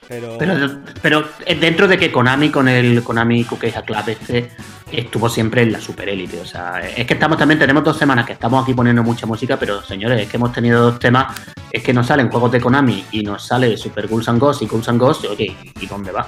Pero. 0.08 0.38
Pero, 0.40 0.56
pero 1.02 1.26
dentro 1.60 1.88
de 1.88 1.98
que 1.98 2.12
Konami 2.12 2.50
con 2.50 2.68
el 2.68 3.04
Konami 3.04 3.44
Cookie 3.44 3.72
Club 3.86 3.98
este 4.08 4.50
estuvo 4.92 5.28
siempre 5.28 5.64
en 5.64 5.74
la 5.74 5.82
super 5.82 6.08
élite. 6.08 6.40
O 6.40 6.46
sea, 6.46 6.80
es 6.80 7.06
que 7.06 7.14
estamos 7.14 7.38
también, 7.38 7.60
tenemos 7.60 7.84
dos 7.84 7.98
semanas 7.98 8.26
que 8.26 8.34
estamos 8.34 8.64
aquí 8.64 8.74
poniendo 8.74 9.04
mucha 9.04 9.26
música, 9.26 9.58
pero 9.60 9.82
señores, 9.84 10.22
es 10.22 10.30
que 10.30 10.38
hemos 10.38 10.54
tenido 10.54 10.82
dos 10.82 10.98
temas, 11.00 11.36
es 11.72 11.84
que 11.84 11.94
nos 11.94 12.08
salen 12.08 12.30
juegos 12.30 12.52
de 12.54 12.62
Konami 12.62 13.04
y 13.12 13.22
nos 13.24 13.46
sale 13.46 13.76
Super 13.76 14.08
Ghouls 14.08 14.30
and 14.30 14.40
Ghosts 14.40 14.62
y 14.64 14.68
Ghouls 14.68 14.88
and 14.88 15.00
Ghosts, 15.02 15.28
oye, 15.30 15.54
¿y 15.82 15.86
dónde 15.88 16.12
va? 16.14 16.26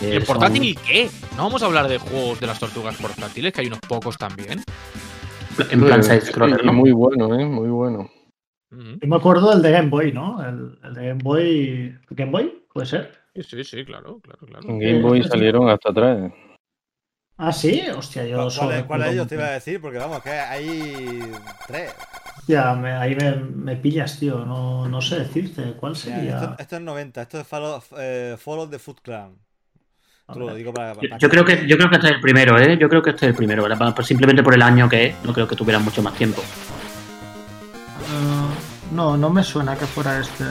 ¿Y 0.00 0.06
Eh, 0.06 0.16
el 0.16 0.24
son- 0.26 0.36
portátil 0.36 0.64
y 0.64 0.74
qué? 0.74 1.10
¿No 1.36 1.44
vamos 1.44 1.62
a 1.62 1.66
hablar 1.66 1.88
de 1.88 1.98
juegos 1.98 2.40
de 2.40 2.46
las 2.46 2.58
tortugas 2.58 2.96
portátiles? 2.96 3.52
Que 3.52 3.60
hay 3.62 3.66
unos 3.66 3.80
pocos 3.80 4.16
también. 4.16 4.62
En 5.70 5.80
plan 5.84 6.02
Sí, 6.02 6.10
side-scroller, 6.10 6.60
y 6.62 6.66
¿no? 6.66 6.72
Muy 6.72 6.92
bueno, 6.92 7.38
¿eh? 7.38 7.44
Muy 7.44 7.68
bueno. 7.68 8.10
Ujú. 8.70 8.98
Yo 9.00 9.08
me 9.08 9.16
acuerdo 9.16 9.50
del 9.50 9.62
de 9.62 9.70
Game 9.70 9.88
Boy, 9.88 10.12
¿no? 10.12 10.46
El, 10.46 10.78
el 10.82 10.94
de 10.94 11.06
Game 11.08 11.22
Boy. 11.22 11.98
¿Game 12.10 12.32
Boy? 12.32 12.62
¿Puede 12.72 12.86
ser? 12.86 13.12
Sí, 13.34 13.42
sí, 13.42 13.64
sí, 13.64 13.84
claro, 13.84 14.20
claro, 14.20 14.46
claro. 14.46 14.68
En 14.68 14.78
Game 14.78 15.02
Boy 15.02 15.22
salieron 15.22 15.68
hasta 15.68 15.90
atrás. 15.90 16.32
Ah, 17.38 17.52
sí, 17.52 17.82
hostia, 17.94 18.26
yo 18.26 18.36
¿Cuál, 18.38 18.50
solo 18.50 18.86
cuál, 18.86 19.02
de 19.02 19.10
ellos 19.12 19.26
te 19.28 19.34
iba 19.34 19.46
a 19.46 19.50
decir? 19.52 19.78
Porque 19.80 19.98
vamos, 19.98 20.22
que 20.22 20.30
hay 20.30 21.20
tres. 21.66 21.94
Ya, 22.48 22.74
me- 22.74 22.92
ahí 22.92 23.14
me, 23.14 23.36
me 23.36 23.76
pillas, 23.76 24.18
tío. 24.18 24.44
No, 24.46 24.88
no 24.88 25.02
sé 25.02 25.18
decirte 25.18 25.74
cuál 25.78 25.96
sería. 25.96 26.34
esto, 26.38 26.56
esto 26.58 26.76
es 26.76 26.82
90, 26.82 27.22
esto 27.22 27.40
es 27.40 27.46
Fall 27.46 27.64
of, 27.64 27.92
eh, 27.98 28.36
Fall 28.38 28.60
of 28.60 28.70
the 28.70 28.78
Foot 28.78 29.00
Clan. 29.02 29.34
Te 30.32 30.40
lo 30.40 30.54
digo 30.54 30.72
para. 30.72 30.94
Yo, 30.94 31.00
para 31.00 31.18
yo 31.18 31.28
creo 31.28 31.44
que 31.44 31.66
yo 31.66 31.76
creo 31.76 31.90
que 31.90 31.96
este 31.96 32.08
es 32.08 32.14
el 32.14 32.20
primero, 32.20 32.58
¿eh? 32.58 32.78
Yo 32.80 32.88
creo 32.88 33.02
que 33.02 33.10
este 33.10 33.26
es 33.26 33.30
el 33.30 33.36
primero, 33.36 33.62
¿verdad? 33.62 33.94
Simplemente 34.02 34.42
por 34.42 34.54
el 34.54 34.62
año 34.62 34.88
que 34.88 35.06
es, 35.06 35.24
no 35.24 35.32
creo 35.32 35.46
que 35.46 35.56
tuvieran 35.56 35.84
mucho 35.84 36.02
más 36.02 36.14
tiempo. 36.14 36.42
No, 38.96 39.14
no 39.14 39.28
me 39.28 39.44
suena 39.44 39.76
que 39.76 39.84
fuera 39.84 40.18
este. 40.18 40.42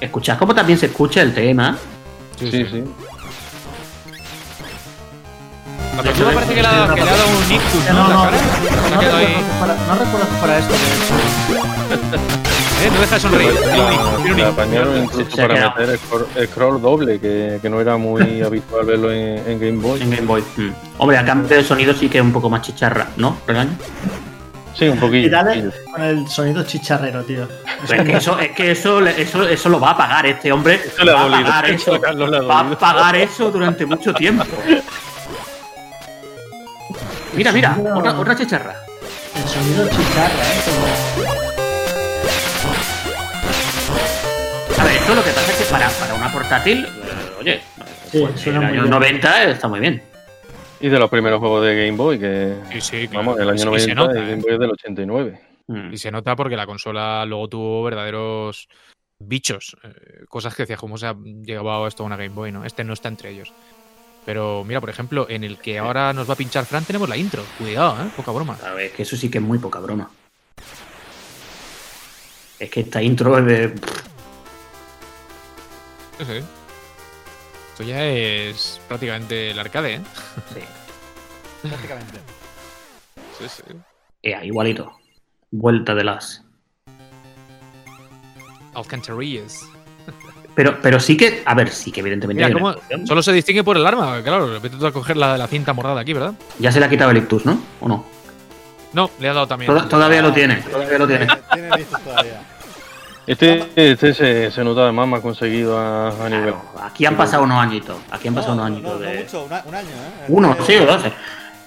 Escuchad 0.00 0.36
cómo 0.36 0.52
también 0.56 0.76
se 0.76 0.86
escucha 0.86 1.22
el 1.22 1.32
tema. 1.32 1.78
Sí, 2.36 2.50
sí. 2.50 2.82
La 5.96 6.02
tortuga 6.02 6.32
parece 6.32 6.54
que 6.54 6.62
le 6.62 6.66
ha, 6.66 6.92
que 6.92 7.00
le 7.04 7.10
ha 7.10 7.16
dado 7.16 7.28
un 7.28 7.52
ictus, 7.52 7.84
¿no? 7.90 7.92
no, 7.92 8.08
no, 8.08 8.24
no, 8.24 9.16
ahí. 9.16 9.36
recuerdo 9.36 9.76
no 9.86 9.94
recuerdo 9.94 10.26
que 10.26 10.34
fuera 10.40 10.58
hecho. 10.58 10.68
¿Eh? 12.82 12.90
No 12.92 13.00
deja 13.00 13.14
de 13.14 13.20
sonreír. 13.20 14.44
Apañaron 14.46 15.04
incluso 15.04 15.36
para 15.36 15.74
meter 15.76 15.96
scroll, 15.98 16.26
scroll 16.48 16.82
doble, 16.82 17.20
que, 17.20 17.60
que 17.62 17.70
no 17.70 17.80
era 17.80 17.96
muy 17.96 18.42
habitual 18.44 18.84
verlo 18.84 19.12
en, 19.12 19.48
en 19.48 19.60
Game 19.60 19.80
Boy. 19.80 20.02
En 20.02 20.10
Game 20.10 20.26
Boy. 20.26 20.42
Mm. 20.56 20.70
Hombre, 20.98 21.18
a 21.18 21.24
cambio 21.24 21.56
de 21.56 21.62
sonido 21.62 21.94
sí 21.94 22.08
que 22.08 22.18
es 22.18 22.24
un 22.24 22.32
poco 22.32 22.50
más 22.50 22.62
chicharra, 22.62 23.10
¿no? 23.16 23.36
Regaño. 23.46 23.76
Sí, 24.74 24.88
un 24.88 24.98
poquillo. 24.98 25.26
Y 25.26 25.30
dale 25.30 25.62
sí. 25.62 25.68
con 25.92 26.02
el 26.02 26.28
sonido 26.28 26.62
chicharrero, 26.62 27.22
tío. 27.24 27.44
Es 27.44 27.50
Pero 27.88 28.02
es 28.02 28.08
que 28.08 28.16
eso, 28.16 28.38
es 28.38 28.50
que 28.52 28.70
eso, 28.70 29.00
eso, 29.06 29.48
eso 29.48 29.68
lo 29.68 29.80
va 29.80 29.90
a 29.90 29.96
pagar 29.96 30.26
este 30.26 30.50
hombre. 30.52 30.80
Eso 30.86 31.04
le 31.04 31.10
ha 31.10 31.14
va 31.14 31.24
a 31.26 31.30
pagar 31.42 31.70
eso. 31.70 31.94
A 31.94 32.00
Carlos 32.00 32.30
le 32.30 32.36
ha 32.38 32.40
Va 32.42 32.60
a 32.60 32.62
dolido. 32.62 32.78
pagar 32.78 33.16
eso 33.16 33.50
durante 33.50 33.84
mucho 33.86 34.14
tiempo. 34.14 34.44
Mira, 37.34 37.52
mira, 37.52 37.76
otra, 37.94 38.18
otra 38.18 38.36
chicharra. 38.36 38.74
El 39.36 39.48
sonido 39.48 39.88
chicharra, 39.88 40.34
¿eh? 40.34 40.62
Como... 40.64 41.30
A 44.80 44.84
ver, 44.84 44.96
esto 44.96 45.14
lo 45.14 45.24
que 45.24 45.30
pasa 45.30 45.52
es 45.52 45.58
que 45.58 45.64
para, 45.64 45.88
para 45.90 46.14
una 46.14 46.32
portátil, 46.32 46.84
eh, 46.86 46.88
oye, 47.40 47.60
Sí, 48.10 48.18
pues, 48.20 48.32
en 48.32 48.38
suena 48.38 48.60
muy 48.60 48.68
año 48.70 48.80
bien. 48.82 48.90
90 48.90 49.44
está 49.44 49.68
muy 49.68 49.80
bien. 49.80 50.02
Y 50.80 50.88
de 50.88 50.98
los 50.98 51.10
primeros 51.10 51.40
juegos 51.40 51.64
de 51.64 51.76
Game 51.86 51.96
Boy, 51.96 52.18
que 52.18 52.54
Sí, 52.72 52.80
sí, 52.80 53.08
claro. 53.08 53.26
vamos, 53.26 53.40
el 53.40 53.48
año 53.50 53.76
Y 53.76 53.80
se 53.80 53.94
90 53.94 53.94
nota, 53.94 54.18
y 54.18 54.22
¿eh? 54.22 54.30
Game 54.30 54.42
Boy 54.42 54.52
es 54.54 54.58
del 54.58 54.70
89. 54.70 55.40
Mm. 55.66 55.92
Y 55.92 55.98
se 55.98 56.10
nota 56.10 56.34
porque 56.36 56.56
la 56.56 56.66
consola 56.66 57.24
luego 57.26 57.48
tuvo 57.48 57.82
verdaderos 57.84 58.68
bichos, 59.18 59.76
eh, 59.84 60.24
cosas 60.28 60.54
que 60.54 60.62
decía, 60.62 60.78
¿cómo 60.78 60.96
se 60.96 61.06
ha 61.06 61.14
llegado 61.14 61.86
esto 61.86 62.02
a 62.02 62.06
una 62.06 62.16
Game 62.16 62.30
Boy? 62.30 62.50
¿no? 62.50 62.64
Este 62.64 62.82
no 62.82 62.94
está 62.94 63.08
entre 63.08 63.30
ellos. 63.30 63.52
Pero 64.24 64.64
mira, 64.66 64.80
por 64.80 64.90
ejemplo, 64.90 65.26
en 65.28 65.44
el 65.44 65.58
que 65.58 65.78
ahora 65.78 66.12
nos 66.12 66.28
va 66.28 66.34
a 66.34 66.36
pinchar 66.36 66.64
Fran 66.64 66.84
tenemos 66.84 67.08
la 67.08 67.16
intro. 67.16 67.42
Cuidado, 67.58 68.02
¿eh? 68.02 68.10
Poca 68.16 68.32
broma. 68.32 68.58
A 68.64 68.72
ver, 68.74 68.86
es 68.86 68.92
que 68.92 69.02
eso 69.02 69.16
sí 69.16 69.30
que 69.30 69.38
es 69.38 69.44
muy 69.44 69.58
poca 69.58 69.80
broma. 69.80 70.10
Es 72.58 72.70
que 72.70 72.80
esta 72.80 73.02
intro 73.02 73.38
es 73.38 73.44
de. 73.46 73.74
Sí, 76.18 76.24
sí. 76.26 76.44
Esto 77.72 77.82
ya 77.84 78.04
es 78.04 78.80
prácticamente 78.88 79.50
el 79.50 79.58
arcade, 79.58 79.94
¿eh? 79.94 80.00
Sí. 80.54 80.60
Prácticamente. 81.68 82.18
Sí, 83.38 83.44
sí. 83.48 83.62
Ea, 84.22 84.44
igualito. 84.44 84.92
Vuelta 85.50 85.94
de 85.94 86.04
las. 86.04 86.42
Alcantarillas. 88.74 89.62
Pero, 90.54 90.80
pero 90.82 91.00
sí 91.00 91.16
que. 91.16 91.42
A 91.46 91.54
ver, 91.54 91.70
sí 91.70 91.90
que 91.92 92.00
evidentemente. 92.00 92.38
Mira, 92.38 92.46
hay 92.48 92.52
una 92.52 92.60
cómo- 92.60 92.70
evolución. 92.72 93.06
solo 93.06 93.22
se 93.22 93.32
distingue 93.32 93.64
por 93.64 93.76
el 93.76 93.86
arma, 93.86 94.22
claro. 94.22 94.60
Vete 94.60 94.76
tú 94.76 94.86
a 94.86 94.92
coger 94.92 95.16
la, 95.16 95.36
la 95.38 95.46
cinta 95.46 95.72
morada 95.72 96.00
aquí, 96.00 96.12
¿verdad? 96.12 96.34
Ya 96.58 96.70
se 96.72 96.80
le 96.80 96.86
ha 96.86 96.90
quitado 96.90 97.10
el 97.10 97.16
ictus, 97.18 97.44
¿no? 97.46 97.60
¿O 97.80 97.88
no? 97.88 98.04
No, 98.92 99.10
le 99.20 99.28
ha 99.28 99.32
dado 99.32 99.46
también. 99.46 99.72
Toda- 99.72 99.88
todavía 99.88 100.20
lo 100.22 100.32
tiene, 100.32 100.56
todavía 100.56 100.98
lo 100.98 101.06
tiene. 101.06 101.26
Tiene- 101.26 101.42
Tiene 101.52 101.76
listos 101.76 102.02
todavía. 102.02 102.42
Este, 103.30 103.70
este 103.76 104.12
se, 104.12 104.50
se 104.50 104.64
nota 104.64 104.82
además 104.82 105.06
más 105.06 105.20
conseguido 105.20 105.78
a, 105.78 106.08
a 106.08 106.28
nivel. 106.28 106.52
Aquí 106.82 107.06
han 107.06 107.16
pasado 107.16 107.44
unos 107.44 107.58
añitos. 107.62 107.96
Aquí 108.10 108.26
han 108.26 108.34
pasado 108.34 108.56
No, 108.56 108.62
unos 108.64 108.70
no, 108.82 108.88
añitos 108.90 109.00
no, 109.00 109.06
no 109.06 109.10
de. 109.12 109.18
mucho, 109.24 109.44
una- 109.44 109.62
un 109.66 109.74
año, 109.76 109.88
¿eh? 109.88 110.24
Uno, 110.28 110.50
Este- 110.58 110.64
sí, 110.66 110.76
o 110.82 110.86
dos. 110.86 111.02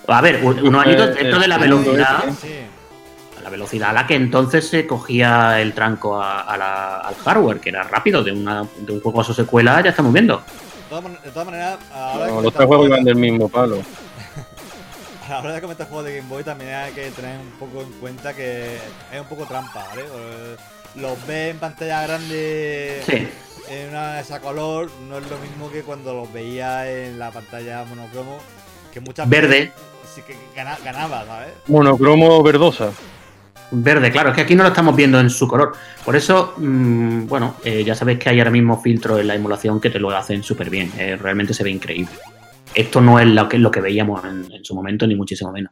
A 0.08 0.22
ver, 0.22 0.44
un- 0.44 0.60
unos 0.68 0.86
añitos 0.86 1.16
dentro 1.16 1.40
de 1.40 1.48
la 1.48 1.58
velocidad. 1.58 2.24
este. 2.28 2.48
Sí. 2.48 3.42
La 3.44 3.50
velocidad 3.50 3.90
a 3.92 3.94
la 3.94 4.08
que 4.08 4.16
entonces 4.16 4.68
se 4.68 4.86
cogía 4.86 5.62
el 5.62 5.74
tranco 5.74 6.22
a- 6.22 6.42
a 6.42 6.58
la- 6.58 6.98
al 6.98 7.16
hardware, 7.16 7.62
que 7.62 7.70
era 7.70 7.84
rápido, 7.84 8.24
de, 8.24 8.34
una, 8.34 8.66
de 8.80 8.92
un 8.92 9.00
juego 9.02 9.22
a 9.22 9.24
su 9.24 9.34
secuela, 9.34 9.80
ya 9.82 9.92
estamos 9.92 10.12
viendo. 10.12 10.44
De 11.24 11.30
todas 11.32 11.46
maneras, 11.46 11.78
a 11.94 11.98
la 11.98 12.14
hora 12.16 12.26
de 12.26 12.32
No, 12.34 12.42
los 12.42 12.54
tres 12.54 12.68
juegos 12.68 12.88
iban 12.88 13.04
del 13.06 13.16
mismo 13.16 13.48
palo. 13.48 13.78
a 15.28 15.30
la 15.30 15.40
hora 15.40 15.54
de 15.54 15.62
comentar 15.62 15.88
juegos 15.88 16.06
de 16.06 16.18
Game 16.18 16.28
Boy 16.28 16.44
también 16.44 16.74
hay 16.74 16.92
que 16.92 17.10
tener 17.12 17.40
un 17.40 17.52
poco 17.58 17.82
en 17.82 17.92
cuenta 17.94 18.34
que 18.34 18.76
es 19.14 19.22
un 19.22 19.28
poco 19.28 19.46
trampa, 19.46 19.86
¿vale? 19.90 20.04
Los 20.96 21.26
ves 21.28 21.52
en 21.52 21.58
pantalla 21.60 22.04
grande 22.04 23.02
Sí. 23.06 23.28
en 23.70 23.90
una 23.90 24.20
esa 24.20 24.40
color 24.40 24.90
no 25.10 25.18
es 25.18 25.30
lo 25.30 25.38
mismo 25.40 25.72
que 25.72 25.82
cuando 25.82 26.14
los 26.14 26.32
veía 26.32 26.90
en 26.92 27.18
la 27.18 27.32
pantalla 27.32 27.84
monocromo, 27.86 28.38
que 28.94 29.00
muchas 29.00 29.28
Verde. 29.28 29.48
veces 29.60 29.72
sí 30.14 30.22
que 30.22 30.36
gana- 30.56 30.78
ganaba, 30.84 31.26
¿sabes? 31.26 31.50
Monocromo 31.68 32.44
verdosa. 32.44 32.92
Verde, 33.72 34.12
claro, 34.12 34.30
es 34.30 34.36
que 34.36 34.42
aquí 34.42 34.54
no 34.56 34.62
lo 34.62 34.70
estamos 34.70 34.96
viendo 34.96 35.20
en 35.20 35.32
su 35.32 35.48
color. 35.48 35.74
Por 36.06 36.16
eso, 36.16 36.54
mm, 36.58 37.26
bueno, 37.26 37.56
eh, 37.64 37.84
ya 37.84 37.96
sabéis 37.96 38.20
que 38.20 38.30
hay 38.30 38.38
ahora 38.38 38.52
mismo 38.52 38.80
filtros 38.80 39.20
en 39.20 39.26
la 39.28 39.34
emulación 39.34 39.82
que 39.82 39.90
te 39.90 39.98
lo 40.00 40.12
hacen 40.12 40.44
súper 40.44 40.70
bien. 40.70 40.92
eh, 41.00 41.16
realmente 41.20 41.56
se 41.56 41.64
ve 41.64 41.72
increíble. 41.72 42.14
Esto 42.76 43.02
no 43.02 43.20
es 43.20 43.26
lo 43.28 43.50
que, 43.50 43.58
lo 43.58 43.72
que 43.72 43.82
veíamos 43.82 44.24
en, 44.26 44.52
en 44.52 44.64
su 44.64 44.76
momento, 44.76 45.08
ni 45.08 45.16
muchísimo 45.16 45.52
menos. 45.52 45.72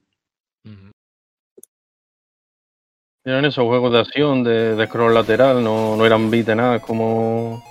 Eran 3.24 3.46
esos 3.46 3.64
juegos 3.66 3.92
de 3.94 4.00
acción, 4.00 4.44
de, 4.44 4.76
de 4.76 4.86
scroll 4.88 5.14
lateral, 5.14 5.64
no, 5.64 5.96
no 5.96 6.06
eran 6.06 6.32
beaten 6.32 6.58
nada 6.58 6.80
como 6.80 7.64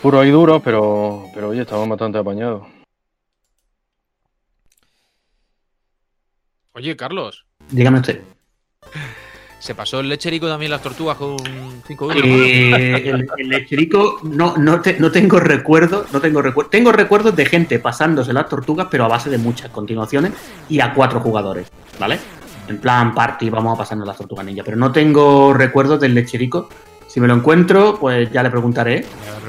puros 0.00 0.24
y 0.24 0.30
duros, 0.30 0.62
pero, 0.64 1.24
pero 1.34 1.48
oye, 1.48 1.62
estaban 1.62 1.88
bastante 1.88 2.18
apañados. 2.18 2.62
Oye, 6.74 6.96
Carlos, 6.96 7.44
Dígame 7.70 7.98
usted. 8.00 8.20
¿se 9.58 9.74
pasó 9.76 10.00
el 10.00 10.08
lecherico 10.08 10.48
también 10.48 10.70
las 10.72 10.82
tortugas 10.82 11.16
con 11.16 11.36
5 11.86 12.12
euros? 12.12 12.24
Eh, 12.24 13.08
el, 13.08 13.28
el 13.38 13.48
lecherico, 13.48 14.18
no, 14.24 14.56
no, 14.56 14.80
te- 14.80 14.98
no 14.98 15.10
tengo 15.12 15.38
recuerdos, 15.38 16.12
no 16.12 16.20
tengo 16.20 16.42
recuerdos. 16.42 16.70
Tengo 16.70 16.90
recuerdos 16.92 17.34
de 17.36 17.46
gente 17.46 17.78
pasándose 17.78 18.32
las 18.32 18.48
tortugas, 18.48 18.88
pero 18.90 19.04
a 19.04 19.08
base 19.08 19.30
de 19.30 19.38
muchas 19.38 19.70
continuaciones 19.70 20.32
y 20.68 20.80
a 20.80 20.92
cuatro 20.94 21.20
jugadores, 21.20 21.68
¿vale? 22.00 22.18
En 22.68 22.78
plan 22.78 23.14
party, 23.14 23.50
vamos 23.50 23.74
a 23.74 23.78
pasarnos 23.78 24.06
las 24.06 24.16
tortugas 24.16 24.44
ninja. 24.46 24.62
Pero 24.64 24.76
no 24.76 24.92
tengo 24.92 25.52
recuerdos 25.52 26.00
del 26.00 26.14
lecherico. 26.14 26.68
Si 27.06 27.20
me 27.20 27.26
lo 27.28 27.34
encuentro, 27.34 27.98
pues 27.98 28.30
ya 28.32 28.42
le 28.42 28.50
preguntaré. 28.50 29.04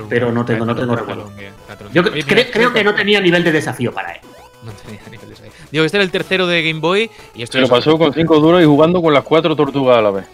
pero 0.10 0.32
no 0.32 0.44
tengo- 0.44 0.66
no 0.66 0.76
tengo 0.76 0.96
recuerdo. 0.96 1.32
Yo 1.94 2.02
Oye, 2.02 2.12
cre- 2.24 2.36
mira, 2.36 2.52
creo 2.52 2.74
que 2.74 2.84
no 2.84 2.94
tenía 2.94 3.22
nivel 3.22 3.44
de 3.44 3.52
desafío 3.52 3.92
para 3.94 4.12
él. 4.14 4.22
No 4.64 4.72
tenía 4.72 5.00
nivel 5.10 5.20
de 5.22 5.28
desafío. 5.28 5.52
Digo, 5.72 5.86
este 5.86 5.98
era 5.98 6.04
el 6.04 6.12
tercero 6.12 6.46
de 6.46 6.62
Game 6.64 6.80
Boy 6.82 7.10
y 7.36 7.42
esto 7.44 7.54
Se 7.54 7.60
lo 7.60 7.66
es- 7.66 7.72
pasó 7.72 7.98
con 7.98 8.14
cinco 8.14 8.40
duros 8.40 8.62
y 8.62 8.66
jugando 8.66 9.02
con 9.02 9.14
las 9.14 9.24
cuatro 9.24 9.56
tortugas 9.56 9.98
a 9.98 10.02
la 10.02 10.12
vez. 10.12 10.26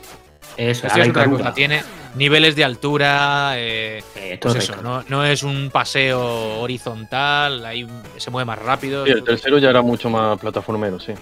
Eso, 0.58 0.88
esto 0.88 1.00
es 1.02 1.10
otra 1.10 1.26
cosa. 1.30 1.54
Tiene 1.54 1.84
niveles 2.16 2.56
de 2.56 2.64
altura. 2.66 3.54
eh, 3.58 4.04
Eh, 4.16 4.38
pues 4.42 4.56
es 4.56 4.64
eso, 4.66 4.82
no, 4.82 5.04
no 5.08 5.24
es 5.24 5.44
un 5.44 5.70
paseo 5.72 6.60
horizontal, 6.62 7.64
ahí 7.66 7.88
se 8.18 8.32
mueve 8.32 8.46
más 8.46 8.60
rápido. 8.60 9.06
Sí, 9.06 9.12
el 9.12 9.24
tercero 9.24 9.58
ya 9.60 9.70
era 9.70 9.82
mucho 9.82 10.10
más 10.10 10.38
plataformero, 10.40 11.00
sí. 11.00 11.14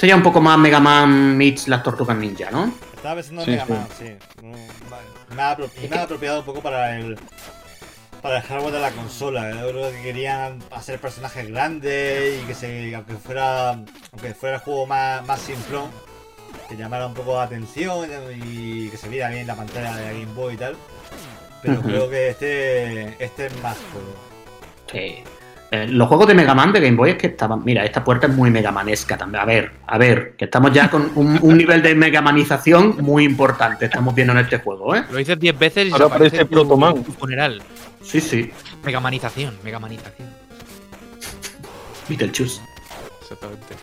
Esto 0.00 0.06
ya 0.06 0.16
un 0.16 0.22
poco 0.22 0.40
más 0.40 0.56
Mega 0.56 0.80
Man 0.80 1.36
meets 1.36 1.68
las 1.68 1.82
tortugas 1.82 2.16
ninja, 2.16 2.50
¿no? 2.50 2.72
Estaba 2.96 3.16
pensando 3.16 3.42
en 3.42 3.44
Sí, 3.44 3.50
Mega 3.50 3.66
sí. 3.66 3.72
Man, 3.74 3.88
sí. 3.98 5.36
Ha 5.38 5.54
apro- 5.54 5.70
me 5.90 5.94
ha 5.98 6.02
apropiado 6.04 6.38
un 6.38 6.46
poco 6.46 6.62
para 6.62 6.96
el 6.98 7.18
para 8.22 8.38
el 8.38 8.42
hardware 8.44 8.72
de 8.72 8.80
la 8.80 8.90
consola. 8.92 9.50
Yo 9.50 9.68
creo 9.68 9.90
que 9.90 10.00
querían 10.00 10.58
hacer 10.70 10.98
personajes 11.02 11.46
grandes 11.50 12.42
y 12.42 12.46
que 12.46 12.54
se 12.54 12.94
aunque 12.94 13.12
fuera 13.16 13.72
aunque 13.72 14.32
fuera 14.32 14.54
el 14.56 14.62
juego 14.62 14.86
más, 14.86 15.22
más 15.26 15.38
simplón, 15.38 15.90
que 16.66 16.78
llamara 16.78 17.06
un 17.06 17.12
poco 17.12 17.34
la 17.36 17.42
atención 17.42 18.08
y 18.42 18.88
que 18.88 18.96
se 18.96 19.06
viera 19.10 19.28
bien 19.28 19.46
la 19.46 19.54
pantalla 19.54 19.94
de 19.96 20.02
la 20.06 20.12
Game 20.12 20.32
Boy 20.34 20.54
y 20.54 20.56
tal. 20.56 20.76
Pero 21.60 21.82
creo 21.82 22.08
que 22.08 22.30
este 22.30 23.22
este 23.22 23.46
es 23.48 23.62
más 23.62 23.76
juego. 23.92 24.14
Sí. 24.90 25.22
Eh, 25.72 25.86
los 25.88 26.08
juegos 26.08 26.26
de 26.26 26.34
Mega 26.34 26.52
Man 26.54 26.72
de 26.72 26.80
Game 26.80 26.96
Boy 26.96 27.10
es 27.10 27.16
que 27.16 27.28
estaban. 27.28 27.62
Mira, 27.64 27.84
esta 27.84 28.02
puerta 28.02 28.26
es 28.26 28.34
muy 28.34 28.50
Mega 28.50 28.72
Manesca 28.72 29.16
también. 29.16 29.40
A 29.42 29.44
ver, 29.46 29.70
a 29.86 29.98
ver, 29.98 30.34
que 30.36 30.46
estamos 30.46 30.72
ya 30.72 30.90
con 30.90 31.12
un, 31.14 31.38
un 31.40 31.56
nivel 31.56 31.80
de 31.80 31.94
Mega 31.94 32.20
Manización 32.20 32.96
muy 33.00 33.24
importante. 33.24 33.84
Estamos 33.84 34.12
viendo 34.14 34.32
en 34.32 34.40
este 34.40 34.58
juego, 34.58 34.96
¿eh? 34.96 35.04
Lo 35.10 35.18
dices 35.18 35.38
10 35.38 35.58
veces 35.58 35.86
y 35.88 35.92
Ahora 35.92 36.08
se 36.08 36.14
aparece 36.14 36.44
Protoman. 36.46 37.04
tu 37.04 37.12
funeral. 37.12 37.62
Sí, 38.02 38.20
sí. 38.20 38.50
Megamanización, 38.84 39.56
megamanización. 39.62 40.28
Beetlejuice. 42.08 42.60
Exactamente. 43.22 43.74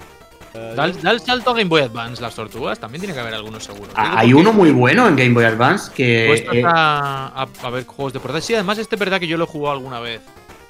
Eh, 0.54 0.74
Da, 0.76 0.86
el- 0.86 1.02
da 1.02 1.12
el 1.12 1.20
salto 1.22 1.52
a 1.52 1.54
Game 1.54 1.70
Boy 1.70 1.82
Advance 1.84 2.22
las 2.22 2.36
tortugas, 2.36 2.80
también 2.80 3.00
tiene 3.02 3.14
que 3.14 3.20
haber 3.22 3.34
algunos 3.34 3.64
seguros. 3.64 3.94
Ah, 3.96 4.04
Digo 4.08 4.18
hay 4.18 4.34
uno 4.34 4.52
muy 4.54 4.72
bueno 4.72 5.08
en 5.08 5.16
Game 5.16 5.34
Boy 5.34 5.46
Advance 5.46 5.92
que. 5.96 6.34
eh, 6.34 6.64
a, 6.66 7.46
a- 7.64 7.66
a 7.68 7.70
ver 7.70 7.86
juegos 7.86 8.12
de 8.14 8.20
portátil. 8.20 8.44
Sí, 8.44 8.54
además 8.56 8.78
este 8.78 8.96
es 8.96 9.00
verdad 9.00 9.20
que 9.20 9.28
yo 9.28 9.38
lo 9.38 9.46
he 9.46 9.48
jugado 9.48 9.76
alguna 9.78 10.00
vez. 10.00 10.22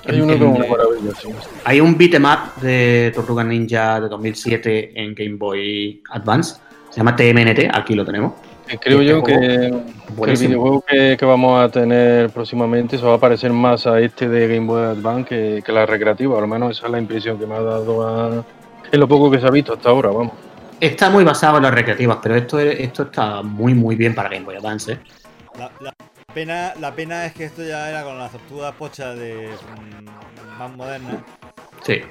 Hay 0.08 0.22
uno 0.22 0.34
en- 0.34 0.40
que 0.40 0.46
es 0.46 0.52
en- 0.52 0.58
una 0.58 0.66
maravilla, 0.68 1.12
sí. 1.22 1.30
hay 1.64 1.82
un 1.82 1.98
beat'em 1.98 2.26
up 2.26 2.62
de 2.62 3.12
Tortugas 3.16 3.46
Ninja 3.46 4.00
de 4.02 4.08
2007 4.10 4.92
en 5.02 5.14
Game 5.16 5.36
Boy 5.38 6.02
Advance. 6.12 6.56
Se 6.90 6.98
llama 6.98 7.16
TMNT, 7.16 7.70
aquí 7.74 7.94
lo 7.96 8.06
tenemos. 8.06 8.34
Eh, 8.70 8.78
Creo 8.82 9.00
Este 9.00 9.10
yo 9.10 9.24
que, 9.24 9.34
que 9.34 10.32
el 10.32 10.38
videojuego 10.38 10.84
que, 10.86 11.16
que 11.18 11.26
vamos 11.26 11.62
a 11.62 11.70
tener 11.70 12.30
próximamente 12.32 12.98
se 12.98 13.06
va 13.06 13.14
a 13.14 13.20
parecer 13.20 13.52
más 13.54 13.88
a 13.88 14.00
este 14.02 14.28
de 14.28 14.48
Game 14.48 14.68
Boy 14.68 14.82
Advance 14.84 15.26
que, 15.30 15.64
que 15.66 15.72
la 15.72 15.86
recreativa. 15.86 16.38
Al 16.38 16.48
menos 16.48 16.78
esa 16.78 16.88
es 16.88 16.92
la 16.92 17.00
impresión 17.00 17.38
que 17.40 17.46
me 17.46 17.56
ha 17.56 17.62
dado 17.62 18.06
a, 18.08 18.46
en 18.92 19.00
lo 19.00 19.08
poco 19.08 19.32
que 19.32 19.40
se 19.40 19.48
ha 19.48 19.52
visto 19.52 19.74
hasta 19.74 19.90
ahora, 19.90 20.10
vamos. 20.10 20.34
Está 20.82 21.10
muy 21.10 21.24
basado 21.24 21.58
en 21.58 21.64
las 21.64 21.74
recreativas, 21.74 22.18
pero 22.22 22.36
esto, 22.36 22.60
es- 22.60 22.80
esto 22.80 23.04
está 23.04 23.42
muy, 23.42 23.74
muy 23.74 23.96
bien 23.96 24.14
para 24.14 24.28
Game 24.30 24.44
Boy 24.46 24.56
Advance. 24.58 24.94
¿eh? 24.94 24.98
La, 25.58 25.72
la 25.80 25.94
pena, 26.34 26.74
la 26.80 26.94
pena 26.94 27.26
es 27.26 27.34
que 27.34 27.46
esto 27.46 27.64
ya 27.64 27.90
era 27.90 28.04
con 28.04 28.18
las 28.18 28.32
tortugas 28.32 28.74
pochas 28.76 29.18
de 29.18 29.50
mm, 29.80 30.58
más 30.60 30.76
modernas. 30.76 31.16
Sí. 31.84 32.02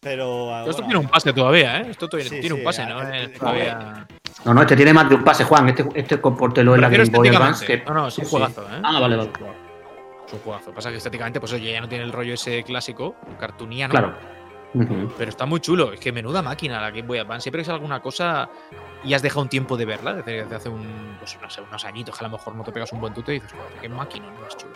Pero, 0.00 0.52
ah, 0.52 0.60
Pero 0.60 0.70
esto 0.70 0.82
bueno, 0.82 0.86
tiene 0.88 0.98
un 1.04 1.08
pase 1.08 1.32
todavía, 1.32 1.80
¿eh? 1.80 1.86
Esto 1.90 2.08
todavía 2.08 2.30
Sí, 2.30 2.40
tiene 2.40 2.54
un 2.56 2.64
pase, 2.64 2.82
a- 2.82 2.88
¿no? 2.88 2.98
a- 2.98 3.16
Es 3.18 3.36
a- 3.36 3.38
todavía... 3.38 4.06
No, 4.44 4.54
no, 4.54 4.62
este 4.62 4.74
tiene 4.74 4.92
más 4.92 5.08
de 5.08 5.14
un 5.14 5.22
pase, 5.22 5.44
Juan. 5.44 5.68
Este, 5.68 5.86
este 5.94 6.20
compórtelo 6.20 6.74
en 6.74 6.80
la 6.80 6.88
Game 6.88 7.04
Boy 7.10 7.28
Advance. 7.28 7.64
Que... 7.64 7.84
No, 7.84 7.94
no, 7.94 8.08
es 8.08 8.18
un 8.18 8.24
sí. 8.24 8.30
juegazo, 8.30 8.62
¿eh? 8.62 8.80
Ah, 8.82 8.98
vale, 8.98 9.16
vale. 9.16 9.30
Es 10.26 10.32
un 10.32 10.38
juegazo. 10.40 10.72
Pasa 10.72 10.90
que 10.90 10.96
estéticamente, 10.96 11.38
pues 11.38 11.52
oye, 11.52 11.70
ya 11.72 11.80
no 11.80 11.88
tiene 11.88 12.02
el 12.02 12.12
rollo 12.12 12.34
ese 12.34 12.64
clásico, 12.64 13.14
cartuniano. 13.38 13.92
Claro. 13.92 14.14
Pero 15.18 15.28
está 15.30 15.44
muy 15.46 15.60
chulo. 15.60 15.92
Es 15.92 16.00
que 16.00 16.12
menuda 16.12 16.40
máquina 16.42 16.80
la 16.80 16.90
Game 16.90 17.02
Boy 17.06 17.18
Advance. 17.18 17.42
Siempre 17.42 17.60
que 17.60 17.66
sale 17.66 17.76
alguna 17.76 18.00
cosa 18.00 18.48
y 19.04 19.12
has 19.14 19.22
dejado 19.22 19.42
un 19.42 19.48
tiempo 19.48 19.76
de 19.76 19.84
verla, 19.84 20.14
desde 20.14 20.54
hace 20.54 20.68
un, 20.68 21.16
pues, 21.18 21.36
no 21.42 21.50
sé, 21.50 21.60
unos 21.60 21.84
añitos, 21.84 22.16
que 22.18 22.24
a 22.24 22.28
lo 22.28 22.32
mejor 22.36 22.54
no 22.54 22.62
te 22.64 22.72
pegas 22.72 22.92
un 22.92 23.00
buen 23.00 23.12
tute 23.12 23.32
y 23.32 23.34
dices, 23.40 23.52
joder, 23.52 23.72
qué 23.80 23.88
máquina, 23.88 24.26
no 24.26 24.46
es 24.46 24.56
chulo. 24.56 24.72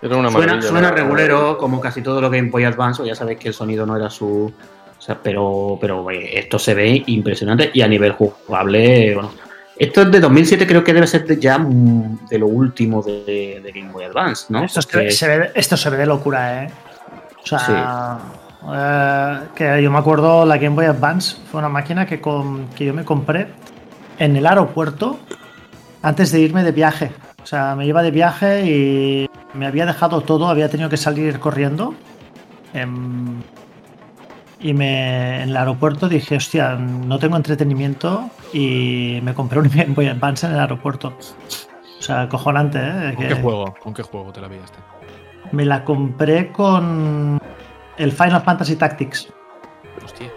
Era 0.00 0.16
una 0.16 0.30
Suena, 0.30 0.62
suena 0.62 0.90
regulero, 0.92 1.58
como 1.58 1.80
casi 1.80 2.02
todo 2.02 2.20
lo 2.20 2.30
Game 2.30 2.50
Boy 2.50 2.64
Advance, 2.64 3.02
o 3.02 3.06
ya 3.06 3.16
sabéis 3.16 3.38
que 3.40 3.48
el 3.48 3.54
sonido 3.54 3.84
no 3.84 3.96
era 3.96 4.08
su. 4.08 4.52
o 4.96 5.00
sea, 5.00 5.18
pero, 5.20 5.76
pero 5.80 6.08
eh, 6.10 6.38
esto 6.38 6.58
se 6.58 6.74
ve 6.74 7.02
impresionante 7.06 7.70
y 7.74 7.80
a 7.82 7.88
nivel 7.88 8.12
jugable, 8.12 9.14
bueno. 9.14 9.32
Esto 9.76 10.02
es 10.02 10.10
de 10.10 10.18
2007, 10.20 10.66
creo 10.66 10.82
que 10.82 10.92
debe 10.92 11.06
ser 11.06 11.24
de 11.24 11.38
ya 11.38 11.56
mm, 11.58 12.26
de 12.28 12.38
lo 12.38 12.46
último 12.48 13.00
de, 13.00 13.60
de 13.62 13.72
Game 13.72 13.92
Boy 13.92 14.04
Advance, 14.04 14.46
¿no? 14.50 14.64
Esto, 14.64 14.80
es 14.80 14.86
que 14.86 14.92
Porque- 14.98 15.10
se 15.12 15.38
ve, 15.38 15.50
esto 15.54 15.76
se 15.76 15.90
ve 15.90 15.96
de 15.96 16.06
locura, 16.06 16.64
¿eh? 16.64 16.70
O 17.56 17.58
sea, 17.58 18.18
eh, 18.74 19.48
que 19.54 19.82
yo 19.82 19.90
me 19.90 19.98
acuerdo, 19.98 20.44
la 20.44 20.58
Game 20.58 20.74
Boy 20.74 20.86
Advance 20.86 21.36
fue 21.50 21.58
una 21.60 21.68
máquina 21.68 22.06
que, 22.06 22.20
con- 22.20 22.66
que 22.68 22.84
yo 22.84 22.94
me 22.94 23.04
compré 23.04 23.48
en 24.18 24.36
el 24.36 24.46
aeropuerto 24.46 25.18
antes 26.02 26.32
de 26.32 26.40
irme 26.40 26.62
de 26.62 26.72
viaje. 26.72 27.10
O 27.42 27.46
sea, 27.46 27.74
me 27.76 27.86
iba 27.86 28.02
de 28.02 28.10
viaje 28.10 28.66
y 28.68 29.30
me 29.54 29.66
había 29.66 29.86
dejado 29.86 30.20
todo, 30.20 30.48
había 30.48 30.68
tenido 30.68 30.88
que 30.90 30.96
salir 30.96 31.38
corriendo. 31.40 31.94
Em, 32.74 33.40
y 34.60 34.74
me, 34.74 35.42
en 35.42 35.50
el 35.50 35.56
aeropuerto 35.56 36.08
dije, 36.08 36.36
hostia, 36.36 36.74
no 36.74 37.18
tengo 37.18 37.36
entretenimiento 37.36 38.28
y 38.52 39.20
me 39.22 39.32
compré 39.34 39.60
un 39.60 39.68
Game 39.74 39.94
Boy 39.94 40.08
Advance 40.08 40.46
en 40.46 40.52
el 40.52 40.58
aeropuerto. 40.60 41.14
O 41.98 42.02
sea, 42.02 42.28
cojonante, 42.28 42.78
¿eh? 42.80 43.12
¿Con 43.14 43.22
Que 43.28 43.34
qué 43.34 43.40
juego? 43.40 43.74
¿Con 43.82 43.94
qué 43.94 44.02
juego 44.02 44.32
te 44.32 44.40
la 44.40 44.48
pillaste? 44.48 44.78
Me 45.52 45.64
la 45.64 45.84
compré 45.84 46.50
con 46.52 47.40
el 47.96 48.12
Final 48.12 48.42
Fantasy 48.42 48.76
Tactics. 48.76 49.32
Hostia. 50.04 50.30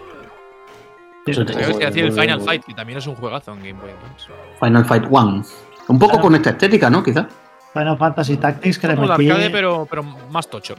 Eso 1.26 1.46
te- 1.46 1.54
Te 1.54 1.60
iba 1.62 1.70
a 1.76 1.86
decir 1.90 2.06
el 2.06 2.12
Final 2.14 2.42
Fight, 2.42 2.64
que 2.66 2.74
también 2.74 2.98
es 2.98 3.06
un 3.08 3.16
juegazo 3.16 3.52
en 3.54 3.60
Game 3.60 3.74
Boy 3.80 3.92
Advance. 3.92 4.28
Final 4.60 4.86
Fight 4.86 5.06
One. 5.12 5.44
Un 5.88 6.00
poco 6.00 6.12
Claro. 6.14 6.22
con 6.24 6.36
esta 6.36 6.50
estética, 6.52 6.90
¿no? 6.90 7.04
Quizá. 7.04 7.28
Final 7.74 7.98
Fantasy 7.98 8.38
Tactics 8.38 8.80
que 8.80 8.88
le 8.88 8.96
Como 8.96 9.08
de 9.08 9.18
metí 9.18 9.30
arcade, 9.30 9.50
pero, 9.50 9.88
pero 9.90 10.04
más 10.04 10.50
tocho. 10.50 10.76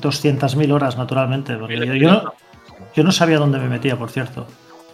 200.000 0.00 0.70
horas, 0.72 0.96
naturalmente. 0.96 1.56
Porque 1.56 1.98
yo, 1.98 2.10
no, 2.10 2.34
yo 2.94 3.04
no 3.04 3.10
sabía 3.12 3.38
dónde 3.38 3.58
me 3.58 3.68
metía, 3.68 3.96
por 3.96 4.10
cierto. 4.10 4.46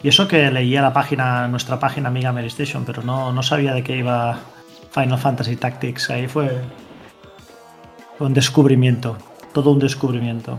Y 0.03 0.09
eso 0.09 0.27
que 0.29 0.51
leía 0.51 0.83
la 0.83 0.93
página, 0.93 1.47
nuestra 1.49 1.79
página 1.79 2.09
amiga 2.09 2.33
Mary 2.33 2.47
Station, 2.49 2.85
pero 2.85 3.03
no, 3.03 3.33
no 3.33 3.43
sabía 3.43 3.73
de 3.75 3.83
qué 3.83 3.97
iba 3.97 4.39
Final 4.93 5.19
Fantasy 5.19 5.57
Tactics. 5.57 6.11
Ahí 6.11 6.27
fue 6.29 6.61
un 8.27 8.35
descubrimiento. 8.35 9.17
Todo 9.53 9.71
un 9.71 9.79
descubrimiento. 9.79 10.59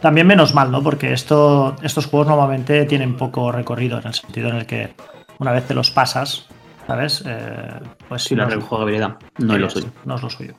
También 0.00 0.26
menos 0.26 0.54
mal, 0.54 0.70
¿no? 0.70 0.82
Porque 0.82 1.12
esto, 1.12 1.76
estos 1.82 2.06
juegos 2.06 2.28
normalmente 2.28 2.84
tienen 2.86 3.16
poco 3.16 3.50
recorrido, 3.52 3.98
en 3.98 4.06
el 4.06 4.14
sentido 4.14 4.48
en 4.48 4.56
el 4.56 4.66
que 4.66 4.94
una 5.38 5.52
vez 5.52 5.66
te 5.66 5.74
los 5.74 5.90
pasas, 5.90 6.46
¿sabes? 6.86 7.24
Eh, 7.26 7.80
pues 8.08 8.24
Sí, 8.24 8.34
no 8.34 8.46
es- 8.46 8.54
rejugabilidad 8.54 9.16
no 9.38 9.54
es 9.54 9.60
lo 9.60 9.70
suyo. 9.70 9.88
no 10.04 10.14
es 10.14 10.22
lo 10.22 10.30
suyo. 10.30 10.54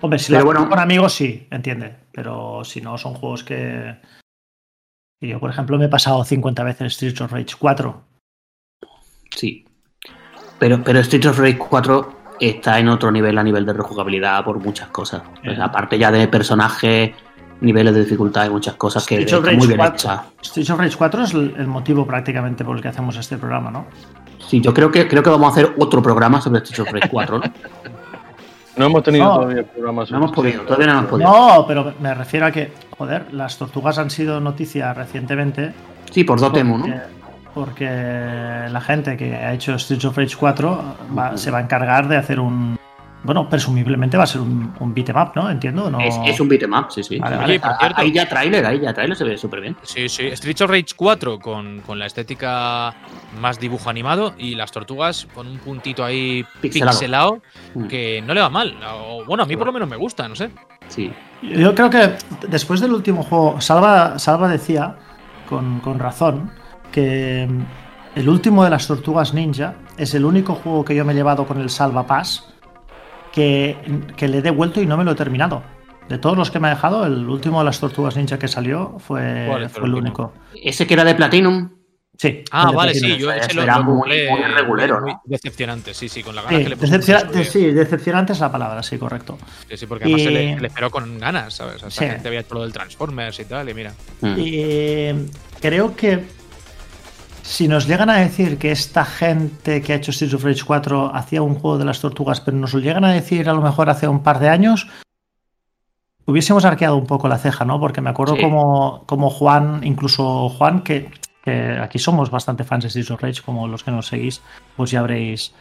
Hombre, 0.00 0.18
si 0.18 0.32
lo 0.32 0.44
bueno. 0.44 0.68
con 0.68 0.78
amigos, 0.80 1.12
sí, 1.12 1.46
entiende. 1.50 1.96
Pero 2.12 2.64
si 2.64 2.80
no, 2.80 2.98
son 2.98 3.14
juegos 3.14 3.44
que. 3.44 3.96
que 5.20 5.28
yo, 5.28 5.38
por 5.38 5.50
ejemplo, 5.50 5.78
me 5.78 5.84
he 5.84 5.88
pasado 5.88 6.24
50 6.24 6.64
veces 6.64 6.94
Streets 6.94 7.20
of 7.20 7.30
Rage 7.32 7.54
4. 7.58 8.02
Sí. 9.36 9.64
Pero, 10.58 10.82
pero 10.82 10.98
Street 11.00 11.26
of 11.26 11.38
Rage 11.38 11.58
4 11.58 12.14
está 12.48 12.78
en 12.78 12.88
otro 12.88 13.10
nivel 13.12 13.36
a 13.38 13.42
nivel 13.42 13.64
de 13.66 13.72
rejugabilidad 13.72 14.44
por 14.44 14.58
muchas 14.58 14.88
cosas. 14.88 15.22
Pues 15.44 15.58
Eh. 15.58 15.62
aparte 15.62 15.98
ya 15.98 16.10
de 16.10 16.26
personajes, 16.28 17.12
niveles 17.60 17.94
de 17.94 18.00
dificultad 18.04 18.46
y 18.46 18.50
muchas 18.50 18.74
cosas 18.74 19.06
que 19.06 19.22
están 19.22 19.42
muy 19.56 19.66
bien 19.66 19.78
4. 19.78 19.94
hechas. 19.94 20.20
Streets 20.42 20.70
of 20.70 20.78
Rage 20.80 20.96
4 20.96 21.22
es 21.24 21.34
el 21.34 21.66
motivo 21.66 22.06
prácticamente 22.06 22.64
por 22.64 22.76
el 22.76 22.82
que 22.82 22.88
hacemos 22.88 23.16
este 23.16 23.38
programa, 23.38 23.70
¿no? 23.70 23.86
Sí, 24.38 24.60
yo 24.60 24.74
creo 24.74 24.90
que 24.90 25.06
creo 25.08 25.22
que 25.22 25.30
vamos 25.30 25.48
a 25.48 25.52
hacer 25.52 25.72
otro 25.78 26.02
programa 26.02 26.40
sobre 26.40 26.60
Street 26.62 26.86
of 26.88 26.92
Rage 26.92 27.08
4, 27.08 27.38
¿no? 27.38 27.44
No 28.74 28.86
hemos 28.86 29.02
tenido 29.02 29.26
No. 29.26 29.34
todavía 29.40 29.64
programas. 29.64 30.10
No 30.10 30.16
hemos 30.16 30.32
podido, 30.32 30.62
todavía 30.62 30.86
no 30.86 30.92
hemos 31.00 31.10
podido. 31.10 31.30
No, 31.30 31.66
pero 31.68 31.92
me 32.00 32.14
refiero 32.14 32.46
a 32.46 32.50
que, 32.50 32.72
joder, 32.96 33.26
las 33.34 33.58
tortugas 33.58 33.98
han 33.98 34.08
sido 34.08 34.40
noticia 34.40 34.94
recientemente. 34.94 35.74
Sí, 36.10 36.24
por 36.24 36.40
Dotemu, 36.40 36.78
¿no? 36.78 36.86
Porque 37.54 37.84
la 38.70 38.80
gente 38.80 39.16
que 39.16 39.34
ha 39.34 39.52
hecho 39.52 39.78
Streets 39.78 40.04
of 40.04 40.16
Rage 40.16 40.36
4 40.36 40.96
va- 41.16 41.36
se 41.36 41.50
va 41.50 41.58
a 41.58 41.62
encargar 41.62 42.08
de 42.08 42.16
hacer 42.16 42.40
un. 42.40 42.78
Bueno, 43.24 43.48
presumiblemente 43.48 44.16
va 44.16 44.24
a 44.24 44.26
ser 44.26 44.40
un, 44.40 44.74
un 44.80 44.92
beat'em 44.94 45.16
up, 45.16 45.30
¿no? 45.36 45.48
Entiendo. 45.48 45.88
No... 45.88 46.00
Es, 46.00 46.18
es 46.26 46.40
un 46.40 46.48
beat'em 46.48 46.72
up, 46.72 46.86
sí, 46.90 47.04
sí. 47.04 47.18
Vale, 47.20 47.36
vale. 47.36 47.48
Oye, 47.52 47.60
por 47.60 47.70
Ah, 47.70 47.76
cierto- 47.78 48.00
Ahí 48.00 48.12
ya 48.12 48.28
trailer, 48.28 48.66
ahí 48.66 48.80
ya 48.80 48.92
trailer 48.92 49.16
se 49.16 49.22
ve 49.22 49.38
súper 49.38 49.60
bien. 49.60 49.76
Sí, 49.82 50.08
sí. 50.08 50.28
Streets 50.34 50.60
of 50.62 50.70
Rage 50.70 50.86
4 50.96 51.38
con, 51.38 51.82
con 51.82 52.00
la 52.00 52.06
estética 52.06 52.92
más 53.40 53.60
dibujo 53.60 53.88
animado 53.90 54.34
y 54.38 54.56
las 54.56 54.72
tortugas 54.72 55.28
con 55.36 55.46
un 55.46 55.58
puntito 55.58 56.04
ahí 56.04 56.44
Pixelado. 56.60 56.90
pixelado, 56.98 57.42
Mm, 57.74 57.86
que 57.86 58.22
no 58.26 58.34
le 58.34 58.40
va 58.40 58.50
mal. 58.50 58.74
O, 58.92 59.24
bueno, 59.24 59.44
a 59.44 59.46
mí 59.46 59.56
por 59.56 59.66
lo 59.68 59.72
menos 59.72 59.88
me 59.88 59.96
gusta, 59.96 60.26
no 60.26 60.34
sé. 60.34 60.50
Sí. 60.88 61.12
Yo 61.42 61.76
creo 61.76 61.90
que 61.90 62.14
después 62.48 62.80
del 62.80 62.90
último 62.92 63.22
juego, 63.22 63.60
Salva, 63.60 64.18
Salva 64.18 64.48
decía, 64.48 64.96
con, 65.48 65.78
con 65.78 66.00
razón, 66.00 66.50
que 66.92 67.48
mm, 67.50 68.18
el 68.20 68.28
último 68.28 68.62
de 68.62 68.70
las 68.70 68.86
tortugas 68.86 69.34
ninja 69.34 69.74
es 69.96 70.14
el 70.14 70.24
único 70.24 70.54
juego 70.54 70.84
que 70.84 70.94
yo 70.94 71.04
me 71.04 71.12
he 71.12 71.16
llevado 71.16 71.46
con 71.46 71.60
el 71.60 71.70
Salva 71.70 72.06
Pass 72.06 72.48
que, 73.32 73.76
que 74.16 74.28
le 74.28 74.38
he 74.38 74.42
devuelto 74.42 74.80
y 74.80 74.86
no 74.86 74.96
me 74.96 75.04
lo 75.04 75.12
he 75.12 75.14
terminado. 75.16 75.62
De 76.08 76.18
todos 76.18 76.36
los 76.36 76.50
que 76.50 76.60
me 76.60 76.66
ha 76.68 76.70
dejado, 76.70 77.06
el 77.06 77.26
último 77.28 77.60
de 77.60 77.64
las 77.64 77.80
tortugas 77.80 78.16
ninja 78.16 78.38
que 78.38 78.48
salió 78.48 78.96
fue, 78.98 79.46
¿Cuál 79.48 79.62
es 79.64 79.72
fue 79.72 79.86
el 79.86 79.94
único. 79.94 80.34
Ese 80.62 80.86
que 80.86 80.94
era 80.94 81.04
de 81.04 81.14
Platinum, 81.14 81.70
Sí. 82.18 82.44
Ah, 82.50 82.70
vale, 82.72 82.92
Platinum. 82.92 83.16
sí, 83.16 83.22
yo 83.22 83.32
ese 83.32 83.54
lo, 83.54 83.62
era 83.62 83.78
lo 83.78 83.84
muy- 83.84 84.28
muy 84.28 84.42
regulero, 84.54 85.00
muy 85.00 85.12
¿no? 85.12 85.22
decepcionante, 85.24 85.94
sí, 85.94 86.10
sí, 86.10 86.22
con 86.22 86.36
la 86.36 86.42
ganas 86.42 86.58
Sí, 86.58 86.62
que 86.64 86.68
le 86.68 86.76
pusimos 86.76 87.00
decepciona- 87.06 87.20
en 87.22 87.28
su 87.32 87.38
día. 87.38 87.44
sí, 87.50 87.70
decepcionante 87.72 88.32
es 88.34 88.40
la 88.40 88.52
palabra, 88.52 88.82
sí, 88.82 88.98
correcto. 88.98 89.38
Sí, 89.68 89.76
sí, 89.78 89.86
porque 89.86 90.04
además 90.04 90.20
Y- 90.20 90.24
se, 90.24 90.30
le, 90.30 90.60
le 90.60 90.66
esperó 90.66 90.90
con 90.90 91.18
ganas, 91.18 91.54
¿sabes? 91.54 91.76
Esta 91.76 91.90
Sí. 91.90 92.04
gente 92.04 92.28
había 92.28 92.40
hecho 92.40 92.54
lo 92.54 92.62
del 92.62 92.72
Transformers 92.72 93.40
y 93.40 93.44
tal, 93.46 93.68
y 93.70 93.74
mira. 93.74 93.92
mm, 94.20 94.34
Y 94.38 94.50
eh, 94.56 95.26
creo 95.60 95.96
que 95.96 96.22
si 97.42 97.68
nos 97.68 97.86
llegan 97.86 98.08
a 98.10 98.16
decir 98.18 98.56
que 98.58 98.70
esta 98.70 99.04
gente 99.04 99.82
que 99.82 99.92
ha 99.92 99.96
hecho 99.96 100.12
Streets 100.12 100.34
of 100.34 100.44
Rage 100.44 100.62
4 100.64 101.14
hacía 101.14 101.42
un 101.42 101.54
juego 101.56 101.78
de 101.78 101.84
las 101.84 102.00
tortugas, 102.00 102.40
pero 102.40 102.56
nos 102.56 102.72
lo 102.72 102.80
llegan 102.80 103.04
a 103.04 103.12
decir 103.12 103.48
a 103.48 103.52
lo 103.52 103.60
mejor 103.60 103.90
hace 103.90 104.08
un 104.08 104.22
par 104.22 104.38
de 104.38 104.48
años, 104.48 104.86
hubiésemos 106.26 106.64
arqueado 106.64 106.96
un 106.96 107.06
poco 107.06 107.28
la 107.28 107.38
ceja, 107.38 107.64
¿no? 107.64 107.80
Porque 107.80 108.00
me 108.00 108.10
acuerdo 108.10 108.36
Sí. 108.36 108.42
como, 108.42 109.02
como 109.06 109.28
Juan, 109.30 109.80
incluso 109.82 110.48
Juan, 110.50 110.82
que, 110.82 111.10
que 111.44 111.78
aquí 111.80 111.98
somos 111.98 112.30
bastante 112.30 112.64
fans 112.64 112.84
de 112.84 112.90
Streets 112.90 113.10
of 113.10 113.20
Rage, 113.22 113.42
como 113.44 113.66
los 113.68 113.82
que 113.84 113.90
nos 113.90 114.06
seguís, 114.06 114.40
pues 114.76 114.90
ya 114.90 115.00
habréis. 115.00 115.52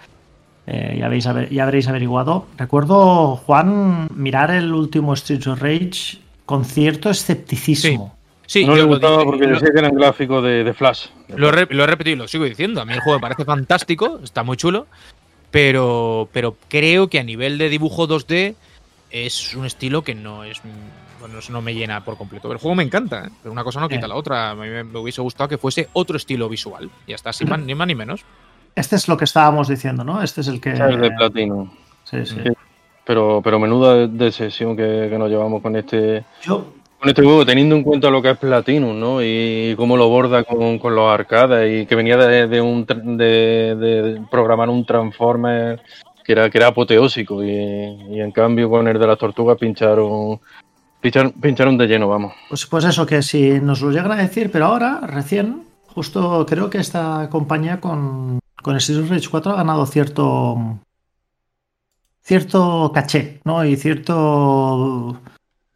eh, 0.68 0.98
ya, 1.00 1.08
habéis, 1.08 1.26
aver- 1.26 1.50
ya 1.50 1.64
habréis 1.64 1.88
averiguado. 1.88 2.46
Recuerdo, 2.56 3.36
Juan, 3.38 4.08
mirar 4.14 4.52
el 4.52 4.72
último 4.76 5.16
Streets 5.16 5.48
of 5.48 5.60
Rage 5.60 6.20
con 6.46 6.66
cierto 6.66 7.10
escepticismo. 7.10 8.14
Sí, 8.16 8.21
no 8.66 8.76
yo 8.76 8.84
le 8.84 8.84
gustaba 8.84 9.18
dije- 9.18 9.26
porque 9.26 9.46
lo- 9.48 9.54
decía 9.54 9.70
que 9.74 9.80
eran 9.80 9.96
gráficos 9.96 10.44
de, 10.44 10.64
de 10.64 10.74
Flash. 10.74 11.08
Lo 11.36 11.50
he, 11.50 11.52
re- 11.52 11.68
lo 11.70 11.84
he 11.84 11.88
repetido 11.88 12.16
y 12.16 12.20
lo 12.20 12.28
sigo 12.28 12.44
diciendo. 12.46 12.82
A 12.82 12.86
mí 12.86 12.94
el 12.94 13.00
juego 13.00 13.18
me 13.18 13.22
parece 13.22 13.46
fantástico, 13.46 14.20
está 14.24 14.44
muy 14.44 14.58
chulo, 14.58 14.88
pero, 15.52 16.30
pero 16.32 16.56
creo 16.70 17.08
que 17.10 17.20
a 17.20 17.24
nivel 17.24 17.58
de 17.58 17.70
dibujo 17.70 18.08
2D 18.08 18.56
es 19.12 19.56
un 19.56 19.66
estilo 19.66 20.04
que 20.04 20.16
no 20.16 20.44
es. 20.44 20.62
Bueno, 21.20 21.38
eso 21.40 21.52
no 21.54 21.62
me 21.62 21.74
llena 21.76 22.04
por 22.04 22.18
completo. 22.18 22.52
El 22.52 22.58
juego 22.58 22.74
me 22.76 22.84
encanta, 22.84 23.26
¿eh? 23.28 23.30
pero 23.44 23.52
una 23.52 23.64
cosa 23.64 23.80
no 23.80 23.88
quita 23.90 24.06
Eh. 24.06 24.10
la 24.10 24.16
otra. 24.16 24.52
A 24.52 24.56
mí 24.56 24.68
me, 24.68 24.98
hubiese 25.00 25.22
gustado 25.22 25.48
que 25.50 25.58
fuese 25.58 25.88
otro 25.94 26.18
estilo 26.18 26.50
visual. 26.50 26.90
Y 27.06 27.14
hasta 27.14 27.32
sin 27.32 27.48
más, 27.50 27.60
ni 27.60 27.76
más 27.76 27.88
ni 27.88 27.96
menos. 27.96 28.22
Este 28.76 28.96
es 28.96 29.08
lo 29.08 29.18
que 29.18 29.26
estábamos 29.26 29.68
diciendo, 29.68 30.04
¿no? 30.04 30.24
Este 30.24 30.42
es 30.42 30.48
el 30.48 30.60
que. 30.62 30.76
¿sabes? 30.76 31.00
De 31.00 31.12
Platinum. 31.12 31.70
Sí, 32.06 32.26
sí. 32.26 32.38
Pero, 33.06 33.42
pero 33.44 33.60
menuda 33.60 33.94
de, 33.96 34.08
de 34.08 34.32
sesión 34.32 34.76
que, 34.78 35.08
que 35.10 35.18
nos 35.18 35.30
llevamos 35.30 35.62
con 35.62 35.76
este 35.76 36.24
Yo, 36.42 36.74
con 37.02 37.10
este 37.10 37.24
juego, 37.24 37.44
teniendo 37.44 37.76
en 37.76 37.82
cuenta 37.82 38.12
lo 38.12 38.22
que 38.22 38.30
es 38.30 38.38
Platinum, 38.38 39.00
¿no? 39.00 39.24
Y 39.24 39.74
cómo 39.76 39.98
lo 39.98 40.08
borda 40.08 40.44
con, 40.44 40.80
los 40.80 41.12
arcades 41.12 41.82
y 41.82 41.88
que 41.88 41.96
venía 41.96 42.16
de, 42.16 44.22
programar 44.30 44.70
un 44.70 44.86
Transformer 44.86 45.82
que 46.24 46.34
era, 46.34 46.48
que 46.52 46.60
era 46.60 46.68
apoteósico 46.68 47.44
y, 47.44 47.50
en 47.50 48.32
cambio 48.32 48.70
con 48.70 48.88
el 48.88 49.00
de 49.00 49.08
las 49.08 49.18
tortugas 49.18 49.58
pincharon 49.58 50.40
pincharon, 51.02 51.32
pincharon 51.32 51.76
de 51.76 51.88
lleno, 51.88 52.08
vamos. 52.08 52.34
pues, 52.50 52.68
pues 52.68 52.86
eso, 52.86 53.08
que 53.08 53.24
si 53.24 53.60
nos 53.60 53.82
lo 53.82 53.90
llegan 53.90 54.12
a 54.12 54.18
decir, 54.18 54.52
pero 54.52 54.68
ahora, 54.68 55.00
recién, 55.08 55.64
justo 55.88 56.46
creo 56.48 56.70
que 56.70 56.78
esta 56.78 57.30
compañía 57.32 57.82
con, 57.82 58.40
con 58.62 58.80
Streets 58.80 59.06
of 59.06 59.10
Rage 59.10 59.28
4 59.28 59.54
ha 59.54 59.56
ganado 59.56 59.88
cierto. 59.88 60.78
cierto 62.22 62.92
caché, 62.94 63.42
¿no? 63.44 63.66
Y 63.66 63.76
cierto 63.76 65.20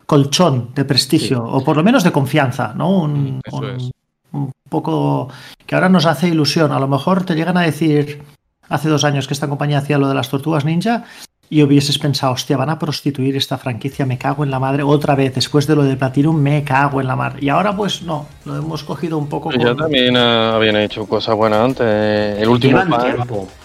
colchón 0.05 0.69
de 0.75 0.85
prestigio, 0.85 1.43
o 1.43 1.63
por 1.63 1.77
lo 1.77 1.83
menos 1.83 2.03
de 2.03 2.11
confianza, 2.11 2.73
¿no? 2.75 2.89
Un, 2.89 3.41
Eso 3.43 3.57
un- 3.57 3.65
es. 3.69 3.91
un 4.31 4.51
poco 4.69 5.29
que 5.65 5.75
ahora 5.75 5.89
nos 5.89 6.05
hace 6.05 6.27
ilusión. 6.27 6.71
A 6.71 6.79
lo 6.79 6.87
mejor 6.87 7.23
te 7.25 7.35
llegan 7.35 7.57
a 7.57 7.61
decir 7.61 8.21
hace 8.69 8.89
dos 8.89 9.03
años 9.03 9.27
que 9.27 9.33
esta 9.33 9.47
compañía 9.47 9.79
hacía 9.79 9.97
lo 9.97 10.07
de 10.07 10.15
las 10.15 10.29
tortugas 10.29 10.65
ninja 10.65 11.05
y 11.47 11.61
hubieses 11.61 11.99
pensado, 11.99 12.33
hostia, 12.33 12.57
van 12.57 12.71
a 12.71 12.79
prostituir 12.79 13.35
esta 13.37 13.59
franquicia, 13.59 14.03
me 14.05 14.17
cago 14.17 14.43
en 14.43 14.49
la 14.49 14.59
madre. 14.59 14.81
Otra 14.81 15.13
vez, 15.13 15.35
después 15.35 15.67
de 15.67 15.75
lo 15.75 15.83
de 15.83 15.95
Platinum, 15.95 16.35
me 16.35 16.63
cago 16.63 17.01
en 17.01 17.07
la 17.07 17.15
mar. 17.15 17.35
Y 17.39 17.49
ahora 17.49 17.75
pues 17.75 18.01
no, 18.01 18.25
lo 18.45 18.57
hemos 18.57 18.83
cogido 18.83 19.17
un 19.19 19.27
poco 19.29 19.51
Ya 19.51 19.67
con... 19.69 19.77
también 19.77 20.17
ah, 20.17 20.55
habían 20.55 20.75
hecho 20.77 21.05
cosas 21.05 21.35
buenas 21.35 21.59
antes. 21.59 22.39
El 22.41 22.49
último 22.49 22.79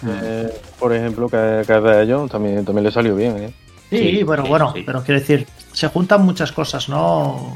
eh, 0.07 0.49
por 0.79 0.93
ejemplo, 0.93 1.27
que, 1.27 1.63
que 1.65 1.75
es 1.75 1.83
de 1.83 2.03
ellos, 2.03 2.29
también, 2.29 2.63
también 2.63 2.83
le 2.83 2.91
salió 2.91 3.15
bien, 3.15 3.37
¿eh? 3.37 3.53
Sí, 3.91 3.97
Sí, 3.97 4.23
bueno, 4.23 4.43
sí, 4.43 4.49
bueno, 4.49 4.73
sí. 4.73 4.83
pero 4.85 5.03
quiero 5.03 5.19
decir, 5.19 5.45
se 5.73 5.87
juntan 5.89 6.23
muchas 6.25 6.51
cosas, 6.51 6.89
¿no? 6.89 7.55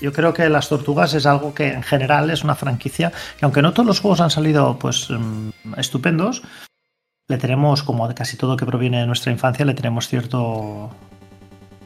Yo 0.00 0.12
creo 0.12 0.32
que 0.34 0.48
las 0.48 0.68
tortugas 0.68 1.14
es 1.14 1.24
algo 1.26 1.54
que 1.54 1.72
en 1.72 1.82
general 1.82 2.30
es 2.30 2.44
una 2.44 2.54
franquicia 2.54 3.10
que 3.38 3.44
aunque 3.46 3.62
no 3.62 3.72
todos 3.72 3.86
los 3.86 4.00
juegos 4.00 4.20
han 4.20 4.30
salido 4.30 4.78
pues 4.78 5.08
mm, 5.10 5.74
estupendos, 5.78 6.42
le 7.28 7.38
tenemos, 7.38 7.82
como 7.82 8.06
de 8.06 8.14
casi 8.14 8.36
todo 8.36 8.56
que 8.56 8.66
proviene 8.66 9.00
de 9.00 9.06
nuestra 9.06 9.32
infancia, 9.32 9.64
le 9.64 9.74
tenemos 9.74 10.06
cierto 10.08 10.90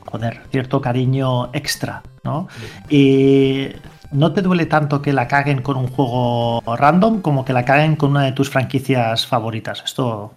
joder, 0.06 0.40
cierto 0.50 0.80
cariño 0.80 1.50
extra, 1.52 2.02
¿no? 2.24 2.48
Y 2.88 3.68
no 4.10 4.32
te 4.32 4.42
duele 4.42 4.66
tanto 4.66 5.00
que 5.00 5.12
la 5.12 5.28
caguen 5.28 5.62
con 5.62 5.76
un 5.76 5.86
juego 5.86 6.62
random 6.66 7.20
como 7.22 7.44
que 7.44 7.52
la 7.52 7.64
caguen 7.64 7.94
con 7.94 8.10
una 8.10 8.24
de 8.24 8.32
tus 8.32 8.50
franquicias 8.50 9.26
favoritas. 9.26 9.82
Esto 9.84 10.34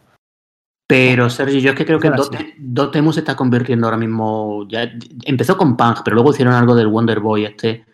Pero 0.86 1.30
Sergio, 1.30 1.60
yo 1.60 1.72
es 1.72 1.78
que 1.78 1.86
creo 1.86 2.00
que 2.00 2.12
Dotemu 2.58 3.14
se 3.14 3.22
está 3.22 3.36
convirtiendo 3.36 3.88
ahora 3.88 3.98
mismo. 3.98 4.68
Ya 4.70 4.92
empezó 5.24 5.58
con 5.58 5.78
Punk, 5.78 6.00
pero 6.04 6.16
luego 6.16 6.32
hicieron 6.32 6.54
algo 6.54 6.76
del 6.76 6.88
Wonder 6.88 7.20
Boy 7.20 7.46
este. 7.46 7.86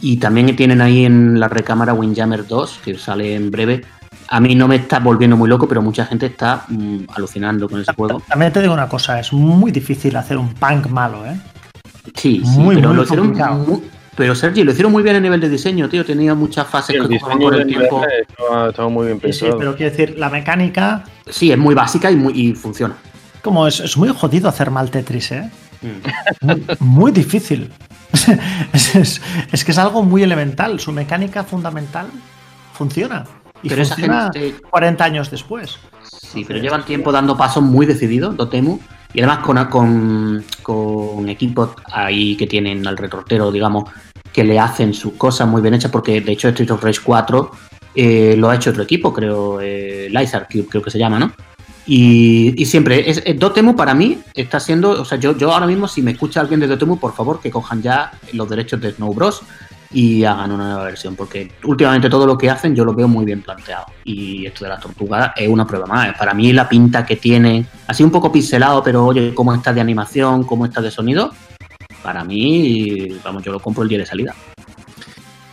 Y 0.00 0.18
también 0.18 0.54
tienen 0.56 0.80
ahí 0.80 1.04
en 1.04 1.40
la 1.40 1.48
recámara 1.48 1.94
Windjammer 1.94 2.46
2, 2.46 2.80
que 2.84 2.98
sale 2.98 3.34
en 3.34 3.50
breve. 3.50 3.84
A 4.28 4.40
mí 4.40 4.54
no 4.54 4.68
me 4.68 4.76
está 4.76 4.98
volviendo 4.98 5.36
muy 5.36 5.48
loco, 5.48 5.68
pero 5.68 5.82
mucha 5.82 6.04
gente 6.06 6.26
está 6.26 6.64
mm, 6.68 7.04
alucinando 7.14 7.68
con 7.68 7.80
ese 7.80 7.92
juego. 7.92 8.22
También 8.28 8.52
te 8.52 8.60
digo 8.60 8.74
una 8.74 8.88
cosa, 8.88 9.20
es 9.20 9.32
muy 9.32 9.70
difícil 9.70 10.16
hacer 10.16 10.36
un 10.36 10.52
punk 10.54 10.88
malo, 10.88 11.24
¿eh? 11.26 11.36
Sí, 12.14 12.42
sí, 12.44 12.58
Muy, 12.58 12.76
pero 12.76 12.88
muy 12.88 12.96
lo 12.96 13.02
hicieron 13.04 13.26
complicado. 13.26 13.80
Pero 14.16 14.34
Sergi, 14.34 14.64
lo 14.64 14.72
hicieron 14.72 14.92
muy 14.92 15.02
bien 15.02 15.16
a 15.16 15.20
nivel 15.20 15.40
de 15.40 15.48
diseño, 15.48 15.88
tío. 15.88 16.04
Tenía 16.04 16.34
muchas 16.34 16.66
fases 16.66 16.96
Sí, 16.96 17.02
el 17.02 17.08
que 17.08 17.18
con 17.20 17.54
el 17.54 17.66
tiempo. 17.66 18.02
estaba, 18.04 18.68
estaba 18.70 18.88
muy 18.88 19.06
bien 19.06 19.20
Sí, 19.20 19.32
sí, 19.32 19.40
pensado. 19.40 19.58
pero 19.58 19.76
quiero 19.76 19.90
decir, 19.94 20.18
la 20.18 20.30
mecánica, 20.30 21.04
Sí, 21.28 21.52
es 21.52 21.58
muy 21.58 21.74
básica 21.74 22.10
y, 22.10 22.16
muy, 22.16 22.32
y 22.34 22.54
funciona. 22.54 22.94
como 23.42 23.66
es, 23.66 23.78
es 23.80 23.96
muy 23.96 24.08
jodido 24.08 24.48
hacer 24.48 24.70
mal 24.70 24.90
Tetris, 24.90 25.32
¿eh? 25.32 25.50
Mm. 25.82 26.46
Muy, 26.46 26.62
muy 26.80 27.12
difícil. 27.12 27.70
Es, 28.72 28.94
es- 28.94 29.22
es 29.52 29.64
que 29.64 29.72
es 29.72 29.78
algo 29.78 30.02
muy 30.02 30.22
elemental. 30.22 30.80
Su 30.80 30.92
mecánica 30.92 31.44
fundamental 31.44 32.06
funciona. 32.72 33.24
Y 33.62 33.68
Pero 33.68 33.82
esa 33.82 33.94
funciona 33.96 34.30
gente- 34.32 34.60
40 34.70 35.04
años 35.04 35.30
después. 35.30 35.78
Sí, 36.02 36.44
pero 36.46 36.58
llevan 36.58 36.84
tiempo 36.84 37.10
dando 37.12 37.36
pasos 37.36 37.62
muy 37.62 37.84
decididos, 37.86 38.36
Dotemu, 38.36 38.78
y 39.12 39.20
además 39.20 39.38
con, 39.44 39.64
con, 39.66 40.44
con 40.62 41.28
equipos 41.28 41.70
ahí 41.92 42.36
que 42.36 42.46
tienen 42.46 42.86
al 42.86 42.96
retortero, 42.96 43.50
digamos, 43.50 43.84
que 44.36 44.44
le 44.44 44.60
hacen 44.60 44.92
sus 44.92 45.14
cosas 45.14 45.48
muy 45.48 45.62
bien 45.62 45.72
hechas, 45.72 45.90
porque 45.90 46.20
de 46.20 46.32
hecho 46.32 46.48
Street 46.48 46.70
of 46.70 46.84
Rage 46.84 47.00
4 47.02 47.50
eh, 47.94 48.34
lo 48.36 48.50
ha 48.50 48.54
hecho 48.56 48.68
otro 48.68 48.82
equipo, 48.82 49.10
creo, 49.10 49.62
eh, 49.62 50.08
Lizard 50.10 50.46
Cube, 50.52 50.66
creo 50.68 50.82
que 50.82 50.90
se 50.90 50.98
llama, 50.98 51.18
¿no? 51.18 51.32
Y, 51.86 52.62
siempre, 52.66 53.08
es, 53.08 53.22
es- 53.24 53.38
Dotemu 53.38 53.74
para 53.74 53.94
mí 53.94 54.18
está 54.34 54.60
siendo, 54.60 54.90
o 54.90 55.06
sea, 55.06 55.16
yo, 55.18 55.34
yo 55.38 55.52
ahora 55.54 55.66
mismo, 55.66 55.88
si 55.88 56.02
me 56.02 56.10
escucha 56.10 56.42
alguien 56.42 56.60
de 56.60 56.66
Dotemu, 56.66 56.98
por 56.98 57.14
favor, 57.14 57.40
que 57.40 57.50
cojan 57.50 57.80
ya 57.80 58.12
los 58.34 58.46
derechos 58.50 58.78
de 58.78 58.92
Snow 58.92 59.14
Bros. 59.14 59.40
y 59.92 60.24
hagan 60.24 60.52
una 60.52 60.64
nueva 60.66 60.84
versión, 60.84 61.16
porque 61.16 61.52
últimamente 61.64 62.10
todo 62.10 62.26
lo 62.26 62.36
que 62.36 62.50
hacen 62.50 62.74
yo 62.74 62.84
lo 62.84 62.92
veo 62.92 63.08
muy 63.08 63.24
bien 63.24 63.40
planteado. 63.40 63.86
Y 64.04 64.44
esto 64.44 64.64
de 64.64 64.70
las 64.70 64.80
tortugas 64.80 65.30
es 65.34 65.48
una 65.48 65.64
prueba 65.66 65.86
más. 65.86 66.14
Para 66.18 66.34
mí 66.34 66.52
la 66.52 66.68
pinta 66.68 67.06
que 67.06 67.16
tiene, 67.16 67.64
así 67.86 68.02
un 68.02 68.10
poco 68.10 68.30
pixelado, 68.30 68.82
pero 68.82 69.06
oye, 69.06 69.32
cómo 69.32 69.54
está 69.54 69.72
de 69.72 69.80
animación, 69.80 70.44
cómo 70.44 70.66
está 70.66 70.82
de 70.82 70.90
sonido, 70.90 71.30
para 72.06 72.22
mí, 72.24 73.08
vamos, 73.24 73.42
yo 73.42 73.50
lo 73.50 73.58
compro 73.58 73.82
el 73.82 73.88
día 73.88 73.98
de 73.98 74.06
salida. 74.06 74.32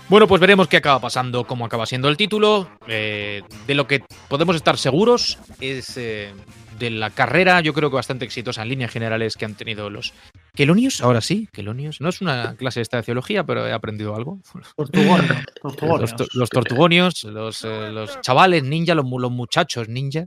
Bueno, 0.08 0.28
pues 0.28 0.40
veremos 0.40 0.68
qué 0.68 0.78
acaba 0.78 1.00
pasando, 1.00 1.46
cómo 1.48 1.66
acaba 1.66 1.88
siendo 1.88 2.08
el 2.10 2.16
título. 2.18 2.70
Eh, 2.88 3.42
de 3.66 3.74
lo 3.74 3.88
que 3.88 4.04
podemos 4.28 4.56
estar 4.56 4.78
seguros 4.78 5.40
es 5.60 5.98
eh, 5.98 6.32
de 6.78 6.92
la 6.92 7.10
carrera, 7.10 7.62
yo 7.62 7.74
creo 7.74 7.90
que 7.90 7.96
bastante 7.96 8.24
exitosa 8.26 8.62
en 8.62 8.70
líneas 8.70 8.92
generales 8.92 9.36
que 9.36 9.46
han 9.46 9.56
tenido 9.56 9.90
los 9.90 10.14
Quelonios. 10.54 11.02
Ahora 11.02 11.22
sí, 11.22 11.48
Quelonios. 11.52 12.00
No 12.00 12.10
es 12.10 12.22
una 12.22 12.56
clase 12.56 12.82
esta 12.82 12.98
de 12.98 13.04
teología, 13.04 13.44
pero 13.44 13.66
he 13.66 13.74
aprendido 13.74 14.16
algo. 14.16 14.40
Tortugonios. 14.76 15.26
Los, 15.64 15.76
tortugonios. 15.76 16.36
los 16.36 16.50
tortugonios, 16.50 17.24
los, 17.24 17.64
eh, 17.64 17.90
los 17.92 18.22
chavales 18.22 18.64
ninja, 18.64 18.94
los, 18.94 19.06
los 19.10 19.32
muchachos 19.32 19.88
ninja. 19.90 20.26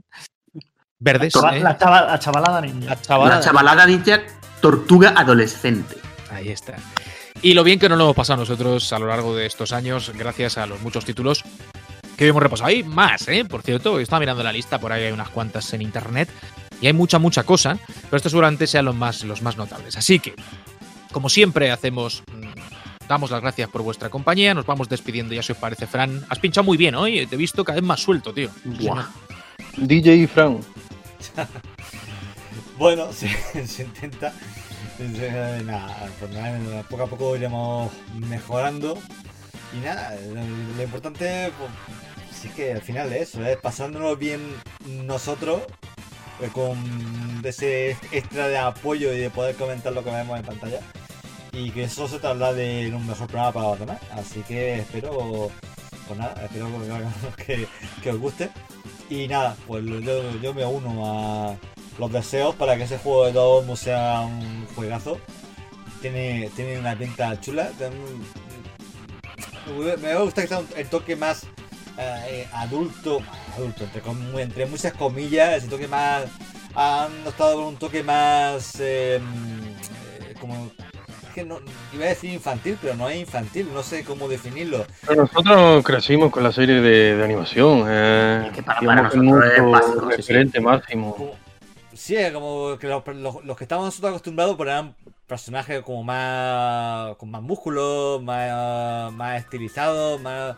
Verdes. 0.99 1.33
Chava- 1.33 1.55
¿eh? 1.55 1.61
la, 1.61 1.77
chava- 1.77 2.07
la 2.07 2.19
chavalada 2.19 2.59
ninja. 2.59 2.89
La 2.89 2.99
chavalada. 3.01 3.35
La 3.37 3.41
chavalada 3.41 3.85
ninja 3.85 4.21
tortuga 4.59 5.13
adolescente. 5.15 5.95
Ahí 6.31 6.49
está. 6.49 6.77
Y 7.41 7.53
lo 7.53 7.63
bien 7.63 7.79
que 7.79 7.89
nos 7.89 7.97
lo 7.97 8.05
hemos 8.05 8.15
pasado 8.15 8.39
nosotros 8.39 8.91
a 8.93 8.99
lo 8.99 9.07
largo 9.07 9.35
de 9.35 9.45
estos 9.45 9.71
años, 9.71 10.11
gracias 10.15 10.57
a 10.57 10.65
los 10.65 10.81
muchos 10.81 11.05
títulos 11.05 11.43
que 12.17 12.23
hoy 12.23 12.29
hemos 12.31 12.43
repasado. 12.43 12.69
Hay 12.69 12.83
más, 12.83 13.27
¿eh? 13.27 13.45
Por 13.45 13.61
cierto, 13.61 13.99
estaba 13.99 14.19
mirando 14.19 14.43
la 14.43 14.51
lista, 14.51 14.79
por 14.79 14.91
ahí 14.91 15.03
hay 15.03 15.11
unas 15.11 15.29
cuantas 15.29 15.71
en 15.73 15.81
internet. 15.81 16.29
Y 16.81 16.87
hay 16.87 16.93
mucha, 16.93 17.19
mucha 17.19 17.43
cosa, 17.43 17.77
pero 18.03 18.17
estos 18.17 18.31
seguramente 18.31 18.67
sean 18.67 18.85
los 18.85 18.95
más, 18.95 19.23
los 19.23 19.41
más 19.41 19.57
notables. 19.57 19.97
Así 19.97 20.19
que, 20.19 20.35
como 21.11 21.29
siempre 21.29 21.71
hacemos, 21.71 22.23
mm, 22.31 23.07
damos 23.07 23.31
las 23.31 23.41
gracias 23.41 23.69
por 23.69 23.81
vuestra 23.81 24.09
compañía, 24.09 24.53
nos 24.53 24.65
vamos 24.65 24.89
despidiendo 24.89 25.33
ya 25.33 25.41
si 25.41 25.53
os 25.53 25.57
parece, 25.57 25.87
Fran. 25.87 26.23
Has 26.29 26.39
pinchado 26.39 26.65
muy 26.65 26.77
bien 26.77 26.95
hoy, 26.95 27.25
te 27.25 27.35
he 27.35 27.37
visto 27.37 27.63
cada 27.63 27.79
vez 27.79 27.87
más 27.87 28.01
suelto, 28.01 28.33
tío. 28.33 28.49
Buah. 28.63 29.05
DJ 29.77 30.27
Fran. 30.27 30.59
Bueno, 32.77 33.11
se, 33.11 33.27
se 33.65 33.83
intenta. 33.83 34.33
Nada, 34.99 36.09
poco 36.89 37.03
a 37.03 37.07
poco 37.07 37.35
iremos 37.35 37.91
mejorando. 38.15 38.97
Y 39.73 39.85
nada, 39.85 40.15
lo, 40.33 40.81
importante, 40.81 41.51
pues, 41.57 41.71
sí 42.31 42.49
que 42.49 42.73
al 42.73 42.81
final 42.81 43.13
es 43.13 43.29
eso, 43.29 43.45
es 43.45 43.57
pasándonos 43.57 44.17
bien 44.17 44.41
nosotros, 45.05 45.61
eh, 46.41 46.49
con 46.51 46.77
ese 47.43 47.91
extra 48.11 48.47
de 48.47 48.57
apoyo 48.57 49.13
y 49.13 49.19
de 49.19 49.29
poder 49.29 49.55
comentar 49.55 49.93
lo 49.93 50.03
que 50.03 50.09
vemos 50.09 50.39
en 50.39 50.45
pantalla. 50.45 50.79
Y 51.51 51.71
que 51.71 51.83
eso 51.83 52.07
se 52.07 52.19
traslade 52.19 52.87
en 52.87 52.95
un 52.95 53.05
mejor 53.05 53.27
programa 53.27 53.51
para 53.51 53.67
los 53.69 53.79
demás. 53.79 53.99
Así 54.11 54.41
que 54.41 54.79
espero, 54.79 55.51
pues 56.07 56.19
nada, 56.19 56.43
espero 56.43 56.69
que, 57.35 57.67
que 58.01 58.09
os 58.09 58.19
guste. 58.19 58.49
Y 59.09 59.27
nada, 59.27 59.55
pues 59.67 59.85
yo, 59.85 60.39
yo 60.39 60.53
me 60.53 60.65
uno 60.65 61.05
a 61.05 61.55
los 61.97 62.11
deseos 62.11 62.55
para 62.55 62.75
que 62.77 62.83
ese 62.83 62.97
juego 62.97 63.25
de 63.25 63.31
Domo 63.33 63.75
sea 63.75 64.21
un 64.21 64.67
juegazo. 64.75 65.19
Tiene, 66.01 66.49
tiene 66.55 66.79
una 66.79 66.95
pinta 66.95 67.39
chula. 67.41 67.71
Me- 70.01 70.15
gusta 70.15 70.41
que 70.43 70.47
sea 70.47 70.61
el 70.77 70.87
toque 70.87 71.15
más 71.15 71.45
eh, 71.97 72.47
adulto, 72.53 73.19
adulto, 73.55 73.83
entre, 73.83 74.41
entre 74.41 74.65
muchas 74.65 74.93
comillas, 74.93 75.57
ese 75.57 75.67
toque 75.67 75.87
más. 75.87 76.25
Han 76.75 77.11
optado 77.27 77.55
por 77.55 77.63
un 77.65 77.77
toque 77.77 78.03
más. 78.03 78.75
eh, 78.79 79.19
eh, 79.19 80.33
como. 80.39 80.69
es 81.27 81.33
que 81.33 81.43
no, 81.43 81.59
iba 81.93 82.05
a 82.05 82.09
decir 82.09 82.31
infantil, 82.31 82.77
pero 82.81 82.95
no 82.95 83.09
es 83.09 83.17
infantil, 83.19 83.67
no 83.73 83.81
sé 83.83 84.03
cómo 84.03 84.27
definirlo. 84.27 84.85
Pero 85.07 85.23
nosotros 85.23 85.83
crecimos 85.83 86.31
con 86.31 86.43
la 86.43 86.51
serie 86.51 86.79
de, 86.81 87.15
de 87.17 87.23
animación. 87.23 87.85
Eh, 87.87 88.43
Es 88.47 88.53
que 88.55 88.63
para- 88.63 88.79
para 88.79 89.01
nosotros 89.03 90.13
es 90.19 90.25
sí, 90.25 90.33
sí. 90.53 90.59
máximo. 90.61 91.15
como- 91.15 91.46
sí, 91.97 92.15
como 92.33 92.77
que 92.79 92.87
los, 92.87 93.03
los- 93.07 93.43
los 93.45 93.57
que 93.57 93.63
estamos 93.63 93.85
nosotros 93.85 94.09
acostumbrados 94.11 94.55
pues 94.55 94.67
eran 94.69 94.95
personajes 95.27 95.81
como 95.81 96.03
más 96.03 97.15
con 97.17 97.29
más 97.31 97.41
músculos, 97.41 98.21
más, 98.23 99.11
más 99.13 99.39
estilizados, 99.41 100.21
más 100.21 100.55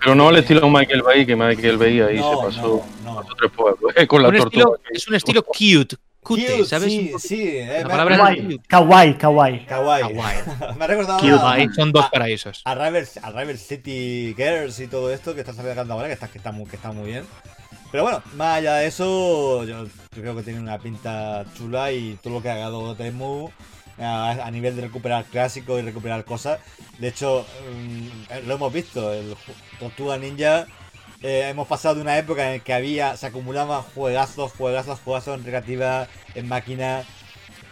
Pero 0.00 0.14
no 0.14 0.28
al 0.28 0.36
estilo 0.36 0.68
Michael 0.68 1.02
Bay, 1.02 1.24
que 1.24 1.34
Michael 1.36 1.78
Bay 1.78 2.00
ahí 2.00 2.18
No, 2.18 2.30
se 2.40 2.44
pasó 2.46 2.84
no, 3.04 3.14
no. 3.22 3.26
tres 3.38 3.50
pueblos, 3.56 3.92
eh, 3.96 4.06
con 4.06 4.22
la 4.22 4.28
Un 4.28 4.36
tortuga. 4.36 4.64
estilo- 4.64 4.80
es 4.92 5.08
un 5.08 5.14
estilo 5.14 5.42
cute, 5.44 5.96
cute, 6.20 6.46
Cute, 6.56 6.64
¿sabes? 6.66 6.92
Sí, 6.92 7.12
sí, 7.18 7.48
eh, 7.56 7.78
La 7.78 7.84
me- 7.84 7.90
palabra 7.90 8.16
Kawaii, 8.16 8.58
kawaii, 8.68 9.66
kawaii. 9.66 9.66
kawaii. 9.66 10.38
Me 10.78 10.84
ha 10.84 10.86
recordado 10.88 11.18
Cute. 11.20 11.32
a, 11.32 11.52
Ahí 11.52 11.66
son 11.74 11.90
dos 11.92 12.04
a- 12.04 12.10
paraísos. 12.10 12.62
a 12.64 12.74
Rival, 12.74 13.08
a 13.22 13.30
Rival 13.30 13.58
City 13.58 14.34
Girls 14.36 14.78
y 14.80 14.88
todo 14.88 15.10
esto 15.12 15.34
que 15.34 15.40
está 15.40 15.52
sacando 15.52 15.94
ahora, 15.94 16.06
que 16.08 16.14
está, 16.14 16.28
que 16.28 16.38
está, 16.38 16.52
muy, 16.52 16.66
que 16.66 16.76
está 16.76 16.92
muy 16.92 17.06
bien. 17.10 17.24
Pero 17.92 18.04
bueno, 18.04 18.22
más 18.36 18.58
allá 18.58 18.76
de 18.76 18.86
eso, 18.86 19.64
yo 19.64 19.86
creo 20.10 20.34
que 20.34 20.42
tiene 20.42 20.60
una 20.60 20.78
pinta 20.78 21.44
chula 21.56 21.92
y 21.92 22.16
todo 22.22 22.34
lo 22.34 22.42
que 22.42 22.50
ha 22.50 22.56
dado 22.56 22.96
Temu 22.96 23.50
a, 23.98 24.30
a 24.30 24.50
nivel 24.50 24.74
de 24.76 24.82
recuperar 24.82 25.26
clásicos 25.26 25.78
y 25.78 25.82
recuperar 25.84 26.24
cosas. 26.24 26.60
De 26.98 27.08
hecho, 27.08 27.46
mm, 27.70 28.46
lo 28.46 28.54
hemos 28.54 28.72
visto, 28.72 29.12
el 29.12 29.36
Tortuga 29.78 30.16
Ninja. 30.18 30.66
eh, 31.22 31.48
hemos 31.50 31.68
pasado 31.68 31.96
de 31.96 32.02
una 32.02 32.18
época 32.18 32.46
en 32.46 32.58
la 32.58 32.64
que 32.64 32.72
había, 32.74 33.16
se 33.16 33.26
acumulaban 33.26 33.82
juegazos, 33.82 34.52
juegazos, 34.52 35.00
juegazos 35.00 35.38
en 35.38 35.44
recreativa, 35.44 36.08
en 36.34 36.48
máquina. 36.48 37.04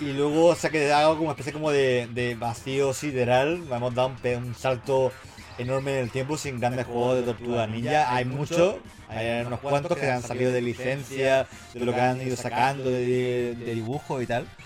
Y 0.00 0.12
luego 0.12 0.54
se 0.54 0.68
ha 0.68 0.70
quedado 0.70 1.10
como 1.12 1.24
una 1.24 1.32
especie 1.32 1.52
como 1.52 1.70
de, 1.72 2.36
vacío 2.38 2.94
sideral. 2.94 3.64
Hemos 3.70 3.94
dado 3.94 4.12
un 4.38 4.54
salto 4.54 5.12
enorme 5.60 5.98
en 5.98 6.04
el 6.04 6.10
tiempo 6.10 6.36
sin 6.36 6.58
grandes 6.58 6.86
juegos 6.86 7.16
de 7.16 7.22
Tortuga 7.22 7.66
Ninja. 7.66 8.14
Hay 8.14 8.24
muchos, 8.24 8.76
hay 9.08 9.44
unos 9.46 9.60
cuantos 9.60 9.96
que 9.96 10.10
han 10.10 10.22
salido 10.22 10.52
de 10.52 10.62
licencia, 10.62 11.46
de 11.74 11.84
lo 11.84 11.92
que 11.94 12.00
han 12.00 12.20
ido 12.20 12.36
sacando 12.36 12.90
de, 12.90 13.54
de 13.54 13.74
dibujo 13.74 14.20
y 14.22 14.26
tal. 14.26 14.46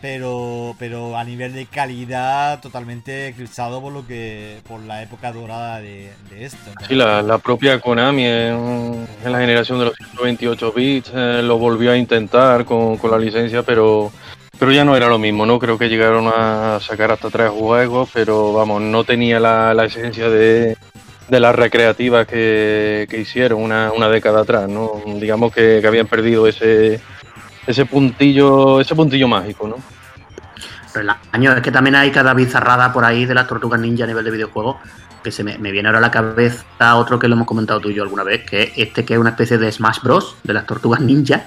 Pero, 0.00 0.74
pero 0.80 1.16
a 1.16 1.22
nivel 1.22 1.52
de 1.52 1.64
calidad 1.66 2.60
totalmente 2.60 3.28
eclipsado 3.28 3.80
por 3.80 3.92
lo 3.92 4.04
que 4.04 4.58
por 4.66 4.80
la 4.80 5.00
época 5.00 5.30
dorada 5.30 5.80
de, 5.80 6.12
de 6.28 6.44
esto. 6.44 6.72
Sí, 6.88 6.96
la, 6.96 7.22
la 7.22 7.38
propia 7.38 7.78
Konami 7.78 8.26
en, 8.26 9.06
en 9.24 9.32
la 9.32 9.38
generación 9.38 9.78
de 9.78 9.84
los 9.84 9.94
128 9.96 10.72
bits 10.72 11.12
eh, 11.14 11.40
lo 11.44 11.56
volvió 11.56 11.92
a 11.92 11.96
intentar 11.96 12.64
con, 12.64 12.96
con 12.96 13.12
la 13.12 13.18
licencia, 13.18 13.62
pero, 13.62 14.10
pero 14.62 14.70
ya 14.70 14.84
no 14.84 14.94
era 14.94 15.08
lo 15.08 15.18
mismo, 15.18 15.44
¿no? 15.44 15.58
Creo 15.58 15.76
que 15.76 15.88
llegaron 15.88 16.30
a 16.32 16.78
sacar 16.78 17.10
hasta 17.10 17.30
tres 17.30 17.50
juegos, 17.50 18.08
pero 18.14 18.52
vamos, 18.52 18.80
no 18.80 19.02
tenía 19.02 19.40
la, 19.40 19.84
esencia 19.84 20.30
de, 20.30 20.78
de 21.28 21.40
las 21.40 21.52
recreativas 21.56 22.28
que, 22.28 23.08
hicieron 23.10 23.60
una, 23.60 24.08
década 24.08 24.42
atrás, 24.42 24.68
¿no? 24.68 25.02
Digamos 25.16 25.52
que, 25.52 25.82
habían 25.84 26.06
perdido 26.06 26.46
ese, 26.46 27.00
puntillo, 27.90 28.80
ese 28.80 28.94
puntillo 28.94 29.26
mágico, 29.26 29.66
¿no? 29.66 29.78
Pero 30.92 31.10
el 31.10 31.16
año 31.32 31.54
es 31.54 31.60
que 31.60 31.72
también 31.72 31.96
hay 31.96 32.12
cada 32.12 32.32
bizarrada 32.32 32.92
por 32.92 33.04
ahí 33.04 33.26
de 33.26 33.34
las 33.34 33.48
tortugas 33.48 33.80
ninja 33.80 34.04
a 34.04 34.06
nivel 34.06 34.24
de 34.24 34.30
videojuegos. 34.30 34.76
Que 35.24 35.32
se 35.32 35.42
me, 35.42 35.58
me 35.58 35.72
viene 35.72 35.88
ahora 35.88 35.98
a 35.98 36.02
la 36.02 36.12
cabeza 36.12 36.94
otro 36.94 37.18
que 37.18 37.26
lo 37.26 37.34
hemos 37.34 37.48
comentado 37.48 37.80
tú 37.80 37.90
y 37.90 37.94
yo 37.94 38.04
alguna 38.04 38.22
vez, 38.22 38.48
que 38.48 38.62
es 38.62 38.70
este 38.76 39.04
que 39.04 39.14
es 39.14 39.18
una 39.18 39.30
especie 39.30 39.58
de 39.58 39.72
Smash 39.72 40.02
Bros. 40.04 40.36
de 40.44 40.52
las 40.52 40.66
tortugas 40.66 41.00
ninja. 41.00 41.46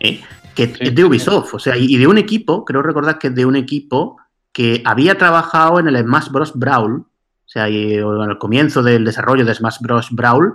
¿eh? 0.00 0.20
Que 0.54 0.66
Sí. 0.66 0.74
es 0.80 0.94
de 0.94 1.04
Ubisoft, 1.04 1.54
o 1.54 1.58
sea, 1.58 1.76
y 1.76 1.96
de 1.96 2.06
un 2.06 2.18
equipo, 2.18 2.64
creo 2.64 2.82
recordar 2.82 3.18
que 3.18 3.28
es 3.28 3.34
de 3.34 3.44
un 3.44 3.56
equipo 3.56 4.16
que 4.52 4.82
había 4.84 5.18
trabajado 5.18 5.80
en 5.80 5.88
el 5.88 5.98
Smash 5.98 6.28
Bros. 6.30 6.52
Brawl, 6.54 7.00
o 7.00 7.06
sea, 7.44 7.68
y, 7.68 7.98
o 8.00 8.22
al 8.22 8.38
comienzo 8.38 8.82
del 8.82 9.04
desarrollo 9.04 9.44
de 9.44 9.54
Smash 9.54 9.78
Bros. 9.80 10.08
Brawl, 10.12 10.54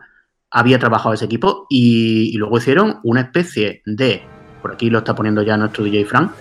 había 0.51 0.79
trabajado 0.79 1.13
ese 1.13 1.25
equipo 1.25 1.67
y, 1.69 2.31
y 2.33 2.37
luego 2.37 2.57
hicieron 2.57 2.99
una 3.03 3.21
especie 3.21 3.83
de, 3.85 4.23
por 4.61 4.71
aquí 4.73 4.89
lo 4.89 4.99
está 4.99 5.13
poniendo 5.13 5.41
ya 5.43 5.57
nuestro 5.57 5.83
DJ 5.83 6.05
Frank, 6.05 6.31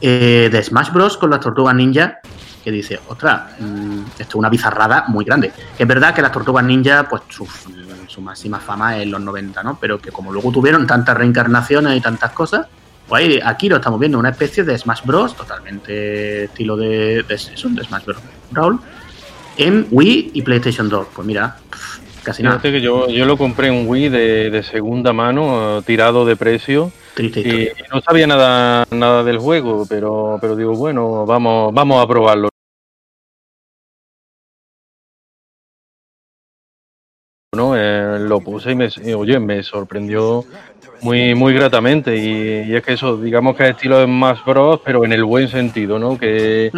eh, 0.00 0.48
de 0.50 0.62
Smash 0.62 0.90
Bros. 0.92 1.16
con 1.16 1.30
las 1.30 1.40
tortugas 1.40 1.74
ninja, 1.74 2.18
que 2.64 2.70
dice, 2.70 2.98
ostras, 3.08 3.52
mm, 3.60 3.98
esto 4.18 4.22
es 4.22 4.34
una 4.34 4.48
bizarrada 4.48 5.04
muy 5.08 5.24
grande. 5.24 5.52
Es 5.78 5.86
verdad 5.86 6.14
que 6.14 6.22
las 6.22 6.32
tortugas 6.32 6.64
ninja, 6.64 7.06
pues 7.08 7.22
su, 7.28 7.46
su 8.08 8.20
máxima 8.22 8.58
fama 8.58 8.96
es 8.96 9.02
en 9.02 9.10
los 9.10 9.20
90, 9.20 9.62
¿no? 9.62 9.78
Pero 9.78 9.98
que 9.98 10.10
como 10.10 10.32
luego 10.32 10.50
tuvieron 10.50 10.86
tantas 10.86 11.16
reencarnaciones 11.16 11.96
y 11.96 12.00
tantas 12.00 12.32
cosas, 12.32 12.66
pues 13.08 13.40
aquí 13.44 13.68
lo 13.68 13.76
estamos 13.76 14.00
viendo, 14.00 14.18
una 14.18 14.30
especie 14.30 14.64
de 14.64 14.76
Smash 14.76 15.04
Bros. 15.04 15.36
totalmente 15.36 16.44
estilo 16.44 16.76
de, 16.76 17.22
de, 17.22 17.34
eso, 17.34 17.68
de 17.68 17.84
Smash 17.84 18.04
Bros. 18.04 18.18
Brawl 18.50 18.78
en 19.56 19.86
Wii 19.90 20.30
y 20.34 20.42
PlayStation 20.42 20.88
2. 20.88 21.08
Pues 21.14 21.26
mira, 21.26 21.56
casi 22.22 22.42
nada. 22.42 22.58
Fíjate 22.58 22.78
que 22.78 22.80
yo, 22.80 23.08
yo 23.08 23.24
lo 23.26 23.36
compré 23.36 23.68
en 23.68 23.88
Wii 23.88 24.08
de, 24.08 24.50
de 24.50 24.62
segunda 24.62 25.12
mano, 25.12 25.82
tirado 25.82 26.24
de 26.24 26.36
precio, 26.36 26.92
Triste 27.14 27.40
y 27.40 27.94
no 27.94 28.00
sabía 28.00 28.26
nada, 28.26 28.84
nada 28.90 29.22
del 29.22 29.38
juego, 29.38 29.86
pero, 29.88 30.38
pero 30.40 30.56
digo, 30.56 30.74
bueno, 30.74 31.24
vamos, 31.26 31.72
vamos 31.72 32.02
a 32.02 32.08
probarlo. 32.08 32.48
Lo 38.34 38.40
puse 38.40 38.72
y 38.72 38.74
me, 38.74 38.88
y, 39.04 39.12
oye, 39.12 39.38
me 39.38 39.62
sorprendió 39.62 40.44
muy, 41.00 41.34
muy 41.34 41.52
gratamente. 41.54 42.16
Y, 42.16 42.70
y 42.70 42.74
es 42.74 42.82
que 42.82 42.94
eso, 42.94 43.16
digamos 43.16 43.56
que 43.56 43.64
es 43.64 43.70
estilo 43.70 43.98
de 43.98 44.06
Smash 44.06 44.44
Bros, 44.44 44.80
pero 44.84 45.04
en 45.04 45.12
el 45.12 45.24
buen 45.24 45.48
sentido, 45.48 45.98
¿no? 45.98 46.18
Que 46.18 46.70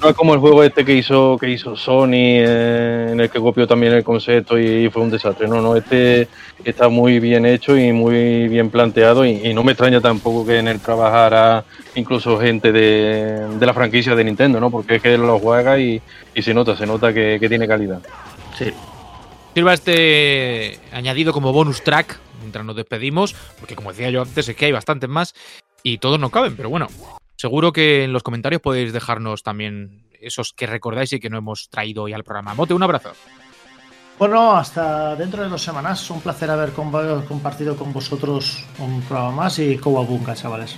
no 0.00 0.08
es 0.10 0.14
como 0.14 0.34
el 0.34 0.40
juego 0.40 0.62
este 0.62 0.84
que 0.84 0.94
hizo, 0.94 1.36
que 1.38 1.48
hizo 1.48 1.76
Sony, 1.76 2.42
eh, 2.44 3.08
en 3.12 3.20
el 3.20 3.30
que 3.30 3.40
copió 3.40 3.66
también 3.66 3.92
el 3.92 4.04
concepto 4.04 4.58
y 4.58 4.90
fue 4.90 5.02
un 5.02 5.10
desastre. 5.10 5.48
No, 5.48 5.60
no, 5.60 5.76
este 5.76 6.28
está 6.64 6.88
muy 6.88 7.20
bien 7.20 7.46
hecho 7.46 7.76
y 7.76 7.92
muy 7.92 8.48
bien 8.48 8.70
planteado. 8.70 9.24
Y, 9.24 9.46
y 9.46 9.54
no 9.54 9.62
me 9.62 9.72
extraña 9.72 10.00
tampoco 10.00 10.44
que 10.46 10.58
en 10.58 10.68
él 10.68 10.80
trabajara 10.80 11.64
incluso 11.94 12.38
gente 12.38 12.72
de, 12.72 13.46
de 13.58 13.66
la 13.66 13.72
franquicia 13.74 14.14
de 14.14 14.24
Nintendo, 14.24 14.60
¿no? 14.60 14.70
Porque 14.70 14.96
es 14.96 15.02
que 15.02 15.14
él 15.14 15.22
lo 15.22 15.38
juega 15.38 15.78
y, 15.78 16.00
y 16.34 16.42
se 16.42 16.52
nota, 16.52 16.76
se 16.76 16.86
nota 16.86 17.12
que, 17.12 17.38
que 17.40 17.48
tiene 17.48 17.66
calidad. 17.66 18.00
Sí. 18.58 18.72
Sirva 19.56 19.72
este 19.72 20.78
añadido 20.92 21.32
como 21.32 21.50
bonus 21.50 21.82
track 21.82 22.20
mientras 22.42 22.62
nos 22.62 22.76
despedimos, 22.76 23.34
porque 23.58 23.74
como 23.74 23.90
decía 23.90 24.10
yo 24.10 24.20
antes, 24.20 24.46
es 24.50 24.54
que 24.54 24.66
hay 24.66 24.72
bastantes 24.72 25.08
más 25.08 25.32
y 25.82 25.96
todos 25.96 26.20
no 26.20 26.28
caben, 26.28 26.56
pero 26.58 26.68
bueno, 26.68 26.88
seguro 27.38 27.72
que 27.72 28.04
en 28.04 28.12
los 28.12 28.22
comentarios 28.22 28.60
podéis 28.60 28.92
dejarnos 28.92 29.42
también 29.42 30.10
esos 30.20 30.52
que 30.52 30.66
recordáis 30.66 31.14
y 31.14 31.20
que 31.20 31.30
no 31.30 31.38
hemos 31.38 31.70
traído 31.70 32.02
hoy 32.02 32.12
al 32.12 32.22
programa. 32.22 32.52
Mote, 32.52 32.74
un 32.74 32.82
abrazo. 32.82 33.12
Bueno, 34.18 34.52
hasta 34.58 35.16
dentro 35.16 35.42
de 35.42 35.48
dos 35.48 35.62
semanas. 35.62 36.10
Un 36.10 36.20
placer 36.20 36.50
haber 36.50 36.74
compa- 36.74 37.24
compartido 37.24 37.78
con 37.78 37.94
vosotros 37.94 38.62
un 38.78 39.00
programa 39.04 39.30
más 39.32 39.58
y 39.58 39.78
Kowabunga, 39.78 40.34
chavales. 40.34 40.76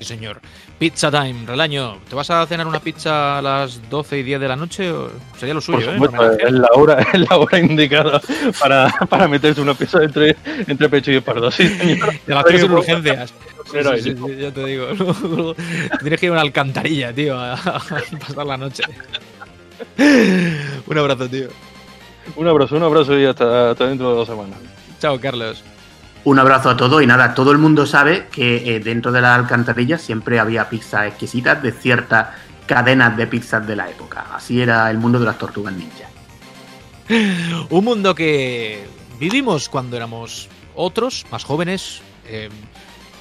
Sí, 0.00 0.06
señor. 0.06 0.40
Pizza 0.78 1.10
time, 1.10 1.44
Relaño. 1.46 1.98
¿Te 2.08 2.14
vas 2.14 2.30
a 2.30 2.46
cenar 2.46 2.66
una 2.66 2.80
pizza 2.80 3.36
a 3.38 3.42
las 3.42 3.90
12 3.90 4.18
y 4.18 4.22
10 4.22 4.40
de 4.40 4.48
la 4.48 4.56
noche? 4.56 4.90
O- 4.90 5.10
Sería 5.38 5.52
lo 5.54 5.60
suyo, 5.60 5.78
Por 5.86 5.88
¿eh? 5.88 5.92
supuesto, 5.98 6.16
Homenaje. 6.22 6.46
es 6.46 6.52
la 6.52 6.68
hora, 6.72 7.06
es 7.12 7.20
la 7.28 7.36
hora 7.36 7.58
indicada 7.58 8.20
para, 8.58 8.88
para 9.10 9.28
meterse 9.28 9.60
una 9.60 9.74
pieza 9.74 10.02
entre, 10.02 10.36
entre 10.66 10.88
pecho 10.88 11.12
y 11.12 11.16
espalda. 11.16 11.50
Sí, 11.50 11.68
señor. 11.68 12.14
Te 12.24 12.32
la 12.34 12.40
haces 12.40 12.62
en 12.62 12.70
urgencias. 12.72 13.34
Sí, 13.70 14.14
ya 14.38 14.50
te 14.50 14.64
digo. 14.64 14.86
Tienes 16.00 16.18
que 16.18 16.26
ir 16.26 16.30
a 16.30 16.32
una 16.32 16.40
alcantarilla, 16.40 17.12
tío, 17.12 17.38
a, 17.38 17.52
a 17.52 17.80
pasar 18.18 18.46
la 18.46 18.56
noche. 18.56 18.82
Un 20.86 20.98
abrazo, 20.98 21.28
tío. 21.28 21.48
Un 22.36 22.48
abrazo, 22.48 22.76
un 22.76 22.82
abrazo 22.84 23.18
y 23.18 23.26
hasta, 23.26 23.70
hasta 23.72 23.86
dentro 23.86 24.10
de 24.10 24.16
dos 24.16 24.28
semanas. 24.28 24.58
Chao, 24.98 25.20
Carlos. 25.20 25.62
Un 26.22 26.38
abrazo 26.38 26.68
a 26.68 26.76
todos 26.76 27.02
y 27.02 27.06
nada, 27.06 27.34
todo 27.34 27.50
el 27.50 27.58
mundo 27.58 27.86
sabe 27.86 28.26
que 28.30 28.76
eh, 28.76 28.80
dentro 28.80 29.10
de 29.10 29.22
las 29.22 29.38
alcantarillas 29.38 30.02
siempre 30.02 30.38
había 30.38 30.68
pizzas 30.68 31.06
exquisitas 31.06 31.62
de 31.62 31.72
ciertas 31.72 32.28
cadenas 32.66 33.16
de 33.16 33.26
pizzas 33.26 33.66
de 33.66 33.74
la 33.74 33.88
época. 33.88 34.26
Así 34.34 34.60
era 34.60 34.90
el 34.90 34.98
mundo 34.98 35.18
de 35.18 35.24
las 35.24 35.38
tortugas 35.38 35.74
ninja. 35.74 36.08
Un 37.70 37.84
mundo 37.84 38.14
que 38.14 38.86
vivimos 39.18 39.68
cuando 39.68 39.96
éramos 39.96 40.48
otros, 40.74 41.24
más 41.30 41.42
jóvenes, 41.42 42.02
eh, 42.26 42.50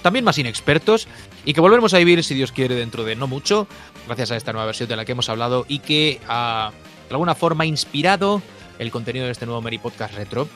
también 0.01 0.25
más 0.25 0.37
inexpertos, 0.37 1.07
y 1.45 1.53
que 1.53 1.61
volveremos 1.61 1.93
a 1.93 1.97
vivir, 1.99 2.23
si 2.23 2.35
Dios 2.35 2.51
quiere, 2.51 2.75
dentro 2.75 3.05
de 3.05 3.15
no 3.15 3.27
mucho, 3.27 3.67
gracias 4.07 4.31
a 4.31 4.35
esta 4.35 4.51
nueva 4.51 4.65
versión 4.65 4.89
de 4.89 4.97
la 4.97 5.05
que 5.05 5.13
hemos 5.13 5.29
hablado 5.29 5.65
y 5.67 5.79
que 5.79 6.19
ha, 6.27 6.71
de 7.07 7.15
alguna 7.15 7.33
forma, 7.33 7.65
inspirado 7.65 8.41
el 8.77 8.91
contenido 8.91 9.25
de 9.25 9.31
este 9.31 9.45
nuevo 9.45 9.61
Meri 9.61 9.77
Podcast 9.77 10.13
Retro, 10.15 10.47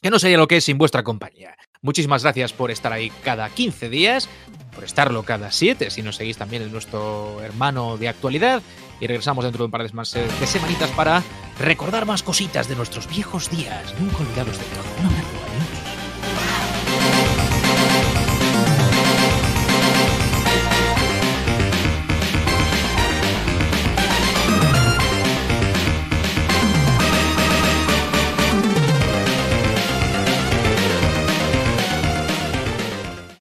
que 0.00 0.10
no 0.10 0.18
sería 0.18 0.38
lo 0.38 0.46
que 0.46 0.58
es 0.58 0.64
sin 0.64 0.78
vuestra 0.78 1.02
compañía. 1.02 1.56
Muchísimas 1.82 2.22
gracias 2.22 2.52
por 2.52 2.70
estar 2.70 2.92
ahí 2.92 3.10
cada 3.24 3.48
15 3.48 3.88
días, 3.88 4.28
por 4.74 4.84
estarlo 4.84 5.22
cada 5.22 5.50
7, 5.50 5.90
si 5.90 6.02
nos 6.02 6.16
seguís 6.16 6.36
también 6.36 6.62
en 6.62 6.72
nuestro 6.72 7.40
hermano 7.42 7.96
de 7.96 8.08
actualidad, 8.08 8.62
y 9.00 9.06
regresamos 9.06 9.44
dentro 9.44 9.60
de 9.60 9.64
un 9.66 9.70
par 9.70 9.82
de, 9.82 10.46
semanitas 10.46 10.90
para 10.90 11.22
recordar 11.58 12.04
más 12.04 12.22
cositas 12.22 12.68
de 12.68 12.76
nuestros 12.76 13.08
viejos 13.08 13.48
días, 13.50 13.94
nunca 13.98 14.18
olvidados 14.18 14.58
de 14.58 14.64
todo. 14.64 15.39